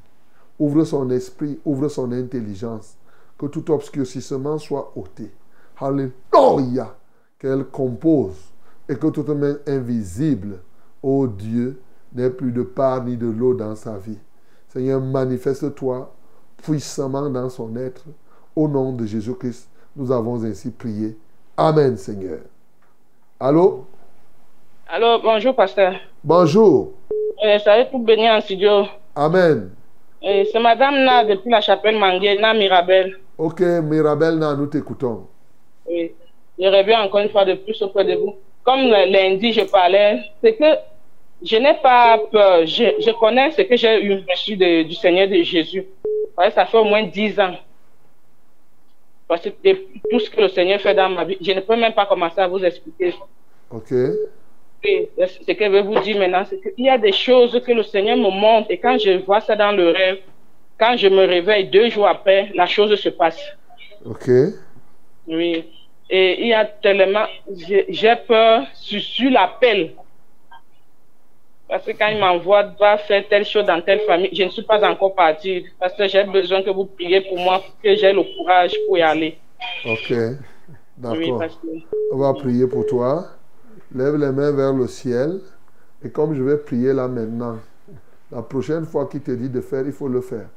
Ouvre 0.58 0.84
son 0.84 1.10
esprit, 1.10 1.58
ouvre 1.64 1.88
son 1.88 2.12
intelligence, 2.12 2.96
que 3.38 3.46
tout 3.46 3.70
obscurcissement 3.70 4.58
soit 4.58 4.92
ôté. 4.96 5.32
Alléluia! 5.80 6.94
Qu'elle 7.38 7.64
compose 7.64 8.52
et 8.88 8.96
que 8.96 9.06
toute 9.08 9.28
main 9.28 9.56
invisible, 9.66 10.60
ô 11.02 11.26
Dieu, 11.26 11.80
n'ait 12.12 12.30
plus 12.30 12.52
de 12.52 12.62
part 12.62 13.04
ni 13.04 13.16
de 13.16 13.28
l'eau 13.28 13.54
dans 13.54 13.76
sa 13.76 13.96
vie. 13.98 14.18
Seigneur, 14.68 15.00
manifeste-toi 15.00 16.14
puissamment 16.62 17.28
dans 17.30 17.48
son 17.48 17.74
être. 17.76 18.04
Au 18.54 18.68
nom 18.68 18.92
de 18.92 19.06
Jésus-Christ, 19.06 19.68
nous 19.96 20.10
avons 20.10 20.42
ainsi 20.44 20.70
prié. 20.70 21.16
Amen, 21.56 21.96
Seigneur. 21.96 22.40
Allô? 23.40 23.86
Alors, 24.88 25.20
bonjour, 25.22 25.54
pasteur. 25.54 25.94
Bonjour. 26.24 26.92
Euh, 27.44 27.58
ça 27.60 27.76
va 27.76 27.84
tout 27.84 27.98
béni 27.98 28.28
en 28.28 28.40
studio. 28.40 28.84
Amen. 29.14 29.70
Euh, 30.24 30.44
c'est 30.50 30.58
madame 30.58 30.94
là, 30.96 31.24
depuis 31.24 31.50
la 31.50 31.60
chapelle 31.60 31.98
Mangué, 31.98 32.38
na 32.38 32.54
Mirabel. 32.54 33.16
Ok, 33.36 33.60
Mirabel, 33.60 34.38
nous 34.38 34.66
t'écoutons. 34.66 35.26
Oui. 35.88 36.12
Je 36.58 36.66
reviens 36.66 37.02
encore 37.02 37.20
une 37.20 37.30
fois 37.30 37.44
de 37.44 37.54
plus 37.54 37.80
auprès 37.82 38.04
de 38.04 38.14
vous. 38.14 38.34
Comme 38.64 38.80
lundi, 38.88 39.52
je 39.52 39.62
parlais, 39.62 40.20
c'est 40.42 40.56
que 40.56 40.64
je 41.42 41.56
n'ai 41.56 41.74
pas 41.74 42.18
peur. 42.30 42.66
Je, 42.66 42.84
je 43.00 43.10
connais 43.12 43.50
ce 43.52 43.62
que 43.62 43.76
j'ai 43.76 44.02
eu 44.04 44.24
reçu 44.28 44.56
de- 44.56 44.82
du 44.82 44.94
Seigneur 44.94 45.28
de 45.28 45.42
Jésus. 45.42 45.84
Ouais, 46.36 46.50
ça 46.50 46.66
fait 46.66 46.78
au 46.78 46.84
moins 46.84 47.02
dix 47.02 47.38
ans. 47.38 47.54
Parce 49.26 49.42
que 49.42 49.72
tout 50.10 50.20
ce 50.20 50.30
que 50.30 50.40
le 50.40 50.48
Seigneur 50.48 50.80
fait 50.80 50.94
dans 50.94 51.08
ma 51.10 51.24
vie, 51.24 51.36
je 51.40 51.52
ne 51.52 51.60
peux 51.60 51.76
même 51.76 51.92
pas 51.92 52.06
commencer 52.06 52.40
à 52.40 52.48
vous 52.48 52.64
expliquer. 52.64 53.14
Ok. 53.70 53.90
Oui, 54.84 55.08
ce 55.18 55.52
que 55.52 55.64
je 55.64 55.70
veux 55.70 55.82
vous 55.82 55.98
dire 56.00 56.18
maintenant, 56.18 56.44
c'est 56.48 56.60
qu'il 56.60 56.84
y 56.84 56.88
a 56.88 56.96
des 56.96 57.12
choses 57.12 57.60
que 57.66 57.72
le 57.72 57.82
Seigneur 57.82 58.16
me 58.16 58.30
montre 58.30 58.70
et 58.70 58.78
quand 58.78 58.96
je 58.98 59.18
vois 59.24 59.40
ça 59.40 59.54
dans 59.56 59.72
le 59.72 59.90
rêve, 59.90 60.18
quand 60.78 60.96
je 60.96 61.08
me 61.08 61.26
réveille 61.26 61.66
deux 61.68 61.90
jours 61.90 62.06
après, 62.06 62.50
la 62.54 62.66
chose 62.66 62.94
se 62.94 63.08
passe. 63.08 63.40
Ok. 64.04 64.28
Oui. 65.26 65.64
Et 66.08 66.40
il 66.42 66.46
y 66.48 66.54
a 66.54 66.64
tellement, 66.64 67.26
j'ai 67.54 67.84
j'ai 67.88 68.14
peur 68.16 68.64
sur, 68.72 69.00
sur 69.00 69.30
l'appel. 69.30 69.90
Parce 71.68 71.84
que 71.84 71.90
quand 71.92 72.08
il 72.08 72.18
m'envoie, 72.18 72.62
va 72.80 72.96
faire 72.96 73.28
telle 73.28 73.44
chose 73.44 73.66
dans 73.66 73.80
telle 73.82 74.00
famille, 74.00 74.30
je 74.32 74.44
ne 74.44 74.48
suis 74.48 74.62
pas 74.62 74.82
encore 74.88 75.14
partie. 75.14 75.66
Parce 75.78 75.94
que 75.94 76.08
j'ai 76.08 76.24
besoin 76.24 76.62
que 76.62 76.70
vous 76.70 76.86
priez 76.86 77.20
pour 77.20 77.38
moi, 77.38 77.58
pour 77.58 77.80
que 77.82 77.94
j'ai 77.94 78.12
le 78.12 78.22
courage 78.22 78.74
pour 78.86 78.96
y 78.96 79.02
aller. 79.02 79.38
Ok. 79.84 80.14
D'accord. 80.96 81.40
que 81.40 81.68
On 82.12 82.18
va 82.18 82.32
prier 82.34 82.66
pour 82.66 82.86
toi. 82.86 83.26
Lève 83.94 84.16
les 84.16 84.32
mains 84.32 84.52
vers 84.52 84.72
le 84.72 84.86
ciel. 84.86 85.40
Et 86.04 86.10
comme 86.10 86.34
je 86.34 86.42
vais 86.42 86.56
prier 86.56 86.92
là 86.92 87.06
maintenant, 87.06 87.58
la 88.30 88.42
prochaine 88.42 88.84
fois 88.84 89.06
qu'il 89.06 89.20
te 89.20 89.30
dit 89.32 89.48
de 89.48 89.60
faire, 89.60 89.84
il 89.84 89.92
faut 89.92 90.08
le 90.08 90.20
faire. 90.20 90.48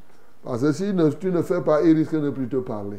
Parce 0.44 0.62
que 0.62 0.72
si 0.72 0.94
tu 1.20 1.32
ne 1.32 1.42
fais 1.42 1.62
pas, 1.62 1.82
il 1.84 1.96
risque 1.96 2.14
de 2.14 2.20
ne 2.20 2.30
plus 2.30 2.48
te 2.48 2.58
parler. 2.58 2.98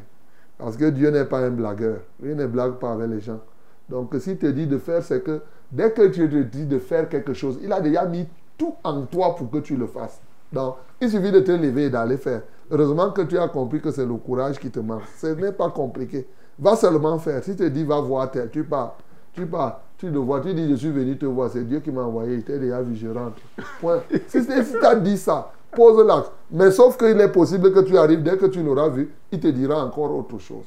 Parce 0.59 0.77
que 0.77 0.91
Dieu 0.91 1.11
n'est 1.11 1.25
pas 1.25 1.39
un 1.39 1.51
blagueur. 1.51 2.01
Il 2.23 2.37
ne 2.37 2.47
blague 2.47 2.75
pas 2.75 2.93
avec 2.93 3.09
les 3.09 3.21
gens. 3.21 3.41
Donc 3.89 4.15
s'il 4.21 4.39
te 4.39 4.47
dit 4.47 4.67
de 4.67 4.79
faire, 4.79 5.03
c'est 5.03 5.23
que 5.23 5.41
dès 5.73 5.91
que 5.91 6.07
tu 6.09 6.29
te 6.29 6.43
dis 6.43 6.67
de 6.67 6.79
faire 6.79 7.09
quelque 7.09 7.33
chose, 7.33 7.59
il 7.63 7.73
a 7.73 7.81
déjà 7.81 8.05
mis 8.05 8.29
tout 8.57 8.75
en 8.85 9.03
toi 9.03 9.35
pour 9.35 9.51
que 9.51 9.59
tu 9.59 9.77
le 9.77 9.87
fasses. 9.87 10.21
Donc, 10.53 10.77
il 11.01 11.11
suffit 11.11 11.33
de 11.33 11.41
te 11.41 11.51
lever 11.51 11.85
et 11.85 11.91
d'aller 11.91 12.19
faire. 12.19 12.43
Heureusement 12.71 13.11
que 13.11 13.23
tu 13.23 13.39
as 13.39 13.49
compris 13.49 13.81
que 13.81 13.91
c'est 13.91 14.07
le 14.07 14.15
courage 14.15 14.59
qui 14.59 14.71
te 14.71 14.81
manque. 14.81 15.03
Ce 15.17 15.29
n'est 15.29 15.53
pas 15.53 15.71
compliqué. 15.71 16.27
Va 16.59 16.77
seulement 16.77 17.19
faire. 17.19 17.43
Si 17.43 17.53
tu 17.53 17.57
te 17.57 17.69
dis, 17.69 17.85
va 17.85 18.01
voir 18.01 18.31
tel, 18.31 18.51
tu 18.51 18.63
pars. 18.63 18.97
Tu 19.33 19.47
pars, 19.47 19.81
tu 19.97 20.11
le 20.11 20.19
vois, 20.19 20.41
tu 20.41 20.53
dis, 20.53 20.69
je 20.71 20.75
suis 20.77 20.91
venu 20.91 21.17
te 21.17 21.25
voir. 21.25 21.49
C'est 21.51 21.65
Dieu 21.65 21.81
qui 21.81 21.91
m'a 21.91 22.03
envoyé. 22.03 22.35
Il 22.35 22.45
t'a 22.45 22.59
déjà 22.59 22.83
vu, 22.83 22.95
je 22.95 23.09
rentre. 23.09 23.39
Point. 23.81 24.03
Si, 24.29 24.43
si 24.43 24.47
tu 24.47 24.85
as 24.85 24.95
dit 24.97 25.17
ça, 25.17 25.51
pose 25.75 26.07
l'acte. 26.07 26.31
Mais 26.51 26.71
sauf 26.71 26.99
qu'il 26.99 27.19
est 27.19 27.33
possible 27.33 27.73
que 27.73 27.81
tu 27.81 27.97
arrives, 27.97 28.23
dès 28.23 28.37
que 28.37 28.47
tu 28.47 28.63
l'auras 28.63 28.91
vu, 28.91 29.11
il 29.33 29.41
te 29.41 29.49
dira 29.49 29.83
encore 29.83 30.15
autre 30.15 30.39
chose. 30.39 30.67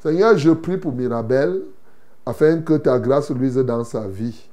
Seigneur, 0.00 0.36
je 0.36 0.50
prie 0.50 0.78
pour 0.78 0.92
Mirabel 0.92 1.62
afin 2.26 2.60
que 2.62 2.74
ta 2.74 2.98
grâce 2.98 3.30
luise 3.30 3.56
dans 3.56 3.84
sa 3.84 4.06
vie. 4.06 4.48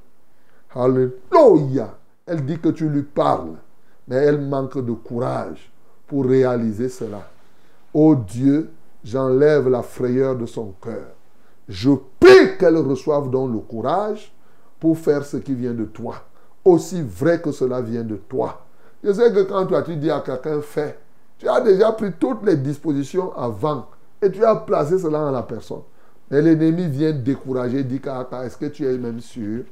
Alléluia. 0.74 1.94
Elle 2.26 2.44
dit 2.44 2.58
que 2.58 2.68
tu 2.68 2.88
lui 2.88 3.02
parles, 3.02 3.56
mais 4.06 4.16
elle 4.16 4.40
manque 4.40 4.78
de 4.78 4.92
courage 4.92 5.72
pour 6.06 6.26
réaliser 6.26 6.88
cela. 6.88 7.28
Ô 7.92 8.14
Dieu, 8.14 8.70
j'enlève 9.04 9.68
la 9.68 9.82
frayeur 9.82 10.36
de 10.36 10.46
son 10.46 10.74
cœur. 10.80 11.08
Je 11.68 11.90
prie 12.20 12.56
qu'elle 12.58 12.76
reçoive 12.76 13.30
donc 13.30 13.52
le 13.52 13.58
courage 13.58 14.32
pour 14.78 14.98
faire 14.98 15.24
ce 15.24 15.36
qui 15.36 15.54
vient 15.54 15.74
de 15.74 15.84
toi, 15.84 16.16
aussi 16.64 17.02
vrai 17.02 17.40
que 17.40 17.52
cela 17.52 17.80
vient 17.80 18.02
de 18.02 18.16
toi. 18.16 18.64
Je 19.02 19.12
sais 19.12 19.32
que 19.32 19.42
quand 19.42 19.66
toi 19.66 19.82
tu 19.82 19.96
dis 19.96 20.10
à 20.10 20.20
quelqu'un 20.20 20.60
fais, 20.60 20.98
tu 21.38 21.48
as 21.48 21.60
déjà 21.60 21.92
pris 21.92 22.12
toutes 22.18 22.44
les 22.44 22.56
dispositions 22.56 23.36
avant 23.36 23.86
et 24.20 24.30
tu 24.30 24.44
as 24.44 24.56
placé 24.56 24.98
cela 24.98 25.20
en 25.20 25.30
la 25.30 25.42
personne. 25.42 25.82
Mais 26.32 26.40
l'ennemi 26.40 26.88
vient 26.88 27.12
décourager, 27.12 27.84
dit 27.84 28.00
est-ce 28.42 28.56
que 28.56 28.64
tu 28.64 28.86
es 28.86 28.96
même 28.96 29.20
sûr? 29.20 29.64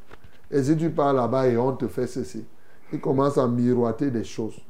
Et 0.50 0.62
si 0.62 0.76
tu 0.76 0.90
pars 0.90 1.14
là-bas 1.14 1.48
et 1.48 1.56
on 1.56 1.72
te 1.72 1.88
fait 1.88 2.06
ceci, 2.06 2.44
il 2.92 3.00
commence 3.00 3.38
à 3.38 3.48
miroiter 3.48 4.10
des 4.10 4.24
choses. 4.24 4.60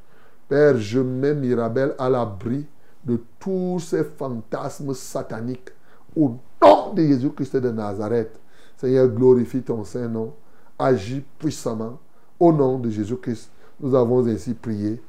Père, 0.47 0.77
je 0.77 1.01
mets 1.01 1.33
Mirabel 1.33 1.93
à 1.99 2.09
l'abri 2.09 2.65
de 3.03 3.19
tous 3.37 3.79
ces 3.79 4.05
fantasmes 4.05 4.93
sataniques. 4.93 5.71
Au 6.15 6.37
nom 6.61 6.93
de 6.93 7.01
Jésus-Christ 7.01 7.57
de 7.57 7.71
Nazareth, 7.71 8.39
Seigneur, 8.77 9.09
glorifie 9.09 9.61
ton 9.61 9.83
Saint-Nom. 9.83 10.33
Agis 10.79 11.25
puissamment. 11.37 11.99
Au 12.39 12.53
nom 12.53 12.79
de 12.79 12.89
Jésus-Christ, 12.89 13.51
nous 13.81 13.93
avons 13.95 14.25
ainsi 14.27 14.53
prié. 14.53 15.01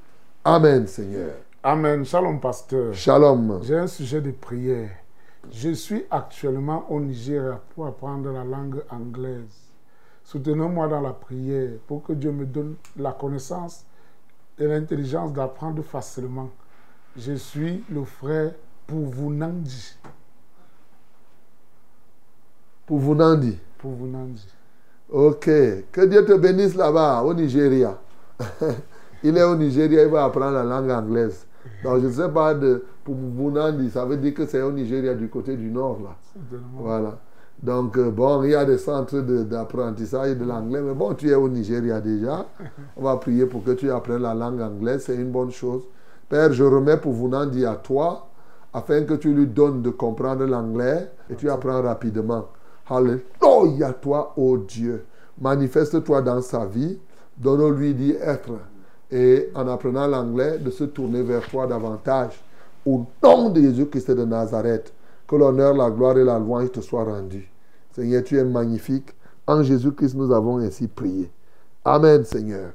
Amen, 0.44 0.88
Seigneur. 0.88 1.30
Amen. 1.62 2.04
Shalom, 2.04 2.40
pasteur. 2.40 2.92
Shalom. 2.92 3.60
J'ai 3.62 3.78
un 3.78 3.86
sujet 3.86 4.20
de 4.20 4.32
prière. 4.32 4.90
Je 5.50 5.70
suis 5.70 6.04
actuellement 6.10 6.86
au 6.90 7.00
Nigeria 7.00 7.60
pour 7.74 7.86
apprendre 7.86 8.30
la 8.30 8.44
langue 8.44 8.82
anglaise. 8.90 9.72
Soutenez-moi 10.24 10.86
dans 10.88 11.00
la 11.00 11.12
prière 11.12 11.70
pour 11.86 12.02
que 12.02 12.12
Dieu 12.12 12.30
me 12.30 12.46
donne 12.46 12.76
la 12.96 13.12
connaissance 13.12 13.84
et 14.58 14.66
l'intelligence 14.66 15.32
d'apprendre 15.32 15.82
facilement. 15.82 16.48
Je 17.16 17.32
suis 17.34 17.84
le 17.90 18.04
frère 18.04 18.52
Pouvunandi. 18.86 19.96
Pouvunandi. 22.86 23.58
Pouvunandi. 23.78 24.46
Ok. 25.10 25.44
Que 25.90 26.06
Dieu 26.06 26.24
te 26.24 26.32
bénisse 26.34 26.74
là-bas, 26.74 27.22
au 27.22 27.34
Nigeria. 27.34 27.98
il 29.22 29.36
est 29.36 29.42
au 29.42 29.56
Nigeria, 29.56 30.02
il 30.04 30.08
va 30.08 30.24
apprendre 30.24 30.52
la 30.52 30.64
langue 30.64 30.90
anglaise. 30.90 31.46
Donc, 31.84 32.00
je 32.00 32.06
ne 32.06 32.12
sais 32.12 32.28
pas 32.28 32.54
de 32.54 32.84
Pouvunandi, 33.04 33.90
ça 33.90 34.04
veut 34.04 34.16
dire 34.16 34.34
que 34.34 34.46
c'est 34.46 34.62
au 34.62 34.72
Nigeria 34.72 35.14
du 35.14 35.28
côté 35.28 35.56
du 35.56 35.70
nord, 35.70 35.98
là. 36.02 36.16
Voilà. 36.74 37.18
Donc, 37.62 37.96
euh, 37.96 38.10
bon, 38.10 38.42
il 38.42 38.50
y 38.50 38.54
a 38.54 38.64
des 38.64 38.78
centres 38.78 39.20
d'apprentissage 39.20 40.36
de, 40.36 40.44
l'anglais, 40.44 40.80
mais 40.80 40.94
bon, 40.94 41.14
tu 41.14 41.30
es 41.30 41.34
au 41.34 41.48
Nigeria 41.48 42.00
déjà. 42.00 42.46
On 42.96 43.04
va 43.04 43.16
prier 43.16 43.46
pour 43.46 43.62
que 43.62 43.72
tu 43.72 43.90
apprennes 43.90 44.22
la 44.22 44.34
langue 44.34 44.60
anglaise, 44.60 45.04
c'est 45.06 45.14
une 45.14 45.30
bonne 45.30 45.52
chose. 45.52 45.82
Père, 46.28 46.52
je 46.52 46.64
remets 46.64 46.96
pour 46.96 47.14
Nandi 47.28 47.64
à 47.64 47.74
toi, 47.76 48.28
afin 48.72 49.04
que 49.04 49.14
tu 49.14 49.32
lui 49.32 49.46
donnes 49.46 49.82
de 49.82 49.90
comprendre 49.90 50.44
l'anglais 50.44 51.10
et 51.30 51.36
tu 51.36 51.50
apprends 51.50 51.82
rapidement. 51.82 52.46
Alléluia, 52.88 53.92
toi, 54.00 54.32
ô 54.36 54.56
Dieu. 54.58 55.04
Manifeste-toi 55.40 56.22
dans 56.22 56.40
sa 56.40 56.66
vie, 56.66 56.98
donne-lui 57.38 57.94
d'y 57.94 58.12
être. 58.12 58.52
Et 59.12 59.50
en 59.54 59.68
apprenant 59.68 60.06
l'anglais, 60.06 60.58
de 60.58 60.70
se 60.70 60.84
tourner 60.84 61.22
vers 61.22 61.46
toi 61.48 61.66
davantage. 61.66 62.42
Au 62.84 63.04
nom 63.22 63.50
de 63.50 63.60
Jésus-Christ 63.60 64.10
de 64.10 64.24
Nazareth, 64.24 64.92
que 65.28 65.36
l'honneur, 65.36 65.74
la 65.74 65.90
gloire 65.90 66.18
et 66.18 66.24
la 66.24 66.38
louange 66.38 66.72
te 66.72 66.80
soient 66.80 67.04
rendus. 67.04 67.48
Seigneur, 67.92 68.24
tu 68.24 68.38
es 68.38 68.44
magnifique. 68.44 69.10
En 69.46 69.62
Jésus-Christ, 69.62 70.14
nous 70.14 70.32
avons 70.32 70.58
ainsi 70.58 70.88
prié. 70.88 71.30
Amen, 71.84 72.24
Seigneur. 72.24 72.72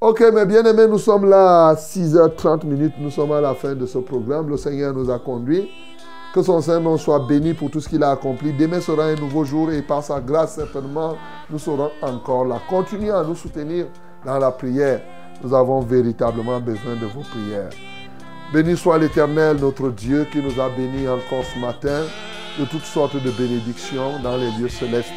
Ok, 0.00 0.20
mes 0.34 0.46
bien-aimés, 0.46 0.88
nous 0.88 0.98
sommes 0.98 1.28
là 1.28 1.68
à 1.68 1.74
6h30 1.74 2.66
minutes. 2.66 2.94
Nous 2.98 3.10
sommes 3.10 3.32
à 3.32 3.40
la 3.40 3.54
fin 3.54 3.74
de 3.74 3.86
ce 3.86 3.98
programme. 3.98 4.48
Le 4.48 4.56
Seigneur 4.56 4.94
nous 4.94 5.10
a 5.10 5.18
conduits. 5.18 5.68
Que 6.34 6.42
son 6.42 6.62
Saint-Nom 6.62 6.96
soit 6.96 7.20
béni 7.20 7.52
pour 7.52 7.70
tout 7.70 7.78
ce 7.78 7.88
qu'il 7.88 8.02
a 8.02 8.10
accompli. 8.10 8.52
Demain 8.52 8.80
sera 8.80 9.04
un 9.04 9.16
nouveau 9.16 9.44
jour 9.44 9.70
et 9.70 9.82
par 9.82 10.02
sa 10.02 10.18
grâce, 10.18 10.54
certainement, 10.54 11.14
nous 11.50 11.58
serons 11.58 11.90
encore 12.00 12.46
là. 12.46 12.58
Continuez 12.70 13.10
à 13.10 13.22
nous 13.22 13.34
soutenir 13.34 13.86
dans 14.24 14.38
la 14.38 14.50
prière. 14.50 15.02
Nous 15.42 15.54
avons 15.54 15.80
véritablement 15.80 16.60
besoin 16.60 16.94
de 16.94 17.06
vos 17.06 17.22
prières. 17.22 17.70
Béni 18.52 18.76
soit 18.76 18.98
l'Éternel, 18.98 19.56
notre 19.56 19.88
Dieu, 19.90 20.26
qui 20.30 20.38
nous 20.38 20.60
a 20.60 20.68
bénis 20.68 21.08
encore 21.08 21.44
ce 21.44 21.58
matin 21.58 22.02
de 22.58 22.64
toutes 22.66 22.84
sortes 22.84 23.16
de 23.16 23.30
bénédictions 23.30 24.20
dans 24.22 24.36
les 24.36 24.50
lieux 24.52 24.68
célestes. 24.68 25.10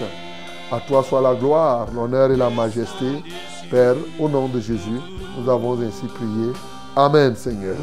À 0.71 0.79
toi 0.79 1.03
soit 1.03 1.21
la 1.21 1.35
gloire, 1.35 1.87
l'honneur 1.93 2.31
et 2.31 2.37
la 2.37 2.49
majesté. 2.49 3.05
Père, 3.69 3.95
au 4.19 4.29
nom 4.29 4.47
de 4.47 4.59
Jésus, 4.59 4.99
nous 5.37 5.49
avons 5.49 5.79
ainsi 5.81 6.05
prié. 6.07 6.53
Amen, 6.95 7.35
Seigneur. 7.35 7.75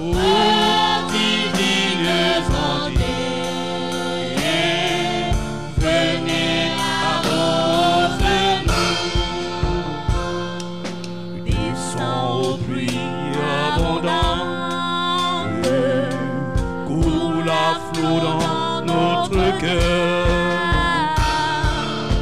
Cœur. 19.63 20.27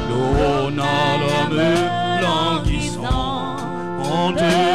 L'eau 0.09 0.71
n'a 0.77 1.17
l'homme 1.21 1.63
languissant, 2.21 3.57
on 3.99 4.31
te 4.33 4.70